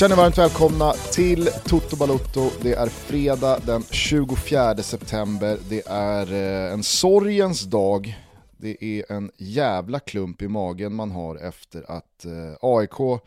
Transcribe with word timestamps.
Känner 0.00 0.16
varmt 0.16 0.38
välkomna 0.38 0.92
till 0.92 1.48
Toto 1.64 1.96
Balotto. 1.96 2.50
Det 2.62 2.74
är 2.74 2.86
fredag 2.86 3.58
den 3.66 3.82
24 3.90 4.76
september. 4.76 5.58
Det 5.68 5.86
är 5.86 6.32
eh, 6.32 6.72
en 6.72 6.82
sorgens 6.82 7.62
dag. 7.62 8.18
Det 8.56 8.84
är 8.84 9.12
en 9.12 9.30
jävla 9.36 10.00
klump 10.00 10.42
i 10.42 10.48
magen 10.48 10.94
man 10.94 11.10
har 11.10 11.36
efter 11.36 11.90
att 11.90 12.24
eh, 12.24 12.56
AIK 12.60 13.22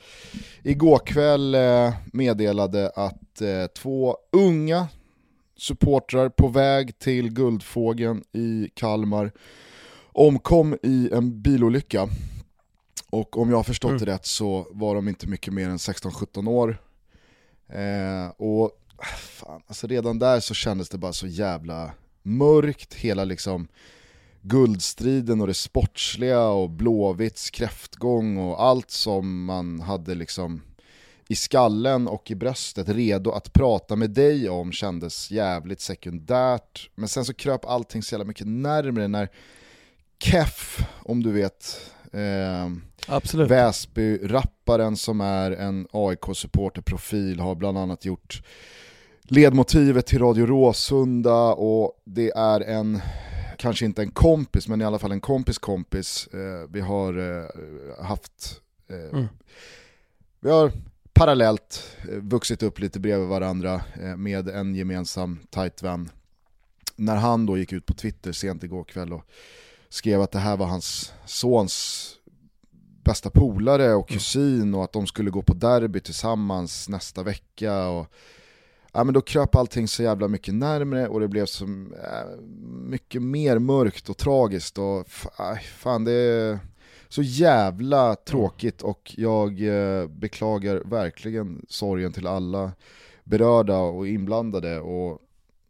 igår 0.64 1.00
kväll 1.06 1.56
eh, 1.56 1.94
meddelade 2.14 2.92
att 2.96 3.42
två 3.76 4.18
unga 4.32 4.88
supportrar 5.58 6.30
på 6.30 6.48
väg 6.48 7.00
till 7.00 7.30
Guldfågeln 7.30 8.24
i 8.32 8.70
Kalmar 8.74 9.32
omkom 10.12 10.78
i 10.84 11.10
en 11.14 11.42
bilolycka. 11.42 12.10
Och 13.14 13.38
om 13.38 13.50
jag 13.50 13.58
har 13.58 13.64
förstått 13.64 13.90
mm. 13.90 14.06
det 14.06 14.12
rätt 14.12 14.26
så 14.26 14.68
var 14.72 14.96
de 14.96 15.08
inte 15.08 15.28
mycket 15.28 15.54
mer 15.54 15.70
än 15.70 15.78
16-17 15.78 16.50
år. 16.50 16.78
Eh, 17.70 18.28
och 18.38 18.72
fan, 19.18 19.62
alltså 19.68 19.88
redan 19.88 20.20
där 20.20 20.40
så 20.40 20.54
kändes 20.54 20.90
det 20.90 20.98
bara 20.98 21.14
så 21.14 21.28
jävla 21.28 21.92
mörkt, 22.24 22.94
hela 22.94 23.24
liksom 23.24 23.68
guldstriden 24.42 25.42
och 25.42 25.48
det 25.48 25.54
sportsliga 25.54 26.48
och 26.48 26.70
Blåvitts 26.70 27.50
kräftgång 27.50 28.38
och 28.38 28.64
allt 28.64 28.92
som 28.92 29.46
man 29.46 29.80
hade 29.80 30.16
liksom 30.16 30.62
i 31.28 31.36
skallen 31.36 32.08
och 32.08 32.32
i 32.32 32.36
bröstet 32.36 32.90
redo 32.90 33.32
att 33.32 33.54
prata 33.54 33.96
med 33.96 34.10
dig 34.10 34.50
om 34.50 34.72
kändes 34.72 35.32
jävligt 35.32 35.82
sekundärt. 35.82 36.90
Men 36.96 37.10
sen 37.10 37.26
så 37.26 37.34
kröp 37.34 37.66
allting 37.66 38.04
så 38.04 38.14
jävla 38.14 38.26
mycket 38.26 38.48
närmre 38.48 39.08
när 39.08 39.30
Keff, 40.20 40.80
om 41.04 41.24
du 41.24 41.32
vet, 41.32 41.92
eh. 42.14 43.48
Väsby-rapparen 43.48 44.98
som 44.98 45.22
är 45.22 45.52
en 45.52 45.88
AIK-supporterprofil 45.92 47.40
har 47.40 47.56
bland 47.56 47.78
annat 47.78 48.06
gjort 48.06 48.42
ledmotivet 49.24 50.06
till 50.06 50.20
Radio 50.20 50.46
Råsunda 50.46 51.54
och 51.54 52.02
det 52.06 52.32
är 52.36 52.62
en, 52.62 53.02
kanske 53.58 53.86
inte 53.86 54.02
en 54.02 54.12
kompis, 54.12 54.68
men 54.68 54.82
i 54.82 54.86
alla 54.86 55.00
fall 55.00 55.12
en 55.12 55.22
kompis 55.22 55.58
kompis. 55.58 56.28
Eh, 56.28 56.70
vi 56.70 56.82
har 56.82 57.18
eh, 57.18 58.06
haft, 58.06 58.62
eh, 58.90 59.20
mm. 59.20 59.28
vi 60.40 60.50
har 60.50 60.72
parallellt 61.14 61.98
eh, 62.10 62.18
vuxit 62.18 62.64
upp 62.64 62.80
lite 62.80 63.00
bredvid 63.00 63.28
varandra 63.28 63.82
eh, 64.02 64.18
med 64.18 64.50
en 64.50 64.76
gemensam 64.76 65.40
tight 65.50 65.84
vän. 65.84 66.10
När 66.96 67.16
han 67.16 67.46
då 67.46 67.58
gick 67.58 67.74
ut 67.74 67.86
på 67.86 67.94
Twitter 67.94 68.32
sent 68.32 68.64
igår 68.64 68.84
kväll 68.84 69.14
och 69.14 69.24
skrev 69.94 70.22
att 70.22 70.32
det 70.32 70.40
här 70.40 70.58
var 70.58 70.66
hans 70.66 71.14
sons 71.26 72.10
bästa 73.04 73.30
polare 73.30 73.94
och 73.94 74.12
mm. 74.12 74.18
kusin 74.20 74.74
och 74.74 74.84
att 74.84 74.94
de 74.94 75.08
skulle 75.08 75.30
gå 75.30 75.42
på 75.42 75.54
derby 75.54 76.00
tillsammans 76.00 76.90
nästa 76.90 77.24
vecka. 77.24 77.88
Och, 77.88 78.08
ja, 78.94 79.04
men 79.04 79.14
då 79.14 79.22
kröp 79.22 79.56
allting 79.56 79.88
så 79.88 80.04
jävla 80.04 80.28
mycket 80.28 80.54
närmre 80.54 81.08
och 81.08 81.20
det 81.20 81.28
blev 81.28 81.46
så 81.46 81.66
äh, 81.66 82.42
mycket 82.66 83.22
mer 83.22 83.60
mörkt 83.60 84.10
och 84.10 84.18
tragiskt. 84.18 84.78
Och, 84.78 85.10
fan, 85.78 86.04
det 86.04 86.12
är 86.12 86.60
så 87.10 87.22
jävla 87.22 88.16
tråkigt 88.16 88.82
och 88.82 89.14
jag 89.18 89.62
äh, 89.62 90.08
beklagar 90.08 90.82
verkligen 90.86 91.66
sorgen 91.70 92.14
till 92.14 92.28
alla 92.28 92.72
berörda 93.24 93.78
och 93.78 94.08
inblandade. 94.08 94.80
Och, 94.80 95.22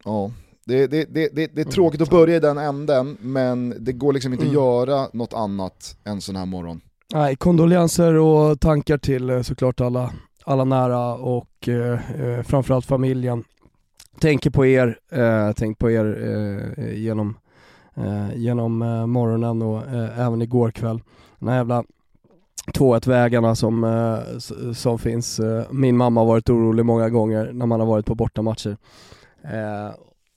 ja, 0.03 0.31
det, 0.65 0.87
det, 0.87 1.05
det, 1.13 1.29
det, 1.35 1.43
är 1.43 1.57
mm, 1.57 1.71
tråkigt 1.71 2.01
att 2.01 2.09
börja 2.09 2.35
i 2.35 2.39
den 2.39 2.57
änden, 2.57 3.17
men 3.21 3.75
det 3.79 3.93
går 3.93 4.13
liksom 4.13 4.33
inte 4.33 4.43
att 4.43 4.51
mm. 4.51 4.63
göra 4.63 5.07
något 5.13 5.33
annat 5.33 5.97
en 6.03 6.21
sån 6.21 6.35
här 6.35 6.45
morgon. 6.45 6.81
Nej, 7.13 7.35
kondolenser 7.35 8.13
och 8.13 8.59
tankar 8.59 8.97
till 8.97 9.29
eh, 9.29 9.41
såklart 9.41 9.81
alla, 9.81 10.11
alla 10.43 10.63
nära 10.63 11.15
och 11.15 11.67
eh, 11.67 12.21
eh, 12.21 12.43
framförallt 12.43 12.85
familjen. 12.85 13.43
Tänker 14.19 14.49
på 14.49 14.65
er, 14.65 14.97
eh, 15.11 15.51
tänk 15.51 15.79
på 15.79 15.91
er 15.91 16.05
eh, 16.77 16.97
genom, 16.97 17.37
eh, 17.95 18.35
genom 18.35 18.81
eh, 18.81 19.05
morgonen 19.05 19.61
och 19.61 19.83
även 20.17 20.41
igår 20.41 20.71
kväll. 20.71 21.01
Den 21.39 21.49
här 21.49 21.55
jävla 21.55 21.83
2-1 22.73 23.09
vägarna 23.09 23.55
som, 23.55 23.85
som 24.75 24.99
finns. 24.99 25.41
Min 25.71 25.97
mamma 25.97 26.21
har 26.21 26.25
varit 26.25 26.49
orolig 26.49 26.85
många 26.85 27.09
gånger 27.09 27.51
när 27.53 27.65
man 27.65 27.79
har 27.79 27.87
varit 27.87 28.05
på 28.05 28.15
bortamatcher 28.15 28.77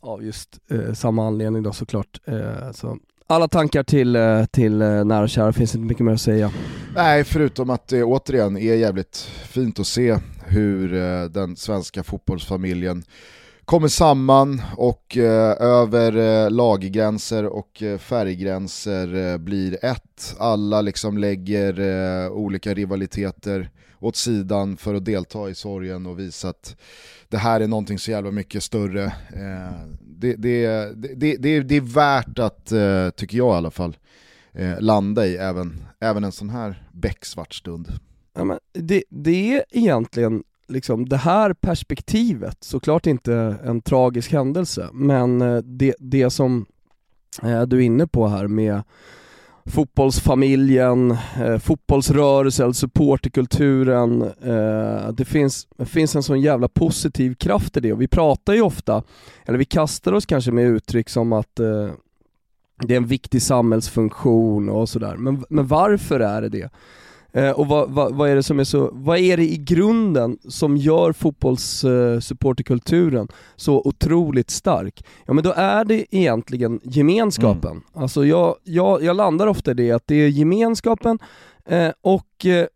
av 0.06 0.25
just 0.25 0.59
eh, 0.71 0.93
samma 0.93 1.27
anledning 1.27 1.62
då 1.62 1.72
såklart. 1.72 2.21
Eh, 2.25 2.72
så 2.72 2.99
alla 3.27 3.49
tankar 3.49 3.83
till, 3.83 4.17
eh, 4.17 4.44
till 4.44 4.78
nära 4.78 5.22
och 5.22 5.28
kära, 5.28 5.53
finns 5.53 5.75
inte 5.75 5.87
mycket 5.87 6.06
mer 6.06 6.12
att 6.12 6.21
säga. 6.21 6.50
Nej, 6.94 7.25
förutom 7.25 7.71
att 7.71 7.89
det 7.89 8.05
återigen 8.05 8.56
är 8.56 8.75
jävligt 8.75 9.16
fint 9.49 9.81
att 9.81 9.87
se 9.87 10.19
hur 10.47 10.89
den 11.28 11.56
svenska 11.56 12.03
fotbollsfamiljen 12.03 13.05
kommer 13.65 13.89
samman 13.89 14.62
och 14.77 15.16
över 15.16 16.50
laggränser 16.50 17.47
och 17.47 17.83
färggränser 17.99 19.39
blir 19.39 19.84
ett. 19.84 20.37
Alla 20.39 20.81
liksom 20.81 21.19
lägger 21.19 21.81
olika 22.31 22.75
rivaliteter 22.75 23.71
åt 24.06 24.17
sidan 24.17 24.77
för 24.77 24.94
att 24.94 25.05
delta 25.05 25.50
i 25.50 25.55
sorgen 25.55 26.06
och 26.06 26.19
visa 26.19 26.49
att 26.49 26.77
det 27.28 27.37
här 27.37 27.61
är 27.61 27.67
någonting 27.67 27.99
så 27.99 28.11
jävla 28.11 28.31
mycket 28.31 28.62
större. 28.62 29.05
Eh, 29.05 29.89
det, 30.00 30.34
det, 30.34 30.67
det, 31.17 31.37
det, 31.37 31.61
det 31.61 31.77
är 31.77 31.94
värt 31.94 32.39
att, 32.39 32.72
eh, 32.72 33.11
tycker 33.11 33.39
jag 33.39 33.55
i 33.55 33.56
alla 33.56 33.71
fall, 33.71 33.97
eh, 34.53 34.81
landa 34.81 35.27
i 35.27 35.37
även, 35.37 35.87
även 36.00 36.25
en 36.25 36.33
sån 36.33 36.50
här 36.50 36.89
becksvart 36.93 37.55
stund. 37.55 37.89
Ja, 38.34 38.45
men 38.45 38.59
det, 38.72 39.05
det 39.11 39.55
är 39.56 39.65
egentligen 39.71 40.43
liksom 40.69 41.09
det 41.09 41.16
här 41.16 41.53
perspektivet, 41.53 42.65
såklart 42.65 43.06
inte 43.06 43.56
en 43.65 43.83
tragisk 43.83 44.33
händelse, 44.33 44.89
men 44.93 45.43
eh, 45.43 45.56
det, 45.56 45.95
det 45.99 46.31
som 46.31 46.66
eh, 47.43 47.62
du 47.62 47.77
är 47.77 47.83
inne 47.83 48.06
på 48.06 48.28
här 48.28 48.47
med 48.47 48.83
fotbollsfamiljen, 49.66 51.10
eh, 51.41 51.59
fotbollsrörelsen, 51.59 52.66
alltså 52.66 52.81
supporterkulturen. 52.81 54.22
Eh, 54.22 55.12
det, 55.12 55.25
finns, 55.25 55.69
det 55.77 55.87
finns 55.87 56.16
en 56.16 56.22
sån 56.22 56.41
jävla 56.41 56.69
positiv 56.69 57.34
kraft 57.34 57.77
i 57.77 57.81
det 57.81 57.93
och 57.93 58.03
vi 58.03 58.09
pratar 58.09 58.54
ju 58.54 58.62
ofta, 58.62 59.03
eller 59.44 59.59
vi 59.59 59.65
kastar 59.65 60.12
oss 60.12 60.27
kanske 60.27 60.53
med 60.53 60.65
uttryck 60.65 61.09
som 61.09 61.32
att 61.32 61.60
eh, 61.60 61.91
det 62.78 62.94
är 62.94 62.97
en 62.97 63.06
viktig 63.06 63.43
samhällsfunktion 63.43 64.69
och 64.69 64.88
sådär. 64.88 65.16
Men, 65.16 65.44
men 65.49 65.66
varför 65.66 66.21
är 66.21 66.43
det 66.43 66.48
det? 66.48 66.71
Eh, 67.36 67.50
och 67.50 67.66
vad, 67.66 67.91
vad, 67.91 68.14
vad, 68.14 68.30
är 68.30 68.34
det 68.34 68.42
som 68.42 68.60
är 68.60 68.64
så, 68.64 68.91
vad 68.92 69.19
är 69.19 69.36
det 69.36 69.44
i 69.44 69.56
grunden 69.56 70.38
som 70.48 70.76
gör 70.76 71.12
fotbollssupporterkulturen 71.12 73.28
eh, 73.30 73.34
så 73.56 73.82
otroligt 73.84 74.50
stark? 74.50 75.04
Ja 75.26 75.32
men 75.32 75.44
då 75.44 75.52
är 75.56 75.84
det 75.84 76.16
egentligen 76.16 76.80
gemenskapen. 76.82 77.70
Mm. 77.70 77.82
Alltså 77.94 78.24
jag, 78.24 78.54
jag, 78.64 79.02
jag 79.02 79.16
landar 79.16 79.47
ofta 79.47 79.70
i 79.70 79.74
det, 79.74 79.92
att 79.92 80.06
det 80.06 80.14
är 80.14 80.28
gemenskapen 80.28 81.19
eh, 81.69 81.91
och 82.00 82.47
eh, 82.47 82.66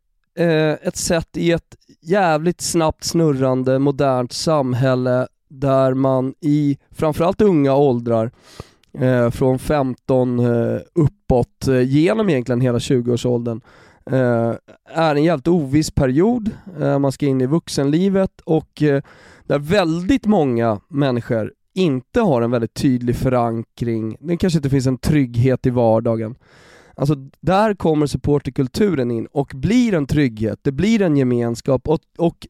ett 0.82 0.96
sätt 0.96 1.36
i 1.36 1.52
ett 1.52 1.76
jävligt 2.00 2.60
snabbt 2.60 3.04
snurrande 3.04 3.78
modernt 3.78 4.32
samhälle 4.32 5.26
där 5.48 5.94
man 5.94 6.34
i 6.40 6.78
framförallt 6.90 7.40
unga 7.40 7.74
åldrar 7.74 8.30
från 9.30 9.58
15 9.58 10.40
uppåt, 10.94 11.68
genom 11.84 12.28
egentligen 12.28 12.60
hela 12.60 12.78
20-årsåldern, 12.78 13.60
Eh, 14.12 14.54
är 14.84 15.14
en 15.14 15.24
jävligt 15.24 15.48
oviss 15.48 15.90
period, 15.90 16.50
eh, 16.80 16.98
man 16.98 17.12
ska 17.12 17.26
in 17.26 17.40
i 17.40 17.46
vuxenlivet 17.46 18.40
och 18.40 18.82
eh, 18.82 19.02
där 19.46 19.58
väldigt 19.58 20.26
många 20.26 20.80
människor 20.88 21.52
inte 21.74 22.20
har 22.20 22.42
en 22.42 22.50
väldigt 22.50 22.74
tydlig 22.74 23.16
förankring, 23.16 24.16
det 24.20 24.36
kanske 24.36 24.58
inte 24.58 24.70
finns 24.70 24.86
en 24.86 24.98
trygghet 24.98 25.66
i 25.66 25.70
vardagen. 25.70 26.34
Alltså 26.94 27.14
där 27.40 27.74
kommer 27.74 28.06
supporterkulturen 28.06 29.10
in 29.10 29.26
och 29.26 29.52
blir 29.54 29.94
en 29.94 30.06
trygghet, 30.06 30.58
det 30.62 30.72
blir 30.72 31.02
en 31.02 31.16
gemenskap 31.16 31.88
och, 31.88 32.00
och 32.18 32.46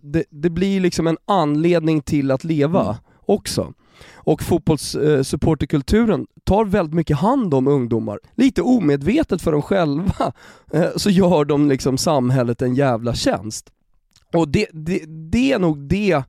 det, 0.00 0.24
det, 0.30 0.50
blir 0.50 0.80
liksom 0.80 1.06
en 1.06 1.18
anledning 1.24 2.00
till 2.00 2.30
att 2.30 2.44
leva 2.44 2.82
mm. 2.82 2.94
också. 3.20 3.72
Och 4.14 4.42
fotbollssupporterkulturen 4.42 6.20
eh, 6.20 6.26
tar 6.44 6.64
väldigt 6.64 6.94
mycket 6.94 7.16
hand 7.16 7.54
om 7.54 7.68
ungdomar. 7.68 8.18
Lite 8.34 8.62
omedvetet 8.62 9.42
för 9.42 9.52
dem 9.52 9.62
själva 9.62 10.32
eh, 10.72 10.90
så 10.96 11.10
gör 11.10 11.44
de 11.44 11.68
liksom 11.68 11.98
samhället 11.98 12.62
en 12.62 12.74
jävla 12.74 13.14
tjänst. 13.14 13.70
Och 14.34 14.48
det, 14.48 14.66
det, 14.72 15.04
det 15.06 15.52
är 15.52 15.58
nog 15.58 15.78
det 15.78 16.12
eh, 16.12 16.22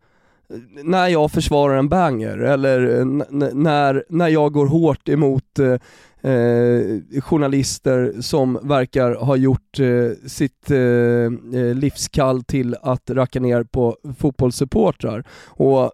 när 0.83 1.07
jag 1.07 1.31
försvarar 1.31 1.77
en 1.77 1.89
banger 1.89 2.38
eller 2.38 3.00
eh, 3.00 3.06
när, 3.53 4.03
när 4.09 4.27
jag 4.27 4.53
går 4.53 4.65
hårt 4.65 5.09
emot 5.09 5.59
eh, 5.59 6.31
eh, 6.31 7.21
journalister 7.21 8.13
som 8.21 8.59
verkar 8.63 9.15
ha 9.15 9.35
gjort 9.35 9.79
eh, 9.79 10.27
sitt 10.27 10.71
eh, 10.71 10.79
eh 10.79 11.75
livskall 11.75 12.44
till 12.44 12.75
att 12.81 13.09
racka 13.09 13.39
ner 13.39 13.63
på 13.63 13.97
fotbollssupportrar. 14.17 15.23
Och 15.47 15.91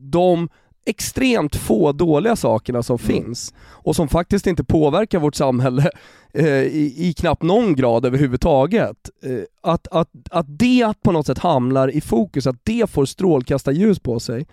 de 0.00 0.48
extremt 0.86 1.56
få 1.56 1.92
dåliga 1.92 2.36
sakerna 2.36 2.82
som 2.82 2.98
mm. 3.02 3.06
finns 3.06 3.54
och 3.58 3.96
som 3.96 4.08
faktiskt 4.08 4.46
inte 4.46 4.64
påverkar 4.64 5.18
vårt 5.18 5.34
samhälle 5.34 5.90
eh, 6.32 6.46
i, 6.48 6.94
i 6.96 7.12
knappt 7.12 7.42
någon 7.42 7.76
grad 7.76 8.06
överhuvudtaget. 8.06 9.10
Eh, 9.22 9.72
att, 9.72 9.86
att, 9.90 10.10
att 10.30 10.46
det 10.48 10.92
på 11.02 11.12
något 11.12 11.26
sätt 11.26 11.38
hamnar 11.38 11.88
i 11.88 12.00
fokus, 12.00 12.46
att 12.46 12.60
det 12.62 12.90
får 12.90 13.04
strålkastarljus 13.04 13.98
på 13.98 14.20
sig. 14.20 14.46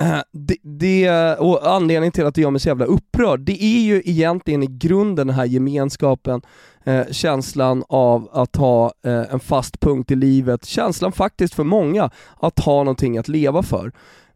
Eh, 0.00 0.20
det, 0.32 0.56
det, 0.62 1.36
och 1.36 1.66
anledningen 1.74 2.12
till 2.12 2.26
att 2.26 2.34
det 2.34 2.40
gör 2.40 2.50
mig 2.50 2.60
så 2.60 2.68
jävla 2.68 2.84
upprörd, 2.84 3.40
det 3.40 3.62
är 3.64 3.80
ju 3.80 4.02
egentligen 4.04 4.62
i 4.62 4.66
grunden 4.66 5.26
den 5.26 5.36
här 5.36 5.44
gemenskapen, 5.44 6.42
eh, 6.84 7.06
känslan 7.10 7.84
av 7.88 8.28
att 8.32 8.56
ha 8.56 8.92
eh, 9.04 9.32
en 9.32 9.40
fast 9.40 9.80
punkt 9.80 10.10
i 10.10 10.16
livet, 10.16 10.64
känslan 10.64 11.12
faktiskt 11.12 11.54
för 11.54 11.64
många 11.64 12.10
att 12.40 12.58
ha 12.58 12.78
någonting 12.78 13.18
att 13.18 13.28
leva 13.28 13.62
för. 13.62 13.92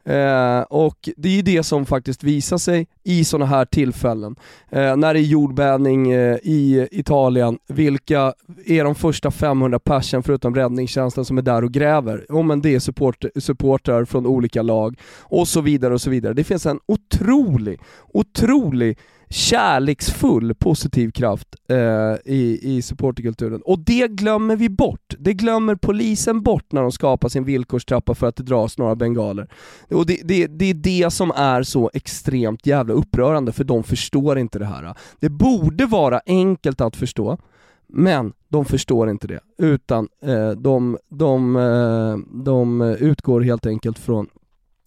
Eh, 0.06 0.60
och 0.60 1.08
det 1.16 1.28
är 1.28 1.32
ju 1.32 1.42
det 1.42 1.62
som 1.62 1.86
faktiskt 1.86 2.24
visar 2.24 2.58
sig 2.58 2.86
i 3.04 3.24
sådana 3.24 3.46
här 3.46 3.64
tillfällen. 3.64 4.36
Eh, 4.70 4.96
när 4.96 5.14
det 5.14 5.20
är 5.20 5.22
jordbävning 5.22 6.12
eh, 6.12 6.36
i 6.42 6.88
Italien, 6.90 7.58
vilka 7.68 8.34
är 8.66 8.84
de 8.84 8.94
första 8.94 9.30
500 9.30 9.78
personer 9.78 10.22
förutom 10.22 10.54
räddningstjänsten 10.54 11.24
som 11.24 11.38
är 11.38 11.42
där 11.42 11.64
och 11.64 11.72
gräver? 11.72 12.26
Jo 12.28 12.42
men 12.42 12.60
det 12.60 12.74
är 12.74 12.78
support, 12.78 13.24
supportrar 13.36 14.04
från 14.04 14.26
olika 14.26 14.62
lag 14.62 14.98
och 15.20 15.48
så 15.48 15.60
vidare 15.60 15.94
och 15.94 16.00
så 16.00 16.10
vidare. 16.10 16.34
Det 16.34 16.44
finns 16.44 16.66
en 16.66 16.80
otrolig, 16.86 17.80
otrolig 18.12 18.98
kärleksfull 19.28 20.54
positiv 20.54 21.10
kraft 21.10 21.56
eh, 21.68 21.76
i, 22.24 22.58
i 22.62 22.82
supporterkulturen. 22.82 23.62
Och 23.62 23.78
det 23.78 24.08
glömmer 24.08 24.56
vi 24.56 24.68
bort. 24.68 25.14
Det 25.18 25.34
glömmer 25.34 25.74
polisen 25.74 26.42
bort 26.42 26.72
när 26.72 26.82
de 26.82 26.92
skapar 26.92 27.28
sin 27.28 27.44
villkorstrappa 27.44 28.14
för 28.14 28.26
att 28.26 28.36
det 28.36 28.42
dras 28.42 28.78
några 28.78 28.96
bengaler. 28.96 29.48
Och 29.90 30.06
det, 30.06 30.20
det, 30.24 30.46
det 30.46 30.64
är 30.64 30.74
det 30.74 31.10
som 31.12 31.30
är 31.36 31.62
så 31.62 31.90
extremt 31.94 32.66
jävla 32.66 32.94
upprörande, 32.94 33.52
för 33.52 33.64
de 33.64 33.82
förstår 33.84 34.38
inte 34.38 34.58
det 34.58 34.66
här. 34.66 34.94
Det 35.20 35.28
borde 35.28 35.86
vara 35.86 36.20
enkelt 36.26 36.80
att 36.80 36.96
förstå, 36.96 37.38
men 37.88 38.32
de 38.48 38.64
förstår 38.64 39.10
inte 39.10 39.26
det, 39.26 39.40
utan 39.58 40.08
eh, 40.22 40.50
de, 40.50 40.98
de, 41.08 41.56
eh, 41.56 42.42
de 42.44 42.80
utgår 42.82 43.40
helt 43.40 43.66
enkelt 43.66 43.98
från 43.98 44.26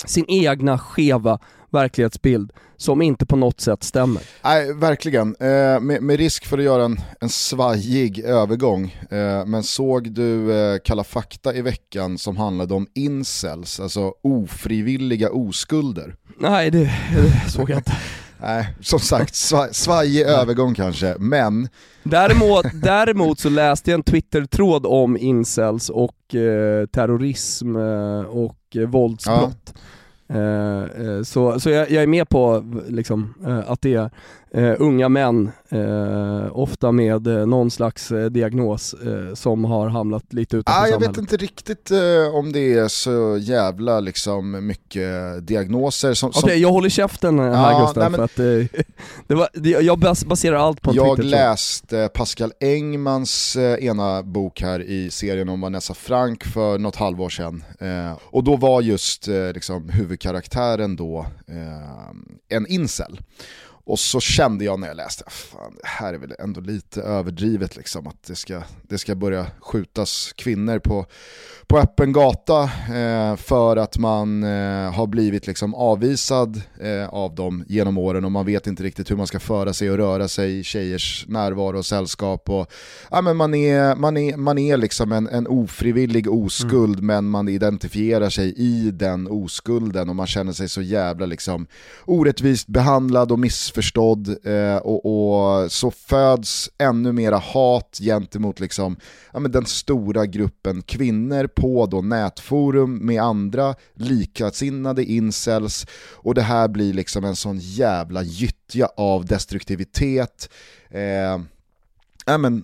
sin 0.06 0.26
egna 0.28 0.78
skeva 0.78 1.40
verklighetsbild 1.74 2.52
som 2.78 3.02
inte 3.02 3.26
på 3.26 3.36
något 3.36 3.62
sätt 3.62 3.84
stämmer. 3.84 4.22
Nej, 4.44 4.74
verkligen. 4.74 5.36
Eh, 5.40 5.80
med, 5.80 6.04
med, 6.04 6.18
risk 6.18 6.46
för 6.46 6.58
att 6.58 6.64
göra 6.64 6.86
en, 6.86 6.98
en 7.22 7.30
svajig 7.30 8.20
övergång, 8.20 8.98
eh, 9.10 9.46
men 9.46 9.64
såg 9.64 10.12
du 10.12 10.54
eh, 10.54 10.78
Kalla 10.84 11.04
fakta 11.04 11.54
i 11.54 11.62
veckan 11.62 12.18
som 12.18 12.38
handlade 12.38 12.74
om 12.74 12.88
incels, 12.94 13.80
alltså 13.80 14.14
ofrivilliga 14.24 15.32
oskulder? 15.32 16.16
Nej, 16.38 16.72
det, 16.72 16.92
det 17.16 17.52
såg 17.52 17.70
jag 17.70 17.78
inte. 17.78 17.98
Nej, 18.42 18.68
som 18.82 19.00
sagt, 19.00 19.36
svaj, 19.36 19.74
svajig 19.74 20.22
övergång 20.22 20.76
kanske, 20.76 21.16
men... 21.20 21.70
Däremot, 22.04 22.66
däremot 22.84 23.40
så 23.40 23.50
läste 23.50 23.92
jag 23.92 23.98
en 23.98 24.04
Twitter-tråd 24.04 24.86
om 24.86 25.18
incels 25.18 25.90
och 25.90 26.36
eh, 26.36 26.86
terrorism 26.86 27.76
eh, 27.76 28.22
och 28.22 28.76
eh, 28.76 28.82
våldsbrott. 28.82 29.74
Ja. 29.76 29.82
Eh, 30.34 31.08
eh, 31.08 31.24
så 31.24 31.60
så 31.60 31.70
jag, 31.70 31.92
jag, 31.92 32.04
är 32.04 32.08
med 32.08 32.30
på 32.30 32.64
liksom, 32.88 33.34
uh, 33.48 33.72
att 33.72 33.82
det 33.82 33.94
är 33.94 34.10
unga 34.80 35.10
män, 35.10 35.52
ofta 36.52 36.92
med 36.92 37.26
någon 37.26 37.72
slags 37.72 38.12
diagnos, 38.32 38.96
som 39.34 39.66
har 39.66 39.90
hamnat 39.90 40.34
lite 40.34 40.58
utanför 40.58 40.82
ah, 40.82 40.88
Jag 40.88 41.00
vet 41.00 41.18
inte 41.18 41.38
riktigt 41.38 41.92
om 42.34 42.52
det 42.52 42.74
är 42.74 42.88
så 42.88 43.38
jävla 43.42 44.00
liksom, 44.00 44.68
mycket 44.68 45.48
diagnoser 45.48 46.14
som... 46.14 46.30
Okej, 46.30 46.44
okay, 46.44 46.58
jag 46.58 46.70
håller 46.70 46.90
käften 46.90 47.40
här 47.40 47.72
ja, 47.72 47.80
Gustav, 47.86 48.02
nej, 48.02 48.10
men... 48.10 48.18
för 48.18 48.24
att 48.24 48.36
det 49.28 49.36
var, 49.36 49.50
det, 49.54 49.70
jag 49.70 50.00
baserar 50.26 50.56
allt 50.56 50.82
på 50.82 50.96
Jag 50.96 51.16
Twitter, 51.16 51.30
läste 51.30 52.10
Pascal 52.14 52.52
Engmans 52.60 53.58
ena 53.80 54.24
bok 54.24 54.62
här 54.62 54.82
i 54.82 55.10
serien 55.12 55.50
om 55.50 55.62
Vanessa 55.62 55.94
Frank 55.94 56.44
för 56.44 56.78
något 56.78 56.96
halvår 56.96 57.30
sedan, 57.30 57.64
och 58.24 58.44
då 58.44 58.56
var 58.56 58.82
just 58.82 59.28
liksom, 59.28 59.90
huvud 59.90 60.19
huvudkaraktären 60.20 60.96
då 60.96 61.26
eh, 61.48 62.58
en 62.58 62.68
incel. 62.68 63.20
Och 63.86 64.00
så 64.00 64.20
kände 64.20 64.66
jag 64.66 64.80
när 64.80 64.88
jag 64.88 64.98
läste, 64.98 65.24
fan 65.28 65.76
det 65.82 65.88
här 65.88 66.14
är 66.14 66.18
väl 66.18 66.36
ändå 66.40 66.62
lite 66.62 67.02
överdrivet 67.02 67.76
liksom, 67.76 68.08
att 68.08 68.24
det 68.24 68.36
ska, 68.36 68.64
det 68.84 68.98
ska 68.98 69.16
börja 69.16 69.48
skjutas 69.60 70.34
kvinnor 70.36 70.80
på, 70.80 71.06
på 71.70 71.78
öppen 71.78 72.14
gata 72.14 72.64
eh, 72.96 73.36
för 73.36 73.78
att 73.78 73.98
man 73.98 74.44
eh, 74.44 74.94
har 74.94 75.08
blivit 75.08 75.48
liksom 75.48 75.76
avvisad 75.76 76.62
eh, 76.80 77.10
av 77.10 77.36
dem 77.36 77.64
genom 77.68 77.98
åren 77.98 78.26
och 78.26 78.32
man 78.32 78.46
vet 78.46 78.68
inte 78.68 78.84
riktigt 78.84 79.12
hur 79.12 79.16
man 79.16 79.28
ska 79.28 79.40
föra 79.40 79.74
sig 79.74 79.92
och 79.92 79.98
röra 79.98 80.28
sig 80.28 80.60
i 80.60 80.64
tjejers 80.64 81.26
närvaro 81.28 81.78
och 81.78 81.86
sällskap. 81.86 82.50
Och, 82.50 82.72
ja, 83.12 83.22
men 83.22 83.38
man, 83.38 83.54
är, 83.54 83.96
man, 83.96 84.18
är, 84.18 84.38
man 84.38 84.58
är 84.58 84.78
liksom 84.78 85.12
en, 85.12 85.28
en 85.28 85.48
ofrivillig 85.48 86.32
oskuld 86.32 87.00
mm. 87.00 87.06
men 87.06 87.30
man 87.30 87.50
identifierar 87.50 88.30
sig 88.30 88.54
i 88.58 88.92
den 88.92 89.28
oskulden 89.28 90.10
och 90.10 90.16
man 90.16 90.28
känner 90.28 90.54
sig 90.54 90.70
så 90.70 90.82
jävla 90.82 91.26
liksom, 91.26 91.68
orättvist 92.06 92.68
behandlad 92.68 93.32
och 93.32 93.40
missförstådd 93.40 94.28
eh, 94.48 94.78
och, 94.78 95.06
och, 95.06 95.72
så 95.72 95.92
föds 95.92 96.70
ännu 96.78 97.12
mera 97.12 97.38
hat 97.38 98.00
gentemot 98.02 98.60
liksom, 98.60 98.96
ja, 99.34 99.40
men 99.40 99.52
den 99.52 99.66
stora 99.66 100.26
gruppen 100.26 100.82
kvinnor 100.82 101.48
på 101.60 101.86
då 101.86 102.02
nätforum 102.02 102.98
med 102.98 103.22
andra 103.22 103.76
likasinnade 103.94 105.04
incels 105.04 105.86
och 106.14 106.36
det 106.36 106.42
här 106.42 106.68
blir 106.68 106.94
liksom 106.94 107.24
en 107.26 107.36
sån 107.36 107.60
jävla 107.60 108.24
gyttja 108.24 108.90
av 108.98 109.26
destruktivitet. 109.26 110.50
Eh, 110.90 111.34
äh, 112.34 112.38
men, 112.38 112.64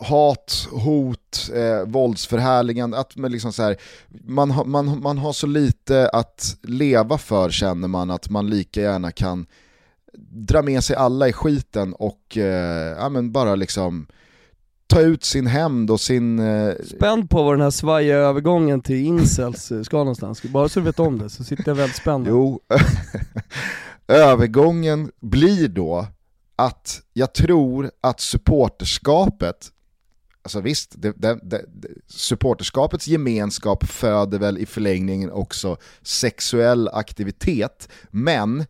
hat, 0.00 0.68
hot, 0.70 1.50
eh, 1.54 1.88
våldsförhärligande, 1.88 2.98
att 2.98 3.16
man, 3.16 3.32
liksom 3.32 3.52
så 3.52 3.62
här, 3.62 3.76
man, 4.24 4.50
ha, 4.50 4.64
man, 4.64 5.02
man 5.02 5.18
har 5.18 5.32
så 5.32 5.46
lite 5.46 6.08
att 6.08 6.56
leva 6.62 7.18
för 7.18 7.50
känner 7.50 7.88
man 7.88 8.10
att 8.10 8.30
man 8.30 8.50
lika 8.50 8.80
gärna 8.80 9.12
kan 9.12 9.46
dra 10.28 10.62
med 10.62 10.84
sig 10.84 10.96
alla 10.96 11.28
i 11.28 11.32
skiten 11.32 11.94
och 11.94 12.36
eh, 12.36 12.96
ja, 12.98 13.08
men 13.08 13.32
bara 13.32 13.54
liksom 13.54 14.06
ta 14.86 15.00
ut 15.00 15.24
sin 15.24 15.46
hämnd 15.46 15.90
och 15.90 16.00
sin... 16.00 16.38
Eh... 16.38 16.74
Spänd 16.96 17.30
på 17.30 17.42
vad 17.42 17.52
den 17.52 17.60
här 17.60 17.70
svajiga 17.70 18.16
övergången 18.16 18.80
till 18.80 18.96
incels 18.96 19.72
eh, 19.72 19.82
ska 19.82 19.96
någonstans, 19.96 20.42
bara 20.42 20.68
så 20.68 20.80
du 20.80 20.86
vet 20.86 21.00
om 21.00 21.18
det 21.18 21.30
så 21.30 21.44
sitter 21.44 21.68
jag 21.68 21.74
väldigt 21.74 21.96
spänd. 21.96 22.26
Jo, 22.28 22.60
övergången 24.08 25.10
blir 25.20 25.68
då 25.68 26.06
att 26.56 27.02
jag 27.12 27.34
tror 27.34 27.90
att 28.00 28.20
supporterskapet 28.20 29.70
Alltså 30.44 30.60
visst, 30.60 30.94
det, 30.96 31.12
det, 31.16 31.38
det, 31.42 31.64
supporterskapets 32.06 33.06
gemenskap 33.06 33.84
föder 33.84 34.38
väl 34.38 34.58
i 34.58 34.66
förlängningen 34.66 35.30
också 35.30 35.76
sexuell 36.02 36.88
aktivitet, 36.88 37.88
men 38.10 38.64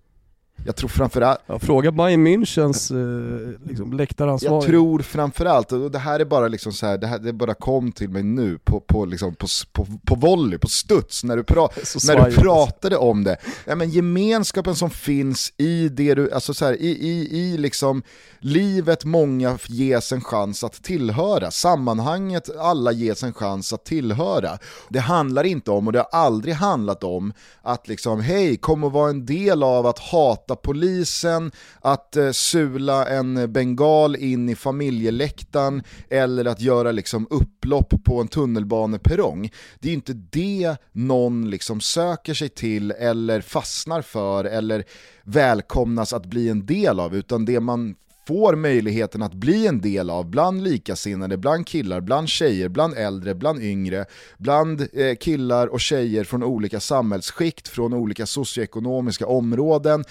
jag 0.65 0.77
tror 0.77 0.89
framförallt... 0.89 1.41
Ja, 1.47 1.59
fråga 1.59 1.93
Bayern 1.93 2.27
Münchens 2.27 2.91
eh, 2.91 3.69
liksom, 3.69 3.93
läktaransvarig. 3.93 4.57
Jag 4.57 4.67
tror 4.67 4.99
framförallt, 4.99 5.73
och 5.73 5.91
det 5.91 5.99
här 5.99 6.21
är 6.21 6.25
bara 6.25 6.49
liksom 6.49 6.73
så 6.73 6.87
här, 6.87 6.99
det, 6.99 7.07
här, 7.07 7.19
det 7.19 7.33
bara 7.33 7.55
kom 7.55 7.93
till 7.93 8.09
mig 8.09 8.23
nu 8.23 8.59
på, 8.59 8.81
på, 8.81 9.05
liksom, 9.05 9.35
på, 9.35 9.47
på, 9.73 9.87
på 10.05 10.15
volley, 10.15 10.59
på 10.59 10.69
studs, 10.69 11.25
när 11.25 11.37
du, 11.37 11.45
pra, 11.45 11.69
när 12.07 12.31
du 12.31 12.37
pratade 12.37 12.97
om 12.97 13.25
det. 13.25 13.37
Ja, 13.67 13.75
men 13.75 13.91
gemenskapen 13.91 14.75
som 14.75 14.91
finns 14.91 15.53
i 15.57 15.89
det 15.89 16.15
du, 16.15 16.33
alltså 16.33 16.55
så 16.55 16.65
här, 16.65 16.83
i, 16.83 16.89
i, 16.89 17.39
i 17.39 17.59
liksom 17.59 18.03
livet 18.39 19.05
många 19.05 19.59
ges 19.67 20.13
en 20.13 20.21
chans 20.21 20.65
att 20.65 20.83
tillhöra, 20.83 21.51
sammanhanget 21.51 22.57
alla 22.57 22.93
ges 22.93 23.23
en 23.23 23.33
chans 23.33 23.73
att 23.73 23.85
tillhöra. 23.85 24.59
Det 24.89 25.01
handlar 25.01 25.45
inte 25.45 25.71
om, 25.71 25.87
och 25.87 25.93
det 25.93 25.99
har 25.99 26.21
aldrig 26.21 26.55
handlat 26.55 27.05
om, 27.05 27.33
att 27.63 27.89
liksom 27.89 28.21
hej, 28.21 28.57
kom 28.57 28.85
och 28.85 28.93
var 28.93 29.09
en 29.09 29.27
del 29.27 29.63
av 29.63 29.87
att 29.87 29.99
hata 29.99 30.54
polisen, 30.55 31.53
att 31.81 32.17
eh, 32.17 32.31
sula 32.31 33.09
en 33.09 33.53
bengal 33.53 34.17
in 34.17 34.49
i 34.49 34.55
familjeläktaren 34.55 35.83
eller 36.11 36.45
att 36.45 36.61
göra 36.61 36.93
liksom 36.93 37.27
upplopp 37.31 38.05
på 38.05 38.21
en 38.21 38.29
tunnelbaneperrong. 38.29 39.51
Det 39.81 39.89
är 39.89 39.95
inte 39.95 40.13
det 40.13 40.77
någon 40.93 41.51
liksom 41.51 41.81
söker 41.81 42.35
sig 42.35 42.49
till 42.49 42.91
eller 42.91 43.41
fastnar 43.41 44.03
för 44.03 44.45
eller 44.45 44.85
välkomnas 45.23 46.13
att 46.13 46.27
bli 46.27 46.49
en 46.49 46.67
del 46.67 47.01
av, 47.01 47.17
utan 47.17 47.45
det 47.45 47.61
man 47.61 47.95
får 48.27 48.57
möjligheten 48.57 49.23
att 49.23 49.35
bli 49.35 49.67
en 49.67 49.81
del 49.81 50.11
av 50.11 50.31
bland 50.31 50.63
likasinnade, 50.63 51.37
bland 51.37 51.67
killar, 51.67 52.01
bland 52.01 52.29
tjejer, 52.29 52.69
bland 52.69 52.95
äldre, 52.95 53.35
bland 53.35 53.63
yngre, 53.63 54.05
bland 54.39 54.89
eh, 54.93 55.15
killar 55.15 55.67
och 55.67 55.81
tjejer 55.81 56.25
från 56.25 56.43
olika 56.43 56.81
samhällsskikt, 56.81 57.69
från 57.69 57.95
olika 57.95 58.27
socioekonomiska 58.27 59.27
områden 59.27 60.05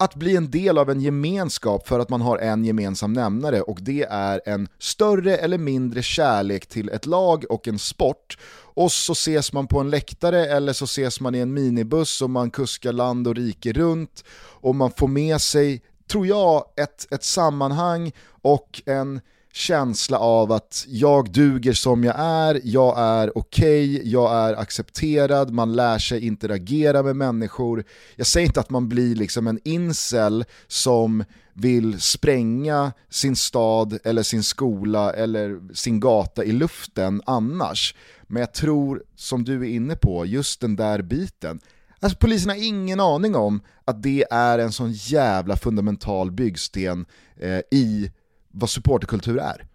att 0.00 0.14
bli 0.14 0.36
en 0.36 0.50
del 0.50 0.78
av 0.78 0.90
en 0.90 1.00
gemenskap 1.00 1.88
för 1.88 1.98
att 1.98 2.08
man 2.08 2.20
har 2.20 2.38
en 2.38 2.64
gemensam 2.64 3.12
nämnare 3.12 3.62
och 3.62 3.78
det 3.80 4.02
är 4.10 4.40
en 4.46 4.68
större 4.78 5.36
eller 5.36 5.58
mindre 5.58 6.02
kärlek 6.02 6.66
till 6.66 6.88
ett 6.88 7.06
lag 7.06 7.44
och 7.50 7.68
en 7.68 7.78
sport. 7.78 8.38
Och 8.74 8.92
så 8.92 9.12
ses 9.12 9.52
man 9.52 9.66
på 9.66 9.80
en 9.80 9.90
läktare 9.90 10.46
eller 10.46 10.72
så 10.72 10.84
ses 10.84 11.20
man 11.20 11.34
i 11.34 11.38
en 11.38 11.54
minibuss 11.54 12.22
och 12.22 12.30
man 12.30 12.50
kuskar 12.50 12.92
land 12.92 13.28
och 13.28 13.34
rike 13.34 13.72
runt 13.72 14.24
och 14.38 14.74
man 14.74 14.90
får 14.90 15.08
med 15.08 15.40
sig, 15.40 15.82
tror 16.10 16.26
jag, 16.26 16.64
ett, 16.76 17.12
ett 17.12 17.24
sammanhang 17.24 18.12
och 18.42 18.82
en 18.86 19.20
känsla 19.52 20.18
av 20.18 20.52
att 20.52 20.84
jag 20.88 21.30
duger 21.30 21.72
som 21.72 22.04
jag 22.04 22.14
är, 22.18 22.60
jag 22.64 22.98
är 22.98 23.38
okej, 23.38 23.96
okay, 23.96 24.10
jag 24.10 24.34
är 24.34 24.54
accepterad, 24.54 25.50
man 25.50 25.72
lär 25.72 25.98
sig 25.98 26.26
interagera 26.26 27.02
med 27.02 27.16
människor. 27.16 27.84
Jag 28.16 28.26
säger 28.26 28.46
inte 28.46 28.60
att 28.60 28.70
man 28.70 28.88
blir 28.88 29.14
liksom 29.14 29.46
en 29.46 29.60
incel 29.64 30.44
som 30.68 31.24
vill 31.54 32.00
spränga 32.00 32.92
sin 33.10 33.36
stad 33.36 33.98
eller 34.04 34.22
sin 34.22 34.42
skola 34.42 35.12
eller 35.12 35.74
sin 35.74 36.00
gata 36.00 36.44
i 36.44 36.52
luften 36.52 37.22
annars. 37.26 37.94
Men 38.22 38.40
jag 38.40 38.54
tror, 38.54 39.02
som 39.16 39.44
du 39.44 39.60
är 39.60 39.70
inne 39.70 39.96
på, 39.96 40.26
just 40.26 40.60
den 40.60 40.76
där 40.76 41.02
biten, 41.02 41.60
Alltså 42.02 42.18
polisen 42.18 42.50
har 42.50 42.66
ingen 42.66 43.00
aning 43.00 43.36
om 43.36 43.60
att 43.84 44.02
det 44.02 44.24
är 44.30 44.58
en 44.58 44.72
sån 44.72 44.92
jävla 44.92 45.56
fundamental 45.56 46.30
byggsten 46.30 47.06
eh, 47.40 47.60
i 47.70 48.10
vad 48.52 48.70
supporterkultur 48.70 49.38
är. 49.38 49.66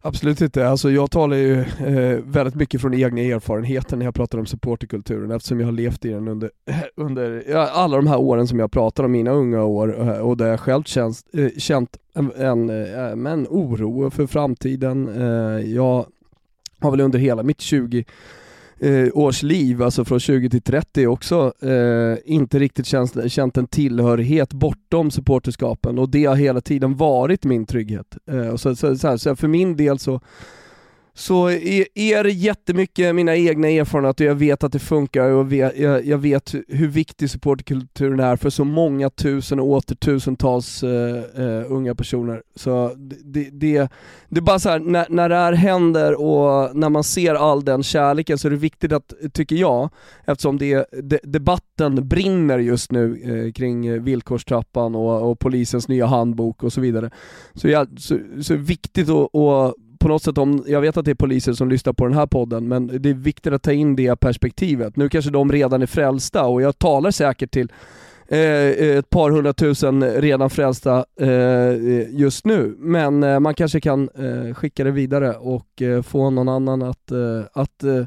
Absolut 0.00 0.40
inte. 0.40 0.68
Alltså 0.68 0.90
jag 0.90 1.10
talar 1.10 1.36
ju 1.36 1.60
eh, 1.60 2.18
väldigt 2.24 2.54
mycket 2.54 2.80
från 2.80 2.94
egna 2.94 3.20
erfarenheter 3.20 3.96
när 3.96 4.04
jag 4.04 4.14
pratar 4.14 4.38
om 4.38 4.46
supporterkulturen 4.46 5.30
eftersom 5.30 5.60
jag 5.60 5.66
har 5.66 5.72
levt 5.72 6.04
i 6.04 6.08
den 6.08 6.28
under, 6.28 6.50
under 6.96 7.44
ja, 7.48 7.70
alla 7.70 7.96
de 7.96 8.06
här 8.06 8.18
åren 8.18 8.48
som 8.48 8.58
jag 8.58 8.72
pratar 8.72 9.04
om, 9.04 9.12
mina 9.12 9.30
unga 9.30 9.64
år, 9.64 10.00
eh, 10.00 10.18
och 10.18 10.36
där 10.36 10.46
jag 10.46 10.60
själv 10.60 10.82
känt, 10.82 11.16
eh, 11.32 11.48
känt 11.58 11.96
en, 12.14 12.32
en, 12.36 12.70
en, 12.70 13.26
en 13.26 13.46
oro 13.50 14.10
för 14.10 14.26
framtiden. 14.26 15.08
Eh, 15.08 15.72
jag 15.74 16.06
har 16.80 16.90
väl 16.90 17.00
under 17.00 17.18
hela 17.18 17.42
mitt 17.42 17.60
20 17.60 18.04
eh, 18.80 19.08
års 19.14 19.42
liv, 19.42 19.82
alltså 19.82 20.04
från 20.04 20.20
20 20.20 20.50
till 20.50 20.62
30 20.62 21.06
också, 21.06 21.52
eh, 21.62 22.16
inte 22.24 22.58
riktigt 22.58 22.86
känt, 22.86 23.32
känt 23.32 23.56
en 23.56 23.66
tillhörighet 23.66 24.52
bortom 24.52 25.10
supporterskapen 25.10 25.98
och 25.98 26.08
det 26.08 26.24
har 26.24 26.36
hela 26.36 26.60
tiden 26.60 26.96
varit 26.96 27.44
min 27.44 27.66
trygghet. 27.66 28.16
Eh, 28.30 28.48
och 28.48 28.60
så, 28.60 28.76
så, 28.76 28.96
så, 28.96 29.08
här, 29.08 29.16
så 29.16 29.36
för 29.36 29.48
min 29.48 29.76
del 29.76 29.98
så 29.98 30.20
så 31.18 31.50
är 31.50 31.86
e-, 31.94 32.22
det 32.22 32.30
jättemycket 32.30 33.14
mina 33.14 33.36
egna 33.36 33.68
erfarenheter 33.68 34.24
och 34.24 34.30
jag 34.30 34.34
vet 34.34 34.64
att 34.64 34.72
det 34.72 34.78
funkar 34.78 35.30
och 35.30 35.52
jag 36.04 36.18
vet 36.18 36.54
hur 36.68 36.88
viktig 36.88 37.30
supportkulturen 37.30 38.20
är 38.20 38.36
för 38.36 38.50
så 38.50 38.64
många 38.64 39.10
tusen 39.10 39.60
och 39.60 39.66
åter 39.66 39.94
tusentals 39.94 40.82
uh, 40.82 40.92
unga 41.68 41.94
personer. 41.94 42.42
Så 42.54 42.92
det, 42.96 43.50
det, 43.52 43.88
det 44.28 44.38
är 44.38 44.42
bara 44.42 44.58
så 44.58 44.68
här, 44.68 44.78
när, 44.78 45.06
när 45.08 45.28
det 45.28 45.34
här 45.34 45.52
händer 45.52 46.20
och 46.20 46.76
när 46.76 46.88
man 46.88 47.04
ser 47.04 47.34
all 47.34 47.64
den 47.64 47.82
kärleken 47.82 48.38
så 48.38 48.48
är 48.48 48.50
det 48.50 48.56
viktigt 48.56 48.92
att, 48.92 49.12
tycker 49.32 49.56
jag, 49.56 49.90
eftersom 50.24 50.58
det, 50.58 50.86
de, 51.02 51.18
debatten 51.22 52.08
brinner 52.08 52.58
just 52.58 52.92
nu 52.92 53.30
uh, 53.30 53.52
kring 53.52 54.02
villkorstrappan 54.02 54.94
och, 54.94 55.30
och, 55.30 55.38
polisens 55.38 55.88
nya 55.88 56.06
handbok 56.06 56.62
och 56.62 56.72
så 56.72 56.80
vidare, 56.80 57.10
så, 57.54 57.68
jag, 57.68 57.88
så, 58.00 58.18
så 58.42 58.52
är 58.52 58.56
det 58.56 58.64
viktigt 58.64 59.08
att, 59.08 59.34
att 59.34 59.74
på 59.98 60.08
något 60.08 60.22
sätt, 60.22 60.38
om, 60.38 60.64
jag 60.66 60.80
vet 60.80 60.96
att 60.96 61.04
det 61.04 61.10
är 61.10 61.14
poliser 61.14 61.52
som 61.52 61.68
lyssnar 61.68 61.92
på 61.92 62.06
den 62.06 62.14
här 62.14 62.26
podden, 62.26 62.68
men 62.68 62.86
det 62.86 63.10
är 63.10 63.14
viktigt 63.14 63.52
att 63.52 63.62
ta 63.62 63.72
in 63.72 63.96
det 63.96 64.16
perspektivet. 64.16 64.96
Nu 64.96 65.08
kanske 65.08 65.30
de 65.30 65.52
redan 65.52 65.82
är 65.82 65.86
frälsta 65.86 66.44
och 66.44 66.62
jag 66.62 66.78
talar 66.78 67.10
säkert 67.10 67.50
till 67.50 67.72
eh, 68.28 68.38
eh 68.38 68.98
ett 68.98 69.10
par 69.10 69.30
hundratusen 69.30 70.04
redan 70.04 70.50
frälsta 70.50 71.04
eh, 71.20 71.28
eh, 71.28 72.06
just 72.10 72.44
nu, 72.44 72.76
men 72.78 73.22
eh, 73.22 73.40
man 73.40 73.54
kanske 73.54 73.80
kan 73.80 74.08
eh, 74.14 74.54
skicka 74.54 74.84
det 74.84 74.90
vidare 74.90 75.34
och 75.34 75.82
eh, 75.82 76.02
få 76.02 76.30
någon 76.30 76.48
annan 76.48 76.82
att, 76.82 77.10
eh, 77.10 77.42
att 77.52 77.82
eh, 77.82 78.04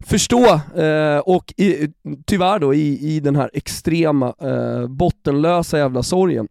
förstå 0.00 0.60
och 1.24 1.54
i, 1.56 1.88
tyvärr 2.26 2.58
då 2.58 2.74
i, 2.74 3.16
i 3.16 3.20
den 3.20 3.36
här 3.36 3.50
extrema, 3.52 4.34
bottenlösa 4.88 5.78
jävla 5.78 6.02
sorgen 6.02 6.48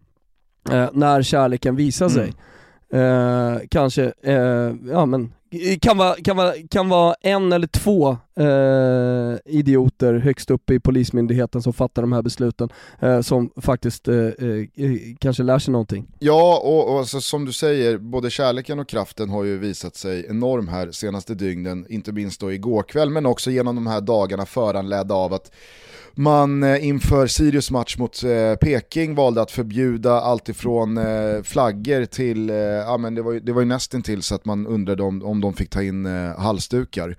när 0.94 1.22
kärleken 1.22 1.76
visar 1.76 2.10
sig. 2.10 2.24
Mm 2.24 2.36
Eh, 2.94 3.58
kanske, 3.70 4.14
eh, 4.24 4.74
ja 4.88 5.06
men, 5.06 5.34
kan 5.82 5.98
vara, 5.98 6.16
kan 6.16 6.38
vara, 6.38 6.54
kan 6.70 6.90
vara 6.90 7.16
en 7.22 7.54
eller 7.54 7.68
två 7.68 8.18
eh, 8.36 9.56
idioter 9.58 10.14
högst 10.14 10.52
upp 10.52 10.70
i 10.70 10.80
polismyndigheten 10.80 11.62
som 11.62 11.74
fattar 11.74 12.02
de 12.02 12.12
här 12.12 12.22
besluten, 12.22 12.70
eh, 13.00 13.22
som 13.22 13.50
faktiskt 13.62 14.08
eh, 14.08 14.16
eh, 14.16 14.46
eh, 14.76 15.00
kanske 15.20 15.44
lär 15.44 15.60
sig 15.60 15.72
någonting. 15.72 16.08
Ja, 16.20 16.62
och, 16.64 16.92
och 16.92 17.00
alltså, 17.00 17.22
som 17.22 17.46
du 17.46 17.54
säger, 17.54 17.98
både 17.98 18.30
kärleken 18.30 18.80
och 18.80 18.88
kraften 18.88 19.30
har 19.30 19.44
ju 19.44 19.58
visat 19.58 19.96
sig 19.96 20.26
enorm 20.30 20.68
här 20.68 20.92
senaste 20.92 21.36
dygnen, 21.36 21.86
inte 21.90 22.12
minst 22.12 22.42
då 22.42 22.54
igår 22.54 22.84
kväll, 22.84 23.10
men 23.10 23.26
också 23.26 23.52
genom 23.52 23.76
de 23.76 23.88
här 23.88 24.02
dagarna 24.02 24.46
föranledda 24.46 25.16
av 25.16 25.34
att 25.34 25.52
man 26.18 26.64
eh, 26.64 26.88
inför 26.88 27.28
Sirius 27.28 27.72
match 27.72 27.98
mot 27.98 28.24
eh, 28.24 28.56
Peking 28.56 29.16
valde 29.16 29.42
att 29.42 29.52
förbjuda 29.52 30.12
allt 30.12 30.50
ifrån 30.50 30.98
eh, 30.98 31.44
flaggor 31.44 32.06
till, 32.06 32.50
ja 32.88 32.98
men 32.98 33.16
det 33.16 33.22
var 33.22 33.32
ju, 33.32 33.40
det 33.40 33.54
var 33.54 33.62
ju 33.62 33.68
nästan 33.68 34.02
till 34.02 34.22
så 34.22 34.36
att 34.36 34.46
man 34.46 34.68
undrade 34.68 35.04
om, 35.04 35.24
om 35.24 35.42
de 35.42 35.54
fick 35.54 35.70
ta 35.70 35.84
in 35.84 36.06
halsdukar. 36.38 37.18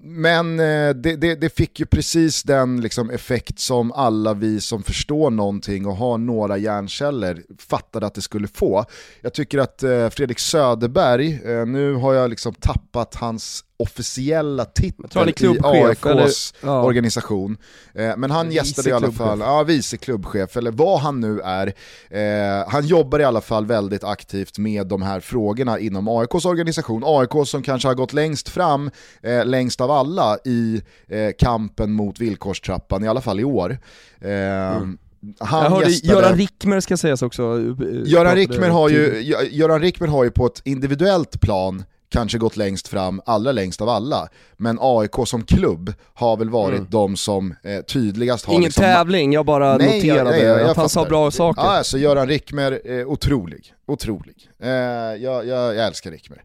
Men 0.00 0.56
det, 0.56 0.92
det, 1.16 1.34
det, 1.34 1.56
fick 1.56 1.80
ju 1.80 1.86
precis 1.86 2.42
den 2.42 2.80
liksom 2.80 3.10
effekt 3.10 3.58
som 3.58 3.92
alla 3.92 4.34
vi 4.34 4.60
som 4.60 4.82
förstår 4.82 5.30
någonting 5.30 5.86
och 5.86 5.96
har 5.96 6.18
några 6.18 6.56
hjärnceller 6.56 7.42
fattade 7.58 8.06
att 8.06 8.14
det 8.14 8.20
skulle 8.20 8.48
få. 8.48 8.84
Jag 9.20 9.32
tycker 9.32 9.58
att 9.58 9.84
Fredrik 10.14 10.38
Söderberg, 10.38 11.40
nu 11.66 11.94
har 11.94 12.14
jag 12.14 12.30
liksom 12.30 12.54
tappat 12.54 13.14
hans 13.14 13.64
officiella 13.78 14.64
titel 14.64 15.28
i 15.28 15.58
AIKs 15.62 16.54
ja. 16.60 16.82
organisation. 16.82 17.56
Eh, 17.94 18.16
men 18.16 18.30
han 18.30 18.52
gästade 18.52 18.90
i 18.90 18.92
alla 18.92 19.12
fall, 19.12 19.40
ja 19.40 19.62
vice 19.62 19.96
klubbchef 19.96 20.56
eller 20.56 20.70
vad 20.70 21.00
han 21.00 21.20
nu 21.20 21.40
är. 21.40 21.66
Eh, 22.10 22.68
han 22.68 22.86
jobbar 22.86 23.18
i 23.18 23.24
alla 23.24 23.40
fall 23.40 23.66
väldigt 23.66 24.04
aktivt 24.04 24.58
med 24.58 24.86
de 24.86 25.02
här 25.02 25.20
frågorna 25.20 25.78
inom 25.78 26.08
AIKs 26.08 26.44
organisation. 26.44 27.02
AIK 27.06 27.46
som 27.46 27.62
kanske 27.62 27.88
har 27.88 27.94
gått 27.94 28.12
längst 28.12 28.48
fram, 28.48 28.90
eh, 29.22 29.44
längst 29.44 29.80
av 29.80 29.90
alla 29.90 30.38
i 30.44 30.82
eh, 31.08 31.30
kampen 31.38 31.92
mot 31.92 32.20
villkorstrappan, 32.20 33.04
i 33.04 33.08
alla 33.08 33.20
fall 33.20 33.40
i 33.40 33.44
år. 33.44 33.78
Eh, 34.20 34.30
mm. 34.30 34.98
Han 35.38 35.62
jag 35.62 35.70
hörde 35.70 35.90
gästade... 35.90 36.12
Göran 36.12 36.38
Rickmer 36.38 36.80
ska 36.80 36.96
sägas 36.96 37.22
också. 37.22 37.42
Eh, 37.42 38.10
Göran 38.10 38.34
Rickmer, 38.34 38.68
har 38.68 38.88
ju, 38.88 39.20
Göran 39.50 39.80
Rickmer 39.80 40.06
har 40.06 40.24
ju 40.24 40.30
på 40.30 40.46
ett 40.46 40.62
individuellt 40.64 41.40
plan 41.40 41.84
kanske 42.10 42.38
gått 42.38 42.56
längst 42.56 42.88
fram, 42.88 43.20
allra 43.26 43.52
längst 43.52 43.80
av 43.80 43.88
alla. 43.88 44.28
Men 44.56 44.78
AIK 44.80 45.14
som 45.26 45.42
klubb 45.42 45.94
har 46.14 46.36
väl 46.36 46.50
varit 46.50 46.78
mm. 46.78 46.90
de 46.90 47.16
som 47.16 47.54
eh, 47.62 47.80
tydligast 47.80 48.44
har... 48.44 48.54
Ingen 48.54 48.64
liksom... 48.64 48.84
tävling, 48.84 49.32
jag 49.32 49.46
bara 49.46 49.76
nej, 49.76 49.96
noterade 49.96 50.30
nej, 50.30 50.42
jag, 50.42 50.60
jag, 50.60 50.70
att 50.70 50.76
han 50.76 50.88
sa 50.88 51.04
bra 51.04 51.30
saker. 51.30 51.62
Ja, 51.62 51.68
alltså 51.68 51.98
Göran 51.98 52.28
Rickmer, 52.28 52.80
eh, 52.84 53.06
otrolig. 53.06 53.74
Otrolig. 53.88 54.50
Eh, 54.58 54.70
jag, 54.70 55.46
jag, 55.46 55.74
jag 55.74 55.86
älskar 55.86 56.10
Rickmer. 56.10 56.44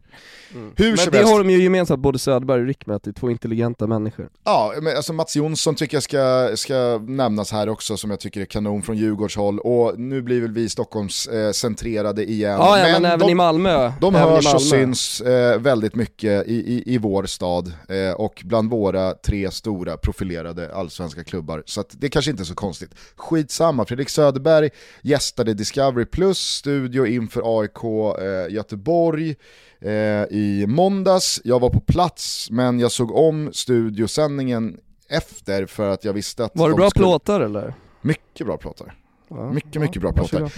Mm. 0.53 0.71
Hur 0.75 0.97
men 0.97 1.11
det 1.11 1.23
har 1.23 1.39
de 1.39 1.49
ju 1.49 1.63
gemensamt, 1.63 2.01
både 2.01 2.19
Söderberg 2.19 2.61
och 2.61 2.67
Rickmer, 2.67 2.93
att 2.93 3.03
det 3.03 3.09
är 3.09 3.13
två 3.13 3.31
intelligenta 3.31 3.87
människor. 3.87 4.29
Ja, 4.43 4.73
men 4.81 4.95
alltså 4.95 5.13
Mats 5.13 5.35
Jonsson 5.35 5.75
tycker 5.75 5.95
jag 5.95 6.03
ska, 6.03 6.51
ska 6.55 6.97
nämnas 7.07 7.51
här 7.51 7.69
också, 7.69 7.97
som 7.97 8.09
jag 8.09 8.19
tycker 8.19 8.41
är 8.41 8.45
kanon 8.45 8.81
från 8.81 8.97
Djurgårdshåll. 8.97 9.59
Och 9.59 9.99
nu 9.99 10.21
blir 10.21 10.41
väl 10.41 10.51
vi 10.51 10.69
Stockholms 10.69 11.27
eh, 11.27 11.51
centrerade 11.51 12.25
igen. 12.25 12.51
Ja, 12.51 12.77
ja 12.77 12.83
men, 12.83 13.01
men, 13.01 13.05
även 13.05 13.19
de, 13.19 13.31
i 13.31 13.35
Malmö. 13.35 13.91
De 14.01 14.15
hörs 14.15 14.53
och 14.53 14.61
syns 14.61 15.21
eh, 15.21 15.59
väldigt 15.59 15.95
mycket 15.95 16.47
i, 16.47 16.55
i, 16.55 16.83
i 16.93 16.97
vår 16.97 17.25
stad 17.25 17.73
eh, 17.89 18.13
och 18.13 18.41
bland 18.45 18.69
våra 18.69 19.13
tre 19.13 19.51
stora 19.51 19.97
profilerade 19.97 20.75
allsvenska 20.75 21.23
klubbar. 21.23 21.63
Så 21.65 21.83
det 21.91 22.09
kanske 22.09 22.31
inte 22.31 22.43
är 22.43 22.45
så 22.45 22.55
konstigt. 22.55 22.91
Skitsamma, 23.15 23.85
Fredrik 23.85 24.09
Söderberg 24.09 24.69
gästade 25.01 25.53
Discovery 25.53 26.05
Plus 26.05 26.39
studio 26.39 27.05
inför 27.07 27.32
AIK 27.43 27.83
eh, 28.21 28.53
Göteborg 28.53 29.35
eh, 29.81 29.91
i 30.29 30.65
måndags. 30.67 31.41
Jag 31.43 31.59
var 31.59 31.69
på 31.69 31.79
plats 31.79 32.47
men 32.51 32.79
jag 32.79 32.91
såg 32.91 33.11
om 33.11 33.49
studiosändningen 33.53 34.77
efter 35.09 35.65
för 35.65 35.89
att 35.89 36.05
jag 36.05 36.13
visste 36.13 36.45
att... 36.45 36.51
Var 36.55 36.69
det 36.69 36.75
bra 36.75 36.89
skulle... 36.89 37.03
plåtar 37.03 37.41
eller? 37.41 37.73
Mycket 38.01 38.47
bra 38.47 38.57
plåtar. 38.57 38.95
Ja, 39.29 39.51
mycket, 39.51 39.75
ja, 39.75 39.81
mycket 39.81 40.01
bra 40.01 40.13
plåtar. 40.13 40.51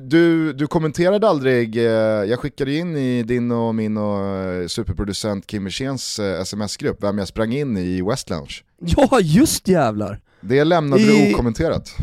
Du, 0.00 0.52
du 0.52 0.66
kommenterade 0.66 1.28
aldrig, 1.28 1.76
eh, 1.76 1.84
jag 2.24 2.38
skickade 2.38 2.74
in 2.74 2.96
i 2.96 3.22
din 3.22 3.50
och 3.50 3.74
min 3.74 3.96
och 3.96 4.26
eh, 4.26 4.66
superproducent 4.66 5.46
Kim 5.46 5.64
Wirsens 5.64 6.18
eh, 6.18 6.40
sms-grupp 6.40 7.02
vem 7.02 7.18
jag 7.18 7.28
sprang 7.28 7.52
in 7.52 7.76
i 7.76 7.80
i 7.80 8.02
West 8.02 8.30
Lounge. 8.30 8.62
Ja, 8.78 9.20
just 9.20 9.68
jävlar! 9.68 10.20
Det 10.40 10.64
lämnade 10.64 11.02
I... 11.02 11.06
du 11.06 11.34
okommenterat. 11.34 11.96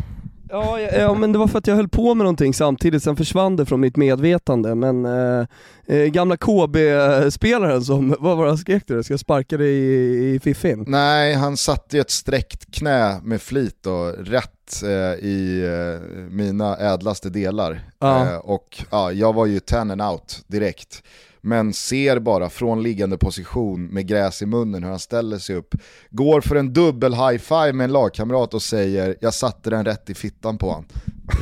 Ja, 0.51 0.79
ja, 0.79 1.13
men 1.13 1.31
det 1.31 1.39
var 1.39 1.47
för 1.47 1.57
att 1.57 1.67
jag 1.67 1.75
höll 1.75 1.89
på 1.89 2.15
med 2.15 2.23
någonting 2.23 2.53
samtidigt, 2.53 3.03
sen 3.03 3.15
försvann 3.15 3.55
det 3.55 3.65
från 3.65 3.79
mitt 3.79 3.97
medvetande. 3.97 4.75
Men 4.75 5.05
eh, 5.05 5.45
eh 5.87 6.05
gamla 6.05 6.37
KB-spelaren 6.37 7.81
som, 7.81 8.15
vad 8.19 8.37
var 8.37 8.43
det 8.43 8.51
han 8.51 8.57
skrek 8.57 8.83
du? 8.87 9.03
Ska 9.03 9.13
jag 9.13 9.19
sparka 9.19 9.57
dig 9.57 9.71
i, 9.71 10.35
i 10.35 10.39
fiffin? 10.39 10.83
Nej, 10.87 11.33
han 11.33 11.57
satte 11.57 11.99
ett 11.99 12.11
sträckt 12.11 12.75
knä 12.75 13.19
med 13.23 13.41
flit 13.41 13.85
och 13.85 14.27
rätt 14.27 14.83
eh, 14.83 15.25
i 15.25 15.63
eh, 15.65 16.07
mina 16.29 16.77
ädlaste 16.77 17.29
delar. 17.29 17.81
Ja. 17.99 18.25
Eh, 18.25 18.37
och 18.37 18.83
ja, 18.91 19.11
jag 19.11 19.33
var 19.33 19.45
ju 19.45 19.59
ten 19.59 19.91
and 19.91 20.01
out 20.01 20.43
direkt 20.47 21.03
men 21.41 21.73
ser 21.73 22.19
bara 22.19 22.49
från 22.49 22.83
liggande 22.83 23.17
position 23.17 23.85
med 23.85 24.07
gräs 24.07 24.41
i 24.41 24.45
munnen 24.45 24.83
hur 24.83 24.89
han 24.89 24.99
ställer 24.99 25.37
sig 25.37 25.55
upp, 25.55 25.75
går 26.09 26.41
för 26.41 26.55
en 26.55 26.73
dubbel 26.73 27.13
high-five 27.13 27.73
med 27.73 27.83
en 27.83 27.91
lagkamrat 27.91 28.53
och 28.53 28.61
säger 28.61 29.15
“jag 29.21 29.33
satte 29.33 29.69
den 29.69 29.85
rätt 29.85 30.09
i 30.09 30.13
fittan 30.13 30.57
på 30.57 30.71
han”. 30.71 30.85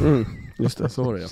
Mm, 0.01 0.25
just 0.58 0.77
det, 0.77 0.89
så 0.89 1.03
var 1.03 1.13
det 1.13 1.22
ja. 1.22 1.27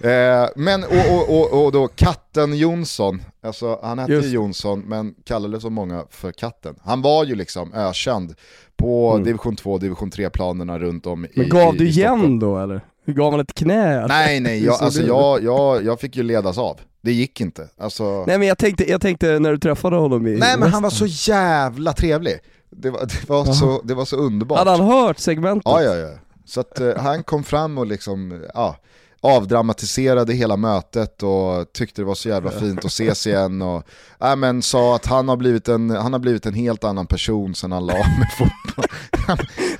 Eh, 0.00 0.48
men 0.56 0.84
och, 0.84 0.90
och, 0.90 1.40
och, 1.40 1.64
och, 1.64 1.72
då 1.72 1.88
katten 1.88 2.56
Jonsson, 2.56 3.22
alltså 3.42 3.80
han 3.82 3.98
hette 3.98 4.12
ju 4.12 4.28
Jonsson 4.28 4.80
men 4.80 5.14
kallades 5.24 5.62
så 5.62 5.70
många 5.70 6.04
för 6.10 6.32
katten. 6.32 6.74
Han 6.82 7.02
var 7.02 7.24
ju 7.24 7.34
liksom 7.34 7.74
ökänd 7.74 8.34
på 8.76 9.10
mm. 9.12 9.24
division 9.24 9.56
2 9.56 9.78
division 9.78 10.10
3-planerna 10.10 10.78
runt 10.78 11.06
om 11.06 11.20
men 11.20 11.30
i 11.30 11.38
Men 11.38 11.48
gav 11.48 11.74
i, 11.74 11.78
du 11.78 11.88
igen 11.88 12.38
då 12.38 12.58
eller? 12.58 12.80
Gav 13.06 13.30
han 13.32 13.40
ett 13.40 13.54
knä? 13.54 14.06
Nej 14.06 14.40
nej, 14.40 14.64
jag, 14.64 14.82
alltså 14.82 15.02
jag, 15.02 15.42
jag, 15.42 15.84
jag 15.84 16.00
fick 16.00 16.16
ju 16.16 16.22
ledas 16.22 16.58
av. 16.58 16.80
Det 17.06 17.12
gick 17.12 17.40
inte. 17.40 17.68
Alltså... 17.78 18.24
Nej 18.26 18.38
men 18.38 18.48
jag 18.48 18.58
tänkte, 18.58 18.90
jag 18.90 19.00
tänkte 19.00 19.38
när 19.38 19.52
du 19.52 19.58
träffade 19.58 19.96
honom 19.96 20.26
i 20.26 20.36
Nej 20.36 20.58
men 20.58 20.70
han 20.72 20.82
var 20.82 20.90
så 20.90 21.06
jävla 21.06 21.92
trevlig. 21.92 22.38
Det 22.70 22.90
var, 22.90 23.00
det 23.00 23.28
var, 23.28 23.44
så, 23.44 23.80
det 23.84 23.94
var 23.94 24.04
så 24.04 24.16
underbart. 24.16 24.58
Hade 24.58 24.70
han 24.70 24.80
hört 24.80 25.18
segmentet? 25.18 25.62
Ja 25.64 25.82
ja 25.82 25.94
ja. 25.94 26.10
Så 26.44 26.60
att 26.60 26.80
uh, 26.80 26.96
han 26.96 27.22
kom 27.22 27.44
fram 27.44 27.78
och 27.78 27.86
liksom, 27.86 28.44
ja, 28.54 28.76
avdramatiserade 29.26 30.34
hela 30.34 30.56
mötet 30.56 31.22
och 31.22 31.72
tyckte 31.72 32.02
det 32.02 32.06
var 32.06 32.14
så 32.14 32.28
jävla 32.28 32.50
fint 32.50 32.78
att 32.78 32.90
ses 32.90 33.26
igen 33.26 33.62
och 33.62 33.82
äh, 34.20 34.36
men, 34.36 34.62
sa 34.62 34.96
att 34.96 35.06
han 35.06 35.28
har, 35.28 35.36
blivit 35.36 35.68
en, 35.68 35.90
han 35.90 36.12
har 36.12 36.20
blivit 36.20 36.46
en 36.46 36.54
helt 36.54 36.84
annan 36.84 37.06
person 37.06 37.54
sen 37.54 37.72
han 37.72 37.86
la 37.86 37.94
med 37.94 38.28
fotboll. 38.38 38.86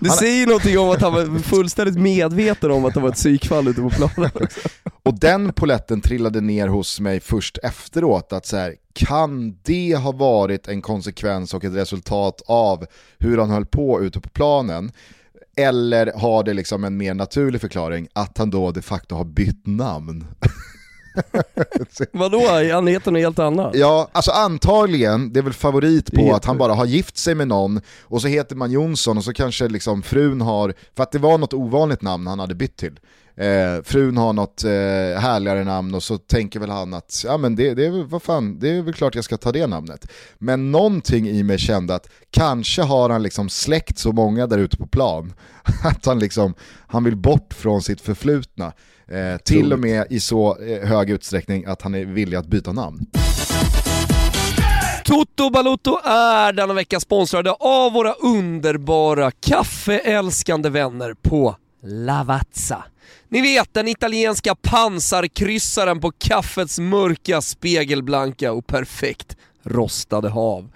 Det 0.00 0.08
han... 0.08 0.16
säger 0.16 0.46
någonting 0.46 0.78
om 0.78 0.90
att 0.90 1.00
han 1.00 1.12
var 1.12 1.38
fullständigt 1.38 1.98
medveten 1.98 2.70
om 2.70 2.84
att 2.84 2.94
det 2.94 3.00
var 3.00 3.08
ett 3.08 3.14
psykfall 3.14 3.68
ute 3.68 3.80
på 3.80 3.90
planen. 3.90 4.48
och 5.02 5.18
den 5.18 5.52
poletten 5.52 6.00
trillade 6.00 6.40
ner 6.40 6.68
hos 6.68 7.00
mig 7.00 7.20
först 7.20 7.58
efteråt, 7.62 8.32
att 8.32 8.46
så 8.46 8.56
här, 8.56 8.74
kan 8.92 9.58
det 9.62 9.96
ha 9.96 10.12
varit 10.12 10.68
en 10.68 10.82
konsekvens 10.82 11.54
och 11.54 11.64
ett 11.64 11.74
resultat 11.74 12.42
av 12.46 12.86
hur 13.18 13.38
han 13.38 13.50
höll 13.50 13.66
på 13.66 14.02
ute 14.02 14.20
på 14.20 14.28
planen? 14.28 14.92
Eller 15.60 16.12
har 16.12 16.44
det 16.44 16.54
liksom 16.54 16.84
en 16.84 16.96
mer 16.96 17.14
naturlig 17.14 17.60
förklaring 17.60 18.08
att 18.12 18.38
han 18.38 18.50
då 18.50 18.70
de 18.70 18.82
facto 18.82 19.14
har 19.14 19.25
bytt 19.25 19.66
namn? 19.66 20.25
Vadå, 22.12 22.42
han 22.72 22.86
heter 22.86 23.10
något 23.10 23.20
helt 23.20 23.38
annat? 23.38 23.75
Ja, 23.75 24.08
alltså 24.12 24.30
antagligen, 24.30 25.32
det 25.32 25.40
är 25.40 25.42
väl 25.42 25.52
favorit 25.52 26.12
på 26.12 26.34
att 26.34 26.44
han 26.44 26.58
bara 26.58 26.75
har 26.75 26.86
gift 26.86 27.16
sig 27.16 27.34
med 27.34 27.48
någon 27.48 27.80
och 28.02 28.22
så 28.22 28.28
heter 28.28 28.56
man 28.56 28.70
Jonsson 28.70 29.18
och 29.18 29.25
så 29.25 29.32
kanske 29.32 29.68
liksom 29.68 30.02
frun 30.02 30.40
har, 30.40 30.75
för 30.96 31.02
att 31.02 31.12
det 31.12 31.18
var 31.18 31.38
något 31.38 31.54
ovanligt 31.54 32.02
namn 32.02 32.26
han 32.26 32.38
hade 32.38 32.54
bytt 32.54 32.76
till. 32.76 33.00
Eh, 33.36 33.82
frun 33.82 34.16
har 34.16 34.32
något 34.32 34.64
eh, 34.64 34.70
härligare 35.20 35.64
namn 35.64 35.94
och 35.94 36.02
så 36.02 36.18
tänker 36.18 36.60
väl 36.60 36.70
han 36.70 36.94
att 36.94 37.22
ja, 37.26 37.36
men 37.36 37.56
det, 37.56 37.74
det, 37.74 37.86
är, 37.86 38.04
vad 38.04 38.22
fan, 38.22 38.58
det 38.58 38.68
är 38.68 38.82
väl 38.82 38.94
klart 38.94 39.14
jag 39.14 39.24
ska 39.24 39.36
ta 39.36 39.52
det 39.52 39.66
namnet. 39.66 40.08
Men 40.38 40.72
någonting 40.72 41.28
i 41.28 41.42
mig 41.42 41.58
kände 41.58 41.94
att 41.94 42.08
kanske 42.30 42.82
har 42.82 43.10
han 43.10 43.22
liksom 43.22 43.48
släckt 43.48 43.98
så 43.98 44.12
många 44.12 44.46
där 44.46 44.58
ute 44.58 44.76
på 44.76 44.86
plan 44.86 45.32
att 45.84 46.06
han, 46.06 46.18
liksom, 46.18 46.54
han 46.86 47.04
vill 47.04 47.16
bort 47.16 47.54
från 47.54 47.82
sitt 47.82 48.00
förflutna. 48.00 48.72
Eh, 49.08 49.36
till 49.44 49.72
och 49.72 49.78
med 49.78 50.06
i 50.10 50.20
så 50.20 50.58
eh, 50.58 50.88
hög 50.88 51.10
utsträckning 51.10 51.64
att 51.64 51.82
han 51.82 51.94
är 51.94 52.04
villig 52.04 52.36
att 52.36 52.46
byta 52.46 52.72
namn. 52.72 53.06
Toto 55.04 55.50
Balotto 55.50 55.98
är 56.04 56.52
denna 56.52 56.74
vecka 56.74 57.00
sponsrade 57.00 57.52
av 57.52 57.92
våra 57.92 58.12
underbara 58.12 59.30
kaffeälskande 59.30 60.68
vänner 60.68 61.14
på 61.22 61.56
Lavazza. 61.82 62.84
Ni 63.36 63.42
vet 63.42 63.74
den 63.74 63.88
italienska 63.88 64.54
pansarkryssaren 64.54 66.00
på 66.00 66.12
kaffets 66.18 66.78
mörka, 66.78 67.40
spegelblanka 67.40 68.52
och 68.52 68.66
perfekt 68.66 69.36
rostade 69.62 70.28
hav. 70.28 70.68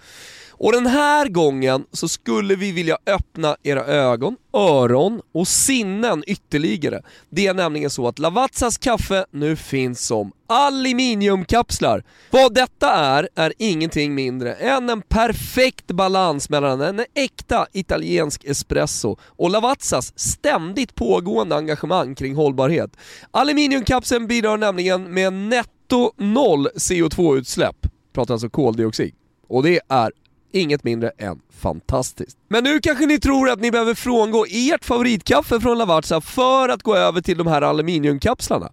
Och 0.63 0.73
den 0.73 0.87
här 0.87 1.29
gången 1.29 1.85
så 1.93 2.09
skulle 2.09 2.55
vi 2.55 2.73
vilja 2.73 2.99
öppna 3.07 3.57
era 3.63 3.85
ögon, 3.85 4.37
öron 4.53 5.21
och 5.33 5.49
sinnen 5.49 6.25
ytterligare. 6.27 7.03
Det 7.31 7.47
är 7.47 7.55
nämligen 7.55 7.91
så 7.91 8.09
att 8.09 8.19
Lavazzas 8.19 8.79
kaffe 8.79 9.27
nu 9.31 9.57
finns 9.57 10.07
som 10.07 10.33
aluminiumkapslar. 10.49 12.05
Vad 12.31 12.55
detta 12.55 12.93
är, 12.93 13.29
är 13.35 13.53
ingenting 13.59 14.15
mindre 14.15 14.55
än 14.55 14.91
en 14.91 15.03
perfekt 15.03 15.87
balans 15.87 16.51
mellan 16.51 16.81
en 16.81 17.05
äkta 17.15 17.67
italiensk 17.73 18.45
espresso 18.45 19.17
och 19.27 19.51
Lavazzas 19.51 20.19
ständigt 20.19 20.95
pågående 20.95 21.57
engagemang 21.57 22.15
kring 22.15 22.35
hållbarhet. 22.35 22.97
Aluminiumkapseln 23.31 24.27
bidrar 24.27 24.57
nämligen 24.57 25.15
med 25.15 25.33
netto 25.33 26.13
noll 26.17 26.69
CO2-utsläpp, 26.69 27.87
pratar 28.13 28.35
alltså 28.35 28.49
koldioxid. 28.51 29.15
Och 29.49 29.63
det 29.63 29.81
är 29.89 30.13
inget 30.53 30.85
mindre 30.85 31.13
än 31.19 31.41
fantastiskt. 31.61 32.39
Men 32.49 32.65
nu 32.65 32.81
kanske 32.81 33.07
ni 33.07 33.21
tror 33.21 33.51
att 33.51 33.61
ni 33.61 33.71
behöver 33.71 33.95
frångå 33.95 34.47
ert 34.51 34.85
favoritkaffe 34.85 35.61
från 35.61 35.79
Lavazza 35.79 36.21
för 36.21 36.69
att 36.69 36.83
gå 36.83 36.97
över 36.97 37.21
till 37.21 37.39
de 37.39 37.47
här 37.47 37.63
aluminiumkapslarna. 37.63 38.71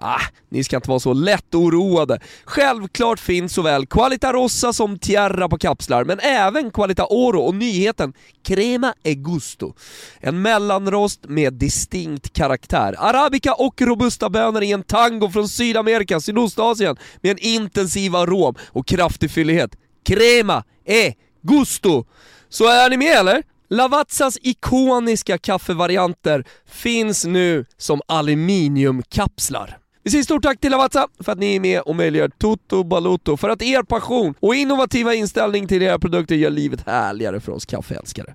Ah, 0.00 0.20
ni 0.48 0.64
ska 0.64 0.76
inte 0.76 0.88
vara 0.88 1.00
så 1.00 1.12
lätt 1.12 1.54
oroade. 1.54 2.20
Självklart 2.44 3.20
finns 3.20 3.52
såväl 3.52 3.86
Qualita 3.86 4.32
Rossa 4.32 4.72
som 4.72 4.98
Tierra 4.98 5.48
på 5.48 5.58
kapslar, 5.58 6.04
men 6.04 6.20
även 6.20 6.70
Qualita 6.70 7.06
Oro 7.06 7.40
och 7.40 7.54
nyheten 7.54 8.12
Crema 8.44 8.94
e 9.02 9.14
Gusto. 9.14 9.74
En 10.20 10.42
mellanrost 10.42 11.20
med 11.28 11.54
distinkt 11.54 12.32
karaktär. 12.32 12.94
Arabica 12.98 13.54
och 13.54 13.82
robusta 13.82 14.30
bönor 14.30 14.62
i 14.62 14.72
en 14.72 14.82
tango 14.82 15.30
från 15.30 15.48
Sydamerika, 15.48 16.20
Sydostasien 16.20 16.96
med 17.22 17.30
en 17.30 17.38
intensiv 17.38 18.16
arom 18.16 18.54
och 18.68 18.86
kraftig 18.86 19.30
fyllighet. 19.30 19.76
Crema 20.04 20.64
e 20.88 21.14
gusto. 21.42 22.04
Så 22.48 22.68
är 22.68 22.90
ni 22.90 22.96
med 22.96 23.16
eller? 23.16 23.42
Lavazzas 23.70 24.38
ikoniska 24.42 25.38
kaffevarianter 25.38 26.44
finns 26.66 27.24
nu 27.24 27.64
som 27.76 28.00
aluminiumkapslar. 28.06 29.78
Vi 30.08 30.12
säger 30.12 30.24
stort 30.24 30.42
tack 30.42 30.60
till 30.60 30.70
Lavazza 30.70 31.08
för 31.20 31.32
att 31.32 31.38
ni 31.38 31.56
är 31.56 31.60
med 31.60 31.80
och 31.80 31.96
möjliggör 31.96 32.28
Toto 32.28 32.84
Baluto, 32.84 33.36
för 33.36 33.48
att 33.48 33.62
er 33.62 33.82
passion 33.82 34.34
och 34.40 34.54
innovativa 34.54 35.14
inställning 35.14 35.68
till 35.68 35.82
era 35.82 35.98
produkter 35.98 36.34
gör 36.34 36.50
livet 36.50 36.80
härligare 36.86 37.40
för 37.40 37.52
oss 37.52 37.66
kaffeälskare. 37.66 38.34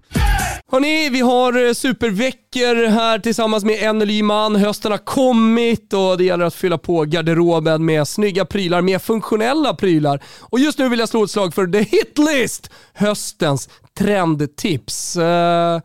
Hörni, 0.71 1.09
vi 1.09 1.19
har 1.19 1.67
eh, 1.67 1.73
superveckor 1.73 2.87
här 2.87 3.19
tillsammans 3.19 3.63
med 3.63 3.83
en 3.83 4.25
Man. 4.25 4.55
Hösten 4.55 4.91
har 4.91 4.97
kommit 4.97 5.93
och 5.93 6.17
det 6.17 6.23
gäller 6.23 6.45
att 6.45 6.55
fylla 6.55 6.77
på 6.77 7.01
garderoben 7.01 7.85
med 7.85 8.07
snygga 8.07 8.45
prylar, 8.45 8.81
mer 8.81 8.99
funktionella 8.99 9.73
prylar. 9.73 10.23
Och 10.39 10.59
just 10.59 10.79
nu 10.79 10.89
vill 10.89 10.99
jag 10.99 11.09
slå 11.09 11.23
ett 11.23 11.31
slag 11.31 11.53
för 11.53 11.67
The 11.67 11.81
Hitlist, 11.81 12.69
höstens 12.93 13.69
trendtips. 13.97 15.17
Uh, 15.17 15.79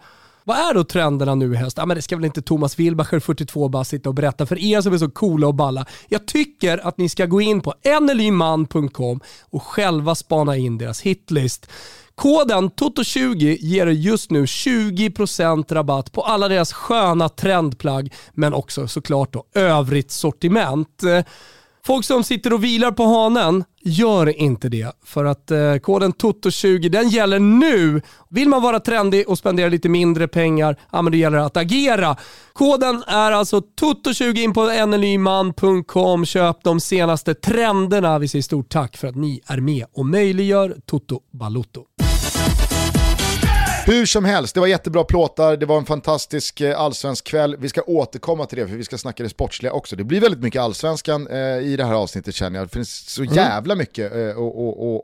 vad 0.48 0.56
är 0.56 0.74
då 0.74 0.84
trenderna 0.84 1.34
nu 1.34 1.54
i 1.54 1.56
höst? 1.56 1.78
Ja, 1.78 1.86
men 1.86 1.96
det 1.96 2.02
ska 2.02 2.16
väl 2.16 2.24
inte 2.24 2.42
Thomas 2.42 2.78
Wilbacher, 2.78 3.20
42 3.20 3.68
bara 3.68 3.84
sitta 3.84 4.08
och 4.08 4.14
berätta 4.14 4.46
för 4.46 4.58
er 4.58 4.80
som 4.80 4.92
är 4.92 4.98
så 4.98 5.10
coola 5.10 5.46
och 5.46 5.54
balla. 5.54 5.86
Jag 6.08 6.26
tycker 6.26 6.86
att 6.88 6.98
ni 6.98 7.08
ska 7.08 7.26
gå 7.26 7.40
in 7.40 7.60
på 7.60 7.74
enelyman.com 7.82 9.20
och 9.50 9.62
själva 9.62 10.14
spana 10.14 10.56
in 10.56 10.78
deras 10.78 11.00
hitlist. 11.00 11.70
Koden 12.14 12.70
TOTO20 12.70 13.56
ger 13.60 13.86
er 13.86 13.90
just 13.90 14.30
nu 14.30 14.44
20% 14.44 15.74
rabatt 15.74 16.12
på 16.12 16.22
alla 16.22 16.48
deras 16.48 16.72
sköna 16.72 17.28
trendplagg, 17.28 18.14
men 18.32 18.54
också 18.54 18.88
såklart 18.88 19.32
då 19.32 19.44
övrigt 19.54 20.10
sortiment. 20.10 21.02
Folk 21.88 22.04
som 22.04 22.24
sitter 22.24 22.52
och 22.52 22.64
vilar 22.64 22.92
på 22.92 23.04
hanen, 23.04 23.64
gör 23.82 24.40
inte 24.40 24.68
det. 24.68 24.92
För 25.04 25.24
att 25.24 25.50
eh, 25.50 25.76
koden 25.76 26.12
TOTO20 26.12 26.88
den 26.88 27.08
gäller 27.08 27.38
nu. 27.38 28.02
Vill 28.30 28.48
man 28.48 28.62
vara 28.62 28.80
trendig 28.80 29.28
och 29.28 29.38
spendera 29.38 29.68
lite 29.68 29.88
mindre 29.88 30.28
pengar, 30.28 30.76
ja 30.92 31.02
men 31.02 31.12
det 31.12 31.18
gäller 31.18 31.38
att 31.38 31.56
agera. 31.56 32.16
Koden 32.52 33.02
är 33.06 33.32
alltså 33.32 33.62
TOTO20 33.80 34.38
in 34.38 34.54
på 34.54 34.86
nlyman.com. 34.86 36.24
Köp 36.24 36.62
de 36.62 36.80
senaste 36.80 37.34
trenderna. 37.34 38.18
Vi 38.18 38.28
säger 38.28 38.42
stort 38.42 38.68
tack 38.68 38.96
för 38.96 39.08
att 39.08 39.16
ni 39.16 39.40
är 39.46 39.60
med 39.60 39.86
och 39.92 40.06
möjliggör 40.06 40.76
Toto 40.86 41.20
Balotto. 41.32 41.84
Hur 43.88 44.06
som 44.06 44.24
helst, 44.24 44.54
det 44.54 44.60
var 44.60 44.66
jättebra 44.66 45.04
plåtar, 45.04 45.56
det 45.56 45.66
var 45.66 45.78
en 45.78 45.84
fantastisk 45.84 46.60
eh, 46.60 46.80
allsvensk 46.80 47.24
kväll. 47.24 47.56
Vi 47.58 47.68
ska 47.68 47.82
återkomma 47.82 48.46
till 48.46 48.58
det 48.58 48.68
för 48.68 48.76
vi 48.76 48.84
ska 48.84 48.98
snacka 48.98 49.22
det 49.22 49.28
sportsliga 49.28 49.72
också. 49.72 49.96
Det 49.96 50.04
blir 50.04 50.20
väldigt 50.20 50.40
mycket 50.40 50.62
allsvenskan 50.62 51.26
eh, 51.26 51.38
i 51.38 51.76
det 51.76 51.84
här 51.84 51.94
avsnittet 51.94 52.34
känner 52.34 52.58
jag. 52.58 52.68
Det 52.68 52.72
finns 52.72 53.10
så 53.10 53.22
mm. 53.22 53.34
jävla 53.34 53.74
mycket 53.74 54.16
eh, 54.16 54.38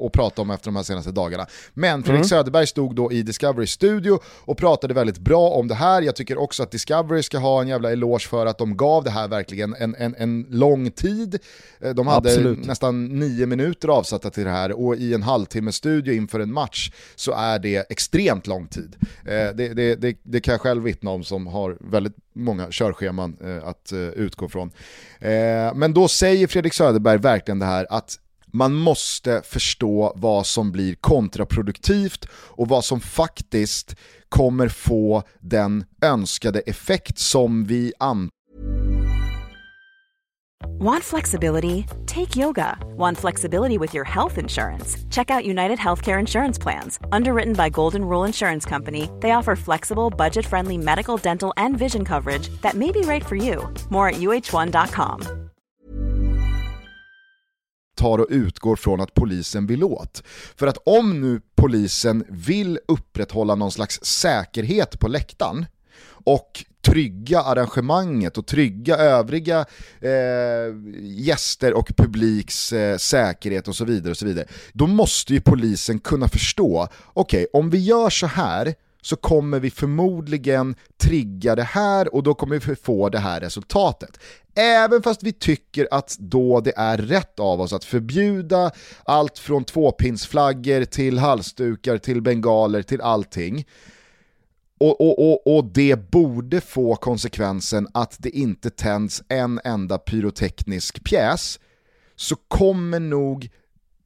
att 0.07 0.13
prata 0.13 0.43
om 0.43 0.51
efter 0.51 0.67
de 0.67 0.77
här 0.77 0.83
senaste 0.83 1.11
dagarna. 1.11 1.47
Men 1.75 2.03
Fredrik 2.03 2.19
mm. 2.19 2.29
Söderberg 2.29 2.67
stod 2.67 2.95
då 2.95 3.13
i 3.13 3.23
Discovery 3.23 3.67
studio 3.67 4.19
och 4.27 4.59
pratade 4.59 4.95
väldigt 4.95 5.19
bra 5.19 5.49
om 5.49 5.69
det 5.69 5.75
här. 5.75 6.03
Jag 6.03 6.17
tycker 6.17 6.39
också 6.39 6.63
att 6.63 6.71
Discovery 6.71 7.23
ska 7.23 7.39
ha 7.39 7.61
en 7.61 7.69
jävla 7.69 7.93
eloge 7.93 8.29
för 8.29 8.47
att 8.47 8.59
de 8.59 8.77
gav 8.77 9.05
det 9.05 9.11
här 9.11 9.29
verkligen 9.29 9.75
en, 9.75 9.95
en, 9.95 10.15
en 10.19 10.47
lång 10.51 10.91
tid. 10.91 11.39
Eh, 11.81 11.95
de 11.95 12.07
hade 12.07 12.29
Absolut. 12.29 12.67
nästan 12.67 13.19
nio 13.19 13.47
minuter 13.47 13.89
avsatta 13.89 14.31
till 14.31 14.45
det 14.45 14.51
här 14.51 14.73
och 14.87 14.97
i 14.97 15.15
en 15.15 15.23
halvtimme 15.23 15.73
studio 15.73 16.15
inför 16.15 16.41
en 16.41 16.53
match 16.53 16.91
så 17.15 17.33
är 17.33 17.59
det 17.59 17.91
extremt 17.91 18.47
lång 18.47 18.67
tid. 18.67 18.74
Eh, 18.77 18.85
det, 19.25 19.75
det, 19.75 19.95
det, 19.95 20.19
det, 20.23 20.41
kan 20.41 20.53
jag 20.53 20.61
själv 20.61 20.83
vittna 20.83 21.11
om 21.11 21.25
som 21.25 21.47
har 21.47 21.77
väldigt 21.81 22.17
många 22.33 22.67
körscheman 22.71 23.37
eh, 23.45 23.69
att 23.69 23.93
eh, 23.93 23.99
utgå 23.99 24.49
från. 24.49 24.71
Eh, 25.19 25.75
men 25.75 25.95
då 25.95 26.09
säger 26.09 26.47
Fredrik 26.47 26.75
Söderberg 26.75 27.19
verkligen 27.19 27.59
det 27.59 27.67
här 27.67 27.87
att 27.91 28.19
man 28.47 28.75
måste 28.75 29.43
förstå 29.45 30.13
vad 30.17 30.47
som 30.47 30.73
blir 30.73 30.95
kontraproduktivt 30.95 32.29
och 32.33 32.69
vad 32.69 32.85
som 32.85 33.01
faktiskt 33.01 33.97
kommer 34.29 34.69
få 34.69 35.23
den 35.41 35.85
önskade 36.03 36.61
effekt 36.61 37.19
som 37.19 37.65
vi 37.65 37.93
antar 37.99 38.44
Want 40.67 41.05
flexibility? 41.05 41.87
Take 42.07 42.37
yoga. 42.37 42.77
Want 42.97 43.19
flexibility 43.19 43.79
with 43.79 43.95
your 43.95 44.05
health 44.05 44.39
insurance? 44.39 44.97
Check 45.11 45.31
out 45.31 45.45
United 45.45 45.79
Healthcare 45.79 46.19
Insurance 46.19 46.59
Plans. 46.59 46.99
Underwritten 47.13 47.55
by 47.55 47.71
Golden 47.71 48.05
Rule 48.05 48.25
Insurance 48.25 48.65
Company, 48.69 49.11
they 49.21 49.33
offer 49.33 49.57
flexible, 49.57 50.11
budget 50.11 50.47
friendly 50.47 50.79
medical, 50.79 51.17
dental, 51.17 51.53
and 51.57 51.79
vision 51.79 52.05
coverage 52.05 52.49
that 52.63 52.75
may 52.75 52.93
be 52.93 53.01
right 53.03 53.25
for 53.25 53.37
you. 53.37 53.69
More 53.91 54.09
at 54.09 54.17
uh1.com. 54.17 55.45
tar 57.95 58.19
och 58.19 58.27
utgår 58.31 58.77
från 58.77 59.01
att 59.01 59.15
polisen 59.15 59.67
vill 59.67 59.85
åt. 59.85 60.23
För 60.57 60.67
att 60.67 60.79
om 60.87 61.21
nu 61.21 61.41
polisen 61.55 62.25
vill 62.29 62.79
upprätthålla 62.89 63.55
någon 63.55 63.73
slags 63.73 64.05
säkerhet 64.05 65.01
på 65.01 65.09
läktaren 65.09 65.67
och 66.25 66.65
trygga 66.85 67.41
arrangemanget 67.41 68.39
och 68.39 68.47
trygga 68.47 68.97
övriga 68.97 69.67
eh, 70.01 70.11
gäster 71.01 71.75
och 71.75 71.89
publiks 71.97 72.73
eh, 72.73 72.97
säkerhet 72.97 73.69
och 73.69 73.77
så 73.77 73.85
vidare. 73.85 74.11
och 74.11 74.17
så 74.17 74.27
vidare. 74.27 74.47
Då 74.73 74.87
måste 74.87 75.35
ju 75.35 75.41
polisen 75.41 75.99
kunna 75.99 76.29
förstå, 76.29 76.89
okej 77.13 77.47
okay, 77.53 77.61
om 77.61 77.71
vi 77.71 77.79
gör 77.79 78.11
så 78.11 78.27
här 78.27 78.75
så 79.03 79.17
kommer 79.17 79.61
vi 79.61 79.71
förmodligen 79.71 80.75
trigga 81.03 81.55
det 81.55 81.63
här 81.63 82.15
och 82.15 82.23
då 82.23 82.35
kommer 82.35 82.59
vi 82.59 82.77
få 82.77 83.09
det 83.09 83.19
här 83.19 83.41
resultatet. 83.41 84.19
Även 84.55 85.03
fast 85.03 85.23
vi 85.23 85.33
tycker 85.33 85.89
att 85.91 86.17
då 86.19 86.61
det 86.61 86.73
är 86.77 86.99
rätt 86.99 87.41
av 87.41 87.61
oss 87.61 87.73
att 87.73 87.85
förbjuda 87.85 88.71
allt 89.05 89.39
från 89.39 89.65
tvåpinsflaggor 89.65 90.85
till 90.85 91.19
halsdukar 91.19 91.99
till 91.99 92.23
bengaler 92.23 92.83
till 92.83 93.01
allting 93.01 93.67
och, 94.81 95.01
och, 95.01 95.33
och, 95.33 95.57
och, 95.57 95.65
det 95.65 96.11
borde 96.11 96.61
få 96.61 96.97
konsekvensen 96.97 97.89
att 97.95 98.17
det 98.19 98.31
inte 98.31 98.71
tänds 98.71 99.23
en 99.29 99.61
enda 99.65 99.99
pyroteknisk 99.99 101.05
pjäs, 101.05 101.61
så 102.17 102.37
kommer 102.49 103.01
nog 103.01 103.51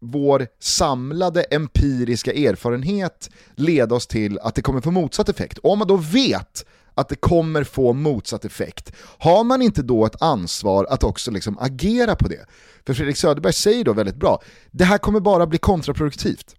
vår 0.00 0.46
samlade 0.60 1.42
empiriska 1.42 2.32
erfarenhet 2.32 3.30
leda 3.54 3.94
oss 3.94 4.06
till 4.06 4.38
att 4.38 4.54
det 4.54 4.62
kommer 4.62 4.80
få 4.80 4.90
motsatt 4.90 5.28
effekt. 5.28 5.58
Och 5.58 5.72
om 5.72 5.78
man 5.78 5.88
då 5.88 5.96
vet 5.96 6.66
att 6.94 7.08
det 7.08 7.16
kommer 7.16 7.64
få 7.64 7.92
motsatt 7.92 8.44
effekt, 8.44 8.92
har 9.18 9.44
man 9.44 9.62
inte 9.62 9.82
då 9.82 10.06
ett 10.06 10.22
ansvar 10.22 10.86
att 10.90 11.04
också 11.04 11.30
liksom 11.30 11.58
agera 11.58 12.16
på 12.16 12.28
det? 12.28 12.46
För 12.86 12.94
Fredrik 12.94 13.16
Söderberg 13.16 13.52
säger 13.52 13.84
då 13.84 13.92
väldigt 13.92 14.16
bra, 14.16 14.42
det 14.70 14.84
här 14.84 14.98
kommer 14.98 15.20
bara 15.20 15.46
bli 15.46 15.58
kontraproduktivt 15.58 16.54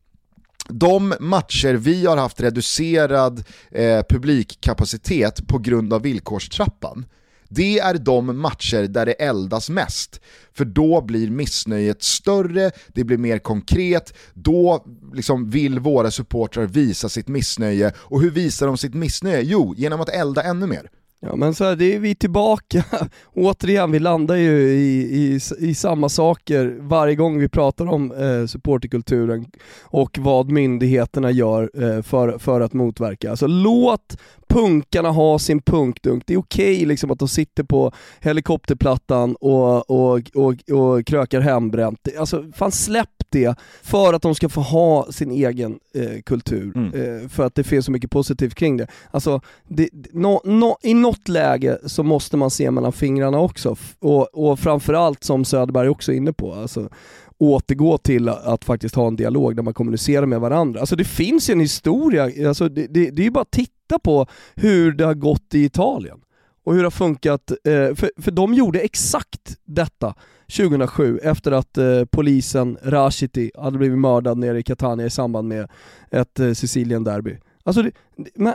de 0.70 1.14
matcher 1.20 1.74
vi 1.74 2.06
har 2.06 2.18
haft 2.18 2.42
reducerad 2.42 3.44
eh, 3.72 4.02
publikkapacitet 4.10 5.48
på 5.48 5.58
grund 5.58 5.94
av 5.94 6.02
villkorstrappan, 6.02 7.06
det 7.50 7.80
är 7.80 7.94
de 7.94 8.42
matcher 8.42 8.84
där 8.84 9.06
det 9.06 9.12
eldas 9.12 9.70
mest. 9.70 10.22
För 10.54 10.66
då 10.66 11.02
blir 11.02 11.30
missnöjet 11.30 12.04
större, 12.04 12.72
det 12.88 13.04
blir 13.04 13.18
mer 13.18 13.40
konkret, 13.40 14.14
då 14.34 14.86
liksom 15.14 15.50
vill 15.50 15.80
våra 15.80 16.12
supportrar 16.12 16.66
visa 16.66 17.10
sitt 17.10 17.28
missnöje. 17.28 17.94
Och 17.98 18.22
hur 18.22 18.32
visar 18.32 18.68
de 18.68 18.78
sitt 18.78 18.94
missnöje? 18.94 19.42
Jo, 19.42 19.74
genom 19.78 20.02
att 20.02 20.10
elda 20.10 20.44
ännu 20.44 20.68
mer. 20.68 20.90
Ja 21.22 21.36
men 21.36 21.54
så 21.56 21.64
här, 21.64 21.76
det 21.76 21.96
är 21.96 22.00
vi 22.00 22.16
tillbaka, 22.16 22.86
återigen 23.34 23.92
vi 23.92 24.00
landar 24.00 24.36
ju 24.36 24.70
i, 24.70 25.02
i, 25.02 25.40
i 25.60 25.76
samma 25.76 26.10
saker 26.10 26.78
varje 26.80 27.16
gång 27.16 27.40
vi 27.40 27.50
pratar 27.50 27.86
om 27.86 28.12
eh, 28.12 28.46
supporterkulturen 28.46 29.46
och 29.82 30.18
vad 30.22 30.52
myndigheterna 30.52 31.32
gör 31.32 31.72
eh, 31.74 32.02
för, 32.02 32.38
för 32.38 32.62
att 32.62 32.74
motverka. 32.74 33.30
Alltså 33.30 33.48
låt 33.48 34.18
punkarna 34.50 35.10
ha 35.10 35.40
sin 35.40 35.62
punkdunk, 35.62 36.24
det 36.28 36.34
är 36.34 36.38
okej 36.38 36.76
okay, 36.76 36.86
liksom 36.86 37.12
att 37.12 37.20
de 37.20 37.28
sitter 37.28 37.64
på 37.64 37.92
helikopterplattan 38.20 39.36
och, 39.36 39.90
och, 39.90 40.22
och, 40.36 40.72
och 40.72 41.06
krökar 41.06 41.42
hembränt. 41.42 42.08
Alltså 42.20 42.46
fan 42.56 42.72
släpp 42.72 43.10
det 43.30 43.60
för 43.82 44.14
att 44.14 44.22
de 44.22 44.36
ska 44.36 44.50
få 44.50 44.62
ha 44.62 45.12
sin 45.12 45.32
egen 45.32 45.80
eh, 45.94 46.22
kultur, 46.26 46.72
mm. 46.76 46.94
eh, 46.94 47.30
för 47.30 47.46
att 47.46 47.56
det 47.56 47.64
finns 47.64 47.86
så 47.86 47.92
mycket 47.92 48.12
positivt 48.12 48.56
kring 48.56 48.78
det. 48.78 48.88
Alltså, 49.12 49.42
det, 49.68 49.90
no, 50.14 50.42
no, 50.44 50.78
i 50.84 50.94
något 50.94 51.28
läge 51.28 51.78
så 51.86 52.04
måste 52.04 52.38
man 52.38 52.52
se 52.52 52.72
mellan 52.72 52.92
fingrarna 52.92 53.40
också, 53.40 53.76
och, 54.00 54.50
och 54.50 54.60
framförallt 54.60 55.24
som 55.24 55.46
Söderberg 55.46 55.90
också 55.90 56.12
är 56.12 56.16
inne 56.16 56.34
på, 56.34 56.54
alltså, 56.54 56.90
återgå 57.38 57.98
till 57.98 58.30
att 58.30 58.66
faktiskt 58.66 58.96
ha 58.96 59.08
en 59.08 59.16
dialog 59.16 59.56
där 59.56 59.64
man 59.64 59.74
kommunicerar 59.74 60.26
med 60.26 60.40
varandra. 60.40 60.80
Alltså 60.80 60.96
det 60.96 61.06
finns 61.06 61.50
ju 61.50 61.52
en 61.52 61.60
historia, 61.60 62.48
alltså 62.48 62.70
det, 62.70 62.88
det, 62.88 63.10
det 63.10 63.22
är 63.22 63.24
ju 63.24 63.32
bara 63.32 63.42
att 63.42 63.52
titta 63.52 63.74
på 63.98 64.28
hur 64.56 64.92
det 64.92 65.06
har 65.06 65.14
gått 65.14 65.54
i 65.54 65.64
Italien 65.64 66.20
och 66.64 66.74
hur 66.74 66.80
det 66.80 66.86
har 66.86 66.92
funkat, 66.92 67.52
eh, 67.52 67.96
för, 67.96 68.22
för 68.22 68.32
de 68.32 68.54
gjorde 68.54 68.80
exakt 68.80 69.58
detta 69.66 70.16
2007 70.58 71.20
efter 71.24 71.52
att 71.52 71.78
eh, 71.78 72.06
polisen 72.06 72.78
Rashiti 72.84 73.52
hade 73.56 73.78
blivit 73.78 74.00
mördad 74.00 74.38
nere 74.38 74.60
i 74.60 74.64
Catania 74.64 75.06
i 75.06 75.10
samband 75.10 75.48
med 75.48 75.70
ett 76.12 76.40
eh, 76.40 76.54
Sicilien-derby. 76.54 77.38
Alltså 77.64 77.82
det, 77.82 77.92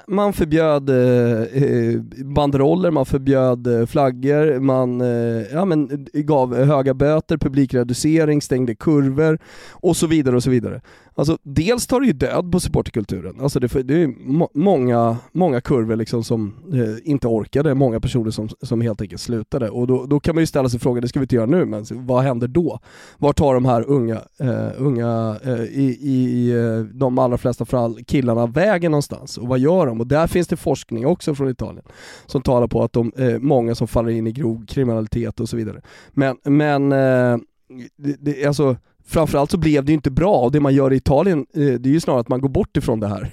man 0.06 0.32
förbjöd 0.32 0.90
eh, 0.90 1.62
eh, 1.62 2.00
banderoller, 2.24 2.90
man 2.90 3.06
förbjöd 3.06 3.66
eh, 3.66 3.86
flaggor, 3.86 4.60
man 4.60 5.00
eh, 5.00 5.42
ja, 5.52 5.64
men, 5.64 5.90
eh, 5.90 6.20
gav 6.22 6.56
höga 6.56 6.94
böter, 6.94 7.36
publikreducering, 7.36 8.42
stängde 8.42 8.74
kurvor 8.74 9.38
och 9.70 9.96
så 9.96 10.06
vidare 10.06 10.36
och 10.36 10.42
så 10.42 10.50
vidare. 10.50 10.80
Alltså 11.16 11.38
dels 11.42 11.86
tar 11.86 12.00
det 12.00 12.06
ju 12.06 12.12
död 12.12 12.52
på 12.52 12.60
supporterkulturen. 12.60 13.40
Alltså 13.40 13.60
det, 13.60 13.82
det 13.82 14.02
är 14.02 14.06
må 14.06 14.48
många, 14.54 15.16
många 15.32 15.60
kurvor 15.60 15.96
liksom 15.96 16.24
som 16.24 16.54
eh, 16.72 17.10
inte 17.10 17.28
orkade, 17.28 17.74
många 17.74 18.00
personer 18.00 18.30
som, 18.30 18.48
som 18.62 18.80
helt 18.80 19.00
enkelt 19.00 19.20
slutade. 19.20 19.70
Och 19.70 19.86
då, 19.86 20.06
då 20.06 20.20
kan 20.20 20.34
man 20.34 20.42
ju 20.42 20.46
ställa 20.46 20.68
sig 20.68 20.80
frågan, 20.80 21.02
det 21.02 21.08
ska 21.08 21.20
vi 21.20 21.24
inte 21.24 21.34
göra 21.34 21.46
nu, 21.46 21.64
men 21.64 21.84
vad 21.90 22.22
händer 22.22 22.48
då? 22.48 22.80
Var 23.18 23.32
tar 23.32 23.54
de 23.54 23.64
här 23.64 23.88
unga, 23.88 24.20
unga 24.76 25.36
i, 25.70 25.84
i 25.84 26.52
de 26.92 27.18
allra 27.18 27.38
flesta 27.38 27.64
fall 27.64 27.98
killarna 28.06 28.46
vägen 28.46 28.90
någonstans? 28.90 29.38
Och 29.38 29.53
vad 29.54 29.60
gör 29.60 29.86
de? 29.86 30.00
Och 30.00 30.06
där 30.06 30.26
finns 30.26 30.48
det 30.48 30.56
forskning 30.56 31.06
också 31.06 31.34
från 31.34 31.48
Italien 31.48 31.84
som 32.26 32.42
talar 32.42 32.66
på 32.66 32.82
att 32.82 32.92
de, 32.92 33.12
eh, 33.16 33.38
många 33.38 33.74
som 33.74 33.88
faller 33.88 34.10
in 34.10 34.26
i 34.26 34.32
grov 34.32 34.66
kriminalitet 34.66 35.40
och 35.40 35.48
så 35.48 35.56
vidare. 35.56 35.80
Men, 36.10 36.36
men 36.44 36.92
eh, 36.92 37.38
det, 37.96 38.16
det, 38.20 38.44
alltså 38.46 38.76
framförallt 39.06 39.50
så 39.50 39.58
blev 39.58 39.84
det 39.84 39.92
ju 39.92 39.94
inte 39.94 40.10
bra 40.10 40.36
och 40.36 40.52
det 40.52 40.60
man 40.60 40.74
gör 40.74 40.92
i 40.92 40.96
Italien, 40.96 41.46
eh, 41.54 41.60
det 41.60 41.88
är 41.88 41.92
ju 41.92 42.00
snarare 42.00 42.20
att 42.20 42.28
man 42.28 42.40
går 42.40 42.48
bort 42.48 42.76
ifrån 42.76 43.00
det 43.00 43.08
här. 43.08 43.30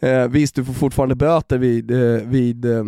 eh, 0.00 0.28
visst, 0.28 0.54
du 0.54 0.64
får 0.64 0.72
fortfarande 0.72 1.14
böter 1.14 1.58
vid, 1.58 1.90
eh, 1.90 2.28
vid 2.28 2.64
eh, 2.64 2.84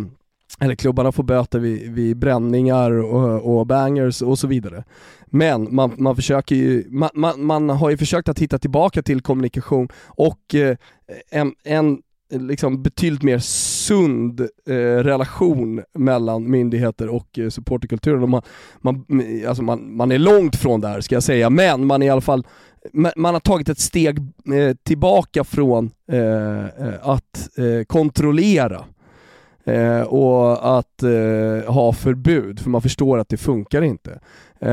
eller 0.59 0.75
klubbarna 0.75 1.11
får 1.11 1.23
böter 1.23 1.59
vid, 1.59 1.91
vid 1.91 2.17
bränningar 2.17 2.91
och, 2.91 3.57
och, 3.57 3.67
bangers 3.67 4.21
och 4.21 4.39
så 4.39 4.47
vidare. 4.47 4.83
Men 5.25 5.75
man, 5.75 5.93
man 5.97 6.15
försöker 6.15 6.55
ju, 6.55 6.85
man, 6.89 7.09
man, 7.13 7.43
man, 7.43 7.69
har 7.69 7.89
ju 7.89 7.97
försökt 7.97 8.29
att 8.29 8.39
hitta 8.39 8.57
tillbaka 8.57 9.01
till 9.01 9.21
kommunikation 9.21 9.87
och 10.05 10.55
eh, 10.55 10.77
en, 11.31 11.53
en 11.63 12.01
Eh, 12.29 12.41
liksom 12.41 12.83
betydligt 12.83 13.23
mer 13.23 13.39
sund 13.39 14.41
eh, 14.65 14.75
relation 14.75 15.83
mellan 15.93 16.51
myndigheter 16.51 17.09
och 17.09 17.39
eh, 17.39 17.49
supporterkulturen. 17.49 18.29
man, 18.29 18.41
man, 18.81 19.05
eh, 19.21 19.49
alltså 19.49 19.63
man, 19.63 19.95
man 19.97 20.11
är 20.11 20.19
långt 20.19 20.55
från 20.55 20.81
där 20.81 21.01
ska 21.01 21.15
jag 21.15 21.23
säga, 21.23 21.49
men 21.49 21.85
man 21.85 22.01
är 22.01 22.07
i 22.07 22.09
alla 22.09 22.21
fall 22.21 22.47
man 23.15 23.33
har 23.33 23.39
tagit 23.39 23.69
ett 23.69 23.79
steg 23.79 24.19
eh, 24.53 24.75
tillbaka 24.83 25.43
från 25.43 25.91
eh, 26.11 26.65
eh 26.65 26.93
att 27.01 27.49
eh, 27.57 27.83
kontrollera 27.87 28.85
eh, 29.65 30.01
och 30.01 30.77
att 30.77 31.03
ha 31.67 31.93
förbud, 31.93 32.59
för 32.59 32.69
man 32.69 32.81
förstår 32.81 33.17
att 33.17 33.29
det 33.29 33.37
funkar 33.37 33.81
inte. 33.81 34.19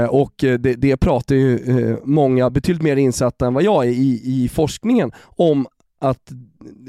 och 0.08 0.32
det, 0.36 0.58
det 0.58 0.96
pratar 0.96 1.34
ju 1.34 1.96
många, 2.04 2.50
betydligt 2.50 2.82
mer 2.82 2.96
insatta 2.96 3.46
än 3.46 3.54
vad 3.54 3.62
jag 3.62 3.84
är 3.84 3.90
i, 3.90 4.20
i 4.24 4.48
forskningen, 4.48 5.12
om 5.36 5.66
att 6.00 6.32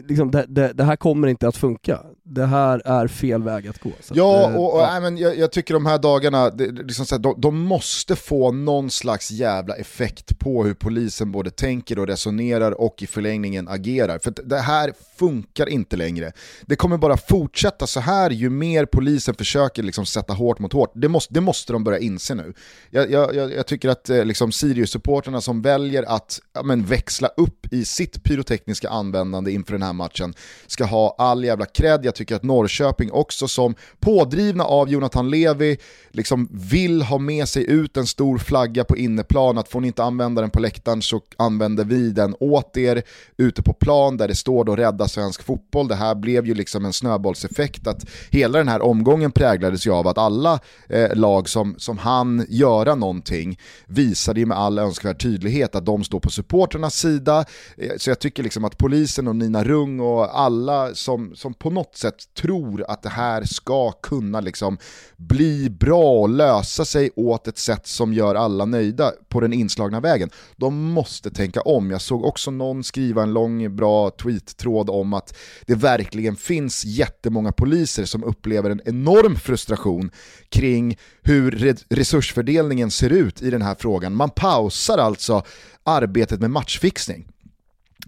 liksom, 0.07 0.31
det, 0.31 0.45
det, 0.47 0.73
det, 0.73 0.83
här 0.83 0.95
kommer 0.95 1.27
inte 1.27 1.47
att 1.47 1.57
funka. 1.57 2.01
Det 2.23 2.45
här 2.45 2.81
är 2.85 3.07
fel 3.07 3.43
väg 3.43 3.67
att 3.67 3.79
gå. 3.79 3.91
ja, 4.13 4.47
att, 4.47 4.55
och, 4.55 4.73
och 4.73 4.81
ja. 4.81 4.99
men 4.99 5.17
jag, 5.17 5.38
jag, 5.38 5.51
tycker 5.51 5.73
de 5.73 5.85
här 5.85 5.97
dagarna, 5.97 6.49
det, 6.49 6.71
liksom 6.71 7.05
här, 7.11 7.19
de, 7.19 7.41
de, 7.41 7.59
måste 7.59 8.15
få 8.15 8.51
någon 8.51 8.89
slags 8.89 9.31
jävla 9.31 9.75
effekt 9.75 10.39
på 10.39 10.63
hur 10.63 10.73
polisen 10.73 11.31
både 11.31 11.51
tänker 11.51 11.99
och 11.99 12.07
resonerar 12.07 12.81
och 12.81 13.03
i 13.03 13.07
förlängningen 13.07 13.67
agerar. 13.67 14.19
För 14.19 14.33
det 14.45 14.59
här 14.59 14.93
funkar 15.17 15.69
inte 15.69 15.95
längre. 15.95 16.31
Det 16.61 16.75
kommer 16.75 16.97
bara 16.97 17.17
fortsätta 17.17 17.88
så 17.88 17.99
här 17.99 18.29
ju 18.29 18.49
mer 18.49 18.85
polisen 18.85 19.35
försöker 19.35 19.83
liksom 19.83 20.05
sätta 20.05 20.33
hårt 20.33 20.59
mot 20.59 20.73
hårt. 20.73 20.91
Det 20.95 21.09
måste, 21.09 21.33
det 21.33 21.41
måste 21.41 21.73
de 21.73 21.83
börja 21.83 21.99
inse 21.99 22.35
nu. 22.35 22.53
Jag, 22.89 23.11
jag, 23.11 23.35
jag 23.35 23.67
tycker 23.67 23.89
att 23.89 24.09
eh, 24.09 24.25
liksom 24.25 24.51
Sirius-supporterna 24.51 25.41
som 25.41 25.61
väljer 25.61 26.03
att 26.03 26.39
ja, 26.53 26.63
men, 26.63 26.85
växla 26.85 27.27
upp 27.27 27.73
i 27.73 27.85
sitt 27.85 28.23
pyrotekniska 28.23 28.89
användande 28.89 29.51
inför 29.65 29.73
den 29.73 29.82
här 29.82 29.93
matchen 29.93 30.34
ska 30.67 30.86
ha 30.86 31.15
all 31.17 31.43
jävla 31.43 31.65
cred. 31.65 32.06
Jag 32.06 32.15
tycker 32.15 32.36
att 32.36 32.43
Norrköping 32.43 33.12
också 33.12 33.47
som 33.47 33.75
pådrivna 33.99 34.63
av 34.63 34.89
Jonathan 34.89 35.30
Levi 35.30 35.78
liksom 36.12 36.49
vill 36.51 37.01
ha 37.01 37.17
med 37.17 37.47
sig 37.47 37.71
ut 37.71 37.97
en 37.97 38.08
stor 38.08 38.38
flagga 38.38 38.84
på 38.84 38.97
inneplan, 38.97 39.58
att 39.58 39.69
får 39.69 39.82
ni 39.82 39.88
inte 39.88 40.04
använda 40.04 40.41
den 40.41 40.49
på 40.49 40.60
läktaren 40.60 41.01
så 41.01 41.21
använder 41.38 41.84
vi 41.84 42.10
den 42.10 42.36
åt 42.39 42.78
er 42.78 43.04
ute 43.38 43.63
på 43.63 43.73
plan 43.73 44.17
där 44.17 44.28
det 44.28 44.36
står 44.36 44.63
då 44.63 44.75
rädda 44.75 45.08
svensk 45.08 45.43
fotboll. 45.43 45.88
Det 45.88 45.95
här 45.95 46.15
blev 46.15 46.45
ju 46.45 46.54
liksom 46.54 46.86
en 46.86 46.93
snöbollseffekt 46.93 47.88
att 47.88 48.06
hela 48.30 48.58
den 48.58 48.67
här 48.67 48.82
omgången 48.82 49.32
präglades 49.32 49.88
ju 49.88 49.91
av 49.91 50.08
att 50.08 50.17
alla 50.17 50.60
eh, 50.89 51.15
lag 51.15 51.49
som, 51.49 51.75
som 51.78 51.97
han 51.97 52.45
göra 52.49 52.95
någonting 52.95 53.60
visade 53.88 54.39
ju 54.39 54.45
med 54.45 54.58
all 54.58 54.80
önskvärd 54.80 55.21
tydlighet 55.21 55.75
att 55.75 55.86
de 55.86 56.04
står 56.04 56.19
på 56.19 56.30
supporternas 56.30 56.95
sida. 56.95 57.45
Eh, 57.78 57.91
så 57.97 58.10
jag 58.10 58.19
tycker 58.19 58.43
liksom 58.43 58.65
att 58.65 58.78
polisen 58.78 59.28
och 59.28 59.36
Nina 59.36 59.54
Rung 59.63 59.99
och 59.99 60.39
alla 60.39 60.95
som, 60.95 61.35
som 61.35 61.53
på 61.53 61.69
något 61.69 61.95
sätt 61.95 62.15
tror 62.33 62.85
att 62.87 63.01
det 63.01 63.09
här 63.09 63.43
ska 63.43 63.91
kunna 63.91 64.41
liksom 64.41 64.77
bli 65.17 65.69
bra 65.69 66.21
och 66.21 66.29
lösa 66.29 66.85
sig 66.85 67.09
åt 67.15 67.47
ett 67.47 67.57
sätt 67.57 67.87
som 67.87 68.13
gör 68.13 68.35
alla 68.35 68.65
nöjda 68.65 69.11
på 69.29 69.39
den 69.39 69.53
inslagna 69.53 69.99
vägen. 69.99 70.29
De 70.55 70.91
måste 70.91 71.31
tänka 71.31 71.61
om. 71.61 71.91
Jag 71.91 72.01
såg 72.01 72.25
också 72.25 72.51
någon 72.51 72.83
skriva 72.83 73.23
en 73.23 73.33
lång 73.33 73.75
bra 73.75 74.09
tweet-tråd 74.09 74.89
om 74.89 75.13
att 75.13 75.37
det 75.65 75.75
verkligen 75.75 76.35
finns 76.35 76.85
jättemånga 76.85 77.51
poliser 77.51 78.05
som 78.05 78.23
upplever 78.23 78.69
en 78.69 78.81
enorm 78.85 79.35
frustration 79.35 80.11
kring 80.49 80.97
hur 81.23 81.75
resursfördelningen 81.89 82.91
ser 82.91 83.09
ut 83.09 83.41
i 83.41 83.49
den 83.49 83.61
här 83.61 83.75
frågan. 83.79 84.15
Man 84.15 84.29
pausar 84.29 84.97
alltså 84.97 85.43
arbetet 85.83 86.39
med 86.39 86.51
matchfixning 86.51 87.27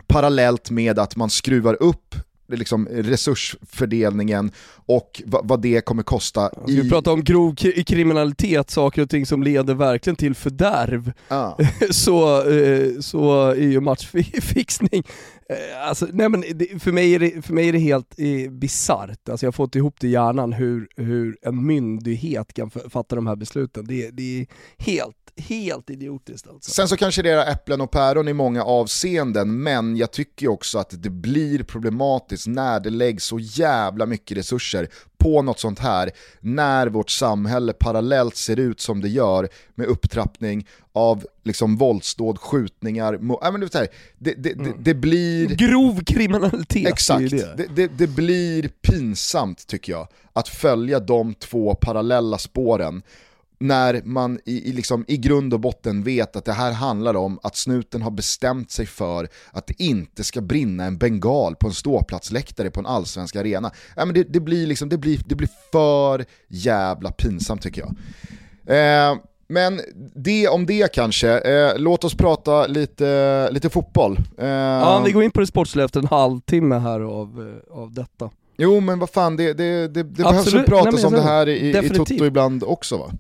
parallellt 0.08 0.69
med 0.69 1.00
att 1.00 1.15
man 1.15 1.30
skruvar 1.30 1.84
upp 1.84 2.15
liksom 2.56 2.88
resursfördelningen 2.88 4.52
och 4.86 5.21
vad 5.26 5.62
det 5.62 5.82
kommer 5.82 6.04
kosta. 6.04 6.52
I... 6.67 6.82
Vi 6.82 6.89
pratar 6.89 7.12
om 7.12 7.23
grov 7.23 7.56
kriminalitet, 7.88 8.69
saker 8.69 9.02
och 9.02 9.10
ting 9.10 9.26
som 9.26 9.43
leder 9.43 9.73
verkligen 9.73 10.15
till 10.15 10.36
fördärv. 10.36 11.12
Ah. 11.28 11.52
så, 11.89 12.50
eh, 12.52 13.00
så 13.00 13.50
är 13.50 13.67
ju 13.67 13.80
matchfixning 13.80 15.04
Eh, 15.49 15.88
alltså, 15.88 16.07
nej 16.13 16.29
men 16.29 16.43
för, 16.79 16.91
mig 16.91 17.15
är 17.15 17.19
det, 17.19 17.45
för 17.45 17.53
mig 17.53 17.69
är 17.69 17.73
det 17.73 17.79
helt 17.79 18.15
eh, 18.17 18.51
bisarrt, 18.51 19.29
alltså 19.29 19.45
jag 19.45 19.47
har 19.47 19.53
fått 19.53 19.75
ihop 19.75 19.95
det 19.99 20.07
i 20.07 20.12
hjärnan 20.12 20.53
hur, 20.53 20.88
hur 20.95 21.38
en 21.41 21.65
myndighet 21.65 22.53
kan 22.53 22.69
fatta 22.69 23.15
de 23.15 23.27
här 23.27 23.36
besluten. 23.36 23.86
Det, 23.88 24.10
det 24.12 24.41
är 24.41 24.47
helt, 24.77 25.15
helt 25.38 25.89
idiotiskt 25.89 26.47
alltså. 26.47 26.71
Sen 26.71 26.88
så 26.88 26.97
kanske 26.97 27.21
det 27.21 27.29
är 27.29 27.51
äpplen 27.51 27.81
och 27.81 27.91
päron 27.91 28.27
i 28.27 28.33
många 28.33 28.63
avseenden, 28.63 29.63
men 29.63 29.97
jag 29.97 30.12
tycker 30.12 30.47
också 30.47 30.79
att 30.79 31.03
det 31.03 31.10
blir 31.10 31.63
problematiskt 31.63 32.47
när 32.47 32.79
det 32.79 32.89
läggs 32.89 33.25
så 33.25 33.39
jävla 33.39 34.05
mycket 34.05 34.38
resurser 34.38 34.89
på 35.17 35.41
något 35.41 35.60
sånt 35.60 35.80
här 35.80 36.12
när 36.39 36.88
vårt 36.88 37.10
samhälle 37.10 37.73
parallellt 37.73 38.36
ser 38.36 38.60
ut 38.60 38.80
som 38.80 39.01
det 39.01 39.10
gör 39.10 39.49
med 39.75 39.88
upptrappning 39.88 40.67
av 40.93 41.25
liksom 41.43 41.77
våldsdåd, 41.77 42.39
skjutningar, 42.39 43.13
äh, 43.13 43.51
men 43.51 43.62
det, 43.62 43.88
det, 44.17 44.34
det, 44.34 44.51
mm. 44.51 44.73
det, 44.80 44.93
blir... 44.93 45.47
Grov 45.47 46.03
kriminalitet! 46.03 46.88
Exakt, 46.88 47.32
det. 47.32 47.88
Det, 47.88 48.08
blir 48.08 48.67
pinsamt 48.67 49.67
tycker 49.67 49.91
jag 49.91 50.08
att 50.34 50.47
följa 50.47 50.99
de 50.99 51.34
två 51.34 51.75
parallella 51.75 52.38
spåren 52.38 53.01
när 53.60 54.02
man 54.06 54.39
i, 54.46 54.70
i, 54.70 54.74
liksom, 54.74 55.06
i 55.08 55.17
grund 55.17 55.54
och 55.54 55.60
botten 55.60 56.04
vet 56.04 56.36
att 56.36 56.46
det 56.46 56.54
här 56.54 56.72
handlar 56.72 57.15
om 57.15 57.39
att 57.43 57.56
snuten 57.56 58.02
har 58.02 58.12
bestämt 58.12 58.72
sig 58.72 58.86
för 58.86 59.30
att 59.52 59.67
det 59.67 59.84
inte 59.84 60.24
ska 60.24 60.41
brinna 60.41 60.86
en 60.86 60.98
bengal 60.98 61.56
på 61.56 61.67
en 61.67 61.74
ståplatsläktare 61.74 62.70
på 62.70 62.80
en 62.80 62.86
allsvensk 62.86 63.36
arena. 63.36 63.72
Ja, 63.96 64.06
men 64.06 64.15
det, 64.15 64.24
det, 64.24 64.39
blir 64.39 64.67
liksom, 64.67 64.89
det, 64.89 64.98
blir, 64.98 65.20
det 65.26 65.36
blir 65.36 65.50
för 65.72 66.26
jävla 66.48 67.12
pinsamt 67.12 67.62
tycker 67.62 67.82
jag. 67.82 67.96
Eh, 68.78 69.17
men 69.50 69.82
det 70.15 70.48
om 70.48 70.65
det 70.65 70.93
kanske, 70.93 71.39
eh, 71.39 71.78
låt 71.78 72.04
oss 72.04 72.15
prata 72.15 72.67
lite, 72.67 73.50
lite 73.52 73.70
fotboll. 73.70 74.20
Eh, 74.38 74.48
ja, 74.48 75.04
vi 75.06 75.12
går 75.12 75.24
in 75.24 75.32
på 75.32 75.39
det 75.39 75.48
sportsliga 75.48 75.86
efter 75.86 76.00
en 76.00 76.08
halvtimme 76.08 76.76
här 76.76 77.00
av, 77.00 77.62
eh, 77.72 77.78
av 77.78 77.93
detta. 77.93 78.30
Jo 78.58 78.80
men 78.80 79.00
vad 79.00 79.10
fan, 79.10 79.38
det, 79.38 79.54
det, 79.54 79.88
det, 79.88 79.88
det 79.88 80.04
behövs 80.04 80.54
väl 80.54 80.63
pratas 80.63 81.04
om 81.04 81.13
det 81.13 81.22
här 81.22 81.50
i, 81.50 81.78
i 81.86 81.89
Toto 81.89 82.26
ibland 82.26 82.63
också 82.63 82.98
va? 82.98 83.12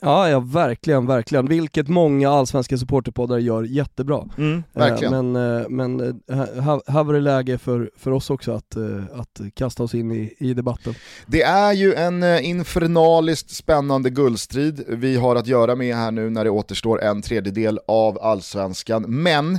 Ja, 0.00 0.28
ja 0.28 0.40
verkligen, 0.40 1.06
verkligen. 1.06 1.46
Vilket 1.46 1.88
många 1.88 2.30
allsvenska 2.30 2.78
supporterpoddar 2.78 3.38
gör 3.38 3.62
jättebra. 3.62 4.28
Mm, 4.38 4.62
verkligen. 4.72 5.14
Eh, 5.14 5.22
men 5.22 5.60
eh, 5.60 5.68
men 5.68 6.00
eh, 6.28 6.36
här, 6.62 6.90
här 6.90 7.04
var 7.04 7.14
det 7.14 7.20
läge 7.20 7.58
för, 7.58 7.90
för 7.96 8.10
oss 8.10 8.30
också 8.30 8.52
att, 8.52 8.76
att 9.12 9.40
kasta 9.54 9.82
oss 9.82 9.94
in 9.94 10.12
i, 10.12 10.34
i 10.38 10.54
debatten. 10.54 10.94
Det 11.26 11.42
är 11.42 11.72
ju 11.72 11.94
en 11.94 12.22
infernaliskt 12.44 13.50
spännande 13.50 14.10
guldstrid 14.10 14.84
vi 14.88 15.16
har 15.16 15.36
att 15.36 15.46
göra 15.46 15.74
med 15.74 15.96
här 15.96 16.10
nu 16.10 16.30
när 16.30 16.44
det 16.44 16.50
återstår 16.50 17.02
en 17.02 17.22
tredjedel 17.22 17.80
av 17.88 18.18
allsvenskan. 18.22 19.04
Men 19.08 19.58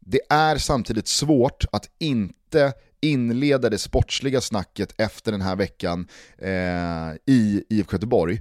det 0.00 0.20
är 0.30 0.56
samtidigt 0.56 1.08
svårt 1.08 1.64
att 1.72 1.90
inte 1.98 2.72
inleda 3.00 3.70
det 3.70 3.78
sportsliga 3.78 4.40
snacket 4.40 5.00
efter 5.00 5.32
den 5.32 5.40
här 5.40 5.56
veckan 5.56 6.08
eh, 6.38 7.34
i 7.34 7.64
IFK 7.68 7.96
Göteborg. 7.96 8.40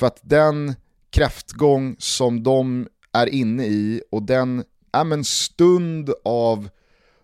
För 0.00 0.06
att 0.06 0.20
den 0.22 0.74
kräftgång 1.10 1.96
som 1.98 2.42
de 2.42 2.88
är 3.12 3.26
inne 3.26 3.66
i 3.66 4.02
och 4.10 4.22
den 4.22 4.64
ja, 4.92 5.04
men 5.04 5.24
stund 5.24 6.10
av 6.24 6.68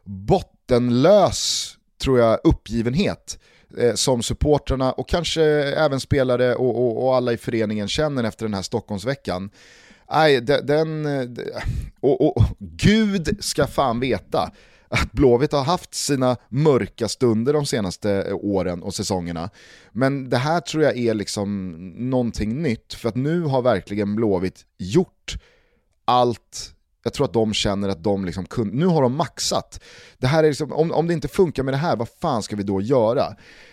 bottenlös 0.05 1.73
tror 2.03 2.19
jag, 2.19 2.41
uppgivenhet 2.45 3.39
eh, 3.79 3.95
som 3.95 4.23
supportrarna 4.23 4.93
och 4.93 5.09
kanske 5.09 5.43
även 5.63 6.01
spelare 6.01 6.55
och, 6.55 6.77
och, 6.77 7.07
och, 7.07 7.17
alla 7.17 7.33
i 7.33 7.37
föreningen 7.37 7.89
känner 7.89 8.25
efter 8.25 8.47
den 8.47 8.55
här 8.55 8.63
Stockholmsveckan. 8.63 9.51
Nej, 10.11 10.41
den, 10.41 11.07
eh, 11.07 11.23
den 11.23 11.51
och, 12.01 12.37
och, 12.37 12.45
Gud 12.59 13.37
ska 13.41 13.67
fan 13.67 14.01
veta 14.01 14.51
att 14.89 15.13
Blåvitt 15.13 15.53
har 15.53 15.65
haft 15.65 15.95
sina 15.95 16.37
mörka 16.49 17.09
stunder 17.09 17.53
de 17.53 17.67
senaste 17.67 18.23
eh, 18.23 18.35
åren 18.35 18.83
och 18.83 18.95
säsongerna. 18.95 19.51
Men 19.93 20.29
det 20.29 20.37
här 20.37 20.61
tror 20.61 20.83
jag 20.83 20.99
är 20.99 21.15
liksom 21.15 21.73
någonting 22.11 22.63
nytt, 22.63 22.95
för 22.95 23.09
att 23.09 23.17
nu 23.17 23.43
har 23.43 23.63
verkligen 23.63 24.17
Blåvitt 24.17 24.65
gjort 24.79 25.35
allt 26.05 26.76
jag 27.07 27.13
tror 27.13 27.27
att 27.27 27.33
de 27.33 27.55
känner 27.55 27.89
att 27.89 28.05
de 28.05 28.25
liksom 28.25 28.47
kun, 28.47 28.69
nu 28.69 28.87
har 28.87 29.03
de 29.03 29.17
maxat. 29.17 29.81
Det 30.19 30.27
här 30.27 30.45
är 30.45 30.49
liksom, 30.49 30.73
om, 30.73 30.93
om 30.93 31.07
det 31.07 31.15
inte 31.15 31.29
funkar 31.29 31.63
med 31.63 31.75
det 31.75 31.79
här, 31.79 31.97
vad 31.97 32.09
fan 32.21 32.43
ska 32.43 32.57
vi 32.57 32.63
då 32.63 32.81
göra? 32.81 33.27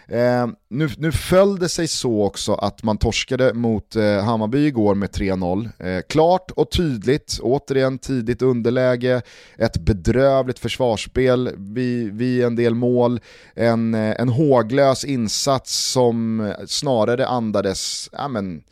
Eh, 0.07 0.47
nu, 0.69 0.89
nu 0.97 1.11
föll 1.11 1.59
det 1.59 1.69
sig 1.69 1.87
så 1.87 2.23
också 2.23 2.53
att 2.53 2.83
man 2.83 2.97
torskade 2.97 3.53
mot 3.53 3.95
eh, 3.95 4.23
Hammarby 4.23 4.65
igår 4.67 4.95
med 4.95 5.09
3-0. 5.09 5.69
Eh, 5.79 6.01
klart 6.09 6.51
och 6.51 6.71
tydligt, 6.71 7.39
återigen 7.41 7.97
tidigt 7.97 8.41
underläge, 8.41 9.21
ett 9.57 9.77
bedrövligt 9.77 10.59
försvarsspel 10.59 11.49
vid, 11.57 12.13
vid 12.13 12.43
en 12.43 12.55
del 12.55 12.75
mål, 12.75 13.19
en, 13.55 13.93
eh, 13.93 14.15
en 14.19 14.29
håglös 14.29 15.05
insats 15.05 15.91
som 15.91 16.53
snarare 16.67 17.27
andades, 17.27 18.09
ja 18.11 18.27
men, 18.27 18.63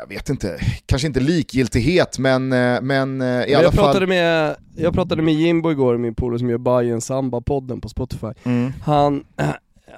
jag 0.00 0.08
vet 0.08 0.28
inte, 0.28 0.60
kanske 0.86 1.06
inte 1.06 1.20
likgiltighet 1.20 2.18
men, 2.18 2.52
eh, 2.52 2.80
men 2.82 3.20
eh, 3.20 3.26
i 3.26 3.30
men 3.30 3.54
alla 3.54 3.62
jag 3.62 3.72
pratade 3.72 3.98
fall... 3.98 4.08
Med, 4.08 4.56
jag 4.76 4.94
pratade 4.94 5.22
med 5.22 5.34
Jimbo 5.34 5.70
igår, 5.70 5.98
min 5.98 6.14
polare 6.14 6.38
som 6.38 6.50
gör 6.50 6.58
Bajen 6.58 7.00
Samba-podden 7.00 7.80
på 7.80 7.88
Spotify. 7.88 8.32
Mm. 8.44 8.72
Han, 8.84 9.24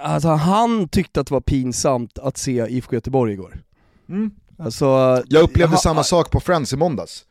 alltså, 0.02 0.28
han 0.28 0.88
tyckte 0.88 1.20
att 1.20 1.26
det 1.26 1.34
var 1.34 1.40
pinsamt 1.40 2.18
att 2.18 2.36
se 2.36 2.66
IFK 2.68 2.94
Göteborg 2.94 3.32
igår. 3.32 3.62
Mm. 4.08 4.30
Alltså, 4.58 4.86
jag 5.28 5.42
upplevde 5.42 5.74
ha, 5.74 5.82
samma 5.82 6.04
sak 6.04 6.30
på 6.30 6.40
Friends 6.40 6.72
i 6.72 6.76
måndags. 6.76 7.24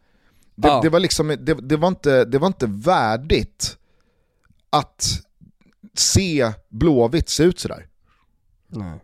Det, 0.56 0.68
ja. 0.68 0.80
det 0.84 0.90
var, 0.90 1.00
liksom, 1.00 1.28
det, 1.28 1.54
det, 1.54 1.78
var 1.78 1.88
inte, 1.88 2.26
det 2.26 2.38
var 2.38 2.48
inte 2.48 2.66
värdigt 2.68 3.78
att 4.70 5.06
se 5.94 6.52
Blåvitt 6.70 7.30
se 7.30 7.44
ut 7.44 7.60
sådär. 7.60 7.86
Nej. 8.68 9.00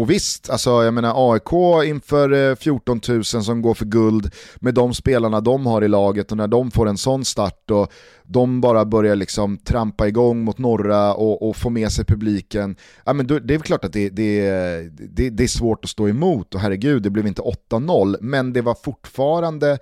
Och 0.00 0.10
visst, 0.10 0.50
alltså 0.50 0.84
jag 0.84 0.94
menar 0.94 1.32
AIK 1.32 1.84
inför 1.88 2.50
eh, 2.50 2.56
14 2.56 3.00
000 3.08 3.24
som 3.24 3.62
går 3.62 3.74
för 3.74 3.84
guld 3.84 4.34
med 4.56 4.74
de 4.74 4.94
spelarna 4.94 5.40
de 5.40 5.66
har 5.66 5.84
i 5.84 5.88
laget 5.88 6.30
och 6.30 6.36
när 6.36 6.48
de 6.48 6.70
får 6.70 6.88
en 6.88 6.98
sån 6.98 7.24
start 7.24 7.70
och 7.70 7.92
de 8.22 8.60
bara 8.60 8.84
börjar 8.84 9.16
liksom 9.16 9.58
trampa 9.58 10.08
igång 10.08 10.44
mot 10.44 10.58
norra 10.58 11.14
och, 11.14 11.48
och 11.48 11.56
få 11.56 11.70
med 11.70 11.92
sig 11.92 12.04
publiken, 12.04 12.76
ja, 13.04 13.12
men 13.12 13.26
det 13.26 13.54
är 13.54 13.58
klart 13.58 13.84
att 13.84 13.92
det, 13.92 14.08
det, 14.08 14.50
det, 14.90 15.30
det 15.30 15.44
är 15.44 15.48
svårt 15.48 15.84
att 15.84 15.90
stå 15.90 16.08
emot 16.08 16.54
och 16.54 16.60
herregud, 16.60 17.02
det 17.02 17.10
blev 17.10 17.26
inte 17.26 17.42
8-0, 17.70 18.16
men 18.20 18.52
det 18.52 18.62
var 18.62 18.74
fortfarande 18.74 19.78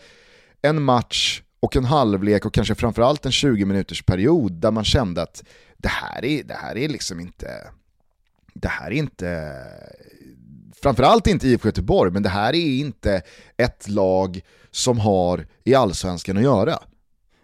en 0.62 0.82
match 0.82 1.42
och 1.60 1.76
en 1.76 1.84
halvlek 1.84 2.46
och 2.46 2.54
kanske 2.54 2.74
framförallt 2.74 3.26
en 3.26 3.32
20 3.32 3.64
minuters 3.64 4.02
period 4.02 4.52
där 4.52 4.70
man 4.70 4.84
kände 4.84 5.22
att 5.22 5.44
det 5.76 5.88
här 5.88 6.24
är, 6.24 6.42
det 6.44 6.54
här 6.54 6.76
är 6.76 6.88
liksom 6.88 7.20
inte, 7.20 7.46
det 8.60 8.68
här 8.68 8.86
är 8.86 8.94
inte, 8.94 9.54
framförallt 10.82 11.26
inte 11.26 11.48
IFK 11.48 11.68
Göteborg, 11.68 12.12
men 12.12 12.22
det 12.22 12.28
här 12.28 12.54
är 12.54 12.80
inte 12.80 13.22
ett 13.56 13.88
lag 13.88 14.40
som 14.70 14.98
har 14.98 15.46
i 15.64 15.74
allsvenskan 15.74 16.36
att 16.36 16.42
göra. 16.42 16.78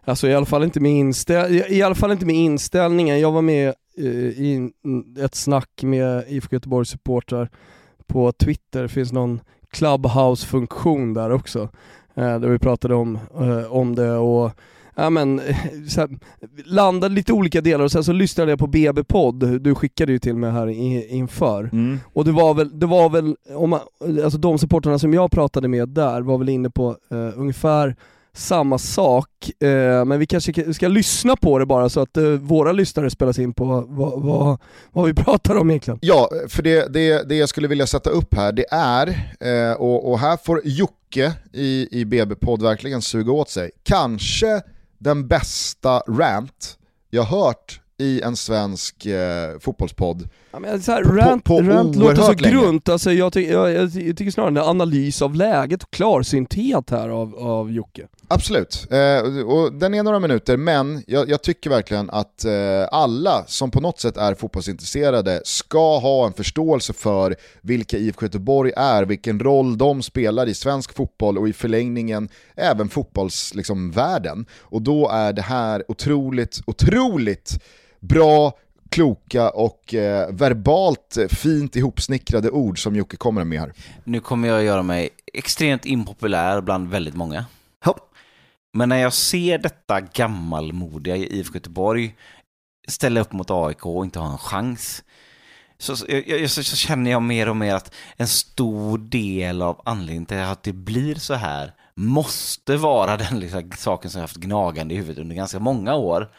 Alltså 0.05 0.29
i 0.29 0.35
alla 0.35 0.47
fall 0.47 0.65
inte 0.65 0.81
med, 0.81 0.93
inställ 0.93 1.63
i 1.69 1.83
alla 1.83 1.95
fall 1.95 2.13
inte 2.13 2.27
med 2.27 2.37
inställningen. 2.37 3.21
Jag 3.21 3.33
var 3.33 3.43
med 3.43 3.75
eh, 3.99 4.05
i 4.07 4.71
ett 5.21 5.35
snack 5.35 5.83
med 5.83 6.25
IFK 6.29 6.55
Göteborgs 6.57 6.89
supportrar 6.89 7.51
på 8.07 8.33
Twitter, 8.33 8.83
det 8.83 8.89
finns 8.89 9.13
någon 9.13 9.41
Clubhouse-funktion 9.71 11.15
där 11.15 11.31
också. 11.31 11.69
Eh, 12.15 12.39
där 12.41 12.49
vi 12.49 12.59
pratade 12.59 12.95
om, 12.95 13.19
eh, 13.35 13.73
om 13.73 13.95
det 13.95 14.13
och 14.13 14.51
ja, 14.95 15.11
men, 15.11 15.41
så 15.89 16.01
här, 16.01 16.11
landade 16.65 17.15
lite 17.15 17.33
olika 17.33 17.61
delar 17.61 17.85
och 17.85 17.93
sen 17.93 18.05
så 18.05 18.13
lyssnade 18.13 18.53
jag 18.53 18.59
på 18.59 18.67
BB-podd, 18.67 19.61
du 19.63 19.75
skickade 19.75 20.13
ju 20.13 20.19
till 20.19 20.37
mig 20.37 20.51
här 20.51 20.67
inför. 21.13 21.71
Mm. 21.73 22.01
Och 22.13 22.25
det 22.25 22.33
var 22.33 22.55
väl, 22.55 22.79
det 22.79 22.87
var 22.87 23.11
väl 23.11 23.37
om 23.55 23.71
man, 23.71 23.81
alltså 24.25 24.39
de 24.39 24.59
supporterna 24.59 24.99
som 24.99 25.15
jag 25.15 25.31
pratade 25.31 25.69
med 25.69 25.89
där 25.89 26.21
var 26.21 26.39
väl 26.39 26.49
inne 26.49 26.71
på 26.71 26.97
uh, 27.13 27.33
ungefär 27.37 27.97
samma 28.35 28.79
sak, 28.79 29.51
eh, 29.63 30.05
men 30.05 30.19
vi 30.19 30.27
kanske 30.27 30.75
ska 30.75 30.89
lyssna 30.89 31.37
på 31.37 31.59
det 31.59 31.67
bara 31.67 31.89
så 31.89 32.01
att 32.01 32.17
eh, 32.17 32.25
våra 32.25 32.73
lyssnare 32.73 33.11
spelas 33.11 33.39
in 33.39 33.55
på 33.55 33.65
vad, 33.65 34.23
vad, 34.23 34.59
vad, 34.93 35.07
vi 35.07 35.15
pratar 35.25 35.57
om 35.57 35.71
egentligen. 35.71 35.99
Ja, 36.03 36.31
för 36.49 36.63
det, 36.63 36.93
det, 36.93 37.29
det 37.29 37.35
jag 37.35 37.49
skulle 37.49 37.69
vilja 37.69 37.87
sätta 37.87 38.11
upp 38.11 38.35
här, 38.35 38.53
det 38.53 38.67
är, 38.71 39.09
eh, 39.41 39.73
och, 39.73 40.11
och, 40.11 40.19
här 40.19 40.39
får 40.45 40.61
Jocke 40.65 41.33
i, 41.53 42.01
i 42.01 42.05
BB-podd 42.05 42.63
verkligen 42.63 43.03
suga 43.03 43.33
åt 43.33 43.51
sig, 43.51 43.71
kanske 43.83 44.63
den 45.05 45.29
bästa 45.29 46.03
rant 46.09 46.79
jag 47.11 47.25
hört 47.25 47.81
i 47.99 48.21
en 48.21 48.37
svensk 48.37 49.07
eh, 49.07 49.59
fotbollspodd. 49.59 50.29
Ja, 50.55 50.61
men 50.61 50.83
så 50.83 50.93
här, 50.93 51.03
rant, 51.03 51.45
på, 51.45 51.59
på 51.59 51.69
rant 51.69 51.97
låter 51.97 52.23
så 52.23 52.33
grunt, 52.33 52.89
alltså, 52.89 53.13
jag, 53.13 53.33
ty 53.33 53.41
jag, 53.41 53.73
jag, 53.73 53.83
jag, 53.85 54.17
tycker 54.17 54.31
snarare 54.31 54.51
en 54.51 54.59
analys 54.59 55.23
av 55.23 55.35
läget 55.35 55.83
och 55.83 55.91
klarsynthet 55.91 56.91
här 56.91 57.09
av, 57.09 57.35
av 57.35 57.73
Jocke. 57.73 58.07
Absolut, 58.29 58.87
eh, 58.91 59.43
och 59.47 59.73
den 59.73 59.95
är 59.95 60.03
några 60.03 60.19
minuter, 60.19 60.57
men 60.57 61.03
jag, 61.07 61.31
jag 61.31 61.43
tycker 61.43 61.71
verkligen 61.71 62.11
att 62.11 62.45
eh, 62.45 62.53
alla 62.91 63.45
som 63.47 63.71
på 63.71 63.81
något 63.81 64.01
sätt 64.01 64.17
är 64.17 64.35
fotbollsintresserade 64.35 65.41
ska 65.45 65.99
ha 65.99 66.27
en 66.27 66.33
förståelse 66.33 66.93
för 66.93 67.37
vilka 67.61 67.99
IFK 67.99 68.27
Göteborg 68.27 68.73
är, 68.77 69.03
vilken 69.03 69.41
roll 69.41 69.79
de 69.79 70.03
spelar 70.03 70.49
i 70.49 70.55
svensk 70.55 70.95
fotboll 70.95 71.39
och 71.39 71.49
i 71.49 71.53
förlängningen 71.53 72.29
även 72.57 72.89
fotbollsvärlden. 72.89 74.39
Liksom, 74.39 74.47
och 74.61 74.83
då 74.83 75.09
är 75.09 75.33
det 75.33 75.43
här 75.43 75.85
otroligt, 75.89 76.61
otroligt 76.67 77.59
bra, 78.01 78.53
kloka 78.89 79.51
och 79.51 79.95
eh, 79.95 80.31
verbalt 80.33 81.19
fint 81.31 81.77
ihopsnickrade 81.77 82.51
ord 82.51 82.83
som 82.83 82.97
Jocke 82.97 83.17
kommer 83.17 83.45
med 83.45 83.61
här. 83.61 83.73
Nu 84.05 84.21
kommer 84.21 84.49
jag 84.49 84.65
göra 84.65 84.83
mig 84.83 85.09
extremt 85.33 85.87
impopulär 85.87 86.61
bland 86.61 86.89
väldigt 86.89 87.15
många. 87.15 87.45
Men 88.75 88.89
när 88.89 88.97
jag 88.97 89.13
ser 89.13 89.59
detta 89.59 90.01
gammalmodiga 90.01 91.17
i 91.17 91.39
IFK 91.39 91.55
Göteborg 91.55 92.15
ställa 92.89 93.21
upp 93.21 93.33
mot 93.33 93.51
AIK 93.51 93.87
och 93.87 94.05
inte 94.05 94.19
ha 94.19 94.33
en 94.33 94.39
chans, 94.39 95.05
så, 95.79 95.97
jag, 96.09 96.51
så, 96.51 96.63
så, 96.63 96.77
känner 96.77 97.11
jag 97.11 97.23
mer 97.23 97.49
och 97.49 97.57
mer 97.57 97.75
att 97.75 97.95
en 98.17 98.29
stor 98.29 98.99
del 98.99 99.63
av 99.63 99.83
anledningen 99.85 100.27
till 100.27 100.39
att 100.39 100.63
det 100.63 100.73
blir 100.73 101.15
så 101.15 101.35
här 101.35 101.73
måste 101.95 102.77
vara 102.77 103.17
den 103.17 103.41
liksom, 103.41 103.71
saken 103.77 104.11
som 104.11 104.19
jag 104.19 104.23
haft 104.23 104.37
gnagande 104.37 104.95
i 104.95 104.97
huvudet 104.97 105.19
under 105.19 105.37
ganska 105.37 105.59
många 105.59 105.95
år. 105.95 106.31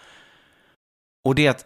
Och 1.25 1.36
det 1.36 1.45
är 1.45 1.49
att, 1.49 1.65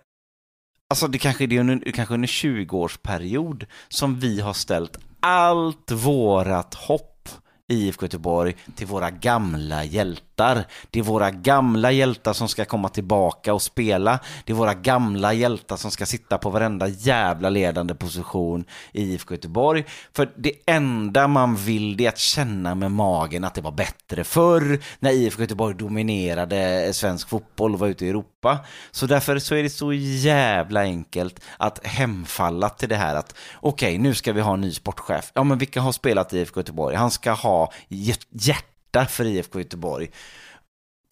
alltså 0.90 1.08
det 1.08 1.18
kanske 1.18 1.44
är 1.44 1.60
under, 1.60 1.92
kanske 1.92 2.14
under 2.14 2.28
20-årsperiod 2.28 3.66
som 3.90 4.20
vi 4.20 4.40
har 4.40 4.54
ställt 4.54 4.98
allt 5.20 5.92
vårat 5.92 6.74
hopp 6.74 7.19
IFK 7.70 8.06
Göteborg 8.06 8.56
till 8.76 8.88
våra 8.88 9.10
gamla 9.10 9.84
hjältar. 9.84 10.66
Det 10.90 11.00
är 11.00 11.04
våra 11.04 11.32
gamla 11.32 11.92
hjältar 11.92 12.34
som 12.34 12.48
ska 12.48 12.66
komma 12.66 12.90
tillbaka 12.90 13.54
och 13.54 13.62
spela. 13.62 14.20
Det 14.46 14.54
är 14.54 14.56
våra 14.56 14.74
gamla 14.74 15.34
hjältar 15.34 15.76
som 15.76 15.92
ska 15.92 16.06
sitta 16.06 16.38
på 16.38 16.50
varenda 16.50 16.88
jävla 16.88 17.50
ledande 17.50 17.96
position 17.96 18.66
i 18.92 19.04
IFK 19.04 19.34
Göteborg. 19.34 19.86
För 20.14 20.32
det 20.38 20.54
enda 20.66 21.28
man 21.28 21.56
vill 21.56 21.98
det 21.98 22.06
är 22.06 22.10
att 22.10 22.18
känna 22.18 22.76
med 22.76 22.92
magen 22.92 23.44
att 23.44 23.56
det 23.56 23.62
var 23.62 23.72
bättre 23.72 24.24
förr 24.24 24.80
när 25.00 25.12
IFK 25.12 25.42
Göteborg 25.42 25.76
dominerade 25.76 26.90
svensk 26.94 27.30
fotboll 27.30 27.74
och 27.74 27.80
var 27.80 27.88
ute 27.88 28.06
i 28.06 28.10
Europa. 28.10 28.60
Så 28.92 29.06
därför 29.06 29.40
så 29.40 29.56
är 29.56 29.64
det 29.64 29.70
så 29.70 29.94
jävla 29.94 30.82
enkelt 30.82 31.42
att 31.58 31.86
hemfalla 31.86 32.70
till 32.70 32.90
det 32.90 32.96
här 32.96 33.16
att 33.16 33.36
okej, 33.56 33.90
okay, 33.90 33.98
nu 33.98 34.14
ska 34.14 34.34
vi 34.34 34.42
ha 34.42 34.54
en 34.54 34.62
ny 34.62 34.72
sportchef. 34.72 35.32
Ja, 35.34 35.44
men 35.44 35.58
vilka 35.58 35.82
har 35.82 35.92
spelat 35.92 36.34
i 36.34 36.40
IFK 36.40 36.60
Göteborg? 36.60 36.96
Han 36.96 37.12
ska 37.12 37.32
ha 37.32 37.59
hjärta 38.30 39.06
för 39.06 39.26
IFK 39.26 39.60
Göteborg. 39.60 40.10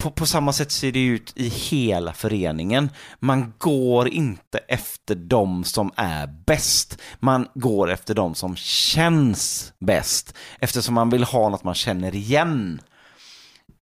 På, 0.02 0.10
på, 0.10 0.26
samma 0.26 0.52
sätt 0.52 0.70
ser 0.70 0.92
det 0.92 1.04
ut 1.04 1.32
i 1.36 1.48
hela 1.48 2.12
föreningen. 2.12 2.90
Man 3.18 3.52
går 3.58 4.08
inte 4.08 4.58
efter 4.58 5.14
de 5.14 5.64
som 5.64 5.92
är 5.96 6.26
bäst. 6.26 6.98
Man 7.20 7.48
går 7.54 7.90
efter 7.90 8.14
de 8.14 8.34
som 8.34 8.56
känns 8.56 9.72
bäst. 9.78 10.34
Eftersom 10.60 10.94
man 10.94 11.10
vill 11.10 11.24
ha 11.24 11.48
något 11.48 11.64
man 11.64 11.74
känner 11.74 12.14
igen. 12.14 12.80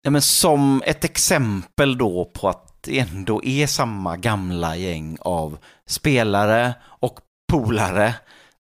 Ja, 0.03 0.11
men 0.11 0.23
som 0.23 0.83
ett 0.87 1.05
exempel 1.05 1.99
då 1.99 2.25
på 2.25 2.49
att 2.49 2.83
det 2.83 2.99
ändå 2.99 3.45
är 3.45 3.67
samma 3.67 4.17
gamla 4.17 4.77
gäng 4.77 5.17
av 5.21 5.59
spelare 5.87 6.75
och 6.83 7.19
polare 7.49 8.15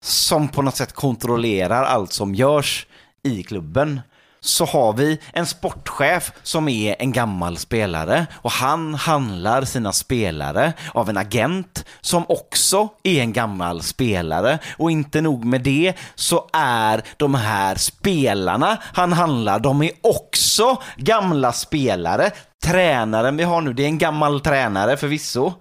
som 0.03 0.49
på 0.49 0.63
något 0.63 0.77
sätt 0.77 0.93
kontrollerar 0.93 1.85
allt 1.85 2.13
som 2.13 2.35
görs 2.35 2.87
i 3.25 3.43
klubben 3.43 4.01
så 4.41 4.65
har 4.65 4.93
vi 4.93 5.19
en 5.33 5.47
sportchef 5.47 6.33
som 6.43 6.69
är 6.69 6.97
en 6.99 7.13
gammal 7.13 7.57
spelare 7.57 8.27
och 8.35 8.51
han 8.51 8.95
handlar 8.95 9.65
sina 9.65 9.93
spelare 9.93 10.73
av 10.93 11.09
en 11.09 11.17
agent 11.17 11.85
som 12.01 12.25
också 12.29 12.89
är 13.03 13.21
en 13.21 13.33
gammal 13.33 13.83
spelare 13.83 14.59
och 14.77 14.91
inte 14.91 15.21
nog 15.21 15.45
med 15.45 15.61
det 15.61 15.95
så 16.15 16.49
är 16.53 17.03
de 17.17 17.35
här 17.35 17.75
spelarna 17.75 18.79
han 18.83 19.13
handlar, 19.13 19.59
de 19.59 19.83
är 19.83 19.91
också 20.01 20.83
gamla 20.97 21.53
spelare. 21.53 22.31
Tränaren 22.65 23.37
vi 23.37 23.43
har 23.43 23.61
nu, 23.61 23.73
det 23.73 23.83
är 23.83 23.89
en 23.89 23.99
gammal 23.99 24.41
tränare 24.41 24.97
förvisso. 24.97 25.53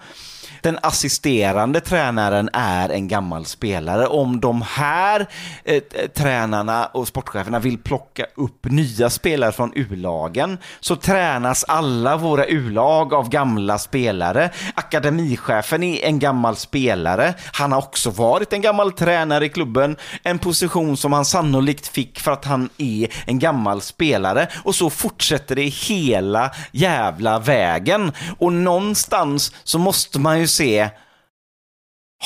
Den 0.64 0.80
assisterande 0.82 1.80
tränaren 1.80 2.50
är 2.54 2.90
en 2.90 3.08
gammal 3.08 3.46
spelare. 3.46 4.08
Om 4.08 4.40
de 4.40 4.62
här 4.62 5.28
eh, 5.64 5.82
tränarna 6.16 6.86
och 6.86 7.08
sportcheferna 7.08 7.60
vill 7.60 7.78
plocka 7.78 8.26
upp 8.36 8.66
nya 8.66 9.10
spelare 9.10 9.52
från 9.52 9.72
U-lagen 9.76 10.58
så 10.80 10.96
tränas 10.96 11.64
alla 11.64 12.18
våra 12.18 12.46
U-lag 12.46 13.14
av 13.14 13.30
gamla 13.30 13.78
spelare. 13.78 14.50
Akademichefen 14.76 15.84
är 15.84 16.06
en 16.06 16.20
gammal 16.20 16.56
spelare. 16.56 17.34
Han 17.54 17.72
har 17.72 17.80
också 17.80 18.10
varit 18.10 18.54
en 18.54 18.62
gammal 18.62 18.92
tränare 18.92 19.46
i 19.46 19.50
klubben, 19.50 19.96
en 20.24 20.40
position 20.40 20.98
som 20.98 21.14
han 21.14 21.26
sannolikt 21.26 21.88
fick 21.88 22.20
för 22.20 22.32
att 22.32 22.46
han 22.46 22.70
är 22.78 23.08
en 23.26 23.40
gammal 23.40 23.82
spelare 23.82 24.48
och 24.64 24.76
så 24.76 24.90
fortsätter 24.90 25.56
det 25.56 25.62
hela 25.64 26.52
jävla 26.72 27.40
vägen. 27.40 28.12
Och 28.40 28.54
någonstans 28.54 29.52
så 29.64 29.80
måste 29.80 30.20
man 30.20 30.40
ju 30.40 30.48
se, 30.54 30.90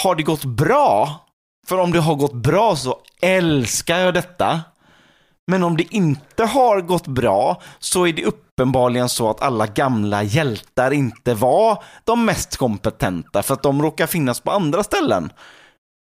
har 0.04 0.16
det 0.16 0.24
gått 0.24 0.46
bra? 0.46 1.26
För 1.68 1.78
om 1.78 1.92
det 1.92 2.00
har 2.00 2.16
gått 2.16 2.34
bra 2.34 2.76
så 2.76 3.00
älskar 3.22 4.00
jag 4.00 4.14
detta. 4.14 4.62
Men 5.52 5.64
om 5.64 5.78
det 5.78 5.94
inte 5.96 6.46
har 6.46 6.82
gått 6.82 7.08
bra 7.08 7.62
så 7.80 8.08
är 8.08 8.14
det 8.14 8.26
uppenbarligen 8.26 9.10
så 9.10 9.30
att 9.30 9.42
alla 9.42 9.68
gamla 9.68 10.24
hjältar 10.24 10.92
inte 10.92 11.34
var 11.34 11.84
de 12.04 12.26
mest 12.26 12.58
kompetenta 12.58 13.44
för 13.44 13.54
att 13.54 13.64
de 13.64 13.82
råkar 13.82 14.08
finnas 14.08 14.40
på 14.40 14.52
andra 14.52 14.84
ställen. 14.84 15.32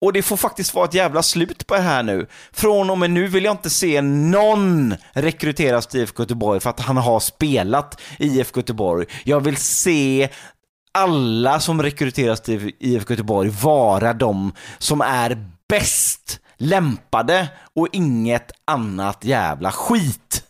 Och 0.05 0.13
det 0.13 0.23
får 0.23 0.37
faktiskt 0.37 0.75
vara 0.75 0.85
ett 0.85 0.95
jävla 0.95 1.23
slut 1.23 1.67
på 1.67 1.75
det 1.75 1.81
här 1.81 2.03
nu. 2.03 2.27
Från 2.53 2.91
och 2.91 2.99
med 2.99 3.11
nu 3.11 3.29
vill 3.29 3.45
jag 3.45 3.55
inte 3.55 3.71
se 3.71 4.03
någon 4.03 4.95
rekryteras 5.13 5.87
till 5.87 6.01
IFK 6.01 6.23
Göteborg 6.23 6.61
för 6.61 6.71
att 6.71 6.81
han 6.81 6.97
har 6.97 7.21
spelat 7.21 8.01
i 8.19 8.27
IFK 8.27 8.61
Göteborg. 8.61 9.07
Jag 9.25 9.41
vill 9.41 9.57
se 9.57 10.29
alla 10.93 11.61
som 11.61 11.83
rekryteras 11.83 12.41
till 12.41 12.73
IFK 12.79 13.13
Göteborg 13.13 13.49
vara 13.49 14.13
de 14.13 14.53
som 14.79 15.01
är 15.01 15.49
bäst 15.69 16.41
lämpade 16.57 17.49
och 17.75 17.89
inget 17.93 18.53
annat 18.65 19.25
jävla 19.25 19.73
skit. 19.73 20.45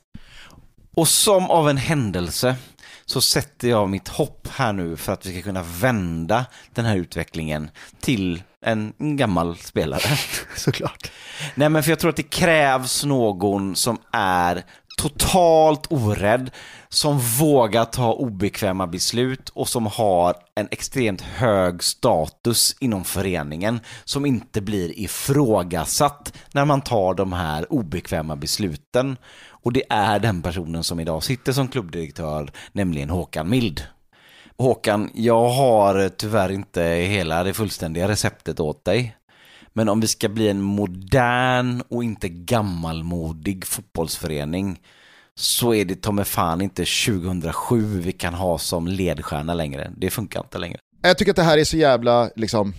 Och 0.95 1.09
som 1.09 1.51
av 1.51 1.69
en 1.69 1.77
händelse 1.77 2.57
så 3.05 3.21
sätter 3.21 3.69
jag 3.69 3.89
mitt 3.89 4.09
hopp 4.09 4.49
här 4.51 4.73
nu 4.73 4.97
för 4.97 5.13
att 5.13 5.27
vi 5.27 5.33
ska 5.33 5.43
kunna 5.43 5.63
vända 5.63 6.45
den 6.75 6.85
här 6.85 6.97
utvecklingen 6.97 7.71
till 8.01 8.43
en 8.65 8.93
gammal 8.99 9.57
spelare. 9.57 10.19
Såklart. 10.57 11.11
Nej 11.55 11.69
men 11.69 11.83
för 11.83 11.91
jag 11.91 11.99
tror 11.99 12.11
att 12.11 12.17
det 12.17 12.23
krävs 12.23 13.05
någon 13.05 13.77
som 13.77 13.99
är 14.13 14.65
totalt 15.03 15.93
orädd, 15.93 16.51
som 16.89 17.19
vågar 17.19 17.85
ta 17.85 18.13
obekväma 18.13 18.87
beslut 18.87 19.49
och 19.49 19.69
som 19.69 19.87
har 19.87 20.35
en 20.55 20.69
extremt 20.71 21.21
hög 21.21 21.83
status 21.83 22.77
inom 22.81 23.05
föreningen 23.05 23.81
som 24.05 24.27
inte 24.27 24.61
blir 24.61 24.99
ifrågasatt 24.99 26.33
när 26.53 26.65
man 26.65 26.81
tar 26.81 27.15
de 27.15 27.33
här 27.33 27.73
obekväma 27.73 28.37
besluten. 28.37 29.17
Och 29.49 29.73
det 29.73 29.83
är 29.89 30.19
den 30.19 30.43
personen 30.43 30.85
som 30.85 31.01
idag 31.01 31.23
sitter 31.23 31.53
som 31.53 31.69
klubbdirektör, 31.69 32.51
nämligen 32.73 33.11
Håkan 33.11 33.51
Mild. 33.51 33.83
Håkan, 34.59 35.11
jag 35.15 35.49
har 35.49 36.09
tyvärr 36.09 36.53
inte 36.53 36.83
hela 36.83 37.45
det 37.45 37.55
fullständiga 37.55 38.09
receptet 38.09 38.61
åt 38.61 38.85
dig. 38.85 39.17
Men 39.73 39.89
om 39.89 40.01
vi 40.01 40.07
ska 40.07 40.29
bli 40.29 40.49
en 40.49 40.63
modern 40.63 41.83
och 41.89 42.05
inte 42.05 42.29
gammalmodig 42.29 43.67
fotbollsförening 43.67 44.81
så 45.35 45.75
är 45.75 45.85
det 45.85 46.03
ta 46.03 46.13
mig 46.13 46.25
fan 46.25 46.61
inte 46.61 46.85
2007 46.85 48.01
vi 48.01 48.13
kan 48.13 48.35
ha 48.35 48.59
som 48.59 48.89
ledstjärna 48.89 49.55
längre. 49.55 49.93
Det 49.97 50.11
funkar 50.11 50.41
inte 50.41 50.59
längre. 50.59 50.79
Jag 51.03 51.19
tycker 51.19 51.33
att 51.33 51.37
det 51.37 51.43
här 51.43 51.59
är 51.59 51.65
så 51.65 51.77
jävla, 51.77 52.31
liksom, 52.37 52.75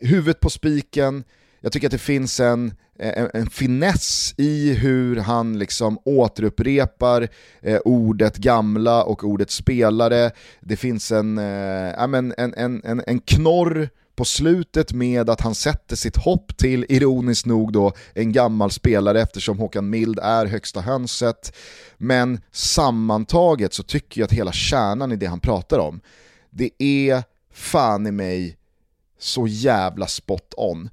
huvudet 0.00 0.40
på 0.40 0.50
spiken, 0.50 1.24
jag 1.60 1.72
tycker 1.72 1.86
att 1.86 1.92
det 1.92 1.98
finns 1.98 2.40
en, 2.40 2.74
en, 2.98 3.30
en 3.34 3.50
finess 3.50 4.34
i 4.36 4.74
hur 4.74 5.16
han 5.16 5.58
liksom 5.58 5.98
återupprepar 6.04 7.28
eh, 7.62 7.78
ordet 7.84 8.36
gamla 8.36 9.04
och 9.04 9.24
ordet 9.24 9.50
spelare. 9.50 10.30
Det 10.60 10.76
finns 10.76 11.12
en, 11.12 11.38
eh, 11.38 12.02
en, 12.02 12.34
en, 12.38 12.54
en, 12.84 13.02
en 13.06 13.20
knorr 13.20 13.88
på 14.16 14.24
slutet 14.24 14.92
med 14.92 15.30
att 15.30 15.40
han 15.40 15.54
sätter 15.54 15.96
sitt 15.96 16.16
hopp 16.16 16.56
till, 16.56 16.86
ironiskt 16.88 17.46
nog 17.46 17.72
då, 17.72 17.92
en 18.14 18.32
gammal 18.32 18.70
spelare 18.70 19.20
eftersom 19.22 19.58
Håkan 19.58 19.90
Mild 19.90 20.18
är 20.18 20.46
högsta 20.46 20.80
hönset. 20.80 21.56
Men 21.96 22.40
sammantaget 22.50 23.74
så 23.74 23.82
tycker 23.82 24.20
jag 24.20 24.26
att 24.26 24.32
hela 24.32 24.52
kärnan 24.52 25.12
i 25.12 25.16
det 25.16 25.26
han 25.26 25.40
pratar 25.40 25.78
om, 25.78 26.00
det 26.50 26.70
är 26.78 27.22
fan 27.52 28.06
i 28.06 28.10
mig 28.10 28.56
så 29.18 29.46
jävla 29.46 30.06
spot 30.06 30.54
on. 30.56 30.90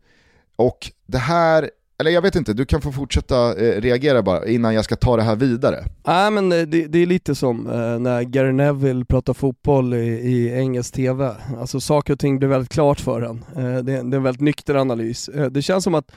Och 0.56 0.92
det 1.06 1.18
här 1.18 1.72
eller 2.00 2.12
jag 2.12 2.22
vet 2.22 2.36
inte, 2.36 2.54
du 2.54 2.66
kan 2.66 2.82
få 2.82 2.92
fortsätta 2.92 3.56
eh, 3.56 3.82
reagera 3.82 4.22
bara 4.22 4.48
innan 4.48 4.74
jag 4.74 4.86
ska 4.86 4.96
ta 4.96 5.18
det 5.18 5.24
här 5.24 5.36
vidare. 5.36 5.84
Nej 6.08 6.32
men 6.32 6.52
eh, 6.52 6.62
det, 6.62 6.88
det 6.88 7.00
är 7.00 7.06
lite 7.06 7.36
som 7.36 7.68
eh, 7.68 8.00
när 8.00 8.22
Gary 8.22 8.52
Neville 8.52 9.06
pratar 9.06 9.34
fotboll 9.34 9.94
i, 9.94 10.08
i 10.08 10.54
engelsk 10.54 10.94
TV. 10.94 11.36
Alltså 11.60 11.80
saker 11.80 12.14
och 12.14 12.20
ting 12.20 12.40
blir 12.40 12.50
väldigt 12.50 12.72
klart 12.72 13.00
för 13.00 13.22
en. 13.22 13.44
Eh, 13.56 13.76
det, 13.76 13.82
det, 13.82 13.92
är 13.94 14.16
en 14.16 14.24
väldigt 14.24 14.42
nykter 14.42 14.76
analys. 14.76 15.30
Eh, 15.30 15.46
det 15.46 15.62
känns 15.62 15.84
som 15.84 15.96
att 15.96 16.12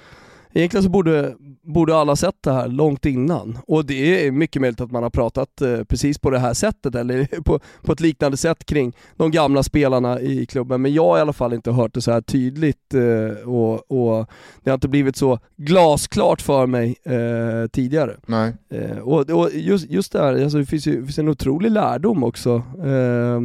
Egentligen 0.53 0.85
så 0.85 0.91
borde, 0.91 1.35
borde 1.63 1.97
alla 1.97 2.17
sett 2.17 2.37
det 2.41 2.53
här 2.53 2.69
långt 2.69 3.07
innan 3.07 3.59
och 3.67 3.87
det 3.87 4.27
är 4.27 4.31
mycket 4.31 4.63
möjligt 4.63 4.81
att 4.81 4.91
man 4.91 5.03
har 5.03 5.11
pratat 5.11 5.61
eh, 5.61 5.85
precis 5.85 6.19
på 6.19 6.31
det 6.31 6.39
här 6.39 6.55
sättet 6.55 6.95
eller 6.95 7.25
på, 7.45 7.61
på 7.83 7.93
ett 7.93 8.01
liknande 8.01 8.37
sätt 8.37 8.67
kring 8.67 8.97
de 9.17 9.31
gamla 9.31 9.63
spelarna 9.63 10.21
i 10.21 10.47
klubben 10.47 10.83
men 10.83 10.95
jag 10.95 11.05
har 11.05 11.19
i 11.19 11.21
alla 11.21 11.33
fall 11.33 11.53
inte 11.53 11.73
hört 11.73 11.95
det 11.95 12.01
så 12.01 12.13
här 12.13 12.21
tydligt 12.21 12.95
eh, 12.95 13.49
och, 13.49 13.91
och, 13.91 14.31
det 14.63 14.71
har 14.71 14.75
inte 14.75 14.89
blivit 14.89 15.17
så 15.17 15.39
glasklart 15.57 16.43
för 16.43 16.67
mig 16.67 16.97
eh, 17.05 17.67
tidigare. 17.73 18.17
Nej. 18.27 18.53
Eh, 18.69 18.99
och, 18.99 19.31
och 19.31 19.51
just, 19.53 19.91
just 19.91 20.13
där, 20.13 20.43
alltså 20.43 20.59
det 20.59 20.67
finns 20.67 20.87
ju 20.87 21.05
finns 21.05 21.19
en 21.19 21.29
otrolig 21.29 21.71
lärdom 21.71 22.25
också 22.25 22.63
eh, 22.85 23.41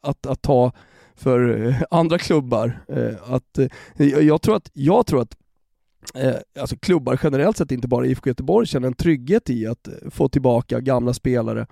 att, 0.00 0.26
att 0.26 0.42
ta 0.42 0.72
för 1.16 1.74
andra 1.90 2.18
klubbar. 2.18 2.80
att, 3.26 3.58
jag, 4.20 4.42
tror 4.42 4.56
att, 4.56 4.70
jag 4.72 5.06
tror 5.06 5.22
att 5.22 5.36
eh, 6.14 6.34
alltså 6.60 6.76
klubbar 6.76 7.20
generellt 7.22 7.56
sett, 7.56 7.72
inte 7.72 7.88
bara 7.88 8.06
IFK 8.06 8.30
Göteborg, 8.30 8.66
känner 8.66 8.86
en 8.86 8.94
trygghet 8.94 9.50
i 9.50 9.66
att 9.66 9.88
eh, 9.88 9.94
få 10.10 10.28
tillbaka 10.28 10.80
gamla 10.80 11.12
spelare 11.12 11.66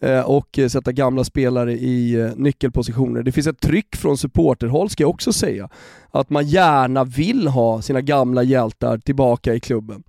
eh, 0.00 0.20
och 0.20 0.58
eh, 0.58 0.68
sätta 0.68 0.92
gamla 0.92 1.24
spelare 1.24 1.72
i 1.72 2.14
eh, 2.14 2.30
nyckelpositioner. 2.36 3.22
Det 3.22 3.32
finns 3.32 3.46
ett 3.46 3.60
tryck 3.60 3.96
från 3.96 4.18
supporterhåll 4.18 4.90
ska 4.90 5.02
jag 5.02 5.10
också 5.10 5.32
säga, 5.32 5.68
att 6.10 6.30
man 6.30 6.46
gärna 6.46 7.04
vill 7.04 7.48
ha 7.48 7.82
sina 7.82 8.00
gamla 8.00 8.42
hjältar 8.42 8.98
tillbaka 8.98 9.54
i 9.54 9.60
klubben. 9.60 10.02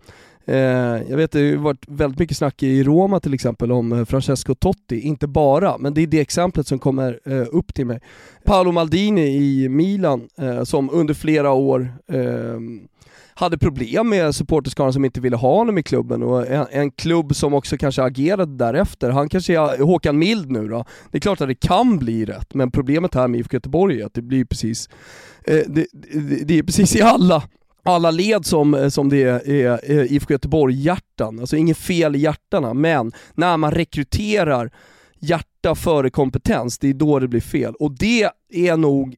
Eh, 0.46 0.58
jag 1.10 1.18
vet 1.18 1.32
det 1.32 1.50
har 1.50 1.58
varit 1.58 1.86
väldigt 1.88 2.20
mycket 2.20 2.38
snack 2.38 2.64
i 2.64 2.84
Roma 2.84 3.20
till 3.20 3.34
exempel 3.34 3.72
om 3.72 4.06
Francesco 4.06 4.56
Totti, 4.56 5.00
inte 5.00 5.28
bara, 5.28 5.78
men 5.78 5.94
det 5.94 6.02
är 6.02 6.08
det 6.08 6.20
exemplet 6.20 6.68
som 6.68 6.80
kommer 6.80 7.20
upp 7.52 7.74
till 7.74 7.86
mig. 7.86 8.00
Paolo 8.46 8.72
Maldini 8.72 9.28
i 9.28 9.70
Milan 9.70 10.30
som 10.64 10.90
under 10.90 11.14
flera 11.14 11.52
år 11.52 11.94
ehm, 12.08 12.88
hade 13.40 13.58
problem 13.58 14.10
med 14.10 14.36
supporterskaran 14.36 14.94
som 14.94 15.06
inte 15.06 15.22
ville 15.22 15.36
ha 15.36 15.56
honom 15.56 15.78
i 15.78 15.84
klubben 15.84 16.24
och 16.24 16.48
en, 16.48 16.66
en, 16.72 16.92
klubb 16.92 17.36
som 17.36 17.54
också 17.54 17.78
kanske 17.78 18.04
agerade 18.04 18.58
därefter. 18.58 19.10
Han 19.10 19.30
kanske 19.30 19.54
är 19.54 19.84
Håkan 19.84 20.20
Mild 20.20 20.52
nu 20.52 20.68
då. 20.68 20.86
Det 21.12 21.18
är 21.18 21.22
klart 21.22 21.42
att 21.42 21.48
det 21.48 21.56
kan 21.56 21.98
bli 21.98 22.26
rätt, 22.26 22.54
men 22.54 22.72
problemet 22.72 23.16
här 23.16 23.28
med 23.28 23.40
IFK 23.40 23.56
Göteborg 23.56 24.02
är 24.02 24.06
att 24.06 24.14
det 24.14 24.22
blir 24.22 24.46
precis, 24.46 24.90
eh, 25.46 25.62
det, 25.68 25.88
det, 25.92 26.46
det, 26.46 26.60
är 26.60 26.64
precis 26.64 26.96
i 26.96 27.02
alla 27.02 27.44
alla 27.84 28.12
led 28.12 28.46
som, 28.46 28.92
som 28.92 29.10
det 29.10 29.24
är, 29.24 29.50
är, 29.50 30.12
IFK 30.12 30.34
Göteborg-hjärtan, 30.34 31.40
alltså 31.40 31.56
inget 31.56 31.78
fel 31.78 32.16
i 32.16 32.20
hjärtarna, 32.20 32.74
men 32.74 33.12
när 33.34 33.58
man 33.58 33.72
rekryterar 33.72 34.72
hjärta 35.20 35.76
före 35.76 36.10
kompetens, 36.10 36.80
det 36.80 36.90
är 36.90 36.94
då 36.94 37.20
det 37.20 37.28
blir 37.28 37.42
fel. 37.42 37.74
Och 37.76 37.92
det 37.92 38.30
är 38.54 38.78
nog 38.78 39.16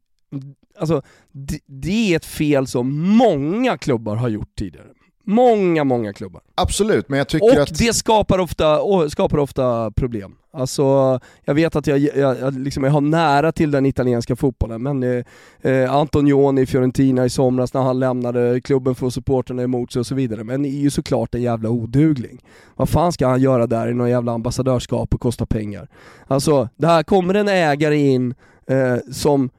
alltså, 0.79 1.01
det, 1.31 1.59
det 1.65 2.13
är 2.13 2.15
ett 2.15 2.25
fel 2.25 2.67
som 2.67 2.99
många 3.17 3.77
klubbar 3.77 4.15
har 4.15 4.29
gjort 4.29 4.55
tidigare. 4.55 4.87
Många, 5.23 5.83
många 5.83 6.13
klubbar. 6.13 6.41
Absolut, 6.55 7.09
men 7.09 7.17
jag 7.17 7.27
tycker 7.27 7.57
och 7.57 7.63
att... 7.63 7.71
Och 7.71 7.77
det 7.77 7.93
skapar 7.93 8.39
ofta, 8.39 8.79
skapar 9.09 9.37
ofta 9.37 9.91
problem. 9.91 10.35
Alltså, 10.53 11.19
jag 11.45 11.53
vet 11.53 11.75
att 11.75 11.87
jag, 11.87 11.99
jag, 11.99 12.39
jag, 12.39 12.59
liksom, 12.59 12.83
jag 12.83 12.91
har 12.91 13.01
nära 13.01 13.51
till 13.51 13.71
den 13.71 13.85
italienska 13.85 14.35
fotbollen, 14.35 14.83
men 14.83 15.23
eh, 15.61 15.95
Antonioni 15.95 16.61
i 16.61 16.65
Fiorentina 16.65 17.25
i 17.25 17.29
somras 17.29 17.73
när 17.73 17.81
han 17.81 17.99
lämnade 17.99 18.61
klubben 18.61 18.95
för 18.95 19.09
supporterna 19.09 19.63
emot 19.63 19.91
sig 19.91 19.99
och 19.99 20.05
så 20.05 20.15
vidare, 20.15 20.43
men 20.43 20.65
är 20.65 20.69
ju 20.69 20.89
såklart 20.89 21.35
en 21.35 21.41
jävla 21.41 21.69
odugling. 21.69 22.41
Vad 22.75 22.89
fan 22.89 23.11
ska 23.11 23.27
han 23.27 23.41
göra 23.41 23.67
där 23.67 23.87
i 23.87 23.93
någon 23.93 24.09
jävla 24.09 24.31
ambassadörskap 24.31 25.13
och 25.13 25.21
kosta 25.21 25.45
pengar? 25.45 25.87
Alltså, 26.27 26.69
det 26.75 26.87
här 26.87 27.03
kommer 27.03 27.33
en 27.33 27.47
ägare 27.47 27.97
in 27.97 28.33
eh, 28.67 28.97
som 29.11 29.49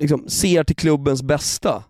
liksom, 0.00 0.28
ser 0.28 0.64
till 0.64 0.76
klubbens 0.76 1.22
bästa. 1.22 1.84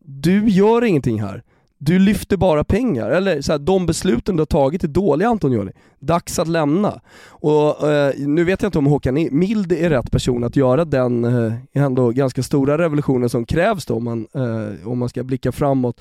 Du 0.00 0.48
gör 0.48 0.84
ingenting 0.84 1.22
här. 1.22 1.42
Du 1.80 1.98
lyfter 1.98 2.36
bara 2.36 2.64
pengar, 2.64 3.10
eller 3.10 3.40
så 3.40 3.52
här, 3.52 3.58
de 3.58 3.86
besluten 3.86 4.36
du 4.36 4.40
har 4.40 4.46
tagit 4.46 4.84
är 4.84 4.88
dåliga 4.88 5.28
Antonioni. 5.28 5.72
Dags 6.00 6.38
att 6.38 6.48
lämna. 6.48 7.00
Och 7.28 7.90
eh, 7.90 8.14
Nu 8.16 8.44
vet 8.44 8.62
jag 8.62 8.68
inte 8.68 8.78
om 8.78 8.86
Håkan 8.86 9.28
Mild 9.30 9.72
är 9.72 9.90
rätt 9.90 10.10
person 10.10 10.44
att 10.44 10.56
göra 10.56 10.84
den 10.84 11.24
eh, 11.24 11.52
ändå 11.72 12.10
ganska 12.10 12.42
stora 12.42 12.78
revolutionen 12.78 13.28
som 13.28 13.44
krävs 13.44 13.86
då 13.86 13.94
om 13.94 14.04
man, 14.04 14.26
eh, 14.34 14.88
om 14.88 14.98
man 14.98 15.08
ska 15.08 15.24
blicka 15.24 15.52
framåt 15.52 16.00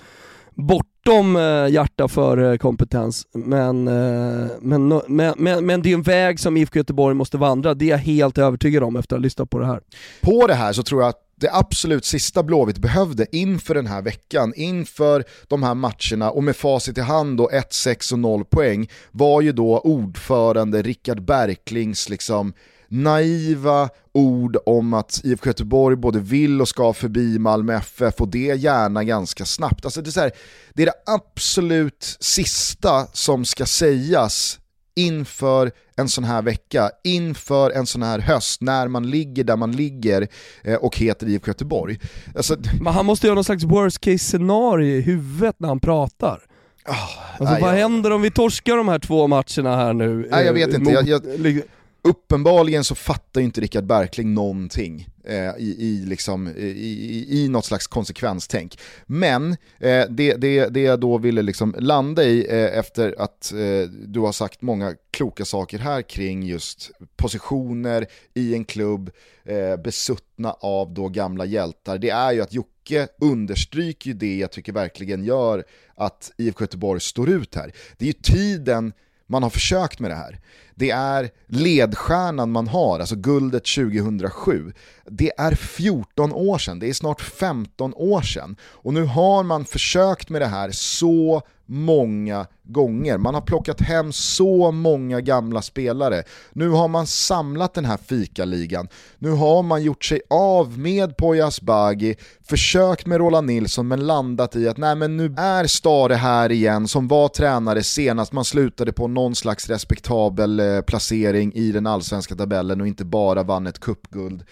bortom 0.57 1.35
eh, 1.35 1.67
hjärta 1.69 2.07
för 2.07 2.51
eh, 2.51 2.57
kompetens. 2.57 3.27
Men, 3.33 3.87
eh, 3.87 4.47
men, 4.61 5.01
men, 5.07 5.33
men, 5.37 5.65
men, 5.65 5.81
det 5.81 5.89
är 5.89 5.93
en 5.93 6.01
väg 6.01 6.39
som 6.39 6.57
IFK 6.57 6.79
Göteborg 6.79 7.15
måste 7.15 7.37
vandra, 7.37 7.73
det 7.73 7.85
är 7.85 7.89
jag 7.89 7.97
helt 7.97 8.37
övertygad 8.37 8.83
om 8.83 8.95
efter 8.95 9.15
att 9.15 9.19
ha 9.19 9.23
lyssnat 9.23 9.49
på 9.49 9.59
det 9.59 9.65
här. 9.65 9.81
På 10.21 10.47
det 10.47 10.53
här 10.53 10.73
så 10.73 10.83
tror 10.83 11.01
jag 11.01 11.09
att 11.09 11.26
det 11.39 11.49
absolut 11.53 12.05
sista 12.05 12.43
Blåvitt 12.43 12.77
behövde 12.77 13.25
inför 13.31 13.75
den 13.75 13.87
här 13.87 14.01
veckan, 14.01 14.53
inför 14.55 15.23
de 15.47 15.63
här 15.63 15.75
matcherna 15.75 16.31
och 16.31 16.43
med 16.43 16.55
facit 16.55 16.97
i 16.97 17.01
hand 17.01 17.37
då 17.37 17.49
1-6 17.49 18.13
och 18.13 18.19
0 18.19 18.45
poäng, 18.45 18.89
var 19.11 19.41
ju 19.41 19.51
då 19.51 19.79
ordförande 19.79 20.81
Rickard 20.81 21.25
Berklings 21.25 22.09
liksom 22.09 22.53
naiva 22.89 23.89
ord 24.13 24.57
om 24.65 24.93
att 24.93 25.21
IFK 25.23 25.49
Göteborg 25.49 25.95
både 25.95 26.19
vill 26.19 26.61
och 26.61 26.67
ska 26.67 26.93
förbi 26.93 27.39
Malmö 27.39 27.73
FF 27.73 28.21
och 28.21 28.27
det 28.27 28.39
gärna 28.39 29.03
ganska 29.03 29.45
snabbt. 29.45 29.85
Alltså 29.85 30.01
det, 30.01 30.17
är 30.17 30.21
här, 30.21 30.31
det 30.73 30.81
är 30.81 30.85
det 30.85 31.11
absolut 31.11 32.17
sista 32.19 33.07
som 33.13 33.45
ska 33.45 33.65
sägas 33.65 34.59
inför 34.97 35.71
en 35.95 36.09
sån 36.09 36.23
här 36.23 36.41
vecka, 36.41 36.89
inför 37.03 37.71
en 37.71 37.85
sån 37.85 38.03
här 38.03 38.19
höst, 38.19 38.61
när 38.61 38.87
man 38.87 39.09
ligger 39.09 39.43
där 39.43 39.55
man 39.55 39.71
ligger 39.71 40.27
eh, 40.63 40.75
och 40.75 40.97
heter 40.97 41.27
IFK 41.29 41.47
Göteborg. 41.47 41.99
Alltså, 42.35 42.55
Men 42.81 42.93
han 42.93 43.05
måste 43.05 43.27
ju 43.27 43.31
ha 43.31 43.35
någon 43.35 43.43
slags 43.43 43.63
worst 43.63 43.99
case 43.99 44.17
scenario 44.17 44.87
i 44.87 45.01
huvudet 45.01 45.55
när 45.59 45.67
han 45.67 45.79
pratar. 45.79 46.39
Oh, 46.87 46.93
alltså, 47.29 47.53
nej, 47.53 47.61
vad 47.61 47.71
jag... 47.71 47.77
händer 47.77 48.11
om 48.11 48.21
vi 48.21 48.31
torskar 48.31 48.77
de 48.77 48.87
här 48.87 48.99
två 48.99 49.27
matcherna 49.27 49.75
här 49.75 49.93
nu? 49.93 50.27
Nej, 50.31 50.45
jag 50.45 50.53
vet 50.53 50.69
eh, 50.69 50.75
inte. 50.75 50.91
Mot... 50.91 51.07
Jag, 51.07 51.07
jag 51.07 51.61
uppenbarligen 52.07 52.83
så 52.83 52.95
fattar 52.95 53.41
ju 53.41 53.45
inte 53.45 53.61
Rickard 53.61 53.85
Berkling 53.85 54.33
någonting 54.33 55.07
eh, 55.23 55.49
i, 55.57 55.75
i, 55.79 56.05
liksom, 56.05 56.47
i, 56.47 56.61
i, 56.61 57.43
i 57.43 57.47
något 57.47 57.65
slags 57.65 57.87
konsekvenstänk. 57.87 58.79
Men 59.05 59.51
eh, 59.79 60.05
det, 60.09 60.33
det, 60.33 60.67
det 60.67 60.81
jag 60.81 60.99
då 60.99 61.17
ville 61.17 61.41
liksom 61.41 61.75
landa 61.79 62.23
i 62.23 62.47
eh, 62.49 62.77
efter 62.79 63.15
att 63.17 63.53
eh, 63.53 63.89
du 63.89 64.19
har 64.19 64.31
sagt 64.31 64.61
många 64.61 64.95
kloka 65.11 65.45
saker 65.45 65.79
här 65.79 66.01
kring 66.01 66.43
just 66.43 66.91
positioner 67.15 68.07
i 68.33 68.53
en 68.53 68.65
klubb, 68.65 69.11
eh, 69.45 69.77
besuttna 69.77 70.51
av 70.51 70.93
då 70.93 71.09
gamla 71.09 71.45
hjältar, 71.45 71.97
det 71.97 72.09
är 72.09 72.31
ju 72.31 72.41
att 72.41 72.53
Jocke 72.53 73.07
understryker 73.21 74.07
ju 74.07 74.13
det 74.13 74.37
jag 74.37 74.51
tycker 74.51 74.73
verkligen 74.73 75.23
gör 75.23 75.63
att 75.95 76.31
IFK 76.37 76.63
Göteborg 76.63 77.01
står 77.01 77.29
ut 77.29 77.55
här. 77.55 77.71
Det 77.97 78.05
är 78.05 78.07
ju 78.07 78.13
tiden 78.13 78.93
man 79.27 79.43
har 79.43 79.49
försökt 79.49 79.99
med 79.99 80.11
det 80.11 80.15
här. 80.15 80.39
Det 80.75 80.89
är 80.89 81.29
ledstjärnan 81.47 82.51
man 82.51 82.67
har, 82.67 82.99
alltså 82.99 83.15
guldet 83.15 83.65
2007. 83.65 84.73
Det 85.05 85.31
är 85.37 85.55
14 85.55 86.33
år 86.33 86.57
sedan, 86.57 86.79
det 86.79 86.89
är 86.89 86.93
snart 86.93 87.21
15 87.21 87.93
år 87.95 88.21
sedan. 88.21 88.55
Och 88.61 88.93
nu 88.93 89.03
har 89.03 89.43
man 89.43 89.65
försökt 89.65 90.29
med 90.29 90.41
det 90.41 90.47
här 90.47 90.71
så 90.71 91.41
många 91.67 92.45
gånger. 92.63 93.17
Man 93.17 93.33
har 93.33 93.41
plockat 93.41 93.81
hem 93.81 94.11
så 94.11 94.71
många 94.71 95.21
gamla 95.21 95.61
spelare. 95.61 96.23
Nu 96.53 96.69
har 96.69 96.87
man 96.87 97.07
samlat 97.07 97.73
den 97.73 97.85
här 97.85 97.97
fikaligan. 97.97 98.87
Nu 99.17 99.31
har 99.31 99.63
man 99.63 99.83
gjort 99.83 100.05
sig 100.05 100.21
av 100.29 100.79
med 100.79 101.17
Poyas 101.17 101.61
Bagi, 101.61 102.15
försökt 102.41 103.05
med 103.05 103.17
Roland 103.17 103.47
Nilsson 103.47 103.87
men 103.87 104.07
landat 104.07 104.55
i 104.55 104.67
att 104.67 104.77
nej 104.77 104.95
men 104.95 105.17
nu 105.17 105.33
är 105.37 105.67
Stare 105.67 106.13
här 106.13 106.51
igen 106.51 106.87
som 106.87 107.07
var 107.07 107.27
tränare 107.27 107.83
senast 107.83 108.31
man 108.31 108.45
slutade 108.45 108.93
på 108.93 109.07
någon 109.07 109.35
slags 109.35 109.69
respektabel 109.69 110.59
eh, 110.59 110.81
placering 110.81 111.53
i 111.53 111.71
den 111.71 111.87
allsvenska 111.87 112.35
tabellen 112.35 112.81
och 112.81 112.87
inte 112.87 113.05
bara 113.05 113.43
vann 113.43 113.67
ett 113.67 113.79
cupguld. 113.79 114.43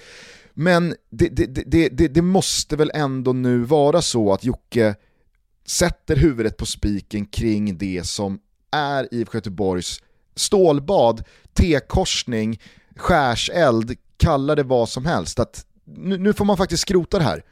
Men 0.57 0.95
det, 1.09 1.29
det, 1.29 1.89
det, 1.89 2.07
det, 2.07 2.21
måste 2.21 2.75
väl 2.75 2.91
ändå 2.93 3.33
nu 3.33 3.57
vara 3.59 4.01
så 4.01 4.33
att 4.33 4.43
Jocke 4.43 4.95
sätter 5.65 6.15
huvudet 6.15 6.57
på 6.57 6.65
spiken 6.65 7.25
kring 7.25 7.77
det 7.77 8.07
som 8.07 8.39
är 8.71 9.07
IFK 9.11 9.37
Göteborgs 9.37 10.01
stålbad, 10.35 11.23
T-korsning, 11.53 12.59
skärseld, 12.95 13.97
kalla 14.17 14.55
det 14.55 14.63
vad 14.63 14.89
som 14.89 15.05
helst. 15.05 15.39
Att 15.39 15.65
nu, 15.83 16.17
nu 16.17 16.33
får 16.33 16.45
man 16.45 16.57
faktiskt 16.57 16.81
skrota 16.81 17.17
det 17.17 17.23
här. 17.23 17.43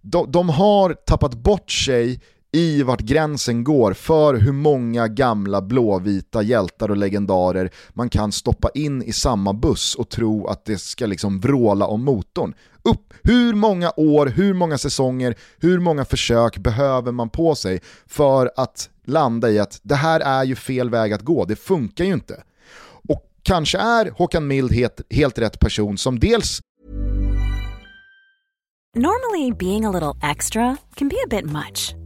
De, 0.00 0.32
de 0.32 0.48
har 0.48 0.94
tappat 0.94 1.34
bort 1.34 1.70
sig 1.70 2.20
i 2.52 2.82
vart 2.82 3.00
gränsen 3.00 3.64
går 3.64 3.92
för 3.92 4.34
hur 4.34 4.52
många 4.52 5.08
gamla 5.08 5.62
blåvita 5.62 6.42
hjältar 6.42 6.90
och 6.90 6.96
legendarer 6.96 7.70
man 7.90 8.08
kan 8.08 8.32
stoppa 8.32 8.70
in 8.74 9.02
i 9.02 9.12
samma 9.12 9.52
buss 9.52 9.94
och 9.94 10.08
tro 10.08 10.46
att 10.46 10.64
det 10.64 10.78
ska 10.78 11.06
liksom 11.06 11.40
vråla 11.40 11.86
om 11.86 12.04
motorn. 12.04 12.54
Upp! 12.86 13.14
Hur 13.22 13.54
många 13.54 13.92
år, 13.96 14.26
hur 14.26 14.54
många 14.54 14.78
säsonger, 14.78 15.34
hur 15.58 15.78
många 15.78 16.04
försök 16.04 16.58
behöver 16.58 17.12
man 17.12 17.30
på 17.30 17.54
sig 17.54 17.80
för 18.06 18.50
att 18.56 18.90
landa 19.04 19.50
i 19.50 19.58
att 19.58 19.80
det 19.82 19.94
här 19.94 20.20
är 20.20 20.44
ju 20.44 20.56
fel 20.56 20.90
väg 20.90 21.12
att 21.12 21.22
gå, 21.22 21.44
det 21.44 21.56
funkar 21.56 22.04
ju 22.04 22.12
inte. 22.12 22.42
Och 23.08 23.22
kanske 23.42 23.78
är 23.78 24.10
Håkan 24.10 24.46
Mild 24.46 24.72
helt, 24.72 25.00
helt 25.10 25.38
rätt 25.38 25.60
person 25.60 25.98
som 25.98 26.20
dels 26.20 26.60
Normally 28.96 29.52
being 29.52 29.84
a 29.84 29.90
little 29.90 30.30
extra 30.30 30.76
can 30.94 31.08
be 31.08 31.16
a 31.16 31.26
bit 31.30 31.44
much. 31.44 32.05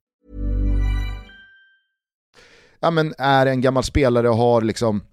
Ja, 2.81 2.91
men 2.91 3.13
är 3.17 3.45
en 3.45 3.61
gammal 3.61 3.83
spelare 3.83 4.29
och 4.29 4.37
har 4.37 4.61
liksom 4.61 5.03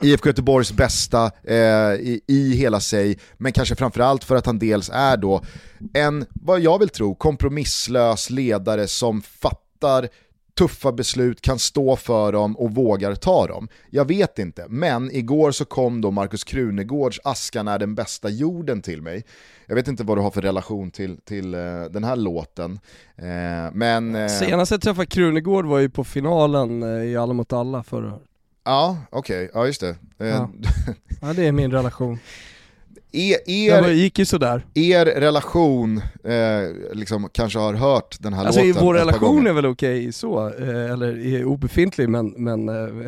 IFK 0.00 0.28
Göteborgs 0.28 0.72
bästa 0.72 1.30
eh, 1.44 1.94
i, 1.94 2.20
i, 2.26 2.54
hela 2.56 2.80
sig, 2.80 3.18
men 3.36 3.52
kanske 3.52 3.76
framförallt 3.76 4.24
för 4.24 4.36
att 4.36 4.46
han 4.46 4.58
dels 4.58 4.90
är 4.92 5.16
då 5.16 5.42
en, 5.94 6.26
vad 6.30 6.60
jag 6.60 6.78
vill 6.78 6.88
tro, 6.88 7.14
kompromisslös 7.14 8.30
ledare 8.30 8.86
som 8.86 9.22
fattar 9.22 10.08
tuffa 10.58 10.92
beslut, 10.92 11.40
kan 11.40 11.58
stå 11.58 11.96
för 11.96 12.32
dem 12.32 12.56
och 12.56 12.74
vågar 12.74 13.14
ta 13.14 13.46
dem. 13.46 13.68
Jag 13.90 14.08
vet 14.08 14.38
inte, 14.38 14.66
men 14.68 15.10
igår 15.10 15.52
så 15.52 15.64
kom 15.64 16.00
då 16.00 16.10
Markus 16.10 16.44
Krunegårds 16.44 17.20
Askan 17.24 17.68
är 17.68 17.78
den 17.78 17.94
bästa 17.94 18.28
jorden 18.28 18.82
till 18.82 19.02
mig. 19.02 19.24
Jag 19.68 19.74
vet 19.74 19.88
inte 19.88 20.04
vad 20.04 20.18
du 20.18 20.22
har 20.22 20.30
för 20.30 20.42
relation 20.42 20.90
till, 20.90 21.20
till 21.24 21.54
uh, 21.54 21.84
den 21.84 22.04
här 22.04 22.16
låten. 22.16 22.72
Uh, 23.22 23.72
men... 23.72 24.16
Uh... 24.16 24.28
Senast 24.28 24.70
jag 24.70 24.80
träffade 24.80 25.06
Krunegård 25.06 25.66
var 25.66 25.78
ju 25.78 25.90
på 25.90 26.04
finalen 26.04 26.82
i 26.82 27.16
Alla 27.16 27.32
mot 27.32 27.52
alla 27.52 27.82
förra 27.82 28.14
året. 28.14 28.22
Ja, 28.64 28.98
okej, 29.10 29.44
okay. 29.44 29.60
ja 29.60 29.66
just 29.66 29.80
det. 29.80 29.96
Ja. 30.16 30.50
ja, 31.20 31.32
det 31.32 31.46
är 31.46 31.52
min 31.52 31.72
relation. 31.72 32.18
Er, 33.12 33.50
er, 33.50 33.82
det 33.82 33.94
gick 33.94 34.18
ju 34.18 34.24
sådär. 34.24 34.66
Er 34.74 35.04
relation 35.04 36.02
eh, 36.24 36.92
liksom 36.92 37.28
kanske 37.32 37.58
har 37.58 37.74
hört 37.74 38.16
den 38.20 38.32
här 38.32 38.44
alltså, 38.44 38.62
låten 38.62 38.84
Vår 38.84 38.94
relation 38.94 39.46
är 39.46 39.52
väl 39.52 39.66
okej 39.66 40.00
okay, 40.00 40.12
så, 40.12 40.46
eh, 40.48 40.92
eller 40.92 41.26
är 41.26 41.44
obefintlig 41.44 42.08
men, 42.08 42.34
men 42.36 42.68
eh, 42.68 43.06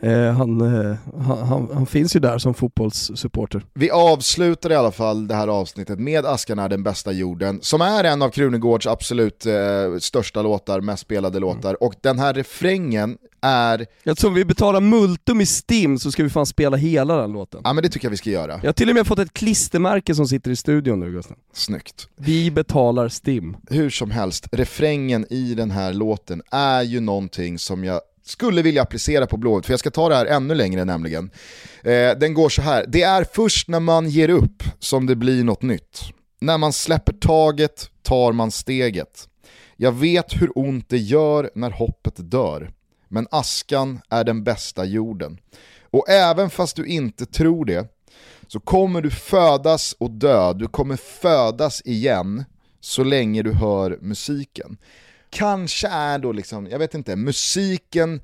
eh 0.10 0.32
han, 0.32 0.60
eh, 0.60 0.96
han, 1.26 1.68
han, 1.72 1.86
finns 1.86 2.16
ju 2.16 2.20
där 2.20 2.38
som 2.38 2.54
fotbollssupporter. 2.54 3.64
Vi 3.74 3.90
avslutar 3.90 4.72
i 4.72 4.74
alla 4.74 4.92
fall 4.92 5.28
det 5.28 5.34
här 5.34 5.48
avsnittet 5.48 5.98
med 5.98 6.26
Askan 6.26 6.58
är 6.58 6.68
den 6.68 6.82
bästa 6.82 7.12
jorden, 7.12 7.58
som 7.62 7.80
är 7.80 8.04
en 8.04 8.22
av 8.22 8.30
Krunegårds 8.30 8.86
absolut 8.86 9.46
eh, 9.46 9.52
största 9.98 10.42
låtar, 10.42 10.80
mest 10.80 11.02
spelade 11.02 11.38
låtar, 11.38 11.68
mm. 11.68 11.78
och 11.80 11.94
den 12.00 12.18
här 12.18 12.34
refrängen 12.34 13.18
är... 13.42 13.86
Jag 14.02 14.18
tror 14.18 14.30
om 14.30 14.34
vi 14.34 14.44
betalar 14.44 14.80
multum 14.80 15.40
i 15.40 15.46
STIM 15.46 15.98
så 15.98 16.12
ska 16.12 16.22
vi 16.22 16.30
fan 16.30 16.46
spela 16.46 16.76
hela 16.76 17.16
den 17.16 17.32
låten. 17.32 17.60
Ja 17.64 17.72
men 17.72 17.82
det 17.82 17.88
tycker 17.88 18.06
jag 18.06 18.10
vi 18.10 18.16
ska 18.16 18.30
göra. 18.30 18.52
Jag 18.52 18.68
har 18.68 18.72
till 18.72 18.88
och 18.88 18.94
med 18.94 19.06
fått 19.06 19.18
ett 19.18 19.32
klistermärke 19.32 20.14
som 20.14 20.28
sitter 20.28 20.50
i 20.50 20.56
studion 20.56 21.00
nu 21.00 21.12
Gustav. 21.12 21.36
Snyggt. 21.52 22.08
Vi 22.16 22.50
betalar 22.50 23.08
STIM. 23.08 23.56
Hur 23.70 23.90
som 23.90 24.10
helst, 24.10 24.48
refrängen 24.52 25.26
i 25.30 25.54
den 25.54 25.70
här 25.70 25.92
låten 25.92 26.42
är 26.50 26.82
ju 26.82 27.00
någonting 27.00 27.58
som 27.58 27.84
jag 27.84 28.00
skulle 28.24 28.62
vilja 28.62 28.82
applicera 28.82 29.26
på 29.26 29.36
Blåvitt, 29.36 29.66
för 29.66 29.72
jag 29.72 29.80
ska 29.80 29.90
ta 29.90 30.08
det 30.08 30.14
här 30.14 30.26
ännu 30.26 30.54
längre 30.54 30.84
nämligen. 30.84 31.30
Eh, 31.84 32.18
den 32.18 32.34
går 32.34 32.48
så 32.48 32.62
här. 32.62 32.84
det 32.88 33.02
är 33.02 33.26
först 33.34 33.68
när 33.68 33.80
man 33.80 34.08
ger 34.08 34.28
upp 34.28 34.62
som 34.78 35.06
det 35.06 35.16
blir 35.16 35.44
något 35.44 35.62
nytt. 35.62 36.00
När 36.40 36.58
man 36.58 36.72
släpper 36.72 37.12
taget 37.12 37.90
tar 38.02 38.32
man 38.32 38.50
steget. 38.50 39.28
Jag 39.76 39.92
vet 39.92 40.42
hur 40.42 40.58
ont 40.58 40.88
det 40.88 40.98
gör 40.98 41.50
när 41.54 41.70
hoppet 41.70 42.14
dör 42.30 42.70
men 43.12 43.26
askan 43.30 44.00
är 44.08 44.24
den 44.24 44.44
bästa 44.44 44.84
jorden. 44.84 45.38
Och 45.90 46.08
även 46.08 46.50
fast 46.50 46.76
du 46.76 46.86
inte 46.86 47.26
tror 47.26 47.64
det, 47.64 47.88
så 48.46 48.60
kommer 48.60 49.00
du 49.00 49.10
födas 49.10 49.94
och 49.98 50.10
dö, 50.10 50.52
du 50.52 50.68
kommer 50.68 50.96
födas 50.96 51.82
igen 51.84 52.44
så 52.80 53.04
länge 53.04 53.42
du 53.42 53.52
hör 53.52 53.98
musiken. 54.00 54.76
Kanske 55.30 55.88
är 55.88 56.18
då 56.18 56.32
liksom, 56.32 56.66
jag 56.66 56.78
vet 56.78 56.94
inte, 56.94 57.16
musiken 57.16 58.20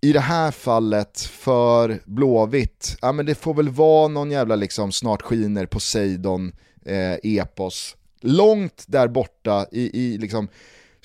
i 0.00 0.12
det 0.12 0.20
här 0.20 0.50
fallet 0.50 1.20
för 1.20 2.00
Blåvitt, 2.04 2.96
ja 3.00 3.12
men 3.12 3.26
det 3.26 3.34
får 3.34 3.54
väl 3.54 3.68
vara 3.68 4.08
någon 4.08 4.30
jävla 4.30 4.56
liksom 4.56 4.92
snart 4.92 5.22
skiner 5.22 5.66
Poseidon 5.66 6.52
eh, 6.86 7.14
epos. 7.22 7.96
Långt 8.20 8.84
där 8.86 9.08
borta 9.08 9.66
i, 9.72 10.00
i 10.02 10.18
liksom 10.18 10.48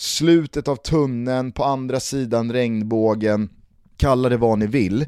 slutet 0.02 0.68
av 0.68 0.76
tunneln, 0.76 1.52
på 1.52 1.64
andra 1.64 2.00
sidan 2.00 2.54
regnbågen, 2.54 3.50
kalla 3.98 4.30
det 4.30 4.38
vad 4.38 4.60
ni 4.60 4.68
vill. 4.68 5.06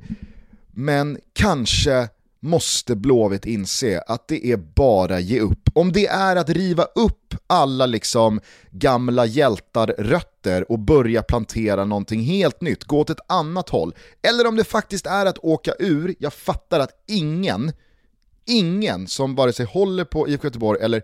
Men 0.71 1.17
kanske 1.33 2.09
måste 2.39 2.95
Blåvitt 2.95 3.45
inse 3.45 4.01
att 4.07 4.27
det 4.27 4.47
är 4.47 4.57
bara 4.57 5.19
ge 5.19 5.39
upp. 5.39 5.69
Om 5.73 5.91
det 5.91 6.07
är 6.07 6.35
att 6.35 6.49
riva 6.49 6.83
upp 6.83 7.35
alla 7.47 7.85
liksom 7.85 8.39
gamla 8.71 9.25
hjältar-rötter 9.25 10.71
och 10.71 10.79
börja 10.79 11.23
plantera 11.23 11.85
någonting 11.85 12.21
helt 12.21 12.61
nytt, 12.61 12.83
gå 12.83 12.99
åt 12.99 13.09
ett 13.09 13.31
annat 13.31 13.69
håll. 13.69 13.95
Eller 14.21 14.47
om 14.47 14.55
det 14.55 14.63
faktiskt 14.63 15.05
är 15.05 15.25
att 15.25 15.37
åka 15.37 15.73
ur, 15.79 16.15
jag 16.19 16.33
fattar 16.33 16.79
att 16.79 17.03
ingen, 17.07 17.71
ingen 18.45 19.07
som 19.07 19.35
vare 19.35 19.53
sig 19.53 19.65
håller 19.65 20.05
på 20.05 20.27
IFK 20.27 20.47
Göteborg 20.47 20.79
eller 20.81 21.01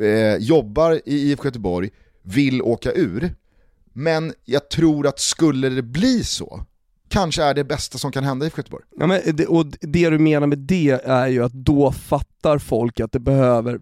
eh, 0.00 0.36
jobbar 0.36 1.00
i 1.04 1.30
IFK 1.30 1.44
Göteborg 1.44 1.90
vill 2.26 2.62
åka 2.62 2.92
ur. 2.92 3.34
Men 3.92 4.32
jag 4.44 4.68
tror 4.68 5.06
att 5.06 5.20
skulle 5.20 5.68
det 5.68 5.82
bli 5.82 6.24
så, 6.24 6.64
kanske 7.08 7.42
är 7.42 7.54
det 7.54 7.64
bästa 7.64 7.98
som 7.98 8.12
kan 8.12 8.24
hända 8.24 8.46
i 8.46 8.50
Göteborg. 8.56 8.84
Ja, 8.98 9.06
men 9.06 9.20
det, 9.32 9.46
och 9.46 9.66
det 9.66 10.10
du 10.10 10.18
menar 10.18 10.46
med 10.46 10.58
det 10.58 11.00
är 11.04 11.26
ju 11.26 11.44
att 11.44 11.52
då 11.52 11.92
fattar 11.92 12.58
folk 12.58 13.00
att 13.00 13.12
det 13.12 13.20
behöver 13.20 13.80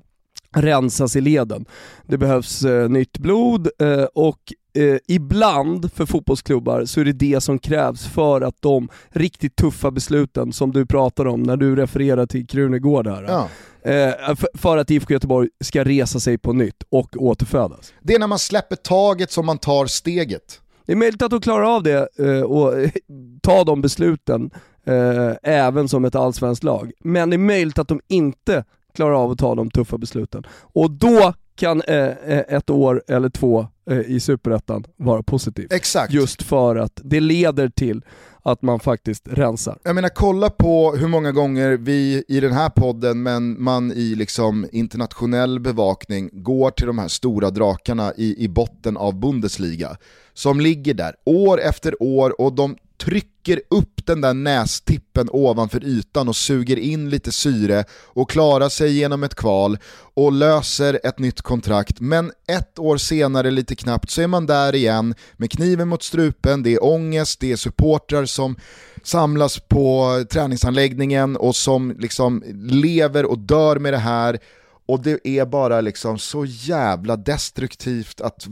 rensas 0.54 1.16
i 1.16 1.20
leden. 1.20 1.64
Det 2.06 2.18
behövs 2.18 2.64
eh, 2.64 2.88
nytt 2.88 3.18
blod 3.18 3.68
eh, 3.78 4.04
och 4.14 4.52
eh, 4.74 4.96
ibland 5.08 5.92
för 5.92 6.06
fotbollsklubbar 6.06 6.84
så 6.84 7.00
är 7.00 7.04
det 7.04 7.12
det 7.12 7.40
som 7.40 7.58
krävs 7.58 8.06
för 8.06 8.40
att 8.40 8.62
de 8.62 8.88
riktigt 9.08 9.56
tuffa 9.56 9.90
besluten 9.90 10.52
som 10.52 10.72
du 10.72 10.86
pratar 10.86 11.26
om 11.26 11.42
när 11.42 11.56
du 11.56 11.76
refererar 11.76 12.26
till 12.26 12.46
Krunegård 12.46 13.06
här. 13.06 13.22
Ja. 13.22 13.48
Eh, 13.84 14.34
för, 14.54 14.76
att 14.76 14.90
IFK 14.90 15.12
Göteborg 15.12 15.48
ska 15.60 15.84
resa 15.84 16.20
sig 16.20 16.38
på 16.38 16.52
nytt 16.52 16.82
och 16.88 17.16
återfödas. 17.16 17.92
Det 18.00 18.14
är 18.14 18.18
när 18.18 18.26
man 18.26 18.38
släpper 18.38 18.76
taget 18.76 19.30
som 19.30 19.46
man 19.46 19.58
tar 19.58 19.86
steget. 19.86 20.60
Det 20.86 20.92
är 20.92 20.96
möjligt 20.96 21.22
att 21.22 21.30
de 21.30 21.40
klarar 21.40 21.76
av 21.76 21.82
det 21.82 22.08
eh, 22.18 22.40
och 22.40 22.72
ta 23.42 23.64
de 23.64 23.80
besluten 23.80 24.50
eh, 24.86 25.32
även 25.42 25.88
som 25.88 26.04
ett 26.04 26.14
allsvenskt 26.14 26.64
lag. 26.64 26.92
Men 27.00 27.30
det 27.30 27.36
är 27.36 27.38
möjligt 27.38 27.78
att 27.78 27.88
de 27.88 28.00
inte 28.08 28.64
klarar 28.94 29.14
av 29.14 29.30
att 29.30 29.38
ta 29.38 29.54
de 29.54 29.70
tuffa 29.70 29.98
besluten. 29.98 30.46
Och 30.60 30.90
då 30.90 31.34
kan 31.56 31.82
eh, 31.82 31.96
eh 31.96 32.44
ett 32.48 32.70
år 32.70 33.02
eller 33.08 33.28
två 33.28 33.66
eh, 33.90 33.98
i 33.98 34.20
Superettan 34.20 34.84
vara 34.96 35.22
positivt. 35.22 35.72
Exakt. 35.72 36.12
Just 36.12 36.42
för 36.42 36.76
att 36.76 37.00
det 37.04 37.20
leder 37.20 37.68
till 37.68 38.02
att 38.44 38.62
man 38.62 38.80
faktiskt 38.80 39.28
rensar. 39.28 39.78
Jag 39.82 39.94
menar 39.94 40.08
kolla 40.08 40.50
på 40.50 40.94
hur 40.96 41.08
många 41.08 41.32
gånger 41.32 41.70
vi 41.70 42.24
i 42.28 42.40
den 42.40 42.52
här 42.52 42.68
podden, 42.68 43.22
men 43.22 43.62
man 43.62 43.92
i 43.92 44.14
liksom 44.14 44.68
internationell 44.72 45.60
bevakning 45.60 46.30
går 46.32 46.70
till 46.70 46.86
de 46.86 46.98
här 46.98 47.08
stora 47.08 47.50
drakarna 47.50 48.12
i, 48.16 48.44
i 48.44 48.48
botten 48.48 48.96
av 48.96 49.20
Bundesliga. 49.20 49.96
Som 50.34 50.60
ligger 50.60 50.94
där 50.94 51.14
år 51.24 51.60
efter 51.60 52.02
år 52.02 52.40
och 52.40 52.52
de 52.54 52.76
trycker 53.04 53.60
upp 53.70 54.06
den 54.06 54.20
där 54.20 54.34
nästippen 54.34 55.28
ovanför 55.32 55.84
ytan 55.84 56.28
och 56.28 56.36
suger 56.36 56.76
in 56.76 57.10
lite 57.10 57.32
syre 57.32 57.84
och 57.92 58.30
klarar 58.30 58.68
sig 58.68 58.92
genom 58.92 59.22
ett 59.22 59.34
kval 59.34 59.78
och 60.14 60.32
löser 60.32 61.00
ett 61.04 61.18
nytt 61.18 61.42
kontrakt. 61.42 62.00
Men 62.00 62.32
ett 62.48 62.78
år 62.78 62.96
senare 62.96 63.50
lite 63.50 63.76
knappt 63.76 64.10
så 64.10 64.22
är 64.22 64.26
man 64.26 64.46
där 64.46 64.74
igen 64.74 65.14
med 65.36 65.50
kniven 65.50 65.88
mot 65.88 66.02
strupen, 66.02 66.62
det 66.62 66.74
är 66.74 66.84
ångest, 66.84 67.40
det 67.40 67.52
är 67.52 67.56
supportrar 67.56 68.24
som 68.24 68.56
samlas 69.02 69.58
på 69.58 70.24
träningsanläggningen 70.30 71.36
och 71.36 71.56
som 71.56 71.96
liksom 71.98 72.42
lever 72.54 73.24
och 73.24 73.38
dör 73.38 73.78
med 73.78 73.92
det 73.92 73.98
här 73.98 74.38
och 74.86 75.02
det 75.02 75.28
är 75.28 75.46
bara 75.46 75.80
liksom 75.80 76.18
så 76.18 76.44
jävla 76.44 77.16
destruktivt 77.16 78.20
att 78.20 78.46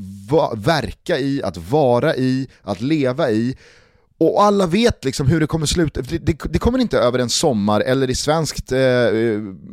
verka 0.57 1.19
i, 1.19 1.43
att 1.43 1.57
vara 1.57 2.17
i, 2.17 2.49
att 2.63 2.81
leva 2.81 3.31
i. 3.31 3.57
Och 4.23 4.43
alla 4.43 4.67
vet 4.67 5.05
liksom 5.05 5.27
hur 5.27 5.41
det 5.41 5.47
kommer 5.47 5.67
sluta, 5.67 6.03
det, 6.03 6.19
det, 6.19 6.37
det 6.45 6.59
kommer 6.59 6.79
inte 6.79 6.99
över 6.99 7.19
en 7.19 7.29
sommar 7.29 7.81
eller 7.81 8.11
i 8.11 8.15
svenskt 8.15 8.73
eh, 8.73 8.79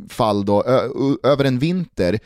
fall 0.08 0.44
då, 0.44 0.64
ö, 0.64 0.88
över 1.22 1.44
en 1.44 1.58
vinter 1.58 2.18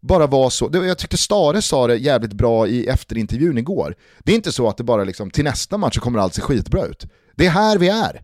bara 0.00 0.26
vara 0.26 0.50
så. 0.50 0.70
Jag 0.72 0.98
tyckte 0.98 1.16
Stare 1.16 1.62
sa 1.62 1.86
det 1.86 1.96
jävligt 1.96 2.32
bra 2.32 2.66
i 2.66 2.86
efterintervjun 2.86 3.58
igår. 3.58 3.94
Det 4.18 4.32
är 4.32 4.36
inte 4.36 4.52
så 4.52 4.68
att 4.68 4.76
det 4.76 4.84
bara 4.84 5.04
liksom, 5.04 5.30
till 5.30 5.44
nästa 5.44 5.78
match 5.78 5.94
så 5.94 6.00
kommer 6.00 6.18
allt 6.18 6.34
se 6.34 6.40
skitbra 6.40 6.86
ut. 6.86 7.06
Det 7.34 7.46
är 7.46 7.50
här 7.50 7.78
vi 7.78 7.88
är. 7.88 8.22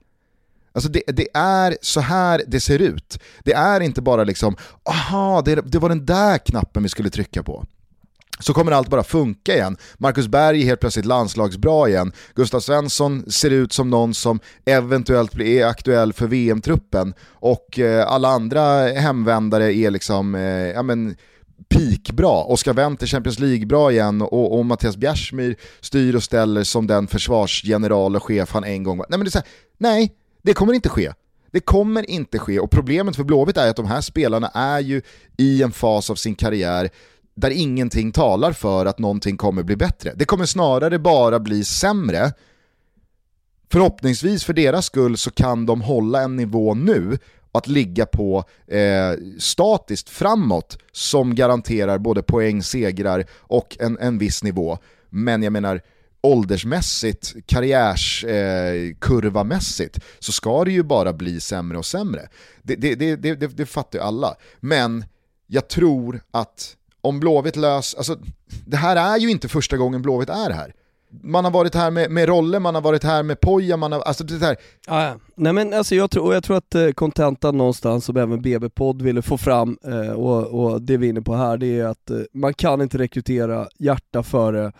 Alltså 0.72 0.90
det, 0.90 1.02
det, 1.06 1.28
är 1.34 1.76
så 1.82 2.00
här 2.00 2.42
det 2.46 2.60
ser 2.60 2.78
ut. 2.78 3.18
Det 3.44 3.52
är 3.52 3.80
inte 3.80 4.02
bara 4.02 4.24
liksom, 4.24 4.56
aha, 4.84 5.42
det, 5.42 5.54
det 5.54 5.78
var 5.78 5.88
den 5.88 6.06
där 6.06 6.38
knappen 6.38 6.82
vi 6.82 6.88
skulle 6.88 7.10
trycka 7.10 7.42
på 7.42 7.64
så 8.40 8.54
kommer 8.54 8.72
allt 8.72 8.88
bara 8.88 9.02
funka 9.02 9.54
igen. 9.54 9.76
Marcus 9.98 10.28
Berg 10.28 10.62
är 10.62 10.66
helt 10.66 10.80
plötsligt 10.80 11.04
landslagsbra 11.04 11.88
igen. 11.88 12.12
Gustav 12.34 12.60
Svensson 12.60 13.30
ser 13.30 13.50
ut 13.50 13.72
som 13.72 13.90
någon 13.90 14.14
som 14.14 14.40
eventuellt 14.64 15.32
blir 15.32 15.64
aktuell 15.64 16.12
för 16.12 16.26
VM-truppen 16.26 17.14
och 17.28 17.78
eh, 17.78 18.06
alla 18.06 18.28
andra 18.28 18.88
hemvändare 18.88 19.74
är 19.74 19.90
liksom, 19.90 20.34
eh, 20.34 20.42
ja 20.42 20.82
men 20.82 21.16
peakbra. 21.68 22.44
Oskar 22.44 22.72
Wendt 22.72 23.02
är 23.02 23.06
Champions 23.06 23.38
League-bra 23.38 23.92
igen 23.92 24.22
och, 24.22 24.58
och 24.58 24.66
Mattias 24.66 24.96
Bjärsmyr 24.96 25.56
styr 25.80 26.14
och 26.14 26.22
ställer 26.22 26.64
som 26.64 26.86
den 26.86 27.06
försvarsgeneral 27.06 28.16
och 28.16 28.22
chef 28.22 28.52
han 28.52 28.64
en 28.64 28.82
gång 28.82 28.98
var. 28.98 29.06
Nej, 29.08 29.18
men 29.18 29.24
det, 29.24 29.28
är 29.28 29.30
så 29.30 29.38
här, 29.38 29.48
nej, 29.78 30.14
det 30.42 30.54
kommer 30.54 30.72
inte 30.72 30.88
ske. 30.88 31.12
Det 31.52 31.60
kommer 31.60 32.10
inte 32.10 32.38
ske 32.38 32.60
och 32.60 32.70
problemet 32.70 33.16
för 33.16 33.24
Blåvitt 33.24 33.56
är 33.56 33.70
att 33.70 33.76
de 33.76 33.86
här 33.86 34.00
spelarna 34.00 34.48
är 34.48 34.80
ju 34.80 35.02
i 35.36 35.62
en 35.62 35.72
fas 35.72 36.10
av 36.10 36.14
sin 36.14 36.34
karriär 36.34 36.90
där 37.34 37.50
ingenting 37.50 38.12
talar 38.12 38.52
för 38.52 38.86
att 38.86 38.98
någonting 38.98 39.36
kommer 39.36 39.62
bli 39.62 39.76
bättre. 39.76 40.12
Det 40.16 40.24
kommer 40.24 40.46
snarare 40.46 40.98
bara 40.98 41.40
bli 41.40 41.64
sämre. 41.64 42.32
Förhoppningsvis 43.72 44.44
för 44.44 44.52
deras 44.52 44.86
skull 44.86 45.16
så 45.16 45.30
kan 45.30 45.66
de 45.66 45.80
hålla 45.80 46.22
en 46.22 46.36
nivå 46.36 46.74
nu 46.74 47.18
att 47.52 47.66
ligga 47.66 48.06
på 48.06 48.44
eh, 48.66 49.12
statiskt 49.38 50.08
framåt 50.08 50.78
som 50.92 51.34
garanterar 51.34 51.98
både 51.98 52.22
poäng, 52.22 52.62
segrar 52.62 53.24
och 53.32 53.76
en, 53.80 53.98
en 53.98 54.18
viss 54.18 54.42
nivå. 54.42 54.78
Men 55.08 55.42
jag 55.42 55.52
menar, 55.52 55.80
åldersmässigt, 56.20 57.34
karriärskurvamässigt 57.46 59.96
eh, 59.96 60.02
så 60.18 60.32
ska 60.32 60.64
det 60.64 60.72
ju 60.72 60.82
bara 60.82 61.12
bli 61.12 61.40
sämre 61.40 61.78
och 61.78 61.86
sämre. 61.86 62.28
Det, 62.62 62.76
det, 62.76 62.94
det, 62.94 63.16
det, 63.16 63.46
det 63.46 63.66
fattar 63.66 63.98
ju 63.98 64.04
alla. 64.04 64.36
Men 64.60 65.04
jag 65.46 65.68
tror 65.68 66.22
att 66.30 66.76
om 67.00 67.20
Blåvitt 67.20 67.56
lös, 67.56 67.94
alltså 67.94 68.16
det 68.66 68.76
här 68.76 68.96
är 68.96 69.18
ju 69.18 69.30
inte 69.30 69.48
första 69.48 69.76
gången 69.76 70.02
Blåvitt 70.02 70.28
är 70.28 70.50
här. 70.50 70.74
Man 71.22 71.44
har 71.44 71.52
varit 71.52 71.74
här 71.74 71.90
med, 71.90 72.10
med 72.10 72.28
Rolle, 72.28 72.58
man 72.58 72.74
har 72.74 72.82
varit 72.82 73.04
här 73.04 73.22
med 73.22 73.40
Poja, 73.40 73.76
man 73.76 73.92
har, 73.92 74.00
alltså 74.00 74.24
det 74.24 74.46
här. 74.46 74.56
Ah, 74.86 75.02
ja. 75.02 75.14
Nej 75.34 75.52
men 75.52 75.74
alltså 75.74 75.94
jag 75.94 76.10
tror, 76.10 76.34
jag 76.34 76.44
tror 76.44 76.56
att 76.56 76.74
eh, 76.74 76.90
kontentan 76.90 77.58
någonstans 77.58 78.04
som 78.04 78.16
även 78.16 78.42
BB-podd 78.42 79.02
ville 79.02 79.22
få 79.22 79.38
fram 79.38 79.78
eh, 79.84 80.10
och, 80.10 80.46
och 80.46 80.82
det 80.82 80.96
vi 80.96 81.06
är 81.06 81.10
inne 81.10 81.22
på 81.22 81.34
här, 81.34 81.56
det 81.56 81.80
är 81.80 81.84
att 81.84 82.10
eh, 82.10 82.18
man 82.32 82.54
kan 82.54 82.80
inte 82.82 82.98
rekrytera 82.98 83.68
hjärta 83.78 84.22
före 84.22 84.72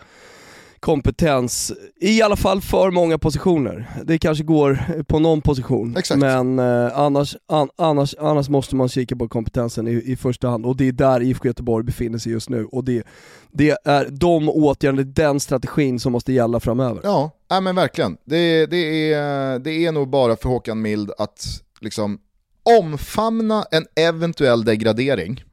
kompetens, 0.81 1.71
i 1.99 2.21
alla 2.21 2.35
fall 2.35 2.61
för 2.61 2.91
många 2.91 3.17
positioner. 3.17 3.89
Det 4.03 4.17
kanske 4.17 4.43
går 4.43 5.03
på 5.03 5.19
någon 5.19 5.41
position, 5.41 5.97
Exakt. 5.97 6.19
men 6.19 6.59
eh, 6.59 6.99
annars, 6.99 7.35
an, 7.47 7.69
annars, 7.75 8.15
annars 8.19 8.49
måste 8.49 8.75
man 8.75 8.89
kika 8.89 9.15
på 9.15 9.29
kompetensen 9.29 9.87
i, 9.87 9.91
i 10.05 10.15
första 10.15 10.47
hand 10.49 10.65
och 10.65 10.77
det 10.77 10.87
är 10.87 10.91
där 10.91 11.21
IFK 11.21 11.47
Göteborg 11.47 11.85
befinner 11.85 12.17
sig 12.17 12.31
just 12.31 12.49
nu 12.49 12.65
och 12.65 12.83
det, 12.83 13.03
det 13.51 13.77
är 13.85 14.07
de 14.09 14.49
åtgärderna, 14.49 15.03
den 15.03 15.39
strategin 15.39 15.99
som 15.99 16.11
måste 16.11 16.33
gälla 16.33 16.59
framöver. 16.59 17.01
Ja, 17.03 17.31
ja 17.49 17.61
men 17.61 17.75
verkligen. 17.75 18.17
Det, 18.25 18.65
det, 18.65 19.13
är, 19.13 19.59
det 19.59 19.85
är 19.85 19.91
nog 19.91 20.09
bara 20.09 20.35
för 20.35 20.49
Håkan 20.49 20.81
Mild 20.81 21.11
att 21.17 21.45
liksom 21.81 22.19
omfamna 22.79 23.65
en 23.71 23.85
eventuell 23.95 24.65
degradering, 24.65 25.43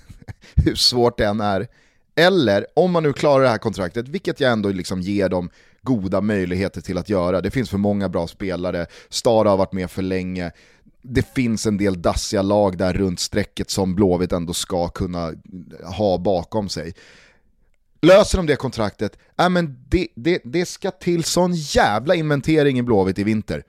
hur 0.54 0.74
svårt 0.74 1.18
det 1.18 1.26
än 1.26 1.40
är, 1.40 1.66
eller 2.14 2.66
om 2.74 2.92
man 2.92 3.02
nu 3.02 3.12
klarar 3.12 3.44
det 3.44 3.50
här 3.50 3.58
kontraktet, 3.58 4.08
vilket 4.08 4.40
jag 4.40 4.52
ändå 4.52 4.68
liksom 4.68 5.00
ger 5.00 5.28
dem 5.28 5.50
goda 5.82 6.20
möjligheter 6.20 6.80
till 6.80 6.98
att 6.98 7.08
göra. 7.08 7.40
Det 7.40 7.50
finns 7.50 7.70
för 7.70 7.78
många 7.78 8.08
bra 8.08 8.26
spelare, 8.26 8.86
Stara 9.08 9.48
har 9.50 9.56
varit 9.56 9.72
med 9.72 9.90
för 9.90 10.02
länge, 10.02 10.52
det 11.02 11.34
finns 11.34 11.66
en 11.66 11.76
del 11.76 12.02
dassiga 12.02 12.42
lag 12.42 12.78
där 12.78 12.92
runt 12.92 13.20
strecket 13.20 13.70
som 13.70 13.94
Blåvitt 13.94 14.32
ändå 14.32 14.52
ska 14.52 14.88
kunna 14.88 15.32
ha 15.96 16.18
bakom 16.18 16.68
sig. 16.68 16.94
Löser 18.02 18.38
de 18.38 18.46
det 18.46 18.56
kontraktet, 18.56 19.18
äh 19.38 19.48
men 19.48 19.84
det, 19.88 20.08
det, 20.14 20.40
det 20.44 20.66
ska 20.66 20.90
till 20.90 21.24
sån 21.24 21.54
jävla 21.54 22.14
inventering 22.14 22.78
i 22.78 22.82
Blåvitt 22.82 23.18
i 23.18 23.24
vinter. 23.24 23.64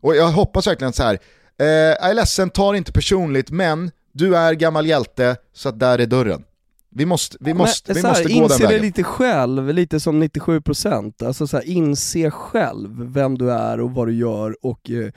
Och 0.00 0.16
jag 0.16 0.28
hoppas 0.28 0.66
verkligen 0.66 0.92
så 0.92 1.02
här, 1.02 1.18
eh, 1.58 1.66
jag 1.66 2.10
är 2.10 2.14
ledsen, 2.14 2.50
ta 2.50 2.72
det 2.72 2.78
inte 2.78 2.92
personligt, 2.92 3.50
men 3.50 3.90
du 4.12 4.36
är 4.36 4.54
gammal 4.54 4.86
hjälte, 4.86 5.36
så 5.52 5.68
att 5.68 5.78
där 5.78 5.98
är 5.98 6.06
dörren. 6.06 6.44
Vi 6.90 7.06
måste, 7.06 7.36
vi 7.40 7.54
måste, 7.54 7.92
vi 7.92 8.02
måste 8.02 8.22
gå 8.22 8.28
den 8.28 8.38
vägen. 8.38 8.52
Inse 8.52 8.66
det 8.66 8.78
lite 8.78 9.02
själv, 9.02 9.74
lite 9.74 10.00
som 10.00 10.22
97%, 10.22 11.26
alltså 11.26 11.46
så 11.46 11.56
här, 11.56 11.68
inse 11.68 12.30
själv 12.30 13.12
vem 13.12 13.38
du 13.38 13.52
är 13.52 13.80
och 13.80 13.90
vad 13.90 14.08
du 14.08 14.14
gör 14.14 14.56
och 14.66 14.90
eh, 14.90 15.10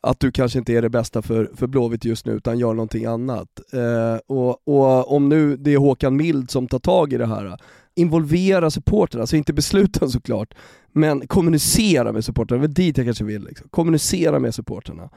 att 0.00 0.20
du 0.20 0.32
kanske 0.32 0.58
inte 0.58 0.72
är 0.72 0.82
det 0.82 0.90
bästa 0.90 1.22
för, 1.22 1.50
för 1.54 1.66
Blåvitt 1.66 2.04
just 2.04 2.26
nu 2.26 2.32
utan 2.32 2.58
gör 2.58 2.74
någonting 2.74 3.04
annat. 3.04 3.48
Eh, 3.72 4.16
och, 4.26 4.68
och 4.68 5.12
om 5.12 5.28
nu 5.28 5.56
det 5.56 5.72
är 5.72 5.78
Håkan 5.78 6.16
Mild 6.16 6.50
som 6.50 6.68
tar 6.68 6.78
tag 6.78 7.12
i 7.12 7.16
det 7.16 7.26
här, 7.26 7.58
involvera 7.94 8.70
supporterna, 8.70 9.22
alltså 9.22 9.36
inte 9.36 9.52
besluten 9.52 10.10
såklart, 10.10 10.54
men 10.92 11.26
kommunicera 11.26 12.12
med 12.12 12.24
supporterna, 12.24 12.60
det 12.60 12.66
är 12.66 12.68
dit 12.68 12.96
jag 12.96 13.06
kanske 13.06 13.24
vill. 13.24 13.44
Liksom. 13.44 13.68
Kommunicera 13.68 14.38
med 14.38 14.54
supporterna. 14.54 15.10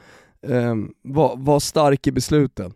Eh, 0.48 0.76
var, 1.04 1.36
var 1.38 1.60
stark 1.60 2.08
i 2.08 2.12
besluten 2.12 2.74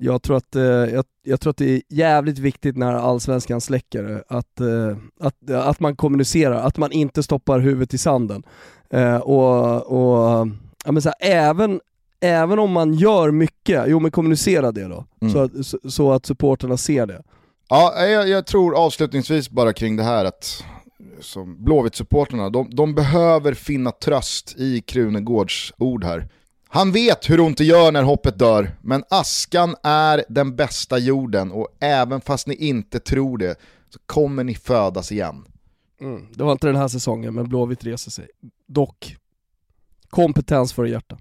jag 0.00 0.22
tror, 0.22 0.36
att, 0.36 0.56
eh, 0.56 0.62
jag, 0.62 1.04
jag, 1.22 1.40
tror 1.40 1.50
att 1.50 1.56
det 1.56 1.70
är 1.70 1.82
jävligt 1.88 2.38
viktigt 2.38 2.76
när 2.76 2.92
allsvenskan 2.92 3.60
släcker 3.60 4.24
att, 4.28 4.60
eh, 4.60 4.96
att, 5.20 5.50
att 5.50 5.80
man 5.80 5.96
kommunicerar, 5.96 6.54
att 6.54 6.76
man 6.76 6.92
inte 6.92 7.22
stoppar 7.22 7.58
huvudet 7.58 7.94
i 7.94 7.98
sanden. 7.98 8.42
Eh, 8.90 9.16
och, 9.16 9.86
och 9.86 10.48
ja, 10.84 10.92
men 10.92 11.02
så 11.02 11.08
här, 11.08 11.30
även, 11.32 11.80
även 12.20 12.58
om 12.58 12.72
man 12.72 12.94
gör 12.94 13.30
mycket, 13.30 13.84
jo 13.86 14.00
men 14.00 14.10
kommunicera 14.10 14.72
det 14.72 14.84
då, 14.84 15.04
mm. 15.20 15.32
så, 15.32 15.38
att, 15.38 15.66
så, 15.66 15.78
så, 15.90 16.12
att 16.12 16.26
supporterna 16.26 16.76
ser 16.76 17.06
det. 17.06 17.22
Ja, 17.68 18.06
jag, 18.06 18.28
jag, 18.28 18.46
tror 18.46 18.76
avslutningsvis 18.76 19.50
bara 19.50 19.72
kring 19.72 19.96
det 19.96 20.02
här 20.02 20.24
att 20.24 20.64
som 21.20 21.64
Blåvitt-supporterna, 21.64 22.50
de, 22.50 22.70
de 22.70 22.94
behöver 22.94 23.54
finna 23.54 23.90
tröst 23.90 24.54
i 24.58 24.80
Krunegårds 24.80 25.72
ord 25.78 26.04
här. 26.04 26.28
Han 26.70 26.92
vet 26.92 27.30
hur 27.30 27.40
ont 27.40 27.58
det 27.58 27.64
gör 27.64 27.92
när 27.92 28.02
hoppet 28.02 28.38
dör, 28.38 28.76
men 28.82 29.04
askan 29.10 29.76
är 29.82 30.24
den 30.28 30.56
bästa 30.56 30.98
jorden 30.98 31.52
och 31.52 31.68
även 31.80 32.20
fast 32.20 32.46
ni 32.46 32.54
inte 32.54 33.00
tror 33.00 33.38
det 33.38 33.58
så 33.90 33.98
kommer 34.06 34.44
ni 34.44 34.54
födas 34.54 35.12
igen. 35.12 35.44
Mm. 36.00 36.26
Det 36.32 36.44
var 36.44 36.52
inte 36.52 36.66
den 36.66 36.76
här 36.76 36.88
säsongen, 36.88 37.34
men 37.34 37.48
Blåvitt 37.48 37.84
reser 37.84 38.10
sig. 38.10 38.28
Dock, 38.66 39.16
kompetens 40.10 40.72
för 40.72 40.84
hjärta. 40.84 41.18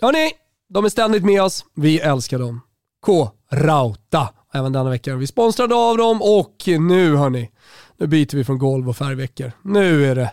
Hörni, 0.00 0.32
de 0.68 0.84
är 0.84 0.88
ständigt 0.88 1.24
med 1.24 1.42
oss. 1.42 1.64
Vi 1.74 2.00
älskar 2.00 2.38
dem. 2.38 2.60
K-Rauta. 3.00 4.28
Även 4.52 4.72
denna 4.72 4.90
vecka 4.90 5.16
vi 5.16 5.26
sponsrade 5.26 5.74
av 5.74 5.96
dem 5.96 6.22
och 6.22 6.64
nu 6.66 7.16
hörni, 7.16 7.50
nu 7.96 8.06
byter 8.06 8.36
vi 8.36 8.44
från 8.44 8.58
golv 8.58 8.88
och 8.88 8.96
färgveckor. 8.96 9.52
Nu 9.62 10.10
är 10.10 10.14
det, 10.14 10.32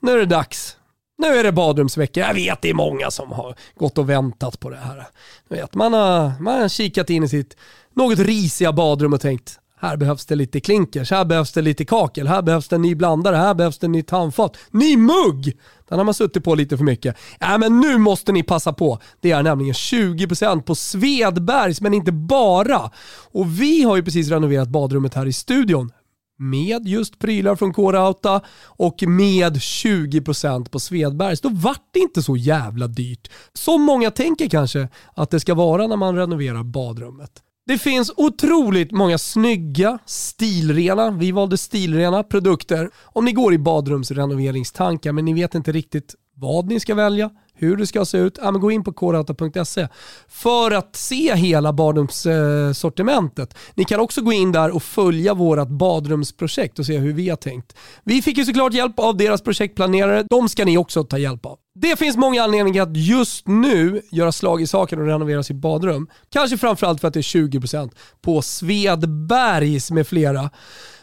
nu 0.00 0.12
är 0.12 0.18
det 0.18 0.26
dags. 0.26 0.76
Nu 1.18 1.26
är 1.26 1.44
det 1.44 1.52
badrumsvecka. 1.52 2.20
Jag 2.20 2.34
vet 2.34 2.62
det 2.62 2.70
är 2.70 2.74
många 2.74 3.10
som 3.10 3.32
har 3.32 3.54
gått 3.74 3.98
och 3.98 4.10
väntat 4.10 4.60
på 4.60 4.70
det 4.70 4.76
här. 4.76 5.06
vet, 5.48 5.74
man, 5.74 5.92
har, 5.92 6.32
man 6.40 6.60
har 6.60 6.68
kikat 6.68 7.10
in 7.10 7.24
i 7.24 7.28
sitt 7.28 7.56
något 7.94 8.18
risiga 8.18 8.72
badrum 8.72 9.12
och 9.12 9.20
tänkt 9.20 9.60
här 9.80 9.96
behövs 9.96 10.26
det 10.26 10.34
lite 10.34 10.60
klinkers, 10.60 11.10
här 11.10 11.24
behövs 11.24 11.52
det 11.52 11.62
lite 11.62 11.84
kakel, 11.84 12.28
här 12.28 12.42
behövs 12.42 12.68
det 12.68 12.76
en 12.76 12.82
ny 12.82 12.94
blandare, 12.94 13.36
här 13.36 13.54
behövs 13.54 13.78
det 13.78 13.86
en 13.86 13.92
ny 13.92 14.02
tandfat. 14.02 14.56
Ny 14.70 14.96
mugg! 14.96 15.58
Den 15.88 15.98
har 15.98 16.04
man 16.04 16.14
suttit 16.14 16.44
på 16.44 16.54
lite 16.54 16.76
för 16.76 16.84
mycket. 16.84 17.16
Äh, 17.40 17.58
men 17.58 17.80
nu 17.80 17.98
måste 17.98 18.32
ni 18.32 18.42
passa 18.42 18.72
på. 18.72 18.98
Det 19.20 19.30
är 19.30 19.42
nämligen 19.42 19.72
20% 19.72 20.62
på 20.62 20.74
Svedbergs, 20.74 21.80
men 21.80 21.94
inte 21.94 22.12
bara. 22.12 22.90
Och 23.32 23.60
vi 23.60 23.82
har 23.82 23.96
ju 23.96 24.02
precis 24.02 24.28
renoverat 24.28 24.68
badrummet 24.68 25.14
här 25.14 25.26
i 25.26 25.32
studion 25.32 25.92
med 26.38 26.88
just 26.88 27.18
prylar 27.18 27.56
från 27.56 27.72
K-Rauta 27.72 28.40
och 28.64 29.02
med 29.06 29.56
20% 29.56 30.68
på 30.68 30.80
Svedbergs. 30.80 31.40
Då 31.40 31.48
vart 31.48 31.88
det 31.92 31.98
inte 31.98 32.22
så 32.22 32.36
jävla 32.36 32.86
dyrt. 32.86 33.30
Som 33.52 33.82
många 33.82 34.10
tänker 34.10 34.48
kanske 34.48 34.88
att 35.14 35.30
det 35.30 35.40
ska 35.40 35.54
vara 35.54 35.86
när 35.86 35.96
man 35.96 36.16
renoverar 36.16 36.62
badrummet. 36.62 37.42
Det 37.66 37.78
finns 37.78 38.12
otroligt 38.16 38.92
många 38.92 39.18
snygga, 39.18 39.98
stilrena, 40.06 41.10
vi 41.10 41.32
valde 41.32 41.56
stilrena 41.56 42.22
produkter. 42.22 42.90
Om 43.02 43.24
ni 43.24 43.32
går 43.32 43.54
i 43.54 43.58
badrumsrenoveringstankar 43.58 45.12
men 45.12 45.24
ni 45.24 45.34
vet 45.34 45.54
inte 45.54 45.72
riktigt 45.72 46.14
vad 46.36 46.68
ni 46.68 46.80
ska 46.80 46.94
välja, 46.94 47.30
hur 47.54 47.76
det 47.76 47.86
ska 47.86 48.04
se 48.04 48.18
ut, 48.18 48.38
ja, 48.42 48.50
men 48.50 48.60
gå 48.60 48.70
in 48.70 48.84
på 48.84 48.92
korauta.se 48.92 49.88
för 50.28 50.70
att 50.70 50.96
se 50.96 51.34
hela 51.34 51.72
badrumssortimentet. 51.72 53.54
Ni 53.74 53.84
kan 53.84 54.00
också 54.00 54.20
gå 54.20 54.32
in 54.32 54.52
där 54.52 54.74
och 54.74 54.82
följa 54.82 55.34
vårt 55.34 55.68
badrumsprojekt 55.68 56.78
och 56.78 56.86
se 56.86 56.98
hur 56.98 57.12
vi 57.12 57.28
har 57.28 57.36
tänkt. 57.36 57.76
Vi 58.04 58.22
fick 58.22 58.38
ju 58.38 58.44
såklart 58.44 58.72
hjälp 58.72 58.98
av 58.98 59.16
deras 59.16 59.42
projektplanerare, 59.42 60.26
de 60.30 60.48
ska 60.48 60.64
ni 60.64 60.78
också 60.78 61.04
ta 61.04 61.18
hjälp 61.18 61.46
av. 61.46 61.58
Det 61.74 61.98
finns 61.98 62.16
många 62.16 62.42
anledningar 62.42 62.82
att 62.82 62.96
just 62.96 63.48
nu 63.48 64.02
göra 64.10 64.32
slag 64.32 64.62
i 64.62 64.66
saken 64.66 65.00
och 65.00 65.06
renovera 65.06 65.42
sitt 65.42 65.56
badrum. 65.56 66.08
Kanske 66.32 66.58
framförallt 66.58 67.00
för 67.00 67.08
att 67.08 67.14
det 67.14 67.20
är 67.20 67.48
20% 67.48 67.90
på 68.22 68.42
Svedbergs 68.42 69.90
med 69.90 70.06
flera. 70.06 70.50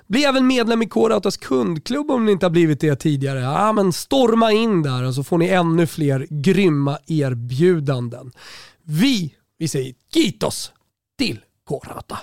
Bli 0.07 0.23
även 0.23 0.47
medlem 0.47 0.81
i 0.81 0.87
K-Rautas 0.87 1.37
kundklubb 1.37 2.11
om 2.11 2.25
ni 2.25 2.31
inte 2.31 2.45
har 2.45 2.51
blivit 2.51 2.79
det 2.79 2.95
tidigare. 2.95 3.39
Ja, 3.39 3.73
men 3.73 3.93
storma 3.93 4.51
in 4.51 4.83
där 4.83 5.03
och 5.03 5.15
så 5.15 5.23
får 5.23 5.37
ni 5.37 5.47
ännu 5.47 5.87
fler 5.87 6.27
grymma 6.29 6.97
erbjudanden. 7.07 8.31
Vi, 8.83 9.33
vi 9.57 9.67
säger 9.67 9.93
Kitos 10.13 10.71
till 11.17 11.39
K-Rauta. 11.67 12.19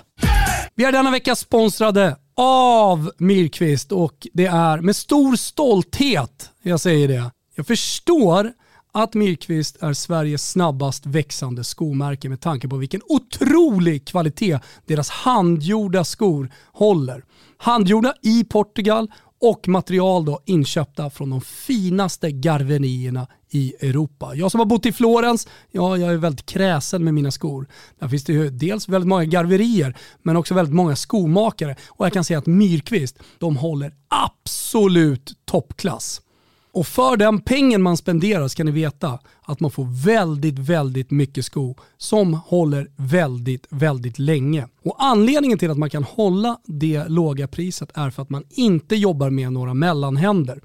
Vi 0.75 0.83
är 0.83 0.91
denna 0.91 1.11
vecka 1.11 1.35
sponsrade 1.35 2.15
av 2.35 3.11
Myrkvist 3.17 3.91
och 3.91 4.27
det 4.33 4.45
är 4.45 4.77
med 4.77 4.95
stor 4.95 5.35
stolthet 5.35 6.49
jag 6.61 6.79
säger 6.79 7.07
det. 7.07 7.31
Jag 7.55 7.67
förstår 7.67 8.53
att 8.93 9.13
Myrkvist 9.13 9.83
är 9.83 9.93
Sveriges 9.93 10.51
snabbast 10.51 11.05
växande 11.05 11.63
skomärke 11.63 12.29
med 12.29 12.41
tanke 12.41 12.67
på 12.67 12.77
vilken 12.77 13.01
otrolig 13.09 14.07
kvalitet 14.07 14.59
deras 14.85 15.09
handgjorda 15.09 16.03
skor 16.03 16.51
håller. 16.71 17.23
Handgjorda 17.63 18.13
i 18.21 18.43
Portugal 18.43 19.11
och 19.41 19.67
material 19.67 20.25
då 20.25 20.39
inköpta 20.45 21.09
från 21.09 21.29
de 21.29 21.41
finaste 21.41 22.31
garvenierna 22.31 23.27
i 23.49 23.73
Europa. 23.81 24.35
Jag 24.35 24.51
som 24.51 24.59
har 24.59 24.65
bott 24.65 24.85
i 24.85 24.91
Florens, 24.91 25.47
ja, 25.71 25.97
jag 25.97 26.13
är 26.13 26.17
väldigt 26.17 26.45
kräsen 26.45 27.03
med 27.03 27.13
mina 27.13 27.31
skor. 27.31 27.67
Där 27.99 28.07
finns 28.07 28.23
det 28.23 28.33
ju 28.33 28.49
dels 28.49 28.89
väldigt 28.89 29.07
många 29.07 29.25
garverier, 29.25 29.97
men 30.21 30.35
också 30.35 30.53
väldigt 30.53 30.75
många 30.75 30.95
skomakare. 30.95 31.75
Och 31.87 32.05
jag 32.05 32.13
kan 32.13 32.23
säga 32.23 32.39
att 32.39 32.45
Myrkvist, 32.45 33.19
de 33.39 33.57
håller 33.57 33.93
absolut 34.07 35.33
toppklass. 35.45 36.21
Och 36.73 36.87
för 36.87 37.17
den 37.17 37.41
pengen 37.41 37.81
man 37.81 37.97
spenderar 37.97 38.47
ska 38.47 38.63
ni 38.63 38.71
veta 38.71 39.19
att 39.41 39.59
man 39.59 39.71
får 39.71 40.05
väldigt, 40.05 40.59
väldigt 40.59 41.11
mycket 41.11 41.45
sko 41.45 41.75
som 41.97 42.33
håller 42.33 42.87
väldigt, 42.95 43.65
väldigt 43.69 44.19
länge. 44.19 44.67
Och 44.83 44.95
anledningen 44.99 45.57
till 45.57 45.71
att 45.71 45.77
man 45.77 45.89
kan 45.89 46.03
hålla 46.03 46.57
det 46.65 47.07
låga 47.07 47.47
priset 47.47 47.89
är 47.93 48.09
för 48.09 48.21
att 48.21 48.29
man 48.29 48.43
inte 48.49 48.95
jobbar 48.95 49.29
med 49.29 49.53
några 49.53 49.73
mellanhänder. 49.73 50.61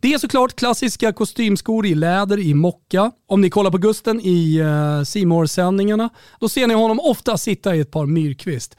Det 0.00 0.14
är 0.14 0.18
såklart 0.18 0.56
klassiska 0.56 1.12
kostymskor 1.12 1.86
i 1.86 1.94
läder 1.94 2.38
i 2.38 2.54
mocka. 2.54 3.10
Om 3.26 3.40
ni 3.40 3.50
kollar 3.50 3.70
på 3.70 3.78
Gusten 3.78 4.20
i 4.20 4.56
eh, 4.56 5.32
uh, 5.32 5.44
sändningarna 5.46 6.10
då 6.40 6.48
ser 6.48 6.66
ni 6.66 6.74
honom 6.74 7.00
ofta 7.00 7.38
sitta 7.38 7.76
i 7.76 7.80
ett 7.80 7.90
par 7.90 8.06
myrkvist. 8.06 8.76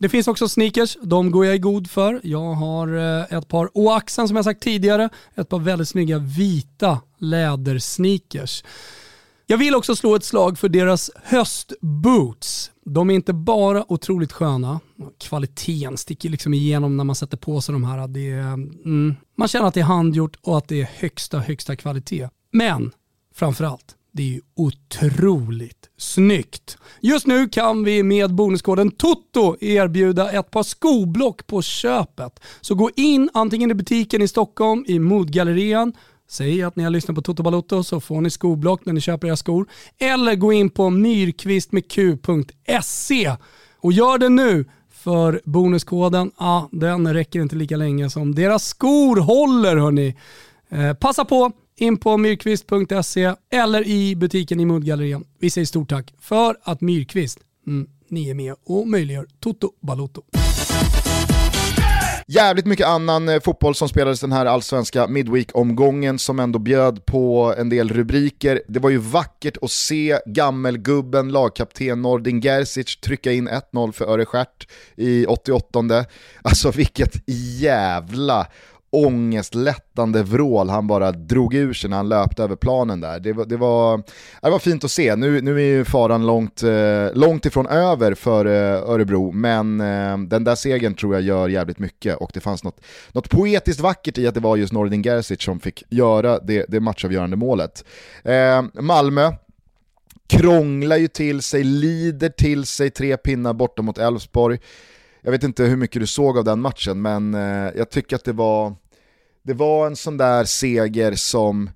Det 0.00 0.08
finns 0.08 0.28
också 0.28 0.48
sneakers, 0.48 0.96
de 1.02 1.30
går 1.30 1.46
jag 1.46 1.54
i 1.54 1.58
god 1.58 1.90
för. 1.90 2.20
Jag 2.24 2.54
har 2.54 2.96
eh, 2.96 3.38
ett 3.38 3.48
par 3.48 3.70
Oaxen 3.74 4.28
som 4.28 4.36
jag 4.36 4.44
sagt 4.44 4.62
tidigare, 4.62 5.08
ett 5.34 5.48
par 5.48 5.58
väldigt 5.58 5.88
snygga 5.88 6.18
vita 6.18 7.00
lädersneakers. 7.18 8.64
Jag 9.46 9.58
vill 9.58 9.74
också 9.74 9.96
slå 9.96 10.14
ett 10.14 10.24
slag 10.24 10.58
för 10.58 10.68
deras 10.68 11.10
höstboots. 11.24 12.70
De 12.84 13.10
är 13.10 13.14
inte 13.14 13.32
bara 13.32 13.92
otroligt 13.92 14.32
sköna, 14.32 14.80
kvaliteten 15.18 15.96
sticker 15.96 16.28
liksom 16.28 16.54
igenom 16.54 16.96
när 16.96 17.04
man 17.04 17.16
sätter 17.16 17.36
på 17.36 17.60
sig 17.60 17.72
de 17.72 17.84
här. 17.84 18.08
Det 18.08 18.30
är, 18.30 18.52
mm, 18.52 19.16
man 19.36 19.48
känner 19.48 19.66
att 19.66 19.74
det 19.74 19.80
är 19.80 19.84
handgjort 19.84 20.36
och 20.42 20.58
att 20.58 20.68
det 20.68 20.80
är 20.80 20.90
högsta, 20.98 21.38
högsta 21.38 21.76
kvalitet. 21.76 22.28
Men 22.52 22.90
framförallt, 23.34 23.96
det 24.12 24.22
är 24.22 24.26
ju 24.26 24.40
otroligt 24.56 25.90
snyggt. 25.96 26.78
Just 27.00 27.26
nu 27.26 27.48
kan 27.48 27.84
vi 27.84 28.02
med 28.02 28.34
bonuskoden 28.34 28.90
TOTO 28.90 29.56
erbjuda 29.60 30.30
ett 30.30 30.50
par 30.50 30.62
skoblock 30.62 31.46
på 31.46 31.62
köpet. 31.62 32.40
Så 32.60 32.74
gå 32.74 32.90
in 32.96 33.30
antingen 33.34 33.70
i 33.70 33.74
butiken 33.74 34.22
i 34.22 34.28
Stockholm, 34.28 34.84
i 34.88 34.98
Modgallerian, 34.98 35.92
Säg 36.30 36.62
att 36.62 36.76
ni 36.76 36.82
har 36.82 36.90
lyssnat 36.90 37.14
på 37.14 37.22
Toto 37.22 37.42
Balotto 37.42 37.84
så 37.84 38.00
får 38.00 38.20
ni 38.20 38.30
skoblock 38.30 38.86
när 38.86 38.92
ni 38.92 39.00
köper 39.00 39.28
era 39.28 39.36
skor. 39.36 39.66
Eller 39.98 40.34
gå 40.34 40.52
in 40.52 40.70
på 40.70 40.90
myrkvistmedq.se 40.90 43.36
och 43.80 43.92
gör 43.92 44.18
det 44.18 44.28
nu 44.28 44.64
för 44.90 45.40
bonuskoden, 45.44 46.30
ah, 46.36 46.62
den 46.72 47.14
räcker 47.14 47.40
inte 47.40 47.56
lika 47.56 47.76
länge 47.76 48.10
som 48.10 48.34
deras 48.34 48.64
skor 48.64 49.16
håller 49.16 49.76
hörni. 49.76 50.16
Eh, 50.68 50.94
passa 50.94 51.24
på, 51.24 51.52
in 51.80 51.96
på 51.96 52.16
myrkvist.se 52.16 53.34
eller 53.52 53.86
i 53.86 54.16
butiken 54.16 54.60
i 54.60 54.64
Mundgallerian. 54.64 55.24
Vi 55.38 55.50
säger 55.50 55.66
stort 55.66 55.88
tack 55.88 56.14
för 56.20 56.56
att 56.62 56.80
Myrkvist, 56.80 57.38
mm, 57.66 57.88
ni 58.08 58.30
är 58.30 58.34
med 58.34 58.54
och 58.66 58.88
möjliggör 58.88 59.26
Toto 59.40 59.72
Balotto. 59.80 60.22
Jävligt 62.32 62.66
mycket 62.66 62.86
annan 62.86 63.28
eh, 63.28 63.40
fotboll 63.40 63.74
som 63.74 63.88
spelades 63.88 64.20
den 64.20 64.32
här 64.32 64.46
allsvenska 64.46 65.06
Midweek-omgången 65.06 66.18
som 66.18 66.40
ändå 66.40 66.58
bjöd 66.58 67.04
på 67.06 67.54
en 67.58 67.68
del 67.68 67.88
rubriker. 67.88 68.62
Det 68.68 68.80
var 68.80 68.90
ju 68.90 68.98
vackert 68.98 69.56
att 69.62 69.70
se 69.70 70.18
gammelgubben, 70.26 71.32
lagkapten 71.32 72.02
Nordin 72.02 72.40
Gerzic 72.40 72.96
trycka 72.96 73.32
in 73.32 73.48
1-0 73.48 73.92
för 73.92 74.04
Örestjärt 74.04 74.68
i 74.96 75.26
88. 75.26 76.04
Alltså 76.42 76.70
vilket 76.70 77.28
jävla 77.60 78.46
ångestlättande 78.92 80.22
vrål 80.22 80.68
han 80.68 80.86
bara 80.86 81.12
drog 81.12 81.54
ur 81.54 81.72
sig 81.72 81.90
när 81.90 81.96
han 81.96 82.08
löpte 82.08 82.42
över 82.42 82.56
planen 82.56 83.00
där. 83.00 83.20
Det 83.20 83.32
var, 83.32 83.44
det 83.44 83.56
var, 83.56 84.02
det 84.42 84.50
var 84.50 84.58
fint 84.58 84.84
att 84.84 84.90
se. 84.90 85.16
Nu, 85.16 85.40
nu 85.40 85.56
är 85.56 85.64
ju 85.64 85.84
faran 85.84 86.26
långt, 86.26 86.62
eh, 86.62 87.14
långt 87.14 87.46
ifrån 87.46 87.66
över 87.66 88.14
för 88.14 88.46
eh, 88.46 88.90
Örebro, 88.90 89.32
men 89.32 89.80
eh, 89.80 90.18
den 90.18 90.44
där 90.44 90.54
segern 90.54 90.94
tror 90.94 91.14
jag 91.14 91.22
gör 91.22 91.48
jävligt 91.48 91.78
mycket 91.78 92.16
och 92.16 92.30
det 92.34 92.40
fanns 92.40 92.64
något, 92.64 92.80
något 93.12 93.30
poetiskt 93.30 93.80
vackert 93.80 94.18
i 94.18 94.26
att 94.26 94.34
det 94.34 94.40
var 94.40 94.56
just 94.56 94.72
Nordin 94.72 95.02
Gerzic 95.02 95.42
som 95.42 95.60
fick 95.60 95.84
göra 95.88 96.38
det, 96.38 96.64
det 96.68 96.80
matchavgörande 96.80 97.36
målet. 97.36 97.84
Malmö, 98.72 99.32
krånglar 100.30 100.96
ju 100.96 101.08
till 101.08 101.42
sig, 101.42 101.64
lider 101.64 102.28
till 102.28 102.64
sig 102.66 102.90
tre 102.90 103.16
pinnar 103.16 103.52
borta 103.52 103.82
mot 103.82 103.98
Elfsborg. 103.98 104.58
Jag 105.22 105.30
vet 105.30 105.42
inte 105.42 105.64
hur 105.64 105.76
mycket 105.76 106.00
du 106.00 106.06
såg 106.06 106.38
av 106.38 106.44
den 106.44 106.60
matchen, 106.60 107.02
men 107.02 107.34
eh, 107.34 107.72
jag 107.76 107.90
tycker 107.90 108.16
att 108.16 108.24
det 108.24 108.32
var, 108.32 108.74
det 109.42 109.54
var 109.54 109.86
en 109.86 109.96
sån 109.96 110.16
där 110.16 110.44
seger 110.44 111.12
som 111.12 111.70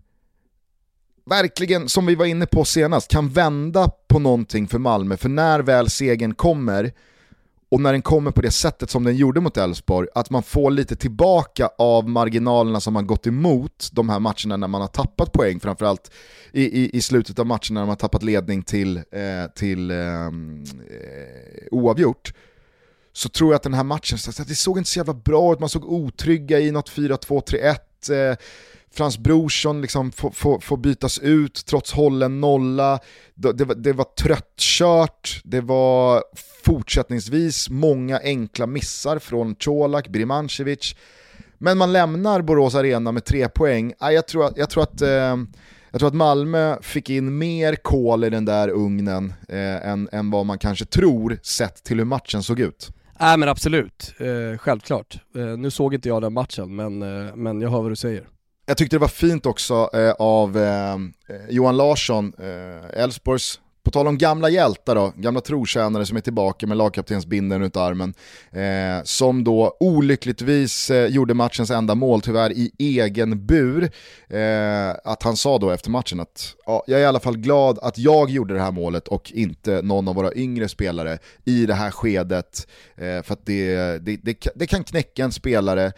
verkligen, 1.27 1.89
som 1.89 2.07
vi 2.07 2.15
var 2.15 2.27
inne 2.27 2.47
på 2.47 2.65
senast, 2.65 3.11
kan 3.11 3.29
vända 3.29 3.91
på 4.09 4.19
någonting 4.19 4.69
för 4.69 4.79
Malmö. 4.79 5.17
För 5.17 5.29
när 5.29 5.61
väl 5.61 5.91
segern 5.91 6.35
kommer 6.35 6.93
och 7.69 7.81
när 7.81 7.93
den 7.93 8.03
kommer 8.03 8.31
på 8.31 8.43
det 8.43 8.51
sättet 8.51 8.91
som 8.91 9.05
den 9.05 9.17
gjorde 9.17 9.41
mot 9.41 9.57
Elfsborg, 9.57 10.09
att 10.15 10.31
man 10.31 10.43
får 10.43 10.71
lite 10.71 10.97
tillbaka 10.97 11.69
av 11.79 12.09
marginalerna 12.09 12.81
som 12.81 12.95
man 12.95 13.07
gått 13.07 13.27
emot 13.27 13.89
de 13.93 14.09
här 14.09 14.21
matcherna 14.21 14.57
när 14.57 14.69
man 14.69 14.81
har 14.81 14.89
tappat 14.89 15.33
poäng, 15.33 15.61
framförallt 15.61 16.11
i, 16.53 16.83
i, 16.83 16.97
i 16.97 17.03
slutet 17.03 17.39
av 17.39 17.47
matchen 17.47 17.75
när 17.75 17.81
man 17.81 17.89
har 17.89 17.97
tappat 17.97 18.23
ledning 18.23 18.63
till, 18.63 18.97
eh, 18.97 19.51
till 19.55 19.91
ehm, 19.91 20.65
eh, 20.91 21.67
oavgjort 21.71 22.33
så 23.17 23.29
tror 23.29 23.53
jag 23.53 23.57
att 23.57 23.63
den 23.63 23.75
här 23.75 23.85
matchen, 23.85 24.19
så 24.19 24.43
det 24.43 24.55
såg 24.55 24.79
inte 24.79 24.91
så 24.91 24.99
jävla 24.99 25.15
bra 25.15 25.53
ut, 25.53 25.61
man 25.61 25.69
såg 25.69 25.93
otrygga 25.93 26.61
i 26.61 26.71
något 26.71 26.91
4-2-3-1. 26.91 28.31
Eh, 28.31 28.37
Frans 28.95 29.19
Brorsson 29.19 29.81
liksom 29.81 30.13
får, 30.13 30.31
får, 30.31 30.61
får, 30.61 30.77
bytas 30.77 31.19
ut 31.19 31.67
trots 31.67 31.93
hållen 31.93 32.41
nolla. 32.41 32.99
Det, 33.35 33.53
det, 33.53 33.65
det, 33.65 33.93
var 33.93 34.05
tröttkört, 34.05 35.41
det 35.45 35.61
var 35.61 36.25
fortsättningsvis 36.65 37.71
många 37.71 38.19
enkla 38.19 38.67
missar 38.67 39.19
från 39.19 39.55
Colak, 39.55 40.09
Birmancevic. 40.09 40.97
Men 41.59 41.79
man 41.79 41.93
lämnar 41.93 42.43
Borås 42.43 42.75
Arena 42.75 43.13
med 43.13 43.25
tre 43.25 43.49
poäng. 43.49 43.95
Jag 44.01 44.27
tror 44.29 44.47
att, 44.47 44.57
jag 44.57 44.71
tror 44.71 44.83
att, 44.83 45.03
eh, 45.03 45.37
jag 45.91 45.99
tror 45.99 46.07
att 46.07 46.15
Malmö 46.15 46.83
fick 46.83 47.11
in 47.11 47.39
mer 47.39 47.77
kol 47.77 48.25
i 48.25 48.31
den 48.31 48.45
där 48.45 48.69
ugnen 48.69 49.35
eh, 49.49 49.89
än, 49.89 50.09
än 50.13 50.31
vad 50.31 50.47
man 50.47 50.59
kanske 50.59 50.85
tror 50.85 51.39
sett 51.43 51.85
till 51.85 51.99
hur 51.99 52.05
matchen 52.05 52.43
såg 52.43 52.61
ut. 52.61 52.91
Nej 53.21 53.39
men 53.39 53.49
absolut, 53.49 54.15
eh, 54.19 54.59
självklart. 54.59 55.19
Eh, 55.37 55.45
nu 55.45 55.71
såg 55.71 55.95
inte 55.95 56.09
jag 56.09 56.23
den 56.23 56.33
matchen 56.33 56.77
men, 56.77 57.03
eh, 57.03 57.35
men 57.37 57.61
jag 57.61 57.71
hör 57.71 57.83
vad 57.83 57.91
du 57.91 57.97
säger. 57.97 58.29
Jag 58.67 58.77
tyckte 58.77 58.97
det 58.97 59.01
var 59.01 59.09
fint 59.09 59.47
också 59.47 59.91
eh, 59.93 60.11
av 60.19 60.59
eh, 60.59 60.97
Johan 61.49 61.77
Larsson, 61.77 62.33
eh, 62.39 63.03
Elfsborgs 63.03 63.61
på 63.85 63.91
tal 63.91 64.07
om 64.07 64.19
gamla 64.19 64.49
hjältar 64.49 64.95
då, 64.95 65.13
gamla 65.17 65.41
trotjänare 65.41 66.07
som 66.07 66.17
är 66.17 66.21
tillbaka 66.21 66.67
med 66.67 66.77
lagkaptensbindeln 66.77 67.63
runt 67.63 67.77
armen. 67.77 68.15
Eh, 68.53 69.05
som 69.05 69.45
då 69.45 69.77
olyckligtvis 69.81 70.91
eh, 70.91 71.07
gjorde 71.07 71.35
matchens 71.35 71.71
enda 71.71 71.95
mål, 71.95 72.21
tyvärr 72.21 72.53
i 72.53 72.73
egen 72.79 73.47
bur. 73.47 73.91
Eh, 74.29 74.91
att 75.05 75.23
han 75.23 75.37
sa 75.37 75.59
då 75.59 75.71
efter 75.71 75.91
matchen 75.91 76.21
att 76.21 76.55
ja, 76.67 76.85
jag 76.87 77.01
är 77.01 77.03
i 77.03 77.07
alla 77.07 77.21
fall 77.21 77.37
glad 77.37 77.79
att 77.83 77.99
jag 77.99 78.31
gjorde 78.31 78.55
det 78.55 78.61
här 78.61 78.73
målet 78.73 79.09
och 79.09 79.33
inte 79.33 79.83
någon 79.83 80.09
av 80.09 80.15
våra 80.15 80.35
yngre 80.35 80.69
spelare 80.69 81.19
i 81.45 81.67
det 81.67 81.75
här 81.75 81.91
skedet. 81.91 82.67
Eh, 82.97 83.23
för 83.23 83.33
att 83.33 83.47
det, 83.47 83.77
det, 83.99 84.17
det, 84.23 84.47
det 84.55 84.67
kan 84.67 84.85
knäcka 84.85 85.25
en 85.25 85.33
spelare 85.33 85.93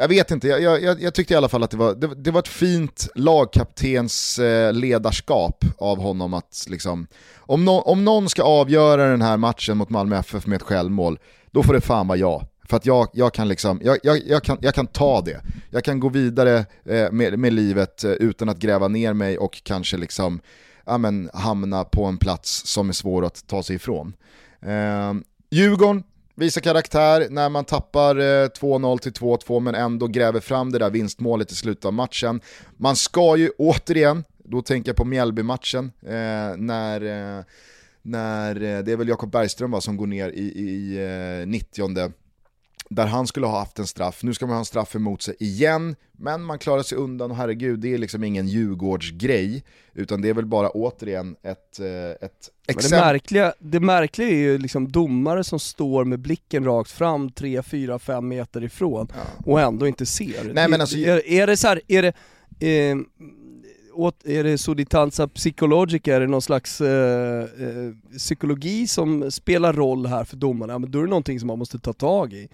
jag 0.00 0.08
vet 0.08 0.30
inte, 0.30 0.48
jag, 0.48 0.82
jag, 0.82 1.02
jag, 1.02 1.14
tyckte 1.14 1.34
i 1.34 1.36
alla 1.36 1.48
fall 1.48 1.62
att 1.62 1.70
det 1.70 1.76
var, 1.76 1.94
det, 1.94 2.14
det 2.14 2.30
var 2.30 2.40
ett 2.40 2.48
fint 2.48 3.08
lagkaptens 3.14 4.38
eh, 4.38 4.72
ledarskap 4.72 5.64
av 5.78 5.98
honom 5.98 6.34
att 6.34 6.66
liksom, 6.68 7.06
om, 7.38 7.64
no, 7.64 7.70
om 7.70 8.04
någon 8.04 8.28
ska 8.28 8.42
avgöra 8.42 9.10
den 9.10 9.22
här 9.22 9.36
matchen 9.36 9.76
mot 9.76 9.90
Malmö 9.90 10.18
FF 10.18 10.46
med 10.46 10.56
ett 10.56 10.62
självmål, 10.62 11.18
då 11.50 11.62
får 11.62 11.74
det 11.74 11.80
fan 11.80 12.08
vara 12.08 12.18
jag. 12.18 12.46
För 12.68 12.76
att 12.76 12.86
jag, 12.86 13.08
jag, 13.12 13.34
kan, 13.34 13.48
liksom, 13.48 13.80
jag, 13.84 13.98
jag, 14.02 14.20
jag, 14.26 14.42
kan, 14.42 14.58
jag 14.60 14.74
kan 14.74 14.86
ta 14.86 15.20
det. 15.20 15.40
Jag 15.70 15.84
kan 15.84 16.00
gå 16.00 16.08
vidare 16.08 16.66
eh, 16.84 17.12
med, 17.12 17.38
med 17.38 17.52
livet 17.52 18.04
eh, 18.04 18.10
utan 18.10 18.48
att 18.48 18.58
gräva 18.58 18.88
ner 18.88 19.12
mig 19.12 19.38
och 19.38 19.62
kanske 19.64 19.96
liksom, 19.96 20.40
ja, 20.86 20.98
men, 20.98 21.30
hamna 21.34 21.84
på 21.84 22.04
en 22.04 22.18
plats 22.18 22.66
som 22.66 22.88
är 22.88 22.92
svår 22.92 23.24
att 23.24 23.46
ta 23.46 23.62
sig 23.62 23.76
ifrån. 23.76 24.12
Eh, 24.62 25.14
Djurgården 25.50 26.02
Visa 26.34 26.60
karaktär 26.60 27.26
när 27.30 27.48
man 27.48 27.64
tappar 27.64 28.16
eh, 28.16 28.48
2-0 28.48 28.98
till 28.98 29.12
2-2 29.12 29.60
men 29.60 29.74
ändå 29.74 30.06
gräver 30.06 30.40
fram 30.40 30.72
det 30.72 30.78
där 30.78 30.90
vinstmålet 30.90 31.52
i 31.52 31.54
slutet 31.54 31.84
av 31.84 31.92
matchen. 31.92 32.40
Man 32.76 32.96
ska 32.96 33.36
ju 33.36 33.50
återigen, 33.58 34.24
då 34.44 34.62
tänker 34.62 34.88
jag 34.88 34.96
på 34.96 35.04
Mjällby-matchen, 35.04 35.92
eh, 36.02 36.56
när, 36.56 37.00
eh, 37.38 37.44
när 38.02 38.54
eh, 38.54 38.78
det 38.78 38.92
är 38.92 38.96
väl 38.96 39.08
Jakob 39.08 39.30
Bergström 39.30 39.70
va, 39.70 39.80
som 39.80 39.96
går 39.96 40.06
ner 40.06 40.28
i, 40.28 40.42
i 40.42 40.96
eh, 41.42 41.46
90 41.46 41.82
där 42.88 43.06
han 43.06 43.26
skulle 43.26 43.46
ha 43.46 43.58
haft 43.58 43.78
en 43.78 43.86
straff. 43.86 44.22
Nu 44.22 44.34
ska 44.34 44.46
man 44.46 44.54
ha 44.54 44.58
en 44.58 44.64
straff 44.64 44.94
emot 44.94 45.22
sig 45.22 45.36
igen, 45.38 45.96
men 46.12 46.42
man 46.42 46.58
klarar 46.58 46.82
sig 46.82 46.98
undan 46.98 47.30
och 47.30 47.36
herregud, 47.36 47.80
det 47.80 47.94
är 47.94 47.98
liksom 47.98 48.24
ingen 48.24 48.48
Djurgårdsgrej, 48.48 49.64
utan 49.94 50.22
det 50.22 50.28
är 50.28 50.34
väl 50.34 50.46
bara 50.46 50.70
återigen 50.70 51.36
ett, 51.42 51.80
eh, 51.80 51.86
ett 52.26 52.50
exempel. 52.66 52.90
Det 52.90 53.04
märkliga, 53.04 53.54
det 53.58 53.80
märkliga 53.80 54.28
är 54.28 54.34
ju 54.34 54.58
liksom 54.58 54.92
domare 54.92 55.44
som 55.44 55.60
står 55.60 56.04
med 56.04 56.18
blicken 56.18 56.64
rakt 56.64 56.90
fram 56.90 57.30
3, 57.30 57.62
4, 57.62 57.98
5 57.98 58.28
meter 58.28 58.64
ifrån 58.64 59.08
ja. 59.14 59.52
och 59.52 59.60
ändå 59.60 59.86
inte 59.86 60.06
ser. 60.06 60.52
Nej, 60.54 60.68
men 60.68 60.80
alltså... 60.80 60.96
är, 60.96 61.26
är 61.28 61.46
det 61.46 61.56
så 61.56 61.68
här, 61.68 61.80
är 61.88 62.02
det, 62.02 62.12
eh, 62.66 62.96
är 64.24 64.44
det 64.44 64.58
solitanza 64.58 65.28
psychologica, 65.28 66.16
är 66.16 66.20
det 66.20 66.26
någon 66.26 66.42
slags 66.42 66.80
eh, 66.80 67.42
eh, 67.42 68.18
psykologi 68.18 68.86
som 68.86 69.30
spelar 69.30 69.72
roll 69.72 70.06
här 70.06 70.24
för 70.24 70.36
domarna? 70.36 70.78
Men 70.78 70.90
då 70.90 70.98
är 70.98 71.02
det 71.02 71.10
någonting 71.10 71.40
som 71.40 71.46
man 71.46 71.58
måste 71.58 71.78
ta 71.78 71.92
tag 71.92 72.32
i. 72.32 72.48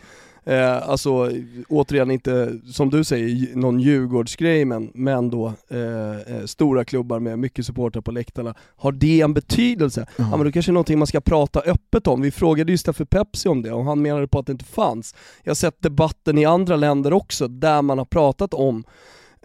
Eh, 0.48 0.88
alltså 0.88 1.30
återigen 1.68 2.10
inte, 2.10 2.58
som 2.72 2.90
du 2.90 3.04
säger, 3.04 3.56
någon 3.56 3.80
Djurgårdsgrej 3.80 4.64
men, 4.64 4.90
men 4.94 5.30
då 5.30 5.52
eh, 5.68 6.36
eh, 6.36 6.44
stora 6.44 6.84
klubbar 6.84 7.20
med 7.20 7.38
mycket 7.38 7.66
supportrar 7.66 8.02
på 8.02 8.10
läktarna. 8.10 8.54
Har 8.76 8.92
det 8.92 9.20
en 9.20 9.34
betydelse? 9.34 10.06
Mm. 10.18 10.30
Ja 10.30 10.36
men 10.36 10.46
då 10.46 10.52
kanske 10.52 10.70
är 10.70 10.74
någonting 10.74 10.98
man 10.98 11.06
ska 11.06 11.20
prata 11.20 11.60
öppet 11.60 12.06
om. 12.06 12.20
Vi 12.20 12.30
frågade 12.30 12.72
just 12.72 12.96
för 12.96 13.04
Pepsi 13.04 13.48
om 13.48 13.62
det 13.62 13.72
och 13.72 13.84
han 13.84 14.02
menade 14.02 14.28
på 14.28 14.38
att 14.38 14.46
det 14.46 14.52
inte 14.52 14.64
fanns. 14.64 15.14
Jag 15.42 15.50
har 15.50 15.54
sett 15.56 15.82
debatten 15.82 16.38
i 16.38 16.44
andra 16.44 16.76
länder 16.76 17.12
också 17.12 17.48
där 17.48 17.82
man 17.82 17.98
har 17.98 18.04
pratat 18.04 18.54
om 18.54 18.84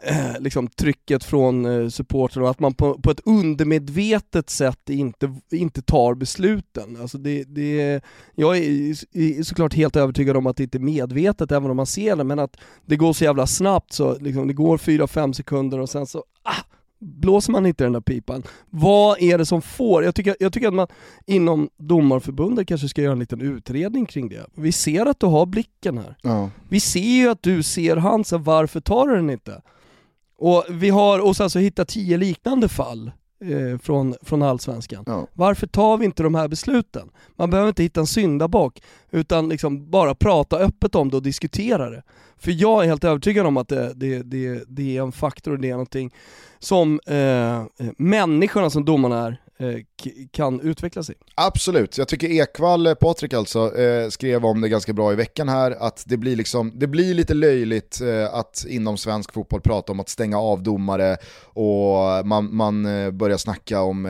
eh, 0.03 0.31
liksom 0.39 0.67
trycket 0.67 1.23
från 1.23 1.65
eh, 1.65 1.89
supportrarna 1.89 2.45
och 2.45 2.51
att 2.51 2.59
man 2.59 2.73
på, 2.73 3.01
på 3.01 3.11
ett 3.11 3.21
undermedvetet 3.25 4.49
sätt 4.49 4.89
inte, 4.89 5.35
inte 5.51 5.81
tar 5.81 6.13
besluten. 6.13 6.97
Alltså 7.01 7.17
det, 7.17 7.43
det, 7.43 8.01
jag 8.35 8.57
är 8.57 9.43
såklart 9.43 9.73
helt 9.73 9.95
övertygad 9.95 10.37
om 10.37 10.47
att 10.47 10.57
det 10.57 10.63
inte 10.63 10.77
är 10.77 10.79
medvetet 10.79 11.51
även 11.51 11.71
om 11.71 11.77
man 11.77 11.85
ser 11.85 12.15
det, 12.15 12.23
men 12.23 12.39
att 12.39 12.57
det 12.85 12.95
går 12.95 13.13
så 13.13 13.23
jävla 13.23 13.47
snabbt 13.47 13.93
så 13.93 14.17
liksom, 14.19 14.47
det 14.47 14.53
går 14.53 14.77
4-5 14.77 15.33
sekunder 15.33 15.79
och 15.79 15.89
sen 15.89 16.05
så 16.05 16.23
ah, 16.43 16.63
blåser 17.01 17.51
man 17.51 17.65
inte 17.65 17.83
den 17.83 17.93
där 17.93 18.01
pipan. 18.01 18.43
Vad 18.69 19.21
är 19.21 19.37
det 19.37 19.45
som 19.45 19.61
får? 19.61 20.03
Jag 20.03 20.15
tycker, 20.15 20.35
jag 20.39 20.53
tycker 20.53 20.67
att 20.67 20.73
man 20.73 20.87
inom 21.25 21.69
domarförbundet 21.77 22.67
kanske 22.67 22.87
ska 22.87 23.01
göra 23.01 23.13
en 23.13 23.19
liten 23.19 23.41
utredning 23.41 24.05
kring 24.05 24.29
det. 24.29 24.45
Vi 24.55 24.71
ser 24.71 25.05
att 25.05 25.19
du 25.19 25.25
har 25.25 25.45
blicken 25.45 25.97
här. 25.97 26.17
Ja. 26.21 26.49
Vi 26.69 26.79
ser 26.79 26.99
ju 26.99 27.29
att 27.29 27.43
du 27.43 27.63
ser 27.63 27.97
Hansen, 27.97 28.43
varför 28.43 28.79
tar 28.79 29.07
du 29.07 29.15
den 29.15 29.29
inte? 29.29 29.61
Och 30.41 30.65
vi 30.69 30.89
har 30.89 31.19
oss 31.19 31.41
alltså 31.41 31.59
hittat 31.59 31.87
tio 31.87 32.17
liknande 32.17 32.69
fall 32.69 33.11
eh, 33.45 33.79
från, 33.79 34.15
från 34.21 34.41
Allsvenskan. 34.41 35.03
Ja. 35.07 35.27
Varför 35.33 35.67
tar 35.67 35.97
vi 35.97 36.05
inte 36.05 36.23
de 36.23 36.35
här 36.35 36.47
besluten? 36.47 37.09
Man 37.35 37.49
behöver 37.49 37.69
inte 37.69 37.83
hitta 37.83 37.99
en 37.99 38.07
syndabock, 38.07 38.81
utan 39.11 39.49
liksom 39.49 39.89
bara 39.91 40.15
prata 40.15 40.57
öppet 40.57 40.95
om 40.95 41.09
det 41.09 41.17
och 41.17 41.23
diskutera 41.23 41.89
det. 41.89 42.03
För 42.37 42.51
jag 42.51 42.83
är 42.83 42.87
helt 42.87 43.03
övertygad 43.03 43.45
om 43.45 43.57
att 43.57 43.67
det, 43.67 43.93
det, 43.93 44.23
det, 44.23 44.63
det 44.67 44.97
är 44.97 45.01
en 45.01 45.11
faktor 45.11 45.51
och 45.51 45.59
det 45.59 45.67
är 45.67 45.71
någonting 45.71 46.13
som 46.59 46.99
eh, 47.05 47.63
människorna 47.97 48.69
som 48.69 48.85
domarna 48.85 49.27
är, 49.27 49.31
Eh, 49.31 49.40
kan 50.31 50.61
utveckla 50.61 51.03
sig. 51.03 51.15
Absolut, 51.35 51.97
jag 51.97 52.07
tycker 52.07 52.27
Ekvall, 52.27 52.87
eh, 52.87 52.93
Patrik 52.93 53.33
alltså, 53.33 53.77
eh, 53.77 54.09
skrev 54.09 54.45
om 54.45 54.61
det 54.61 54.69
ganska 54.69 54.93
bra 54.93 55.13
i 55.13 55.15
veckan 55.15 55.49
här, 55.49 55.71
att 55.79 56.03
det 56.07 56.17
blir, 56.17 56.35
liksom, 56.35 56.71
det 56.75 56.87
blir 56.87 57.13
lite 57.13 57.33
löjligt 57.33 58.01
att 58.31 58.65
inom 58.67 58.97
svensk 58.97 59.33
fotboll 59.33 59.61
prata 59.61 59.91
om 59.91 59.99
att 59.99 60.09
stänga 60.09 60.39
av 60.39 60.63
domare 60.63 61.17
och 61.43 62.27
man, 62.27 62.55
man 62.55 62.83
börjar 63.17 63.37
snacka 63.37 63.81
om 63.81 64.07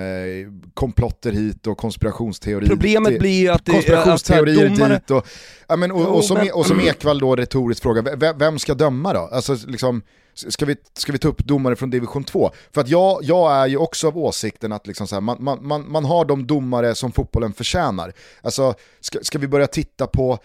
komplotter 0.73 1.31
hit 1.31 1.67
och 1.67 1.77
konspirationsteorier 1.77 2.69
Problemet 2.69 3.19
blir 3.19 3.41
ju 3.41 3.49
att 3.49 3.65
det 3.65 3.71
konspirationsteorier 3.71 4.65
att 4.65 4.77
domare... 4.77 4.93
dit 4.93 5.11
och, 5.11 5.27
ja, 5.67 5.75
men, 5.75 5.91
och, 5.91 6.15
och, 6.15 6.23
som, 6.23 6.37
e- 6.37 6.51
och 6.51 6.65
som 6.65 6.79
Ekvall 6.79 7.19
då 7.19 7.35
retoriskt 7.35 7.83
frågar, 7.83 8.33
vem 8.39 8.59
ska 8.59 8.73
döma 8.73 9.13
då? 9.13 9.19
Alltså 9.19 9.57
liksom, 9.67 10.01
Ska 10.33 10.65
vi, 10.65 10.75
ska 10.93 11.11
vi 11.11 11.17
ta 11.17 11.27
upp 11.27 11.43
domare 11.43 11.75
från 11.75 11.89
division 11.89 12.23
2? 12.23 12.51
För 12.71 12.81
att 12.81 12.87
jag, 12.87 13.19
jag 13.23 13.51
är 13.51 13.67
ju 13.67 13.77
också 13.77 14.07
av 14.07 14.17
åsikten 14.17 14.71
att 14.71 14.87
liksom 14.87 15.07
så 15.07 15.15
här, 15.15 15.21
man, 15.21 15.43
man, 15.43 15.67
man, 15.67 15.91
man 15.91 16.05
har 16.05 16.25
de 16.25 16.47
domare 16.47 16.95
som 16.95 17.11
fotbollen 17.11 17.53
förtjänar. 17.53 18.13
Alltså, 18.41 18.73
ska, 18.99 19.19
ska 19.21 19.39
vi 19.39 19.47
börja 19.47 19.67
titta 19.67 20.07
på 20.07 20.39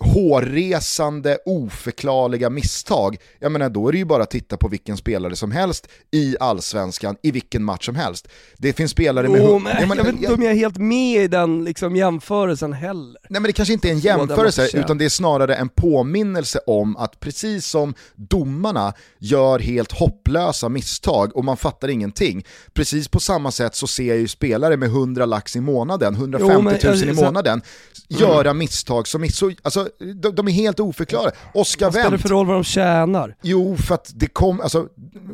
hårresande, 0.00 1.38
oförklarliga 1.44 2.50
misstag, 2.50 3.16
jag 3.38 3.52
menar 3.52 3.70
då 3.70 3.88
är 3.88 3.92
det 3.92 3.98
ju 3.98 4.04
bara 4.04 4.22
att 4.22 4.30
titta 4.30 4.56
på 4.56 4.68
vilken 4.68 4.96
spelare 4.96 5.36
som 5.36 5.52
helst 5.52 5.88
i 6.10 6.36
allsvenskan, 6.40 7.16
i 7.22 7.30
vilken 7.30 7.64
match 7.64 7.86
som 7.86 7.96
helst. 7.96 8.28
Det 8.58 8.72
finns 8.72 8.90
spelare 8.90 9.28
med... 9.28 9.40
Oh, 9.40 9.62
men, 9.62 9.76
jag, 9.80 9.88
menar, 9.88 9.96
jag 9.96 10.04
vet 10.04 10.14
inte 10.14 10.34
om 10.34 10.42
jag 10.42 10.52
är 10.52 10.56
helt 10.56 10.78
med 10.78 11.24
i 11.24 11.28
den 11.28 11.64
liksom, 11.64 11.96
jämförelsen 11.96 12.72
heller. 12.72 13.20
Nej 13.28 13.40
men 13.40 13.42
det 13.42 13.52
kanske 13.52 13.72
inte 13.72 13.88
är 13.88 13.92
en 13.92 13.98
jämförelse, 13.98 14.68
utan 14.74 14.98
det 14.98 15.04
är 15.04 15.08
snarare 15.08 15.54
en 15.54 15.68
påminnelse 15.68 16.58
om 16.66 16.96
att 16.96 17.20
precis 17.20 17.66
som 17.66 17.94
domarna 18.14 18.94
gör 19.18 19.58
helt 19.58 19.92
hopplösa 19.92 20.68
misstag 20.68 21.36
och 21.36 21.44
man 21.44 21.56
fattar 21.56 21.88
ingenting, 21.88 22.44
precis 22.72 23.08
på 23.08 23.20
samma 23.20 23.50
sätt 23.50 23.74
så 23.74 23.86
ser 23.86 24.08
jag 24.08 24.16
ju 24.16 24.28
spelare 24.28 24.76
med 24.76 24.88
100 24.88 25.26
lax 25.26 25.56
i 25.56 25.60
månaden, 25.60 26.14
150 26.14 26.86
000 26.86 26.96
i 27.08 27.12
månaden, 27.12 27.62
göra 28.08 28.54
misstag 28.54 29.08
som 29.08 29.28
så... 29.28 29.52
Alltså, 29.62 29.81
alltså, 29.82 30.04
de, 30.14 30.34
de 30.34 30.48
är 30.48 30.52
helt 30.52 30.80
oförklarade. 30.80 31.32
Oskar 31.54 31.86
Vad 31.86 31.92
spelar 31.92 32.04
det 32.04 32.10
Wendt, 32.10 32.22
för 32.22 32.28
roll 32.28 32.46
vad 32.46 32.56
de 32.56 32.64
tjänar? 32.64 33.36
jo 33.42 33.76
för 33.76 33.94
att 33.94 34.12
det 34.14 34.26
kom, 34.26 34.60
alltså, 34.60 34.86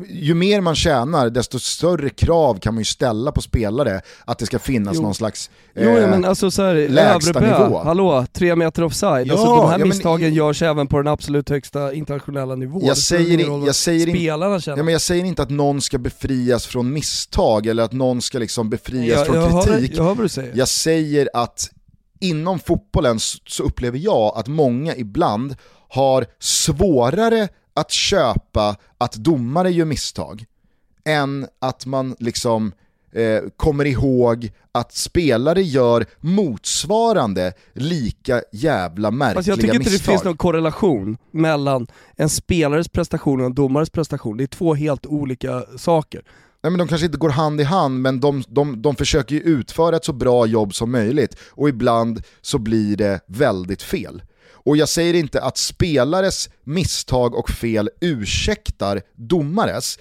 ju 0.09 0.33
mer 0.33 0.61
man 0.61 0.75
tjänar 0.75 1.29
desto 1.29 1.59
större 1.59 2.09
krav 2.09 2.59
kan 2.59 2.73
man 2.73 2.81
ju 2.81 2.85
ställa 2.85 3.31
på 3.31 3.41
spelare 3.41 4.01
att 4.25 4.39
det 4.39 4.45
ska 4.45 4.59
finnas 4.59 4.95
Jo. 4.95 5.01
någon 5.01 5.15
slags... 5.15 5.49
Jo 5.75 5.81
eh, 5.89 5.97
ja, 6.01 6.07
men 6.07 6.25
alltså 6.25 6.51
såhär, 6.51 6.89
lägsta 6.89 7.29
Övrebö, 7.39 7.63
nivå. 7.67 7.81
hallå, 7.83 8.25
tre 8.33 8.55
meter 8.55 8.83
offside. 8.83 9.27
Ja, 9.27 9.33
alltså 9.33 9.55
de 9.55 9.69
här 9.69 9.79
ja, 9.79 9.85
misstagen 9.85 10.33
görs 10.33 10.61
även 10.61 10.87
på 10.87 10.97
den 10.97 11.07
absolut 11.07 11.49
högsta 11.49 11.93
internationella 11.93 12.55
nivån. 12.55 12.85
Jag 12.85 12.97
säger 12.97 13.27
ingen 13.27 13.39
i- 13.39 13.43
roll 13.43 13.65
jag 13.65 13.75
säger 13.75 14.07
in- 14.07 14.15
spelarna 14.15 14.59
känner. 14.59 14.77
Ja, 14.77 14.83
men 14.83 14.91
jag 14.91 15.01
säger 15.01 15.25
inte 15.25 15.41
att 15.41 15.49
någon 15.49 15.81
ska 15.81 15.97
befrias 15.97 16.65
från 16.65 16.93
misstag 16.93 17.67
eller 17.67 17.83
att 17.83 17.91
någon 17.93 18.21
ska 18.21 18.39
liksom 18.39 18.69
befrias 18.69 19.25
från 19.27 19.35
jag, 19.35 19.65
kritik. 19.65 19.91
hör, 19.91 19.97
jag 19.97 20.03
hör 20.03 20.15
vad 20.15 20.25
du 20.25 20.29
säger. 20.29 20.51
Jag 20.55 20.67
säger 20.67 21.29
att 21.33 21.69
inom 22.19 22.59
fotbollen 22.59 23.19
så 23.45 23.63
upplever 23.63 23.97
jag 23.97 24.37
att 24.37 24.47
många 24.47 24.95
ibland 24.95 25.55
har 25.89 26.25
svårare 26.39 27.47
att 27.73 27.91
köpa 27.91 28.75
att 28.97 29.13
domare 29.13 29.71
gör 29.71 29.85
misstag 29.85 30.45
än 31.05 31.47
att 31.59 31.85
man 31.85 32.15
liksom 32.19 32.71
eh, 33.11 33.41
kommer 33.57 33.85
ihåg 33.85 34.51
att 34.71 34.93
spelare 34.93 35.61
gör 35.61 36.05
motsvarande 36.19 37.53
lika 37.73 38.41
jävla 38.51 39.11
märkliga 39.11 39.35
Fast 39.35 39.47
jag 39.47 39.59
tycker 39.59 39.75
inte 39.75 39.89
misstag. 39.91 39.99
det 39.99 40.11
finns 40.11 40.23
någon 40.23 40.37
korrelation 40.37 41.17
mellan 41.31 41.87
en 42.15 42.29
spelares 42.29 42.87
prestation 42.87 43.39
och 43.39 43.45
en 43.45 43.55
domares 43.55 43.89
prestation. 43.89 44.37
Det 44.37 44.43
är 44.43 44.47
två 44.47 44.75
helt 44.75 45.05
olika 45.05 45.63
saker. 45.77 46.21
Nej, 46.63 46.71
men 46.71 46.77
de 46.77 46.87
kanske 46.87 47.05
inte 47.05 47.17
går 47.17 47.29
hand 47.29 47.61
i 47.61 47.63
hand, 47.63 48.01
men 48.01 48.19
de, 48.19 48.43
de, 48.47 48.81
de 48.81 48.95
försöker 48.95 49.35
ju 49.35 49.41
utföra 49.41 49.95
ett 49.95 50.05
så 50.05 50.13
bra 50.13 50.45
jobb 50.45 50.75
som 50.75 50.91
möjligt 50.91 51.35
och 51.49 51.69
ibland 51.69 52.21
så 52.41 52.57
blir 52.57 52.97
det 52.97 53.19
väldigt 53.27 53.81
fel. 53.81 54.21
Och 54.51 54.77
jag 54.77 54.89
säger 54.89 55.13
inte 55.13 55.41
att 55.41 55.57
spelares 55.57 56.49
misstag 56.63 57.35
och 57.35 57.49
fel 57.49 57.89
ursäktar 58.01 59.01
domares. 59.15 59.99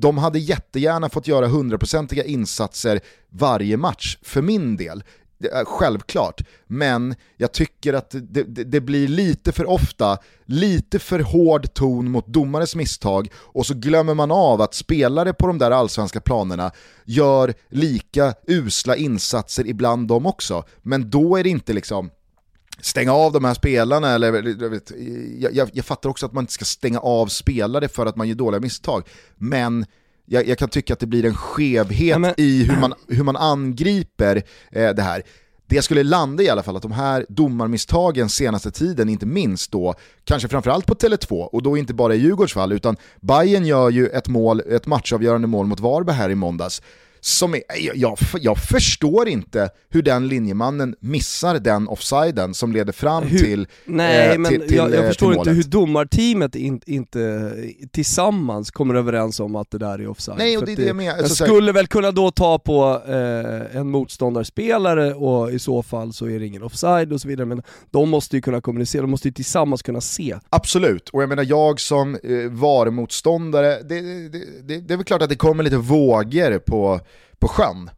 De 0.00 0.18
hade 0.18 0.38
jättegärna 0.38 1.08
fått 1.08 1.26
göra 1.26 1.46
hundraprocentiga 1.46 2.24
insatser 2.24 3.00
varje 3.30 3.76
match, 3.76 4.18
för 4.22 4.42
min 4.42 4.76
del. 4.76 5.04
Självklart, 5.64 6.40
men 6.66 7.14
jag 7.36 7.52
tycker 7.52 7.94
att 7.94 8.10
det, 8.10 8.42
det, 8.42 8.64
det 8.64 8.80
blir 8.80 9.08
lite 9.08 9.52
för 9.52 9.70
ofta, 9.70 10.18
lite 10.44 10.98
för 10.98 11.20
hård 11.20 11.74
ton 11.74 12.10
mot 12.10 12.26
domares 12.26 12.74
misstag 12.74 13.28
och 13.34 13.66
så 13.66 13.74
glömmer 13.74 14.14
man 14.14 14.30
av 14.30 14.60
att 14.60 14.74
spelare 14.74 15.32
på 15.32 15.46
de 15.46 15.58
där 15.58 15.70
allsvenska 15.70 16.20
planerna 16.20 16.70
gör 17.04 17.54
lika 17.68 18.34
usla 18.46 18.96
insatser 18.96 19.66
ibland 19.66 20.08
de 20.08 20.26
också. 20.26 20.64
Men 20.82 21.10
då 21.10 21.36
är 21.36 21.44
det 21.44 21.50
inte 21.50 21.72
liksom 21.72 22.10
stänga 22.80 23.12
av 23.12 23.32
de 23.32 23.44
här 23.44 23.54
spelarna, 23.54 24.10
eller 24.10 24.32
jag, 24.62 24.70
vet, 24.70 24.92
jag, 25.38 25.54
jag, 25.54 25.70
jag 25.72 25.84
fattar 25.84 26.10
också 26.10 26.26
att 26.26 26.32
man 26.32 26.42
inte 26.42 26.52
ska 26.52 26.64
stänga 26.64 26.98
av 26.98 27.26
spelare 27.26 27.88
för 27.88 28.06
att 28.06 28.16
man 28.16 28.28
gör 28.28 28.34
dåliga 28.34 28.60
misstag, 28.60 29.08
men 29.36 29.86
jag, 30.28 30.48
jag 30.48 30.58
kan 30.58 30.68
tycka 30.68 30.92
att 30.92 30.98
det 31.00 31.06
blir 31.06 31.24
en 31.24 31.34
skevhet 31.34 32.08
Ja, 32.08 32.18
men- 32.18 32.34
i 32.36 32.62
hur 32.64 32.76
man, 32.80 32.94
hur 33.08 33.24
man 33.24 33.36
angriper 33.36 34.36
eh, 34.72 34.90
det 34.90 35.02
här. 35.02 35.22
Det 35.66 35.74
jag 35.74 35.84
skulle 35.84 36.02
landa 36.02 36.42
i 36.42 36.48
alla 36.48 36.62
fall, 36.62 36.76
att 36.76 36.82
de 36.82 36.92
här 36.92 37.26
domarmisstagen 37.28 38.28
senaste 38.28 38.70
tiden, 38.70 39.08
inte 39.08 39.26
minst 39.26 39.72
då, 39.72 39.94
kanske 40.24 40.48
framförallt 40.48 40.86
på 40.86 40.94
Tele2, 40.94 41.32
och 41.42 41.62
då 41.62 41.76
inte 41.76 41.94
bara 41.94 42.14
i 42.14 42.18
Djurgårds 42.18 42.54
fall, 42.54 42.72
utan 42.72 42.96
Bayern 43.20 43.66
gör 43.66 43.90
ju 43.90 44.06
ett, 44.08 44.28
mål, 44.28 44.62
ett 44.70 44.86
matchavgörande 44.86 45.46
mål 45.48 45.66
mot 45.66 45.80
Varberg 45.80 46.16
här 46.16 46.30
i 46.30 46.34
måndags, 46.34 46.82
som 47.20 47.54
är, 47.54 47.62
jag, 47.94 48.18
jag, 48.40 48.58
förstår 48.58 49.28
inte 49.28 49.70
hur 49.90 50.02
den 50.02 50.28
linjemannen 50.28 50.94
missar 51.00 51.58
den 51.58 51.88
offsiden 51.88 52.54
som 52.54 52.72
leder 52.72 52.92
fram 52.92 53.24
Hur- 53.24 53.38
till 53.38 53.66
Nej 53.84 54.28
eh, 54.32 54.38
men 54.38 54.50
till- 54.52 54.68
till, 54.68 54.76
jag, 54.76 54.90
jag 54.90 55.00
eh, 55.00 55.06
förstår 55.06 55.34
inte 55.34 55.50
hur 55.50 55.62
domarteamet 55.62 56.54
in, 56.54 56.80
inte 56.86 57.54
tillsammans 57.92 58.70
kommer 58.70 58.94
överens 58.94 59.40
om 59.40 59.56
att 59.56 59.70
det 59.70 59.78
där 59.78 59.98
är 59.98 60.08
offside. 60.08 60.38
Nej, 60.38 60.56
och 60.58 60.64
det 60.66 60.72
är 60.72 60.90
att 60.90 60.98
det 60.98 61.04
jag 61.04 61.18
Alltså, 61.18 61.44
skulle 61.44 61.72
väl 61.72 61.86
kunna 61.86 62.10
då 62.10 62.30
ta 62.30 62.58
på 62.58 63.02
eh, 63.08 63.76
en 63.80 63.90
motståndarspelare 63.90 65.14
och 65.14 65.52
i 65.52 65.58
så 65.58 65.82
fall 65.82 66.12
så 66.12 66.26
är 66.28 66.38
det 66.38 66.46
ingen 66.46 66.62
offside 66.62 67.12
och 67.12 67.20
så 67.20 67.28
vidare, 67.28 67.46
men 67.46 67.62
de 67.90 68.10
måste 68.10 68.36
ju 68.36 68.42
kunna 68.42 68.60
kommunicera, 68.60 69.02
de 69.02 69.10
måste 69.10 69.28
ju 69.28 69.32
tillsammans 69.32 69.82
kunna 69.82 70.00
se. 70.00 70.36
Absolut, 70.50 71.08
och 71.08 71.22
jag 71.22 71.28
menar 71.28 71.44
jag 71.44 71.80
som 71.80 72.14
eh, 72.14 72.20
VAR-motståndare, 72.50 73.82
det, 73.82 74.00
det, 74.28 74.28
det, 74.62 74.80
det 74.80 74.94
är 74.94 74.96
väl 74.96 75.04
klart 75.04 75.22
att 75.22 75.28
det 75.28 75.36
kommer 75.36 75.64
lite 75.64 75.76
vågor 75.76 76.58
på, 76.58 77.00
på 77.38 77.48
sjön 77.48 77.90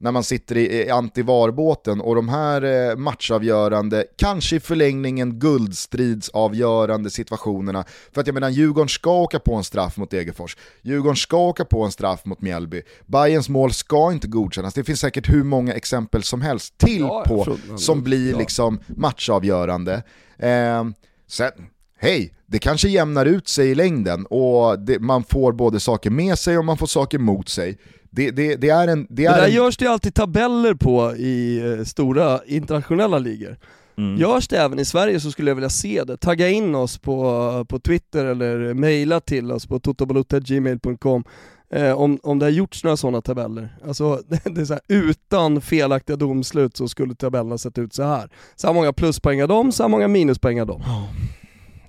när 0.00 0.12
man 0.12 0.24
sitter 0.24 0.56
i, 0.56 0.90
anti-VAR-båten 0.90 2.00
och 2.00 2.14
de 2.14 2.28
här 2.28 2.90
eh, 2.90 2.96
matchavgörande, 2.96 4.04
kanske 4.16 4.56
i 4.56 4.60
förlängningen 4.60 5.38
guldstridsavgörande 5.38 7.10
situationerna. 7.10 7.84
För 8.12 8.20
att 8.20 8.26
jag 8.26 8.34
menar, 8.34 8.48
Djurgården 8.48 8.88
ska 8.88 9.12
åka 9.12 9.38
på 9.38 9.54
en 9.54 9.64
straff 9.64 9.96
mot 9.96 10.10
Degerfors, 10.10 10.56
Djurgården 10.82 11.16
ska 11.16 11.36
åka 11.36 11.64
på 11.64 11.84
en 11.84 11.92
straff 11.92 12.24
mot 12.24 12.40
Mjällby, 12.40 12.82
Bayerns 13.06 13.48
mål 13.48 13.72
ska 13.72 14.12
inte 14.12 14.28
godkännas. 14.28 14.74
Det 14.74 14.84
finns 14.84 15.00
säkert 15.00 15.28
hur 15.28 15.44
många 15.44 15.74
exempel 15.74 16.22
som 16.22 16.42
helst 16.42 16.78
till 16.78 17.00
Ja, 17.00 17.24
på 17.26 17.56
som 17.76 18.02
blir 18.02 18.30
ja. 18.30 18.38
liksom 18.38 18.80
matchavgörande. 18.86 20.02
Eh, 20.38 20.84
sen, 21.26 21.52
hej, 21.98 22.34
det 22.46 22.58
kanske 22.58 22.88
jämnar 22.88 23.26
ut 23.26 23.48
sig 23.48 23.70
i 23.70 23.74
längden 23.74 24.26
och 24.26 24.78
det, 24.78 24.98
man 24.98 25.24
får 25.24 25.52
både 25.52 25.80
saker 25.80 26.10
med 26.10 26.38
sig 26.38 26.58
och 26.58 26.64
man 26.64 26.78
får 26.78 26.86
saker 26.86 27.18
mot 27.18 27.48
sig. 27.48 27.78
Det, 28.10 28.30
det, 28.30 28.56
det 28.56 28.68
är 28.68 28.88
en... 28.88 29.06
Det 29.10 29.14
Det 29.14 29.24
är 29.24 29.36
där 29.36 29.46
en 29.46 29.52
görs 29.52 29.76
det 29.76 29.84
ju 29.84 29.90
alltid 29.90 30.14
tabeller 30.14 30.74
på 30.74 31.16
i 31.16 31.58
eh, 31.58 31.84
stora 31.84 32.40
internationella 32.46 33.18
ligor. 33.18 33.56
Mm. 33.98 34.20
Görs 34.20 34.48
det 34.48 34.58
även 34.58 34.78
i 34.78 34.84
Sverige 34.84 35.20
så 35.20 35.30
skulle 35.30 35.50
jag 35.50 35.54
vilja 35.54 35.70
se 35.70 36.04
det. 36.04 36.16
Tagga 36.16 36.48
in 36.48 36.74
oss 36.74 36.98
på, 36.98 37.66
på 37.68 37.78
Twitter 37.78 38.24
eller 38.24 38.74
mejla 38.74 39.20
till 39.20 39.52
oss 39.52 39.66
på 39.66 39.80
totobalutta.gmail.com 39.80 41.24
eh, 41.70 41.92
om, 41.92 42.18
om 42.22 42.38
det 42.38 42.46
har 42.46 42.50
gjorts 42.50 42.84
några 42.84 42.96
sådana 42.96 43.20
tabeller. 43.20 43.76
Alltså, 43.86 44.22
det 44.44 44.60
är 44.60 44.64
så 44.64 44.72
här, 44.72 44.82
utan 44.88 45.60
felaktiga 45.60 46.16
domslut 46.16 46.76
så 46.76 46.88
skulle 46.88 47.14
tabellerna 47.14 47.58
sett 47.58 47.78
ut 47.78 47.94
så 47.94 48.02
här. 48.02 48.30
Så 48.56 48.66
här 48.66 48.74
många 48.74 48.92
pluspoäng 48.92 49.40
har 49.40 49.48
de, 49.48 49.72
så 49.72 49.82
här 49.82 49.88
många 49.88 50.08
minuspoäng 50.08 50.58
har 50.58 50.66
de. 50.66 50.82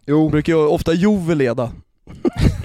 jo, 0.05 0.29
Brukar 0.29 0.53
ju 0.53 0.59
ofta 0.59 0.93
Juve 0.93 1.35
leda. 1.35 1.71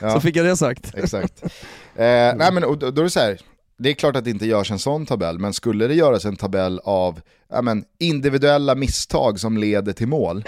ja, 0.00 0.10
Så 0.12 0.20
fick 0.20 0.36
jag 0.36 0.46
det 0.46 0.56
sagt. 0.56 0.94
exakt. 0.96 1.42
Eh, 1.42 2.34
nej 2.36 2.52
men 2.52 2.64
och 2.64 2.78
då, 2.78 2.90
då 2.90 3.00
är 3.00 3.04
det 3.04 3.10
så 3.10 3.20
här, 3.20 3.38
det 3.78 3.90
är 3.90 3.94
klart 3.94 4.16
att 4.16 4.24
det 4.24 4.30
inte 4.30 4.46
görs 4.46 4.70
en 4.70 4.78
sån 4.78 5.06
tabell, 5.06 5.38
men 5.38 5.52
skulle 5.52 5.86
det 5.86 5.94
göras 5.94 6.24
en 6.24 6.36
tabell 6.36 6.80
av 6.84 7.20
ja, 7.54 7.62
men, 7.62 7.84
individuella 8.00 8.74
misstag 8.74 9.40
som 9.40 9.56
leder 9.56 9.92
till 9.92 10.08
mål, 10.08 10.44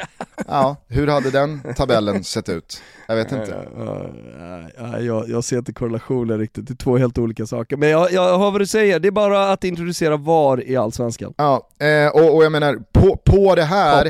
ja, 0.48 0.76
hur 0.88 1.06
hade 1.06 1.30
den 1.30 1.60
tabellen 1.76 2.24
sett 2.24 2.48
ut? 2.48 2.80
Jag 3.08 3.16
vet 3.16 3.32
inte. 3.32 3.66
Ja, 3.78 4.06
ja, 4.38 4.68
ja, 4.78 5.00
jag, 5.00 5.28
jag 5.28 5.44
ser 5.44 5.58
inte 5.58 5.72
korrelationen 5.72 6.38
riktigt, 6.38 6.66
det 6.66 6.72
är 6.72 6.76
två 6.76 6.96
helt 6.98 7.18
olika 7.18 7.46
saker. 7.46 7.76
Men 7.76 7.88
jag, 7.88 8.12
jag 8.12 8.38
hör 8.38 8.50
vad 8.50 8.60
du 8.60 8.66
säger, 8.66 8.98
det 9.00 9.08
är 9.08 9.12
bara 9.12 9.52
att 9.52 9.64
introducera 9.64 10.16
VAR 10.16 10.68
i 10.68 10.76
Allsvenskan. 10.76 11.34
Ja, 11.36 11.68
eh, 11.78 12.08
och, 12.08 12.36
och 12.36 12.44
jag 12.44 12.52
menar, 12.52 12.78
på, 12.92 13.16
på 13.24 13.54
det 13.54 13.62
här. 13.64 14.08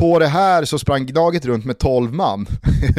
På 0.00 0.18
det 0.18 0.26
här 0.26 0.64
så 0.64 0.78
sprang 0.78 1.06
Gnaget 1.06 1.44
runt 1.44 1.64
med 1.64 1.78
12 1.78 2.12
man 2.14 2.46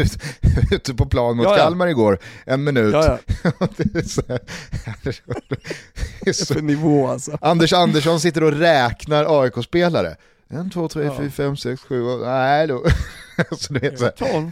ute 0.72 0.94
på 0.94 1.06
plan 1.06 1.38
mot 1.38 1.46
Ja, 1.46 1.58
ja. 1.58 1.64
Kalmar 1.64 1.88
igår, 1.88 2.20
en 2.46 2.64
minut. 2.64 2.94
Ja, 2.94 3.18
ja. 3.44 3.52
Det 3.78 4.00
är 4.00 4.04
så- 4.04 4.22
det 5.04 6.30
är 6.30 6.34
så- 6.34 6.54
För 6.54 6.62
nivå 6.62 7.08
alltså. 7.08 7.38
Anders 7.42 7.74
Andersson 7.74 8.20
sitter 8.20 8.44
och 8.44 8.52
räknar 8.54 9.24
AIK-spelare. 9.42 10.16
En, 10.48 10.70
två, 10.70 10.88
tre, 10.88 11.12
fyra, 11.18 11.30
fem, 11.30 11.58
sex, 11.58 11.82
sju, 11.82 12.04
åtta, 12.04 12.26
nej 12.26 12.68
då. 12.68 12.84
Så 13.58 13.74
du 13.74 13.80
vet, 13.80 14.00
så 14.00 14.06
här, 14.06 14.12
12. 14.12 14.52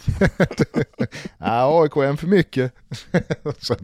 Ja, 1.37 1.83
AIK 1.83 1.95
är 1.95 2.03
en 2.03 2.17
för 2.17 2.27
mycket. 2.27 2.73
så 3.59 3.75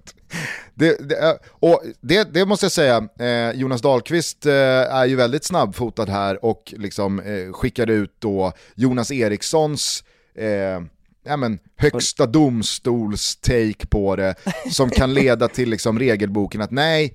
det, 0.73 1.09
det, 1.09 1.37
och 1.49 1.83
det, 2.01 2.33
det 2.33 2.45
måste 2.45 2.65
jag 2.65 2.71
säga, 2.71 3.07
eh, 3.19 3.51
Jonas 3.51 3.81
Dahlqvist 3.81 4.45
eh, 4.45 4.53
är 4.53 5.05
ju 5.05 5.15
väldigt 5.15 5.43
snabbfotad 5.43 6.05
här 6.09 6.45
och 6.45 6.73
liksom 6.77 7.19
eh, 7.19 7.53
skickade 7.53 7.93
ut 7.93 8.15
då 8.19 8.53
Jonas 8.75 9.11
Erikssons 9.11 10.03
eh, 10.35 10.81
ja, 11.23 11.37
men, 11.37 11.59
högsta 11.75 12.25
domstols 12.25 13.35
take 13.35 13.87
på 13.89 14.15
det 14.15 14.35
som 14.71 14.89
kan 14.89 15.13
leda 15.13 15.47
till 15.47 15.69
liksom, 15.69 15.99
regelboken 15.99 16.61
att 16.61 16.71
nej, 16.71 17.13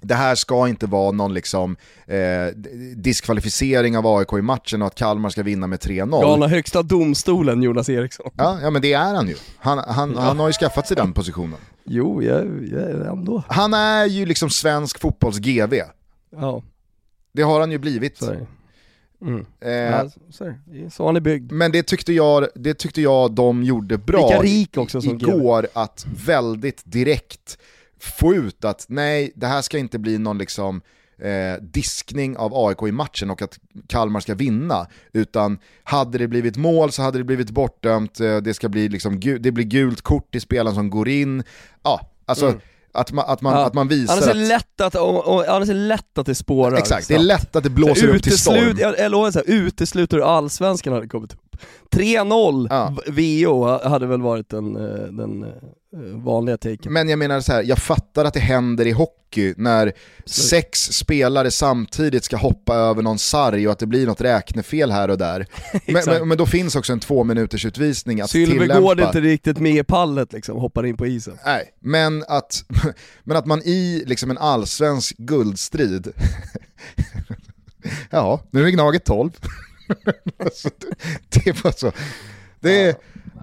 det 0.00 0.14
här 0.14 0.34
ska 0.34 0.68
inte 0.68 0.86
vara 0.86 1.12
någon 1.12 1.34
liksom, 1.34 1.76
eh, 2.06 2.46
diskvalificering 2.96 3.96
av 3.98 4.06
AIK 4.06 4.32
i 4.32 4.42
matchen 4.42 4.82
och 4.82 4.88
att 4.88 4.94
Kalmar 4.94 5.30
ska 5.30 5.42
vinna 5.42 5.66
med 5.66 5.80
3-0. 5.80 6.20
Galna 6.22 6.46
högsta 6.48 6.82
domstolen 6.82 7.62
Jonas 7.62 7.88
Eriksson. 7.88 8.30
Ja, 8.36 8.58
ja 8.62 8.70
men 8.70 8.82
det 8.82 8.92
är 8.92 9.14
han 9.14 9.28
ju. 9.28 9.36
Han, 9.58 9.78
han, 9.78 10.16
han 10.16 10.38
har 10.38 10.46
ju 10.46 10.52
skaffat 10.52 10.88
sig 10.88 10.96
den 10.96 11.12
positionen. 11.12 11.58
Jo, 11.84 12.22
jag, 12.22 12.46
jag 12.72 13.06
ändå. 13.06 13.42
Han 13.48 13.74
är 13.74 14.06
ju 14.06 14.26
liksom 14.26 14.50
svensk 14.50 14.98
fotbolls 15.00 15.38
GV. 15.38 15.74
Ja, 16.30 16.62
Det 17.32 17.42
har 17.42 17.60
han 17.60 17.70
ju 17.70 17.78
blivit. 17.78 18.22
är. 18.22 18.46
Mm. 19.22 19.46
Eh, 19.60 19.70
Ja, 19.70 20.10
så 20.30 20.44
är 20.44 20.58
har 21.04 21.12
ni 21.12 21.20
byggd. 21.20 21.52
men 21.52 21.72
det 21.72 21.82
tyckte, 21.82 22.12
jag, 22.12 22.46
det 22.54 22.74
tyckte 22.74 23.00
jag 23.02 23.32
de 23.32 23.62
gjorde 23.62 23.98
bra 23.98 24.28
rik 24.42 24.76
också 24.76 25.00
som 25.00 25.10
igår, 25.10 25.66
att 25.72 26.06
väldigt 26.26 26.82
direkt 26.84 27.58
få 28.00 28.34
ut 28.34 28.64
att 28.64 28.86
nej, 28.88 29.32
det 29.34 29.46
här 29.46 29.62
ska 29.62 29.78
inte 29.78 29.98
bli 29.98 30.18
någon 30.18 30.38
liksom 30.38 30.80
eh, 31.18 31.62
diskning 31.62 32.36
av 32.36 32.52
AIK 32.54 32.82
i 32.82 32.92
matchen 32.92 33.30
och 33.30 33.42
att 33.42 33.58
Kalmar 33.86 34.20
ska 34.20 34.34
vinna. 34.34 34.86
Utan 35.12 35.58
hade 35.84 36.18
det 36.18 36.28
blivit 36.28 36.56
mål 36.56 36.92
så 36.92 37.02
hade 37.02 37.18
det 37.18 37.24
blivit 37.24 37.50
bortdömt, 37.50 38.20
eh, 38.20 38.36
det, 38.36 38.54
ska 38.54 38.68
bli 38.68 38.88
liksom, 38.88 39.20
det 39.40 39.52
blir 39.52 39.64
gult 39.64 40.02
kort 40.02 40.34
i 40.34 40.40
spelaren 40.40 40.74
som 40.74 40.90
går 40.90 41.08
in. 41.08 41.42
Ja, 41.82 42.10
alltså 42.26 42.46
mm. 42.46 42.60
Att 42.92 43.12
man, 43.12 43.24
att 43.28 43.40
man, 43.40 43.52
ja. 43.52 43.66
att 43.66 43.74
man 43.74 43.88
visar 43.88 44.12
annars 44.12 44.28
är 44.28 44.34
det 44.34 44.48
lätt 44.48 44.80
att, 44.80 44.94
och, 44.94 45.34
och, 45.34 45.48
annars 45.48 45.68
är 45.68 45.74
det 45.74 45.80
lätt 45.80 46.18
att 46.18 46.26
det 46.26 46.34
spårar. 46.34 46.76
Exakt, 46.76 47.06
snabbt. 47.06 47.08
det 47.08 47.14
är 47.14 47.26
lätt 47.26 47.56
att 47.56 47.64
det 47.64 47.70
blåser 47.70 48.08
upp 48.08 48.22
till 48.22 48.38
storm. 48.38 48.76
Jag, 48.78 48.98
jag 48.98 49.10
lovar, 49.10 49.30
så 49.30 49.38
här, 49.38 49.50
utesluter 49.50 50.18
allsvenskan 50.18 50.92
hade 50.92 51.08
kommit 51.08 51.32
upp. 51.32 51.56
3-0 51.90 52.66
ja. 52.70 52.94
VO 53.06 53.88
hade 53.88 54.06
väl 54.06 54.22
varit 54.22 54.48
den, 54.48 54.76
eh, 54.76 55.02
den 55.02 55.42
eh, 55.42 55.48
vanliga 56.24 56.56
taken. 56.56 56.92
Men 56.92 57.08
jag 57.08 57.18
menar 57.18 57.40
så 57.40 57.52
här, 57.52 57.62
jag 57.62 57.78
fattar 57.78 58.24
att 58.24 58.34
det 58.34 58.40
händer 58.40 58.86
i 58.86 58.90
hockey 58.90 59.54
när 59.56 59.92
sex 60.24 60.80
spelare 60.80 61.50
samtidigt 61.50 62.24
ska 62.24 62.36
hoppa 62.36 62.74
över 62.74 63.02
någon 63.02 63.18
sarg 63.18 63.66
och 63.66 63.72
att 63.72 63.78
det 63.78 63.86
blir 63.86 64.06
något 64.06 64.20
räknefel 64.20 64.90
här 64.90 65.08
och 65.08 65.18
där. 65.18 65.46
men, 65.86 66.02
men, 66.06 66.28
men, 66.28 66.38
då 66.38 66.46
finns 66.46 66.76
också 66.76 66.92
en 66.92 67.00
två 67.00 67.24
minuters 67.24 67.64
utvisning 67.64 68.20
att 68.20 68.30
Sylve 68.30 68.52
tillämpa. 68.52 68.80
går 68.80 69.00
inte 69.00 69.20
riktigt 69.20 69.58
med 69.58 69.76
i 69.76 69.84
pallet 69.84 70.32
liksom, 70.32 70.58
hoppar 70.58 70.86
in 70.86 70.96
på 70.96 71.06
isen. 71.06 71.38
Nej, 71.44 71.74
men 71.80 72.24
att, 72.28 72.64
men 73.24 73.36
att 73.36 73.46
man 73.46 73.62
i 73.64 74.04
liksom 74.06 74.30
en 74.30 74.38
allsvensk 74.38 75.16
guldstrid, 75.16 76.12
ja, 78.10 78.42
nu 78.50 78.66
är 78.66 78.70
Gnaget 78.70 79.04
12. 79.04 79.30
alltså, 80.44 80.70
det, 81.28 81.44
det 81.44 81.64
var 81.64 81.72
så. 81.72 81.92
Det 82.60 82.82
är, 82.82 82.94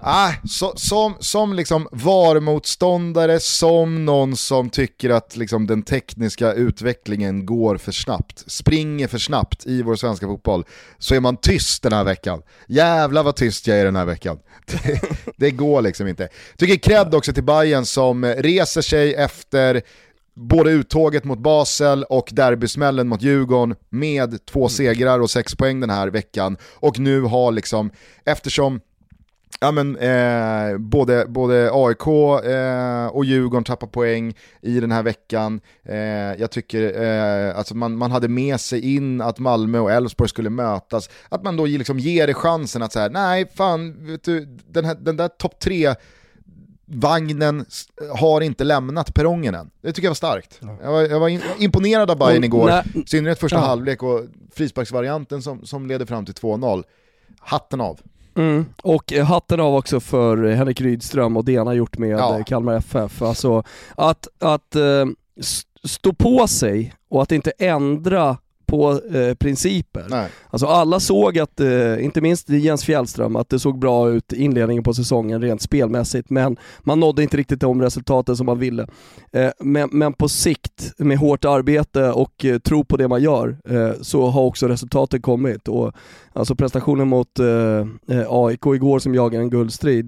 ah, 0.02 0.32
så, 0.48 0.72
som, 0.76 1.14
som 1.20 1.52
liksom 1.52 1.88
VAR-motståndare, 1.92 3.40
som 3.40 4.04
någon 4.04 4.36
som 4.36 4.70
tycker 4.70 5.10
att 5.10 5.36
liksom 5.36 5.66
den 5.66 5.82
tekniska 5.82 6.52
utvecklingen 6.52 7.46
går 7.46 7.76
för 7.76 7.92
snabbt, 7.92 8.44
springer 8.46 9.08
för 9.08 9.18
snabbt 9.18 9.66
i 9.66 9.82
vår 9.82 9.96
svenska 9.96 10.26
fotboll, 10.26 10.64
så 10.98 11.14
är 11.14 11.20
man 11.20 11.36
tyst 11.36 11.82
den 11.82 11.92
här 11.92 12.04
veckan. 12.04 12.42
Jävlar 12.68 13.22
vad 13.22 13.36
tyst 13.36 13.66
jag 13.66 13.78
är 13.78 13.84
den 13.84 13.96
här 13.96 14.06
veckan. 14.06 14.38
Det, 14.66 15.00
det 15.36 15.50
går 15.50 15.82
liksom 15.82 16.08
inte. 16.08 16.28
Tycker 16.56 16.76
cred 16.76 17.14
också 17.14 17.32
till 17.32 17.44
Bayern 17.44 17.86
som 17.86 18.24
reser 18.24 18.82
sig 18.82 19.14
efter 19.14 19.82
både 20.36 20.70
uttåget 20.70 21.24
mot 21.24 21.38
Basel 21.38 22.04
och 22.04 22.28
derbysmällen 22.32 23.08
mot 23.08 23.22
Djurgården 23.22 23.76
med 23.88 24.46
två 24.46 24.68
segrar 24.68 25.20
och 25.20 25.30
sex 25.30 25.54
poäng 25.54 25.80
den 25.80 25.90
här 25.90 26.08
veckan. 26.08 26.56
Och 26.74 26.98
nu 26.98 27.20
har 27.20 27.52
liksom, 27.52 27.90
eftersom 28.24 28.80
Ja, 29.60 29.70
men, 29.70 29.96
eh, 29.96 30.78
både, 30.78 31.26
både 31.28 31.70
AIK 31.72 32.06
eh, 32.44 33.06
och 33.06 33.24
Djurgården 33.24 33.64
tappar 33.64 33.86
poäng 33.86 34.34
i 34.62 34.80
den 34.80 34.92
här 34.92 35.02
veckan. 35.02 35.60
Eh, 35.84 35.96
jag 36.38 36.50
tycker 36.50 37.02
eh, 37.02 37.58
alltså 37.58 37.76
man, 37.76 37.96
man 37.96 38.10
hade 38.10 38.28
med 38.28 38.60
sig 38.60 38.94
in 38.96 39.20
att 39.20 39.38
Malmö 39.38 39.78
och 39.78 39.92
Elfsborg 39.92 40.28
skulle 40.28 40.50
mötas. 40.50 41.10
Att 41.28 41.42
man 41.42 41.56
då 41.56 41.66
liksom 41.66 41.98
ger 41.98 42.26
det 42.26 42.34
chansen 42.34 42.82
att 42.82 42.92
säga 42.92 43.08
nej 43.08 43.50
fan, 43.54 44.06
vet 44.06 44.24
du, 44.24 44.58
den, 44.68 44.84
här, 44.84 44.94
den 44.94 45.16
där 45.16 45.28
topp 45.28 45.58
tre 45.58 45.94
vagnen 46.84 47.64
har 48.14 48.40
inte 48.40 48.64
lämnat 48.64 49.14
perrongen 49.14 49.54
än. 49.54 49.70
Det 49.82 49.92
tycker 49.92 50.06
jag 50.06 50.10
var 50.10 50.14
starkt. 50.14 50.60
Jag 50.82 50.92
var, 50.92 51.02
jag 51.02 51.20
var 51.20 51.62
imponerad 51.62 52.10
av 52.10 52.18
Bayern 52.18 52.44
igår, 52.44 52.70
i 52.70 53.02
synnerhet 53.06 53.40
första 53.40 53.56
ja. 53.56 53.62
halvlek 53.62 54.02
och 54.02 54.24
frisparksvarianten 54.54 55.42
som, 55.42 55.66
som 55.66 55.86
leder 55.86 56.06
fram 56.06 56.24
till 56.24 56.34
2-0. 56.34 56.84
Hatten 57.38 57.80
av. 57.80 58.00
Mm. 58.36 58.66
Och 58.82 59.12
eh, 59.12 59.24
hatten 59.24 59.60
av 59.60 59.74
också 59.74 60.00
för 60.00 60.46
Henrik 60.46 60.80
Rydström 60.80 61.36
och 61.36 61.44
det 61.44 61.56
han 61.56 61.66
har 61.66 61.74
gjort 61.74 61.98
med 61.98 62.18
ja. 62.18 62.44
Kalmar 62.46 62.74
FF. 62.74 63.22
Alltså 63.22 63.62
att, 63.94 64.28
att 64.38 64.76
stå 65.84 66.12
på 66.12 66.46
sig 66.46 66.94
och 67.08 67.22
att 67.22 67.32
inte 67.32 67.52
ändra 67.58 68.36
på 68.66 69.00
eh, 69.14 69.34
principer. 69.34 70.04
Nej. 70.08 70.28
Alltså 70.50 70.66
alla 70.66 71.00
såg 71.00 71.38
att, 71.38 71.60
eh, 71.60 72.04
inte 72.04 72.20
minst 72.20 72.48
Jens 72.48 72.84
Fjällström, 72.84 73.36
att 73.36 73.48
det 73.48 73.58
såg 73.58 73.78
bra 73.78 74.10
ut 74.10 74.32
inledningen 74.32 74.82
på 74.84 74.94
säsongen 74.94 75.42
rent 75.42 75.62
spelmässigt, 75.62 76.30
men 76.30 76.56
man 76.80 77.00
nådde 77.00 77.22
inte 77.22 77.36
riktigt 77.36 77.60
de 77.60 77.82
resultaten 77.82 78.36
som 78.36 78.46
man 78.46 78.58
ville. 78.58 78.86
Eh, 79.32 79.50
men, 79.60 79.88
men, 79.92 80.12
på 80.12 80.28
sikt, 80.28 80.92
med 80.98 81.18
hårt 81.18 81.44
arbete 81.44 82.10
och 82.10 82.44
eh, 82.44 82.58
tro 82.58 82.84
på 82.84 82.96
det 82.96 83.08
man 83.08 83.22
gör, 83.22 83.58
eh, 83.68 83.92
så 84.00 84.26
har 84.26 84.42
också 84.42 84.68
resultaten 84.68 85.22
kommit. 85.22 85.68
Och, 85.68 85.92
alltså 86.32 86.54
prestationen 86.54 87.08
mot 87.08 87.38
eh, 87.38 87.86
AIK 88.28 88.66
igår 88.66 88.98
som 88.98 89.14
jagar 89.14 89.40
en 89.40 89.50
guldstrid, 89.50 90.06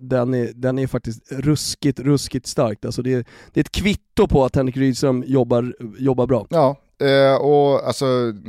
den, 0.00 0.34
är, 0.34 0.50
den 0.54 0.78
är 0.78 0.86
faktiskt 0.86 1.32
ruskigt, 1.32 2.00
ruskigt 2.00 2.46
starkt. 2.46 2.84
Alltså 2.84 3.02
det, 3.02 3.26
det 3.52 3.60
är 3.60 3.64
ett 3.64 3.72
kvitto 3.72 4.26
på 4.28 4.44
att 4.44 4.56
Henrik 4.56 4.76
Rydström 4.76 5.24
jobbar, 5.26 5.74
jobbar 5.98 6.26
bra. 6.26 6.46
Ja, 6.50 6.76
Eh, 7.00 7.34
och 7.34 7.86
alltså... 7.86 8.04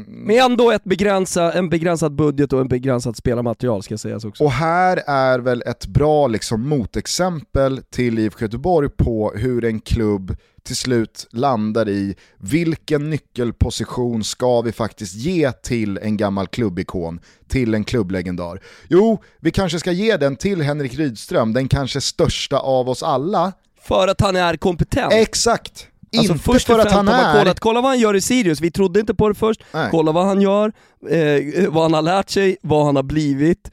Men 0.08 0.40
ändå 0.40 0.72
ett 0.72 0.84
begränsa, 0.84 1.54
en 1.54 1.70
begränsad 1.70 2.16
budget 2.16 2.54
och 2.54 2.62
en 2.62 2.68
begränsat 2.68 3.18
spelarmaterial 3.18 3.84
ska 3.84 3.98
sägas 3.98 4.26
också. 4.26 4.44
Och 4.44 4.52
här 4.52 5.04
är 5.08 5.40
väl 5.40 5.64
ett 5.66 5.88
bra 5.88 6.28
liksom, 6.28 6.70
motexempel 6.70 7.82
till 7.90 8.20
IFK 8.20 8.42
Göteborg 8.42 8.90
på 8.90 9.32
hur 9.36 9.66
en 9.66 9.80
klubb 9.80 10.38
till 10.64 10.76
slut 10.76 11.28
landar 11.32 11.90
i 11.90 12.16
vilken 12.38 13.10
nyckelposition 13.10 14.24
ska 14.24 14.62
vi 14.62 14.72
faktiskt 14.72 15.16
ge 15.16 15.52
till 15.52 15.98
en 15.98 16.18
gammal 16.18 16.48
klubbikon, 16.48 17.20
till 17.48 17.74
en 17.74 17.84
klubblegendar. 17.84 18.60
Jo, 18.88 19.24
vi 19.40 19.52
kanske 19.52 19.80
ska 19.80 19.92
ge 19.92 20.18
den 20.18 20.36
till 20.36 20.62
Henrik 20.62 20.96
Rydström, 20.96 21.54
den 21.54 21.68
kanske 21.68 22.02
största 22.02 22.60
av 22.60 22.90
oss 22.90 23.04
alla. 23.04 23.54
För 23.82 24.08
att 24.08 24.22
han 24.22 24.36
är 24.36 24.58
kompetent? 24.58 25.14
Exakt! 25.14 25.88
Alltså 26.18 26.34
inte 26.34 26.44
först 26.44 26.68
för 26.68 26.80
att 26.80 26.92
han 26.92 27.08
är... 27.08 27.40
Kollat, 27.40 27.60
kolla 27.60 27.82
vad 27.82 27.92
han 27.92 28.00
gör 28.00 28.14
i 28.14 28.22
Sirius, 28.22 28.62
vi 28.62 28.72
trodde 28.72 29.00
inte 29.00 29.16
på 29.16 29.30
det 29.30 29.36
först. 29.36 29.64
Nej. 29.74 29.88
Kolla 29.92 30.12
vad 30.12 30.26
han 30.26 30.42
gör, 30.42 30.74
eh, 31.10 31.70
vad 31.70 31.84
han 31.84 31.94
har 31.94 32.02
lärt 32.02 32.30
sig, 32.30 32.58
vad 32.62 32.86
han 32.86 32.96
har 32.96 33.04
blivit 33.04 33.72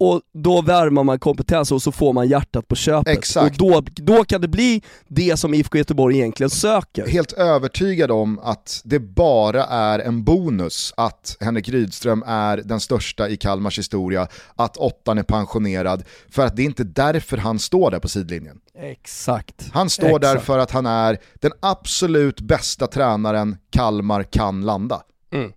och 0.00 0.20
då 0.34 0.62
värmer 0.62 1.02
man 1.02 1.18
kompetens 1.18 1.72
och 1.72 1.82
så 1.82 1.92
får 1.92 2.12
man 2.12 2.28
hjärtat 2.28 2.68
på 2.68 2.76
köpet. 2.76 3.18
Exakt. 3.18 3.60
Och 3.60 3.68
då, 3.68 3.82
då 3.94 4.24
kan 4.24 4.40
det 4.40 4.48
bli 4.48 4.82
det 5.08 5.36
som 5.36 5.54
IFK 5.54 5.78
Göteborg 5.78 6.16
egentligen 6.16 6.50
söker. 6.50 7.06
Helt 7.06 7.32
övertygad 7.32 8.10
om 8.10 8.38
att 8.38 8.80
det 8.84 8.98
bara 8.98 9.64
är 9.64 9.98
en 9.98 10.24
bonus 10.24 10.94
att 10.96 11.36
Henrik 11.40 11.68
Rydström 11.68 12.24
är 12.26 12.56
den 12.56 12.80
största 12.80 13.28
i 13.28 13.36
Kalmars 13.36 13.78
historia, 13.78 14.28
att 14.56 14.76
åttan 14.76 15.18
är 15.18 15.22
pensionerad, 15.22 16.04
för 16.30 16.46
att 16.46 16.56
det 16.56 16.62
är 16.62 16.66
inte 16.66 16.84
därför 16.84 17.36
han 17.36 17.58
står 17.58 17.90
där 17.90 17.98
på 17.98 18.08
sidlinjen. 18.08 18.60
Exakt. 18.78 19.68
Han 19.72 19.90
står 19.90 20.06
Exakt. 20.06 20.22
där 20.22 20.38
för 20.38 20.58
att 20.58 20.70
han 20.70 20.86
är 20.86 21.18
den 21.34 21.52
absolut 21.60 22.40
bästa 22.40 22.86
tränaren 22.86 23.56
Kalmar 23.70 24.22
kan 24.22 24.60
landa. 24.60 25.02
Mm. 25.32 25.52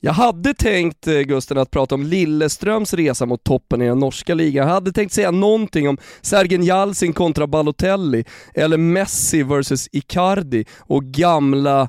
Jag 0.00 0.12
hade 0.12 0.54
tänkt 0.54 1.06
eh, 1.06 1.14
Gusten 1.14 1.58
att 1.58 1.70
prata 1.70 1.94
om 1.94 2.02
Lilleströms 2.02 2.94
resa 2.94 3.26
mot 3.26 3.44
toppen 3.44 3.82
i 3.82 3.86
den 3.86 3.98
norska 3.98 4.34
ligan. 4.34 4.66
Jag 4.66 4.74
hade 4.74 4.92
tänkt 4.92 5.12
säga 5.12 5.30
någonting 5.30 5.88
om 5.88 5.98
Sergen 6.22 6.64
Jalsin 6.64 7.12
kontra 7.12 7.46
Balotelli, 7.46 8.24
eller 8.54 8.76
Messi 8.76 9.42
versus 9.42 9.88
Icardi 9.92 10.64
och 10.78 11.04
gamla 11.04 11.88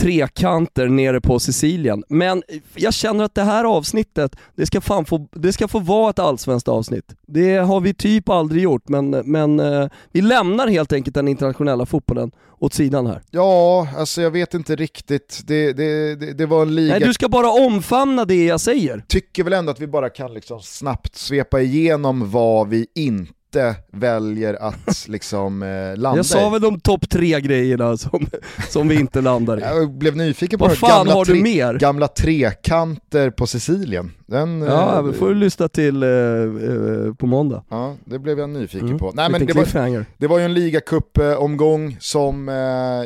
trekanter 0.00 0.88
nere 0.88 1.20
på 1.20 1.38
Sicilien. 1.40 2.04
Men 2.08 2.42
jag 2.74 2.94
känner 2.94 3.24
att 3.24 3.34
det 3.34 3.42
här 3.42 3.64
avsnittet, 3.64 4.36
det 4.56 4.66
ska, 4.66 4.80
fan 4.80 5.04
få, 5.04 5.28
det 5.32 5.52
ska 5.52 5.68
få 5.68 5.78
vara 5.78 6.10
ett 6.10 6.18
allsvenskt 6.18 6.68
avsnitt. 6.68 7.04
Det 7.26 7.56
har 7.56 7.80
vi 7.80 7.94
typ 7.94 8.28
aldrig 8.28 8.62
gjort, 8.62 8.88
men, 8.88 9.10
men 9.10 9.60
eh, 9.60 9.88
vi 10.12 10.20
lämnar 10.20 10.68
helt 10.68 10.92
enkelt 10.92 11.14
den 11.14 11.28
internationella 11.28 11.86
fotbollen 11.86 12.30
åt 12.58 12.74
sidan 12.74 13.06
här. 13.06 13.22
Ja, 13.30 13.88
alltså 13.96 14.22
jag 14.22 14.30
vet 14.30 14.54
inte 14.54 14.76
riktigt. 14.76 15.40
Det, 15.46 15.72
det, 15.72 16.14
det, 16.14 16.32
det 16.32 16.46
var 16.46 16.62
en 16.62 16.74
liga... 16.74 16.92
Nej, 16.92 17.08
du 17.08 17.14
ska 17.14 17.28
bara 17.28 17.50
omfamna 17.50 18.24
det 18.24 18.44
jag 18.44 18.60
säger. 18.60 19.04
Tycker 19.08 19.44
väl 19.44 19.52
ändå 19.52 19.72
att 19.72 19.80
vi 19.80 19.86
bara 19.86 20.08
kan 20.08 20.34
liksom 20.34 20.60
snabbt 20.62 21.16
svepa 21.16 21.60
igenom 21.60 22.30
vad 22.30 22.68
vi 22.68 22.86
inte 22.94 23.39
inte 23.50 23.76
väljer 23.92 24.54
att 24.54 25.04
liksom 25.08 25.62
eh, 25.62 25.96
landa 25.96 26.18
Jag 26.18 26.26
sa 26.26 26.50
väl 26.50 26.60
de 26.60 26.80
topp 26.80 27.10
tre 27.10 27.40
grejerna 27.40 27.96
som, 27.96 28.26
som 28.68 28.88
vi 28.88 28.94
inte 28.94 29.20
landar 29.20 29.58
i. 29.58 29.60
Jag 29.64 29.92
blev 29.92 30.16
nyfiken 30.16 30.58
på 30.58 30.64
Vad 30.64 30.78
fan 30.78 30.90
gamla, 30.90 31.12
har 31.12 31.24
du 31.24 31.42
mer? 31.42 31.74
gamla 31.74 32.08
trekanter 32.08 33.30
på 33.30 33.46
Sicilien. 33.46 34.12
Den, 34.30 34.62
ja, 34.62 34.96
eh, 34.96 35.02
vi 35.02 35.12
får 35.12 35.34
lyssna 35.34 35.68
till 35.68 36.02
eh, 36.02 36.08
eh, 36.08 37.14
på 37.14 37.26
måndag. 37.26 37.64
Ja, 37.68 37.96
det 38.04 38.18
blev 38.18 38.38
jag 38.38 38.50
nyfiken 38.50 38.86
mm. 38.86 38.98
på. 38.98 39.12
Nej, 39.14 39.30
men 39.30 39.46
det, 39.46 39.54
var, 39.54 40.04
det 40.18 40.26
var 40.26 40.38
ju 40.38 40.44
en 40.44 40.54
ligacup-omgång 40.54 41.96
som 42.00 42.48
eh, 42.48 42.54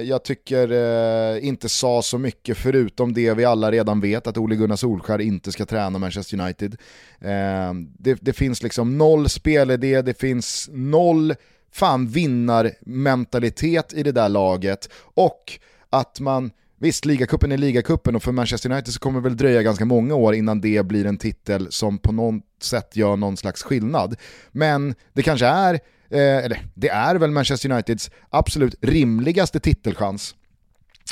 jag 0.09 0.25
tycker 0.25 0.73
eh, 0.73 1.47
inte 1.49 1.69
sa 1.69 2.03
så 2.03 2.19
mycket 2.19 2.57
förutom 2.57 3.13
det 3.13 3.35
vi 3.35 3.45
alla 3.45 3.71
redan 3.71 4.01
vet, 4.01 4.27
att 4.27 4.39
Ole 4.39 4.57
Gunnar 4.57 4.77
Solskär 4.77 5.21
inte 5.21 5.53
ska 5.53 5.67
träna 5.67 5.99
Manchester 5.99 6.41
United. 6.41 6.77
Eh, 7.21 7.75
det, 7.99 8.19
det, 8.21 8.33
finns 8.33 8.63
liksom 8.63 8.99
noll 8.99 9.29
spelidé, 9.29 10.03
det 10.03 10.21
finns 10.21 10.34
finns 10.35 10.69
noll 10.73 11.35
fan 11.73 12.07
vinnarmentalitet 12.07 13.93
i 13.93 14.03
det 14.03 14.13
där 14.13 14.29
laget 14.29 14.89
och 15.15 15.59
att 15.91 16.21
man 16.21 16.51
Visst, 16.79 17.05
ligacupen 17.05 17.53
är 17.53 17.57
ligacupen 17.57 18.17
och 18.17 18.23
för 18.23 18.33
Manchester 18.33 18.71
United 18.71 18.95
så 18.95 19.01
kommer 19.01 19.21
det 19.21 19.29
väl 19.29 19.37
dröja 19.37 19.63
ganska 19.63 19.85
många 19.85 20.15
år 20.15 20.35
innan 20.35 20.61
det 20.61 20.87
blir 20.87 21.07
en 21.07 21.19
titel 21.19 21.67
som 21.71 21.99
på 21.99 22.13
något 22.13 22.43
sätt 22.63 22.97
gör 22.97 23.17
någon 23.17 23.37
slags 23.37 23.63
skillnad. 23.63 24.17
Men 24.53 24.95
det 25.13 25.23
kanske 25.23 25.47
är, 25.47 25.75
eh, 26.11 26.45
eller 26.45 26.67
det 26.75 26.89
är 26.89 27.15
väl 27.15 27.31
Manchester 27.31 27.71
Uniteds 27.71 28.11
absolut 28.31 28.75
rimligaste 28.81 29.61
titelchans 29.61 30.35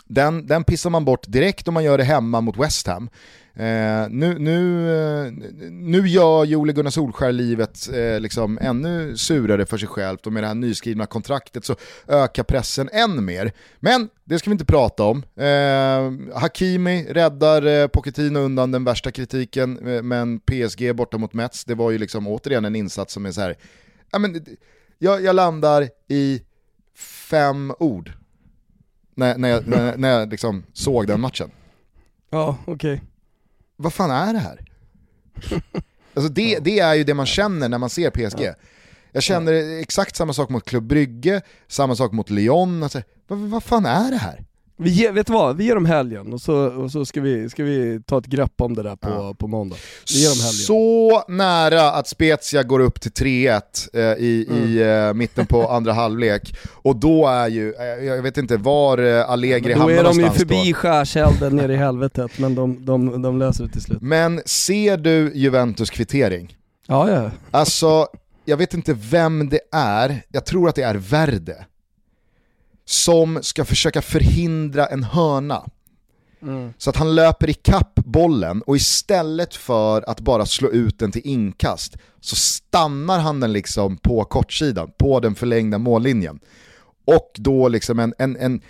den, 0.06 0.46
den 0.46 0.64
pissar 0.64 0.90
man 0.90 1.04
bort 1.04 1.24
direkt 1.28 1.68
om 1.68 1.74
man 1.74 1.84
gör 1.84 1.98
det 1.98 2.04
hemma 2.04 2.40
mot 2.40 2.56
West 2.56 2.86
Ham. 2.86 3.10
Eh, 3.54 4.08
nu, 4.10 4.38
nu, 4.38 4.90
eh, 5.26 5.32
nu 5.70 6.08
gör 6.08 6.44
ju 6.44 6.56
Ole 6.56 6.72
Gunnar 6.72 6.90
Solskär 6.90 7.32
livet 7.32 7.88
eh, 7.92 8.20
liksom 8.20 8.58
ännu 8.60 9.16
surare 9.16 9.66
för 9.66 9.78
sig 9.78 9.88
självt 9.88 10.26
och 10.26 10.32
med 10.32 10.42
det 10.42 10.46
här 10.46 10.54
nyskrivna 10.54 11.06
kontraktet 11.06 11.64
så 11.64 11.76
ökar 12.08 12.42
pressen 12.42 12.88
än 12.92 13.24
mer. 13.24 13.52
Men 13.80 14.08
det 14.24 14.38
ska 14.38 14.50
vi 14.50 14.52
inte 14.52 14.64
prata 14.64 15.04
om. 15.04 15.22
Eh, 15.36 16.38
Hakimi 16.40 17.06
räddar 17.10 17.66
eh, 17.66 17.86
Pochettino 17.86 18.38
undan 18.38 18.70
den 18.70 18.84
värsta 18.84 19.10
kritiken, 19.10 19.88
eh, 19.88 20.02
men 20.02 20.40
PSG 20.40 20.94
borta 20.96 21.18
mot 21.18 21.32
Mets, 21.32 21.64
det 21.64 21.74
var 21.74 21.90
ju 21.90 21.98
liksom 21.98 22.28
återigen 22.28 22.64
en 22.64 22.76
insats 22.76 23.14
som 23.14 23.26
är 23.26 23.32
så 23.32 23.40
här, 23.40 23.56
ja, 24.12 24.18
men, 24.18 24.46
jag, 24.98 25.22
jag 25.22 25.36
landar 25.36 25.88
i 26.08 26.42
fem 27.30 27.72
ord 27.78 28.12
när, 29.14 29.38
när, 29.38 29.48
jag, 29.48 29.68
när, 29.68 29.96
när 29.96 30.08
jag 30.08 30.30
liksom 30.30 30.64
såg 30.72 31.06
den 31.06 31.20
matchen. 31.20 31.50
Ja, 32.30 32.56
okej. 32.66 32.94
Okay 32.94 33.11
vad 33.82 33.92
fan 33.92 34.10
är 34.10 34.32
det 34.32 34.38
här? 34.38 34.60
Alltså 36.14 36.32
det, 36.32 36.58
det 36.58 36.78
är 36.78 36.94
ju 36.94 37.04
det 37.04 37.14
man 37.14 37.26
känner 37.26 37.68
när 37.68 37.78
man 37.78 37.90
ser 37.90 38.10
PSG. 38.10 38.54
Jag 39.12 39.22
känner 39.22 39.80
exakt 39.80 40.16
samma 40.16 40.32
sak 40.32 40.48
mot 40.50 40.64
Club 40.64 40.84
Brygge, 40.84 41.42
samma 41.68 41.96
sak 41.96 42.12
mot 42.12 42.30
Lyon. 42.30 42.82
Alltså, 42.82 43.02
vad, 43.26 43.38
vad 43.38 43.62
fan 43.62 43.86
är 43.86 44.10
det 44.10 44.16
här? 44.16 44.44
Vi 44.82 44.90
ger, 44.90 45.12
vet 45.12 45.26
du 45.26 45.32
vad, 45.32 45.56
vi 45.56 45.64
ger 45.64 45.74
dem 45.74 45.86
helgen 45.86 46.32
och 46.32 46.40
så, 46.40 46.54
och 46.54 46.90
så 46.90 47.04
ska, 47.04 47.20
vi, 47.20 47.50
ska 47.50 47.64
vi 47.64 48.00
ta 48.06 48.18
ett 48.18 48.26
grepp 48.26 48.60
om 48.60 48.74
det 48.74 48.82
där 48.82 48.96
på, 48.96 49.08
ja. 49.08 49.34
på 49.38 49.48
måndag. 49.48 49.76
Vi 50.12 50.20
ger 50.20 50.28
dem 50.28 50.38
helgen. 50.38 50.52
Så 50.52 51.22
nära 51.28 51.92
att 51.92 52.08
Spezia 52.08 52.62
går 52.62 52.80
upp 52.80 53.00
till 53.00 53.10
3-1 53.10 53.60
eh, 53.92 54.00
i, 54.00 54.46
mm. 54.50 54.64
i 54.64 54.78
eh, 55.08 55.14
mitten 55.14 55.46
på 55.46 55.68
andra 55.70 55.92
halvlek. 55.92 56.56
Och 56.72 56.96
då 56.96 57.26
är 57.26 57.48
ju, 57.48 57.74
eh, 57.74 58.04
jag 58.04 58.22
vet 58.22 58.38
inte 58.38 58.56
var 58.56 58.98
eh, 58.98 59.30
Allegri 59.30 59.72
hamnar 59.72 59.96
någonstans 59.96 60.16
Då 60.16 60.22
är 60.22 60.28
de 60.28 60.54
ju 60.54 60.62
förbi 60.62 60.72
skärselden 60.72 61.56
nere 61.56 61.72
i 61.72 61.76
helvetet, 61.76 62.38
men 62.38 62.54
de, 62.54 62.84
de, 62.84 63.22
de 63.22 63.38
löser 63.38 63.64
det 63.64 63.70
till 63.70 63.82
slut. 63.82 63.98
Men 64.00 64.42
ser 64.46 64.96
du 64.96 65.32
Juventus 65.34 65.90
kvittering? 65.90 66.56
Ja, 66.86 67.10
ja. 67.10 67.30
Alltså, 67.50 68.06
jag 68.44 68.56
vet 68.56 68.74
inte 68.74 68.94
vem 69.10 69.48
det 69.48 69.60
är, 69.72 70.22
jag 70.28 70.44
tror 70.44 70.68
att 70.68 70.74
det 70.74 70.82
är 70.82 70.94
Verde 70.94 71.64
som 72.84 73.38
ska 73.42 73.64
försöka 73.64 74.02
förhindra 74.02 74.86
en 74.86 75.04
hörna. 75.04 75.64
Mm. 76.42 76.72
Så 76.78 76.90
att 76.90 76.96
han 76.96 77.14
löper 77.14 77.50
i 77.50 77.54
kapp 77.54 77.94
bollen 77.94 78.62
och 78.62 78.76
istället 78.76 79.54
för 79.54 80.10
att 80.10 80.20
bara 80.20 80.46
slå 80.46 80.70
ut 80.70 80.98
den 80.98 81.12
till 81.12 81.22
inkast 81.24 81.96
så 82.20 82.36
stannar 82.36 83.18
han 83.18 83.40
den 83.40 83.52
liksom 83.52 83.96
på 83.96 84.24
kortsidan, 84.24 84.90
på 84.98 85.20
den 85.20 85.34
förlängda 85.34 85.78
mållinjen. 85.78 86.40
Och 87.04 87.30
då 87.34 87.68
liksom 87.68 87.98
en, 87.98 88.14
en, 88.18 88.36
en 88.36 88.60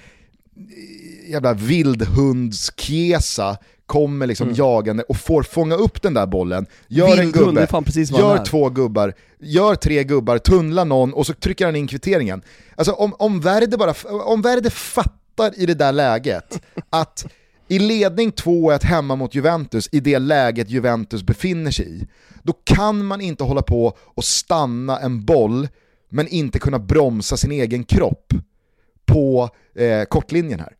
jävla 1.28 1.55
vildhundskesa 1.55 3.59
kommer 3.87 4.27
liksom 4.27 4.47
mm. 4.47 4.57
jagande 4.57 5.03
och 5.03 5.17
får 5.17 5.43
fånga 5.43 5.75
upp 5.75 6.03
den 6.03 6.15
där 6.15 6.27
bollen, 6.27 6.67
gör 6.89 7.19
en 7.19 7.33
gubbe, 7.33 7.69
gör 7.95 8.45
två 8.45 8.69
gubbar, 8.69 9.15
gör 9.41 9.75
tre 9.75 10.05
gubbar, 10.05 10.39
tunnlar 10.39 10.85
någon 10.85 11.13
och 11.13 11.27
så 11.27 11.33
trycker 11.33 11.67
han 11.67 11.77
in 11.77 11.87
kvitteringen. 11.87 12.43
Alltså 12.77 12.93
om, 12.93 13.15
om, 13.19 13.41
Verde 13.41 13.77
bara, 13.77 13.95
om 14.25 14.43
Verde 14.43 14.71
fattar 14.71 15.61
i 15.61 15.67
det 15.67 15.75
där 15.75 15.93
läget 15.93 16.63
att 16.91 17.27
i 17.69 17.79
ledning 17.79 18.31
2-1 18.31 18.85
hemma 18.85 19.17
mot 19.17 19.35
Juventus, 19.35 19.89
i 19.93 20.01
det 20.01 20.19
läget 20.19 20.71
Juventus 20.71 21.23
befinner 21.23 21.71
sig 21.71 21.97
i, 21.97 22.07
då 22.43 22.53
kan 22.53 23.05
man 23.05 23.21
inte 23.21 23.45
hålla 23.45 23.63
på 23.63 23.97
och 23.99 24.25
stanna 24.25 24.99
en 24.99 25.25
boll 25.25 25.69
men 26.09 26.29
inte 26.29 26.59
kunna 26.59 26.79
bromsa 26.79 27.37
sin 27.37 27.53
egen 27.53 27.85
kropp 27.85 28.33
på 29.07 29.51
eh, 29.75 30.05
kortlinjen 30.05 30.61
här 30.61 30.77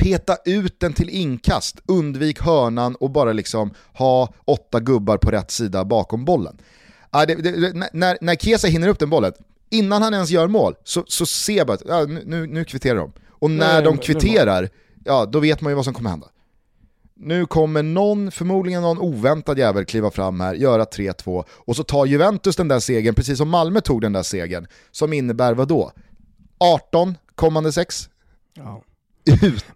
peta 0.00 0.36
ut 0.44 0.80
den 0.80 0.92
till 0.92 1.08
inkast, 1.08 1.80
undvik 1.86 2.40
hörnan 2.40 2.94
och 2.94 3.10
bara 3.10 3.32
liksom 3.32 3.70
ha 3.92 4.32
åtta 4.44 4.80
gubbar 4.80 5.16
på 5.16 5.30
rätt 5.30 5.50
sida 5.50 5.84
bakom 5.84 6.24
bollen. 6.24 6.58
Ah, 7.10 7.26
det, 7.26 7.34
det, 7.34 7.90
när, 7.92 8.18
när 8.20 8.34
Kesa 8.34 8.68
hinner 8.68 8.88
upp 8.88 8.98
den 8.98 9.10
bollen, 9.10 9.32
innan 9.70 10.02
han 10.02 10.14
ens 10.14 10.30
gör 10.30 10.48
mål, 10.48 10.74
så, 10.84 11.04
så 11.06 11.26
ser 11.26 11.56
jag 11.56 11.66
bara 11.66 11.74
att 11.74 11.90
ah, 11.90 12.04
nu, 12.04 12.46
nu 12.46 12.64
kvitterar 12.64 12.96
de. 12.96 13.12
Och 13.28 13.50
när 13.50 13.74
Nej, 13.74 13.82
de 13.82 13.98
kvitterar, 13.98 14.68
ja 15.04 15.26
då 15.26 15.40
vet 15.40 15.60
man 15.60 15.70
ju 15.70 15.74
vad 15.74 15.84
som 15.84 15.94
kommer 15.94 16.10
hända. 16.10 16.26
Nu 17.14 17.46
kommer 17.46 17.82
någon, 17.82 18.30
förmodligen 18.30 18.82
någon 18.82 18.98
oväntad 18.98 19.58
jävel 19.58 19.84
kliva 19.84 20.10
fram 20.10 20.40
här, 20.40 20.54
göra 20.54 20.84
3-2 20.84 21.44
och 21.48 21.76
så 21.76 21.84
tar 21.84 22.06
Juventus 22.06 22.56
den 22.56 22.68
där 22.68 22.80
segern, 22.80 23.14
precis 23.14 23.38
som 23.38 23.48
Malmö 23.48 23.80
tog 23.80 24.00
den 24.00 24.12
där 24.12 24.22
segern, 24.22 24.66
som 24.90 25.12
innebär 25.12 25.54
vad 25.54 25.68
då? 25.68 25.92
18 26.58 27.14
kommande 27.34 27.72
6? 27.72 28.08
Ja. 28.54 28.82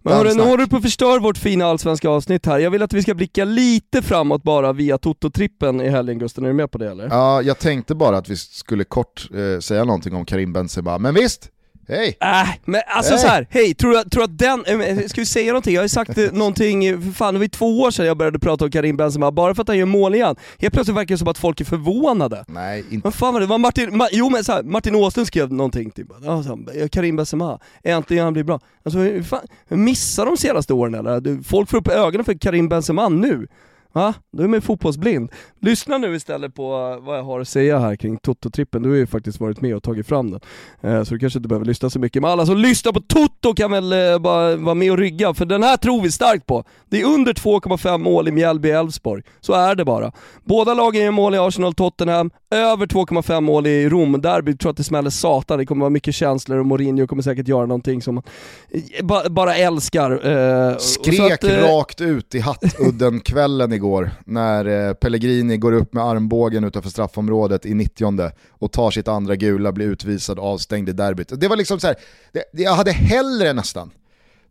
Men 0.01 0.13
hörru, 0.13 0.33
nu 0.33 0.43
håller 0.43 0.57
du 0.57 0.67
på 0.67 0.75
att 0.75 0.81
förstöra 0.83 1.19
vårt 1.19 1.37
fina 1.37 1.65
allsvenska 1.65 2.09
avsnitt 2.09 2.45
här. 2.45 2.59
Jag 2.59 2.71
vill 2.71 2.83
att 2.83 2.93
vi 2.93 3.01
ska 3.01 3.13
blicka 3.13 3.45
lite 3.45 4.01
framåt 4.01 4.43
bara 4.43 4.73
via 4.73 4.97
Toto-trippen 4.97 5.81
i 5.81 5.89
helgen 5.89 6.19
Gusten, 6.19 6.43
är 6.43 6.47
du 6.47 6.53
med 6.53 6.71
på 6.71 6.77
det 6.77 6.91
eller? 6.91 7.07
Ja, 7.07 7.41
jag 7.41 7.59
tänkte 7.59 7.95
bara 7.95 8.17
att 8.17 8.29
vi 8.29 8.37
skulle 8.37 8.83
kort 8.83 9.29
eh, 9.33 9.59
säga 9.59 9.83
någonting 9.83 10.15
om 10.15 10.25
Karim 10.25 10.53
Benzema, 10.53 10.97
men 10.97 11.13
visst, 11.13 11.49
Hej! 11.87 12.17
Äh, 12.21 12.49
men 12.65 12.81
alltså 12.87 13.13
hey. 13.13 13.21
så 13.21 13.27
här, 13.27 13.47
hej, 13.49 13.73
tror 13.73 13.91
du, 13.91 14.09
tror 14.09 14.23
att 14.23 14.37
den, 14.37 14.65
äh, 14.65 15.07
ska 15.07 15.21
vi 15.21 15.25
säga 15.25 15.47
någonting? 15.47 15.73
Jag 15.73 15.81
har 15.81 15.85
ju 15.85 15.89
sagt 15.89 16.17
eh, 16.17 16.31
någonting, 16.31 17.01
för 17.01 17.11
fan 17.11 17.33
det 17.33 17.37
var 17.37 17.43
ju 17.43 17.49
två 17.49 17.81
år 17.81 17.91
sedan 17.91 18.05
jag 18.05 18.17
började 18.17 18.39
prata 18.39 18.65
om 18.65 18.71
Karim 18.71 18.97
Benzema, 18.97 19.31
bara 19.31 19.55
för 19.55 19.61
att 19.61 19.67
han 19.67 19.77
gör 19.77 19.85
mål 19.85 20.15
igen. 20.15 20.35
Helt 20.59 20.73
plötsligt 20.73 20.97
verkar 20.97 21.15
det 21.15 21.19
som 21.19 21.27
att 21.27 21.37
folk 21.37 21.61
är 21.61 21.65
förvånade. 21.65 22.45
Nej, 22.47 22.85
inte... 22.89 23.05
Vad 23.07 23.13
fan 23.13 23.33
var 23.33 23.41
det? 23.41 23.47
var 23.47 23.57
Martin, 23.57 23.97
Ma 23.97 24.07
jo 24.11 24.29
men 24.29 24.43
så 24.43 24.51
här, 24.51 24.63
Martin 24.63 24.95
Åslund 24.95 25.27
skrev 25.27 25.53
någonting, 25.53 25.91
typ, 25.91 26.07
alltså, 26.27 26.57
Karim 26.91 27.15
Benzema, 27.15 27.59
äntligen 27.83 28.23
han 28.23 28.33
blir 28.33 28.43
bra. 28.43 28.59
Alltså, 28.83 28.99
fan, 29.29 29.47
missar 29.67 30.25
de 30.25 30.37
senaste 30.37 30.73
åren 30.73 30.95
eller? 30.95 31.43
Folk 31.43 31.69
får 31.69 31.77
upp 31.77 31.87
ögonen 31.87 32.25
för 32.25 32.33
Karim 32.33 32.69
Benzema 32.69 33.09
nu. 33.09 33.47
Va? 33.95 34.13
Du 34.31 34.43
är 34.43 34.47
med 34.47 34.63
fotbollsblind. 34.63 35.31
Lyssna 35.61 35.97
nu 35.97 36.15
istället 36.15 36.55
på 36.55 36.69
vad 37.01 37.17
jag 37.17 37.23
har 37.23 37.39
att 37.39 37.47
säga 37.47 37.79
här 37.79 37.95
kring 37.95 38.17
Toto-trippen. 38.17 38.83
Du 38.83 38.89
har 38.89 38.95
ju 38.95 39.07
faktiskt 39.07 39.39
varit 39.39 39.61
med 39.61 39.75
och 39.75 39.83
tagit 39.83 40.07
fram 40.07 40.31
den. 40.31 40.39
Eh, 40.81 41.03
så 41.03 41.13
du 41.13 41.19
kanske 41.19 41.39
inte 41.39 41.49
behöver 41.49 41.65
lyssna 41.65 41.89
så 41.89 41.99
mycket. 41.99 42.21
Men 42.21 42.31
alla 42.31 42.45
som 42.45 42.57
lyssnar 42.57 42.91
på 42.91 42.99
Toto 42.99 43.53
kan 43.53 43.71
väl 43.71 43.93
eh, 43.93 44.19
bara 44.19 44.55
vara 44.55 44.75
med 44.75 44.91
och 44.91 44.97
rygga, 44.97 45.33
för 45.33 45.45
den 45.45 45.63
här 45.63 45.77
tror 45.77 46.01
vi 46.01 46.11
starkt 46.11 46.45
på. 46.45 46.63
Det 46.89 47.01
är 47.01 47.05
under 47.05 47.33
2,5 47.33 47.97
mål 47.97 48.27
i 48.27 48.31
Mjällby 48.31 48.69
Elfsborg. 48.69 49.23
Så 49.41 49.53
är 49.53 49.75
det 49.75 49.85
bara. 49.85 50.11
Båda 50.43 50.73
lagen 50.73 51.03
gör 51.03 51.11
mål 51.11 51.35
i 51.35 51.37
Arsenal-Tottenham, 51.37 52.31
över 52.51 52.85
2,5 52.85 53.41
mål 53.41 53.67
i 53.67 53.89
Rom-derby. 53.89 54.57
tror 54.57 54.71
att 54.71 54.77
det 54.77 54.83
smäller 54.83 55.09
satan. 55.09 55.59
Det 55.59 55.65
kommer 55.65 55.81
vara 55.81 55.89
mycket 55.89 56.15
känslor 56.15 56.59
och 56.59 56.65
Mourinho 56.65 57.07
kommer 57.07 57.23
säkert 57.23 57.47
göra 57.47 57.65
någonting 57.65 58.01
som 58.01 58.15
man 58.15 58.23
eh, 58.69 59.29
bara 59.29 59.55
älskar. 59.55 60.79
Skrek 60.79 61.43
att, 61.43 61.43
rakt 61.43 62.01
ut 62.01 62.35
i 62.35 62.39
hattudden 62.39 63.19
kvällen 63.19 63.73
igår 63.73 63.84
igår 63.85 64.11
när 64.25 64.65
eh, 64.65 64.93
Pellegrini 64.93 65.57
går 65.57 65.71
upp 65.71 65.93
med 65.93 66.03
armbågen 66.03 66.63
utanför 66.63 66.89
straffområdet 66.89 67.65
i 67.65 67.73
90 67.73 68.31
och 68.49 68.71
tar 68.71 68.91
sitt 68.91 69.07
andra 69.07 69.35
gula, 69.35 69.71
blir 69.71 69.87
utvisad, 69.87 70.39
avstängd 70.39 70.89
i 70.89 70.91
derbyt. 70.91 71.41
Det 71.41 71.47
var 71.47 71.55
liksom 71.55 71.79
så 71.79 71.87
här, 71.87 71.95
det, 72.31 72.43
jag 72.51 72.73
hade 72.73 72.91
hellre 72.91 73.53
nästan 73.53 73.91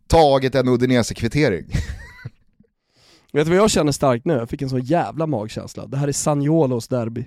tagit 0.07 0.55
en 0.55 0.67
Udinese-kvittering. 0.67 1.65
Vet 3.33 3.45
du 3.45 3.51
vad 3.51 3.59
jag 3.59 3.71
känner 3.71 3.91
starkt 3.91 4.25
nu? 4.25 4.33
Jag 4.33 4.49
fick 4.49 4.61
en 4.61 4.69
sån 4.69 4.81
jävla 4.81 5.27
magkänsla. 5.27 5.85
Det 5.85 5.97
här 5.97 6.07
är 6.07 6.11
Sagnolos 6.11 6.87
derby. 6.87 7.25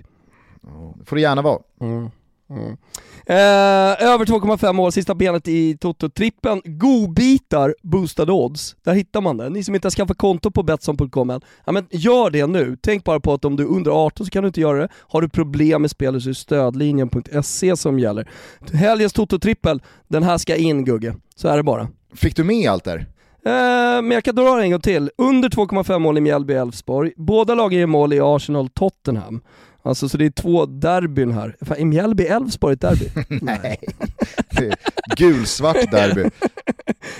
Ja, 0.61 0.93
det 0.99 1.05
får 1.05 1.15
det 1.15 1.21
gärna 1.21 1.41
vara. 1.41 1.59
Mm. 1.81 2.09
Mm. 2.49 2.77
Eh, 3.25 4.03
över 4.11 4.25
2,5 4.25 4.73
mål, 4.73 4.91
sista 4.91 5.15
benet 5.15 5.47
i 5.47 5.77
Toto-trippen. 5.77 6.61
Godbitar, 6.65 7.75
boostade 7.83 8.31
odds. 8.31 8.75
Där 8.83 8.93
hittar 8.93 9.21
man 9.21 9.37
det. 9.37 9.49
Ni 9.49 9.63
som 9.63 9.75
inte 9.75 9.85
har 9.85 9.91
skaffat 9.91 10.17
konto 10.17 10.51
på 10.51 10.63
Betsson.com 10.63 11.29
än, 11.29 11.41
ja, 11.65 11.71
men 11.71 11.87
gör 11.91 12.29
det 12.29 12.47
nu. 12.47 12.77
Tänk 12.81 13.03
bara 13.03 13.19
på 13.19 13.33
att 13.33 13.45
om 13.45 13.55
du 13.55 13.63
är 13.63 13.67
under 13.67 13.91
18 13.91 14.25
så 14.25 14.31
kan 14.31 14.43
du 14.43 14.47
inte 14.47 14.61
göra 14.61 14.77
det. 14.77 14.87
Har 14.93 15.21
du 15.21 15.29
problem 15.29 15.81
med 15.81 15.91
spelet 15.91 16.23
så 16.23 16.29
är 16.29 16.33
stödlinjen.se 16.33 17.77
som 17.77 17.99
gäller. 17.99 18.29
Helgens 18.73 19.13
Toto-trippel, 19.13 19.81
den 20.07 20.23
här 20.23 20.37
ska 20.37 20.55
in 20.55 20.85
Gugge. 20.85 21.15
Så 21.35 21.47
är 21.47 21.57
det 21.57 21.63
bara. 21.63 21.87
Fick 22.15 22.35
du 22.35 22.43
med 22.43 22.69
allt 22.69 22.83
där? 22.83 22.97
Eh, 23.45 24.01
men 24.01 24.11
jag 24.11 24.23
kan 24.23 24.35
dra 24.35 24.55
det 24.55 24.63
en 24.63 24.71
gång 24.71 24.81
till. 24.81 25.09
Under 25.17 25.49
2,5 25.49 25.99
mål 25.99 26.17
i 26.17 26.21
Mjällby-Elfsborg. 26.21 27.13
Båda 27.17 27.55
lagen 27.55 27.79
gör 27.79 27.87
mål 27.87 28.13
i 28.13 28.19
Arsenal-Tottenham. 28.19 29.41
Alltså 29.81 30.09
så 30.09 30.17
det 30.17 30.25
är 30.25 30.29
två 30.29 30.65
derbyn 30.65 31.31
här. 31.31 31.55
Fan, 31.61 31.77
är 31.77 31.85
Mjällby-Elfsborg 31.85 32.73
ett 32.73 32.81
derby? 32.81 33.09
Nej. 33.41 33.79
gulsvart 35.17 35.91
derby. 35.91 36.23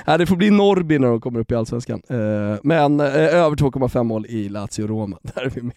Nej, 0.07 0.17
det 0.17 0.25
får 0.25 0.35
bli 0.35 0.49
Norrby 0.49 0.99
när 0.99 1.07
de 1.07 1.21
kommer 1.21 1.39
upp 1.39 1.51
i 1.51 1.55
Allsvenskan. 1.55 2.01
Uh, 2.11 2.57
men 2.63 2.99
uh, 2.99 3.07
över 3.15 3.55
2,5 3.55 4.03
mål 4.03 4.25
i 4.25 4.49
Lazio-Roma. 4.49 5.17
Där 5.21 5.41
är 5.41 5.49
vi 5.49 5.61
med. 5.61 5.75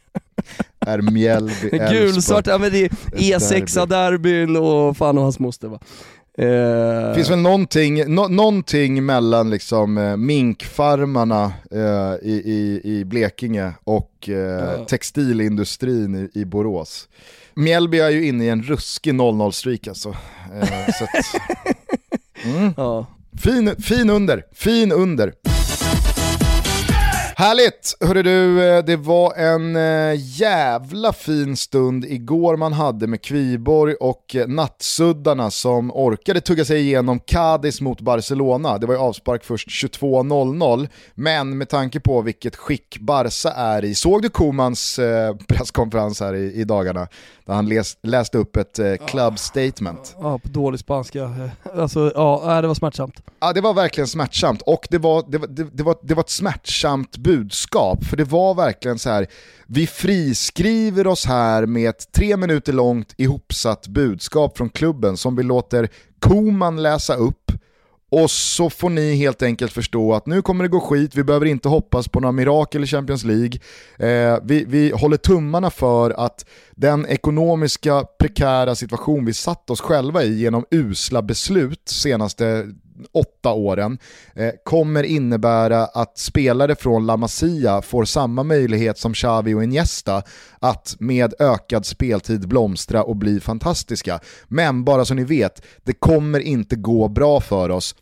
är 0.80 1.02
Mjällby, 1.02 1.52
Elfsborg 1.52 1.98
Gulsvart, 1.98 2.46
ja 2.46 2.58
men 2.58 2.72
det 2.72 2.84
är 2.84 2.88
E6-derbyn 3.12 4.56
och 4.56 4.96
fan 4.96 5.18
och 5.18 5.24
hans 5.24 5.38
moster 5.38 5.68
va. 5.68 5.78
Det 6.36 7.08
eh, 7.08 7.14
finns 7.14 7.30
väl 7.30 7.38
någonting, 7.38 8.14
no, 8.14 8.28
någonting 8.28 9.06
mellan 9.06 9.50
liksom, 9.50 9.98
eh, 9.98 10.16
minkfarmarna 10.16 11.52
eh, 11.70 12.14
i, 12.22 12.42
i, 12.44 12.80
i 12.84 13.04
Blekinge 13.04 13.72
och 13.84 14.28
eh, 14.28 14.84
textilindustrin 14.84 16.14
i, 16.14 16.40
i 16.40 16.44
Borås. 16.44 17.08
Mjällby 17.54 17.98
är 17.98 18.10
ju 18.10 18.26
inne 18.26 18.44
i 18.44 18.48
en 18.48 18.62
ruskig 18.62 19.12
0-0-streak 19.12 19.88
alltså. 19.88 20.08
Eh, 20.60 20.88
så 20.98 21.04
att, 21.04 21.42
mm. 22.56 22.74
ja. 22.76 23.06
fin, 23.42 23.76
fin 23.76 24.10
under, 24.10 24.44
fin 24.52 24.92
under. 24.92 25.32
Härligt! 27.42 27.96
Hörru 28.00 28.22
du, 28.22 28.64
eh, 28.64 28.84
det 28.84 28.96
var 28.96 29.34
en 29.34 29.76
eh, 29.76 30.14
jävla 30.16 31.12
fin 31.12 31.56
stund 31.56 32.04
igår 32.04 32.56
man 32.56 32.72
hade 32.72 33.06
med 33.06 33.22
Kviborg 33.22 33.94
och 33.94 34.36
eh, 34.36 34.48
nattsuddarna 34.48 35.50
som 35.50 35.90
orkade 35.90 36.40
tugga 36.40 36.64
sig 36.64 36.80
igenom 36.80 37.20
Cadiz 37.20 37.80
mot 37.80 38.00
Barcelona. 38.00 38.78
Det 38.78 38.86
var 38.86 38.94
ju 38.94 39.00
avspark 39.00 39.44
först 39.44 39.68
22.00, 39.68 40.88
men 41.14 41.58
med 41.58 41.68
tanke 41.68 42.00
på 42.00 42.22
vilket 42.22 42.56
skick 42.56 42.98
Barca 43.00 43.50
är 43.50 43.84
i, 43.84 43.94
såg 43.94 44.22
du 44.22 44.28
Komans 44.28 45.00
presskonferens 45.48 46.20
här 46.20 46.34
i, 46.34 46.52
i 46.52 46.64
dagarna? 46.64 47.08
Där 47.46 47.54
han 47.54 47.68
läs, 47.68 47.96
läste 48.02 48.38
upp 48.38 48.56
ett 48.56 48.80
club 49.06 49.38
statement. 49.38 50.16
Ja, 50.20 50.38
på 50.38 50.48
dålig 50.48 50.80
spanska. 50.80 51.50
Alltså, 51.76 52.12
ja, 52.14 52.60
det 52.60 52.68
var 52.68 52.74
smärtsamt. 52.74 53.22
Ja, 53.40 53.52
det 53.52 53.60
var 53.60 53.74
verkligen 53.74 54.08
smärtsamt 54.08 54.62
och 54.62 54.86
det 54.90 54.98
var, 54.98 55.24
det, 55.28 55.38
det, 55.38 55.68
det 55.72 55.82
var, 55.82 55.96
det 56.02 56.14
var 56.14 56.22
ett 56.22 56.30
smärtsamt 56.30 57.16
budskap. 57.32 58.04
För 58.04 58.16
det 58.16 58.24
var 58.24 58.54
verkligen 58.54 58.98
så 58.98 59.10
här, 59.10 59.26
vi 59.66 59.86
friskriver 59.86 61.06
oss 61.06 61.26
här 61.26 61.66
med 61.66 61.90
ett 61.90 62.12
tre 62.12 62.36
minuter 62.36 62.72
långt 62.72 63.14
ihopsatt 63.16 63.86
budskap 63.86 64.56
från 64.56 64.70
klubben 64.70 65.16
som 65.16 65.36
vi 65.36 65.42
låter 65.42 65.88
Koman 66.18 66.82
läsa 66.82 67.14
upp 67.14 67.52
och 68.12 68.30
så 68.30 68.70
får 68.70 68.90
ni 68.90 69.14
helt 69.14 69.42
enkelt 69.42 69.72
förstå 69.72 70.14
att 70.14 70.26
nu 70.26 70.42
kommer 70.42 70.64
det 70.64 70.68
gå 70.68 70.80
skit, 70.80 71.14
vi 71.14 71.24
behöver 71.24 71.46
inte 71.46 71.68
hoppas 71.68 72.08
på 72.08 72.20
några 72.20 72.32
mirakel 72.32 72.84
i 72.84 72.86
Champions 72.86 73.24
League. 73.24 73.58
Eh, 73.98 74.38
vi, 74.42 74.64
vi 74.64 74.90
håller 74.90 75.16
tummarna 75.16 75.70
för 75.70 76.10
att 76.10 76.46
den 76.70 77.06
ekonomiska 77.06 78.04
prekära 78.18 78.74
situation 78.74 79.24
vi 79.24 79.34
satt 79.34 79.70
oss 79.70 79.80
själva 79.80 80.22
i 80.22 80.34
genom 80.34 80.64
usla 80.70 81.22
beslut 81.22 81.88
senaste 81.88 82.66
åtta 83.12 83.52
åren 83.52 83.98
eh, 84.34 84.50
kommer 84.64 85.02
innebära 85.02 85.84
att 85.84 86.18
spelare 86.18 86.74
från 86.74 87.06
La 87.06 87.16
Masia 87.16 87.82
får 87.82 88.04
samma 88.04 88.42
möjlighet 88.42 88.98
som 88.98 89.14
Xavi 89.14 89.54
och 89.54 89.64
Iniesta 89.64 90.22
att 90.58 90.96
med 90.98 91.34
ökad 91.38 91.86
speltid 91.86 92.48
blomstra 92.48 93.02
och 93.02 93.16
bli 93.16 93.40
fantastiska. 93.40 94.20
Men 94.48 94.84
bara 94.84 95.04
så 95.04 95.14
ni 95.14 95.24
vet, 95.24 95.62
det 95.84 95.92
kommer 95.92 96.40
inte 96.40 96.76
gå 96.76 97.08
bra 97.08 97.40
för 97.40 97.70
oss 97.70 97.94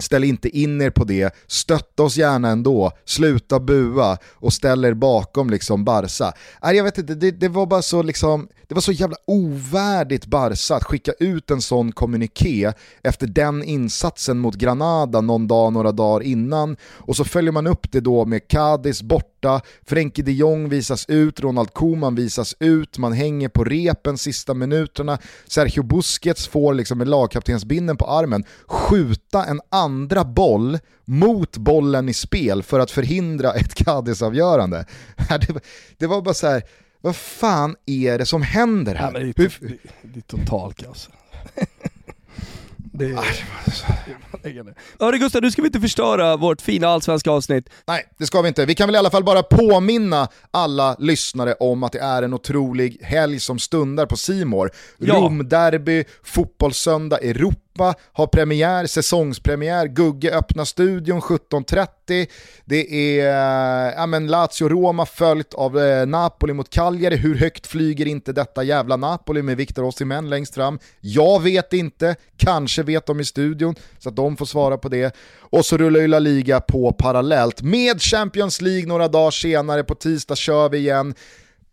Ställ 0.00 0.24
inte 0.24 0.48
in 0.48 0.80
er 0.80 0.90
på 0.90 1.04
det, 1.04 1.34
stötta 1.46 2.02
oss 2.02 2.16
gärna 2.16 2.48
ändå, 2.48 2.92
sluta 3.04 3.60
bua 3.60 4.18
och 4.34 4.52
ställ 4.52 4.84
er 4.84 4.94
bakom 4.94 5.50
liksom 5.50 5.84
Barca. 5.84 6.32
Nej, 6.62 6.76
jag 6.76 6.84
vet 6.84 6.98
inte, 6.98 7.14
det, 7.14 7.30
det, 7.30 7.48
var 7.48 7.66
bara 7.66 7.82
så 7.82 8.02
liksom, 8.02 8.48
det 8.68 8.74
var 8.74 8.80
så 8.80 8.92
jävla 8.92 9.16
ovärdigt 9.24 10.26
Barca 10.26 10.74
att 10.74 10.84
skicka 10.84 11.12
ut 11.12 11.50
en 11.50 11.62
sån 11.62 11.92
kommuniké 11.92 12.72
efter 13.02 13.26
den 13.26 13.64
insatsen 13.64 14.38
mot 14.38 14.54
Granada 14.54 15.20
någon 15.20 15.48
dag, 15.48 15.72
några 15.72 15.92
dagar 15.92 16.22
innan 16.26 16.76
och 16.82 17.16
så 17.16 17.24
följer 17.24 17.52
man 17.52 17.66
upp 17.66 17.92
det 17.92 18.00
då 18.00 18.24
med 18.24 18.48
Cadiz 18.48 19.02
borta, 19.02 19.60
Frenkie 19.86 20.24
de 20.24 20.32
Jong 20.32 20.68
visas 20.68 21.04
ut, 21.08 21.40
Ronald 21.40 21.72
Koeman 21.72 22.14
visas 22.14 22.54
ut, 22.60 22.98
man 22.98 23.12
hänger 23.12 23.48
på 23.48 23.64
repen 23.64 24.18
sista 24.18 24.54
minuterna, 24.54 25.18
Sergio 25.46 25.82
Busquets 25.82 26.48
får 26.48 26.74
liksom 26.74 26.98
med 26.98 27.08
lagkaptensbinden 27.08 27.96
på 27.96 28.06
armen 28.06 28.44
skjuta 28.66 29.44
en 29.44 29.60
andra 29.70 30.24
boll 30.24 30.78
mot 31.04 31.56
bollen 31.56 32.08
i 32.08 32.14
spel 32.14 32.62
för 32.62 32.80
att 32.80 32.90
förhindra 32.90 33.52
ett 33.52 33.74
Cadiz-avgörande. 33.74 34.84
Det, 35.98 36.06
var 36.06 36.22
bara 36.22 36.34
så 36.34 36.46
här, 36.46 36.62
vad 37.00 37.16
fan 37.16 37.76
är 37.86 38.18
det 38.18 38.26
som 38.26 38.42
händer 38.42 38.94
här? 38.94 39.12
Ja, 39.12 39.18
det, 39.18 39.44
är, 39.44 39.58
det, 39.60 39.78
det 40.02 40.18
är 40.18 40.38
total 40.38 40.72
kaos. 40.74 41.08
Det 42.98 43.04
är... 43.04 43.44
Hörru 45.04 45.18
Gustav, 45.18 45.42
nu 45.42 45.50
ska 45.50 45.62
vi 45.62 45.68
inte 45.68 45.80
förstöra 45.80 46.36
vårt 46.36 46.60
fina 46.60 46.88
allsvenska 46.88 47.30
avsnitt. 47.30 47.68
Nej, 47.86 48.04
det 48.18 48.26
ska 48.26 48.42
vi 48.42 48.48
inte. 48.48 48.66
Vi 48.66 48.74
kan 48.74 48.88
väl 48.88 48.94
i 48.94 48.98
alla 48.98 49.10
fall 49.10 49.24
bara 49.24 49.42
påminna 49.42 50.28
alla 50.50 50.96
lyssnare 50.98 51.54
om 51.54 51.82
att 51.82 51.92
det 51.92 51.98
är 51.98 52.22
en 52.22 52.34
otrolig 52.34 52.98
helg 53.02 53.40
som 53.40 53.58
stundar 53.58 54.06
på 54.06 54.16
Simor. 54.16 54.70
Ja. 54.98 55.14
Romderby, 55.14 56.04
fotbollssöndag, 56.22 57.18
Europa 57.18 57.67
Europa 57.78 57.94
har 58.12 58.26
premiär, 58.26 58.86
säsongspremiär, 58.86 59.86
Gugge 59.86 60.30
öppnar 60.30 60.64
studion 60.64 61.20
17.30. 61.20 62.28
Det 62.64 63.20
är 63.20 63.26
ja, 63.96 64.06
men 64.06 64.28
Lazio-Roma 64.30 65.06
följt 65.06 65.54
av 65.54 65.78
eh, 65.78 66.06
Napoli 66.06 66.52
mot 66.52 66.70
Cagliari. 66.70 67.16
Hur 67.16 67.34
högt 67.34 67.66
flyger 67.66 68.06
inte 68.06 68.32
detta 68.32 68.62
jävla 68.62 68.96
Napoli 68.96 69.42
med 69.42 69.56
Victor 69.56 69.84
Osimhen 69.84 70.30
längst 70.30 70.54
fram? 70.54 70.78
Jag 71.00 71.42
vet 71.42 71.72
inte, 71.72 72.16
kanske 72.36 72.82
vet 72.82 73.06
de 73.06 73.20
i 73.20 73.24
studion 73.24 73.74
så 73.98 74.08
att 74.08 74.16
de 74.16 74.36
får 74.36 74.46
svara 74.46 74.78
på 74.78 74.88
det. 74.88 75.16
Och 75.40 75.64
så 75.64 75.76
rullar 75.76 76.00
ju 76.00 76.06
La 76.06 76.18
Liga 76.18 76.60
på 76.60 76.92
parallellt 76.92 77.62
med 77.62 78.02
Champions 78.02 78.60
League 78.60 78.86
några 78.86 79.08
dagar 79.08 79.30
senare. 79.30 79.84
På 79.84 79.94
tisdag 79.94 80.36
kör 80.36 80.68
vi 80.68 80.78
igen. 80.78 81.14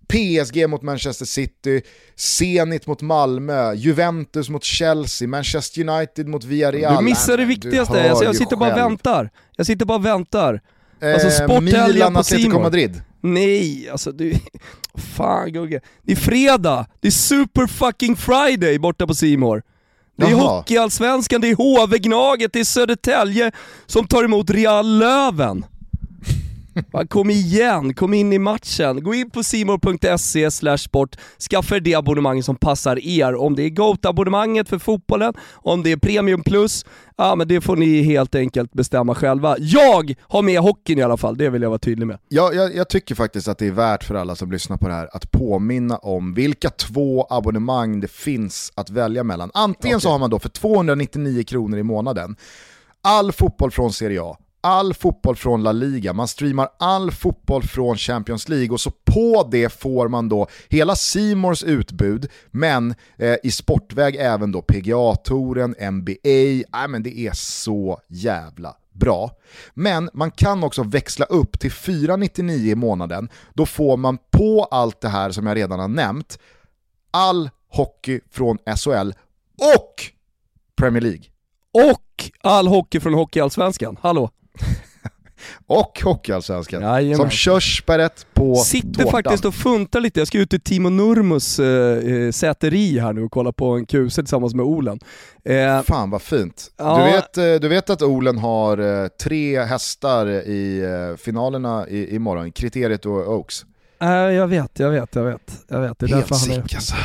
PSG 0.07 0.69
mot 0.69 0.81
Manchester 0.81 1.25
City, 1.25 1.81
Zenit 2.15 2.87
mot 2.87 3.01
Malmö, 3.01 3.73
Juventus 3.73 4.49
mot 4.49 4.63
Chelsea, 4.63 5.27
Manchester 5.27 5.89
United 5.89 6.27
mot 6.27 6.43
Villarreal. 6.43 6.97
Du 6.97 7.03
missar 7.03 7.37
det 7.37 7.45
viktigaste, 7.45 8.09
alltså, 8.09 8.23
jag 8.23 8.35
sitter 8.35 8.55
bara 8.55 8.71
och 8.71 8.77
väntar. 8.77 9.29
Jag 9.55 9.65
sitter 9.65 9.85
bara 9.85 9.97
och 9.97 10.05
väntar. 10.05 10.61
Alltså 11.01 11.43
eh, 11.43 11.61
Milan, 11.61 12.17
Atletico 12.17 12.59
Madrid. 12.59 13.01
Nej, 13.21 13.89
alltså 13.89 14.11
du... 14.11 14.33
Fan 15.15 15.53
Gugge. 15.53 15.81
Det 16.03 16.11
är 16.11 16.15
fredag, 16.15 16.85
det 17.01 17.07
är 17.07 17.11
super 17.11 17.67
fucking 17.67 18.15
friday 18.15 18.79
borta 18.79 19.07
på 19.07 19.13
Simor. 19.13 19.63
Det 20.17 20.25
är 20.25 20.33
Hockeyallsvenskan, 20.33 21.41
det 21.41 21.47
är 21.47 21.55
HV-Gnaget, 21.55 22.53
det 22.53 22.59
är 22.59 22.63
Södertälje 22.63 23.51
som 23.85 24.07
tar 24.07 24.23
emot 24.23 24.49
Real 24.49 24.97
Löven. 24.97 25.65
Kom 27.09 27.29
igen, 27.29 27.93
kom 27.93 28.13
in 28.13 28.33
i 28.33 28.39
matchen. 28.39 29.03
Gå 29.03 29.13
in 29.13 29.29
på 29.29 29.43
simor.se 29.43 30.77
sport, 30.77 31.15
skaffa 31.49 31.75
er 31.75 31.79
det 31.79 31.95
abonnemang 31.95 32.43
som 32.43 32.55
passar 32.55 32.99
er. 33.07 33.35
Om 33.35 33.55
det 33.55 33.63
är 33.63 33.69
GOAT-abonnemanget 33.69 34.69
för 34.69 34.79
fotbollen, 34.79 35.33
om 35.53 35.83
det 35.83 35.91
är 35.91 35.97
Premium 35.97 36.43
Plus, 36.43 36.85
ja 37.17 37.35
men 37.35 37.47
det 37.47 37.61
får 37.61 37.75
ni 37.75 38.01
helt 38.01 38.35
enkelt 38.35 38.73
bestämma 38.73 39.15
själva. 39.15 39.55
Jag 39.59 40.15
har 40.21 40.41
med 40.41 40.59
hockeyn 40.59 40.99
i 40.99 41.01
alla 41.01 41.17
fall, 41.17 41.37
det 41.37 41.49
vill 41.49 41.61
jag 41.61 41.69
vara 41.69 41.79
tydlig 41.79 42.07
med. 42.07 42.17
Ja, 42.27 42.53
jag, 42.53 42.75
jag 42.75 42.89
tycker 42.89 43.15
faktiskt 43.15 43.47
att 43.47 43.57
det 43.57 43.67
är 43.67 43.71
värt 43.71 44.03
för 44.03 44.15
alla 44.15 44.35
som 44.35 44.51
lyssnar 44.51 44.77
på 44.77 44.87
det 44.87 44.93
här 44.93 45.09
att 45.13 45.31
påminna 45.31 45.97
om 45.97 46.33
vilka 46.33 46.69
två 46.69 47.27
abonnemang 47.29 47.99
det 47.99 48.11
finns 48.11 48.71
att 48.75 48.89
välja 48.89 49.23
mellan. 49.23 49.51
Antingen 49.53 49.95
okay. 49.95 50.03
så 50.03 50.09
har 50.09 50.19
man 50.19 50.29
då 50.29 50.39
för 50.39 50.49
299 50.49 51.43
kronor 51.43 51.79
i 51.79 51.83
månaden 51.83 52.35
all 53.05 53.31
fotboll 53.31 53.71
från 53.71 53.93
Serie 53.93 54.21
A, 54.21 54.37
all 54.65 54.93
fotboll 54.93 55.35
från 55.35 55.63
La 55.63 55.71
Liga, 55.71 56.13
man 56.13 56.27
streamar 56.27 56.69
all 56.79 57.11
fotboll 57.11 57.63
från 57.63 57.97
Champions 57.97 58.49
League 58.49 58.69
och 58.69 58.81
så 58.81 58.91
på 58.91 59.47
det 59.51 59.69
får 59.69 60.07
man 60.07 60.29
då 60.29 60.47
hela 60.69 60.95
Simors 60.95 61.63
utbud, 61.63 62.31
men 62.51 62.95
eh, 63.17 63.35
i 63.43 63.51
sportväg 63.51 64.15
även 64.15 64.51
då 64.51 64.61
PGA-touren, 64.61 65.75
NBA, 65.91 66.79
äh, 66.83 66.87
men 66.89 67.03
det 67.03 67.19
är 67.19 67.31
så 67.33 67.99
jävla 68.07 68.75
bra. 68.93 69.31
Men 69.73 70.09
man 70.13 70.31
kan 70.31 70.63
också 70.63 70.83
växla 70.83 71.25
upp 71.25 71.59
till 71.59 71.71
499 71.71 72.71
i 72.71 72.75
månaden, 72.75 73.29
då 73.53 73.65
får 73.65 73.97
man 73.97 74.17
på 74.31 74.67
allt 74.71 75.01
det 75.01 75.09
här 75.09 75.31
som 75.31 75.47
jag 75.47 75.57
redan 75.57 75.79
har 75.79 75.87
nämnt, 75.87 76.39
all 77.11 77.49
hockey 77.69 78.19
från 78.31 78.57
SHL 78.57 79.11
och 79.77 80.03
Premier 80.75 81.01
League. 81.01 81.23
Och 81.73 82.31
all 82.41 82.67
hockey 82.67 82.99
från 82.99 83.13
Hockeyallsvenskan, 83.13 83.97
hallå? 84.01 84.31
och 85.67 86.01
Hockeyallsvenskan. 86.03 86.81
Jajamän. 86.81 87.17
Som 87.17 87.29
körsbäret 87.29 88.25
på 88.33 88.55
Sitter 88.55 89.03
tårtan. 89.03 89.11
faktiskt 89.11 89.45
och 89.45 89.55
funtar 89.55 89.99
lite, 89.99 90.19
jag 90.19 90.27
ska 90.27 90.37
ut 90.39 90.49
till 90.49 90.61
Timo 90.61 90.89
Nurmos 90.89 91.59
äh, 91.59 92.31
säteri 92.31 92.99
här 92.99 93.13
nu 93.13 93.23
och 93.23 93.31
kolla 93.31 93.51
på 93.51 93.71
en 93.71 93.85
kuse 93.85 94.21
tillsammans 94.21 94.53
med 94.53 94.65
Olen. 94.65 94.99
Eh, 95.45 95.81
Fan 95.81 96.09
vad 96.09 96.21
fint. 96.21 96.71
Ja. 96.77 96.97
Du, 96.97 97.11
vet, 97.11 97.61
du 97.61 97.67
vet 97.67 97.89
att 97.89 98.01
Olen 98.01 98.37
har 98.37 99.07
tre 99.07 99.63
hästar 99.63 100.27
i 100.27 100.83
finalerna 101.19 101.87
i, 101.87 102.15
imorgon, 102.15 102.51
Kriteriet 102.51 103.05
och 103.05 103.33
Oaks? 103.33 103.65
Äh, 104.01 104.09
jag 104.09 104.47
vet, 104.47 104.79
jag 104.79 104.89
vet, 104.89 105.15
jag 105.15 105.23
vet. 105.23 105.63
Jag 105.67 105.81
vet. 105.81 105.99
Det 105.99 106.05
är 106.05 106.15
Helt 106.15 106.35
sick 106.35 106.75
alltså. 106.75 106.95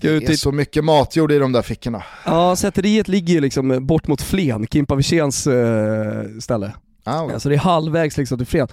Ska 0.00 0.08
det 0.08 0.26
är 0.26 0.30
i... 0.30 0.36
så 0.36 0.52
mycket 0.52 0.84
matjord 0.84 1.32
i 1.32 1.38
de 1.38 1.52
där 1.52 1.62
fickorna. 1.62 2.02
Ja, 2.24 2.56
säteriet 2.56 3.08
ligger 3.08 3.34
ju 3.34 3.40
liksom 3.40 3.86
bort 3.86 4.06
mot 4.06 4.22
Flen, 4.22 4.66
Kimpa 4.66 4.94
Wirséns 4.94 5.46
äh, 5.46 6.24
ställe. 6.40 6.72
Ah, 7.04 7.24
okay. 7.24 7.40
Så 7.40 7.48
det 7.48 7.54
är 7.54 7.58
halvvägs 7.58 8.16
liksom 8.16 8.38
till 8.38 8.46
Flen. 8.46 8.68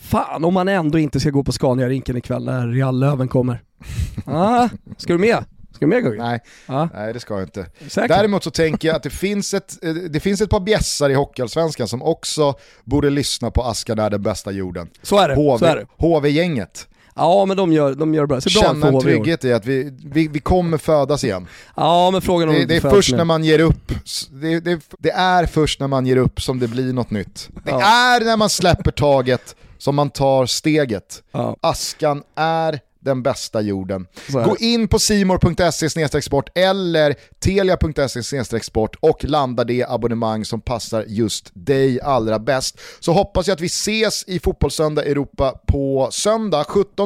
Fan 0.00 0.44
om 0.44 0.54
man 0.54 0.68
ändå 0.68 0.98
inte 0.98 1.20
ska 1.20 1.30
gå 1.30 1.44
på 1.44 1.52
Scania-rinken 1.52 2.16
ikväll 2.16 2.44
när 2.44 2.68
Real 2.68 2.98
Löven 3.00 3.28
kommer. 3.28 3.62
ah, 4.26 4.68
ska 4.96 5.12
du 5.12 5.18
med? 5.18 5.44
Ska 5.72 5.84
du 5.84 5.86
med 5.86 6.02
Gugge? 6.02 6.22
Nej, 6.22 6.40
ah. 6.66 6.88
nej 6.94 7.12
det 7.12 7.20
ska 7.20 7.34
jag 7.34 7.42
inte. 7.42 7.66
Säkert. 7.88 8.08
Däremot 8.08 8.44
så 8.44 8.50
tänker 8.50 8.88
jag 8.88 8.96
att 8.96 9.02
det 9.02 9.10
finns 9.10 9.54
ett, 9.54 9.84
eh, 9.84 9.94
det 9.94 10.20
finns 10.20 10.40
ett 10.40 10.50
par 10.50 10.60
bjässar 10.60 11.10
i 11.10 11.14
Hockeyallsvenskan 11.14 11.88
som 11.88 12.02
också 12.02 12.54
borde 12.84 13.10
lyssna 13.10 13.50
på 13.50 13.62
Askan 13.62 13.98
är 13.98 14.10
den 14.10 14.22
bästa 14.22 14.50
jorden. 14.50 14.88
Så 15.02 15.18
är 15.18 15.28
det. 15.28 15.34
HV, 15.34 15.84
HV-gänget. 15.96 16.88
Ja 17.16 17.44
men 17.44 17.56
de 17.56 17.72
gör, 17.72 17.94
de 17.94 18.14
gör 18.14 18.26
bra. 18.26 18.40
Så 18.40 18.50
Känna 18.50 18.88
en 18.88 19.00
trygghet 19.00 19.44
i 19.44 19.52
att 19.52 19.66
vi, 19.66 19.92
vi, 20.04 20.28
vi 20.28 20.40
kommer 20.40 20.78
födas 20.78 21.24
igen. 21.24 21.46
Ja 21.76 22.10
men 22.10 22.22
frågan 22.22 22.48
om 22.48 22.54
det, 22.54 22.64
det 22.64 22.76
är 22.76 22.80
först 22.80 23.14
när 23.14 23.24
man 23.24 23.44
ger 23.44 23.58
upp, 23.58 23.92
det, 24.30 24.60
det, 24.60 24.80
det, 24.98 25.10
är 25.10 25.46
först 25.46 25.80
när 25.80 25.88
man 25.88 26.06
ger 26.06 26.16
upp 26.16 26.42
som 26.42 26.58
det 26.58 26.68
blir 26.68 26.92
något 26.92 27.10
nytt. 27.10 27.48
Det 27.64 27.70
ja. 27.70 27.82
är 27.82 28.24
när 28.24 28.36
man 28.36 28.50
släpper 28.50 28.90
taget 28.90 29.56
som 29.78 29.94
man 29.94 30.10
tar 30.10 30.46
steget. 30.46 31.22
Ja. 31.32 31.56
Askan 31.60 32.22
är 32.34 32.80
den 33.06 33.22
bästa 33.22 33.60
jorden. 33.60 34.06
Gå 34.28 34.56
in 34.60 34.88
på 34.88 34.98
simor.se 34.98 36.22
sport 36.22 36.48
eller 36.58 37.14
telia.se 37.44 38.60
sport 38.62 38.96
och 39.00 39.24
landa 39.24 39.64
det 39.64 39.84
abonnemang 39.88 40.44
som 40.44 40.60
passar 40.60 41.04
just 41.08 41.50
dig 41.54 42.00
allra 42.00 42.38
bäst. 42.38 42.80
Så 43.00 43.12
hoppas 43.12 43.46
jag 43.46 43.54
att 43.54 43.60
vi 43.60 43.66
ses 43.66 44.24
i 44.26 44.38
Fotbollssöndag 44.40 45.04
Europa 45.04 45.54
på 45.66 46.08
söndag 46.12 46.64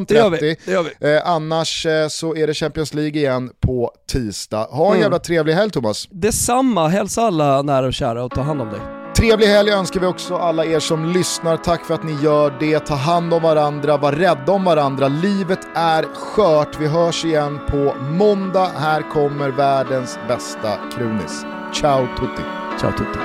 Det 0.09 0.15
gör 0.15 0.31
vi. 0.31 0.37
17.30. 0.39 0.57
Det 0.65 0.73
gör 0.73 0.83
vi. 1.01 1.15
Eh, 1.15 1.29
annars 1.29 1.87
eh, 1.87 2.09
så 2.09 2.37
är 2.37 2.47
det 2.47 2.55
Champions 2.55 2.95
League 2.95 3.21
igen 3.21 3.51
på 3.61 3.93
tisdag. 4.13 4.65
Ha 4.71 4.85
en 4.87 4.91
Mm. 4.91 5.03
jävla 5.03 5.19
trevlig 5.19 5.55
helg 5.55 5.71
Thomas. 5.71 6.09
Detsamma, 6.11 6.89
hälsa 6.89 7.23
alla 7.23 7.63
nära 7.63 7.87
och 7.87 7.95
kära 7.95 8.25
och 8.25 8.31
ta 8.31 8.41
hand 8.43 8.61
om 8.61 8.69
dig. 8.71 9.00
Trevlig 9.21 9.47
helg 9.47 9.71
önskar 9.71 10.01
vi 10.01 10.07
också 10.07 10.37
alla 10.37 10.65
er 10.65 10.81
som 10.81 11.05
lyssnar. 11.05 11.57
Tack 11.57 11.85
för 11.85 11.95
att 11.95 12.03
ni 12.03 12.13
gör 12.13 12.57
det. 12.61 12.79
Ta 12.79 12.95
hand 12.95 13.35
om 13.35 13.43
varandra, 13.43 13.97
var 13.97 14.13
rädda 14.13 14.53
om 14.53 14.65
varandra. 14.65 15.09
Livet 15.09 15.69
är 15.75 16.03
skört. 16.15 16.81
Vi 16.81 16.87
hörs 16.87 17.25
igen 17.25 17.61
på 17.69 17.95
måndag. 18.01 18.71
Här 18.77 19.11
kommer 19.11 19.49
världens 19.49 20.19
bästa 20.29 20.77
krunis. 20.97 21.45
Ciao 21.75 22.07
tutti. 22.19 22.43
Ciao 22.81 22.93
tutti. 22.93 23.19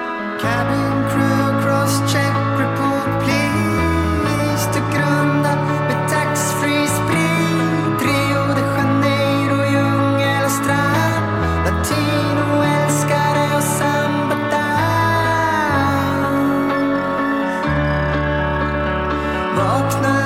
Rock 19.56 20.02
night. 20.02 20.25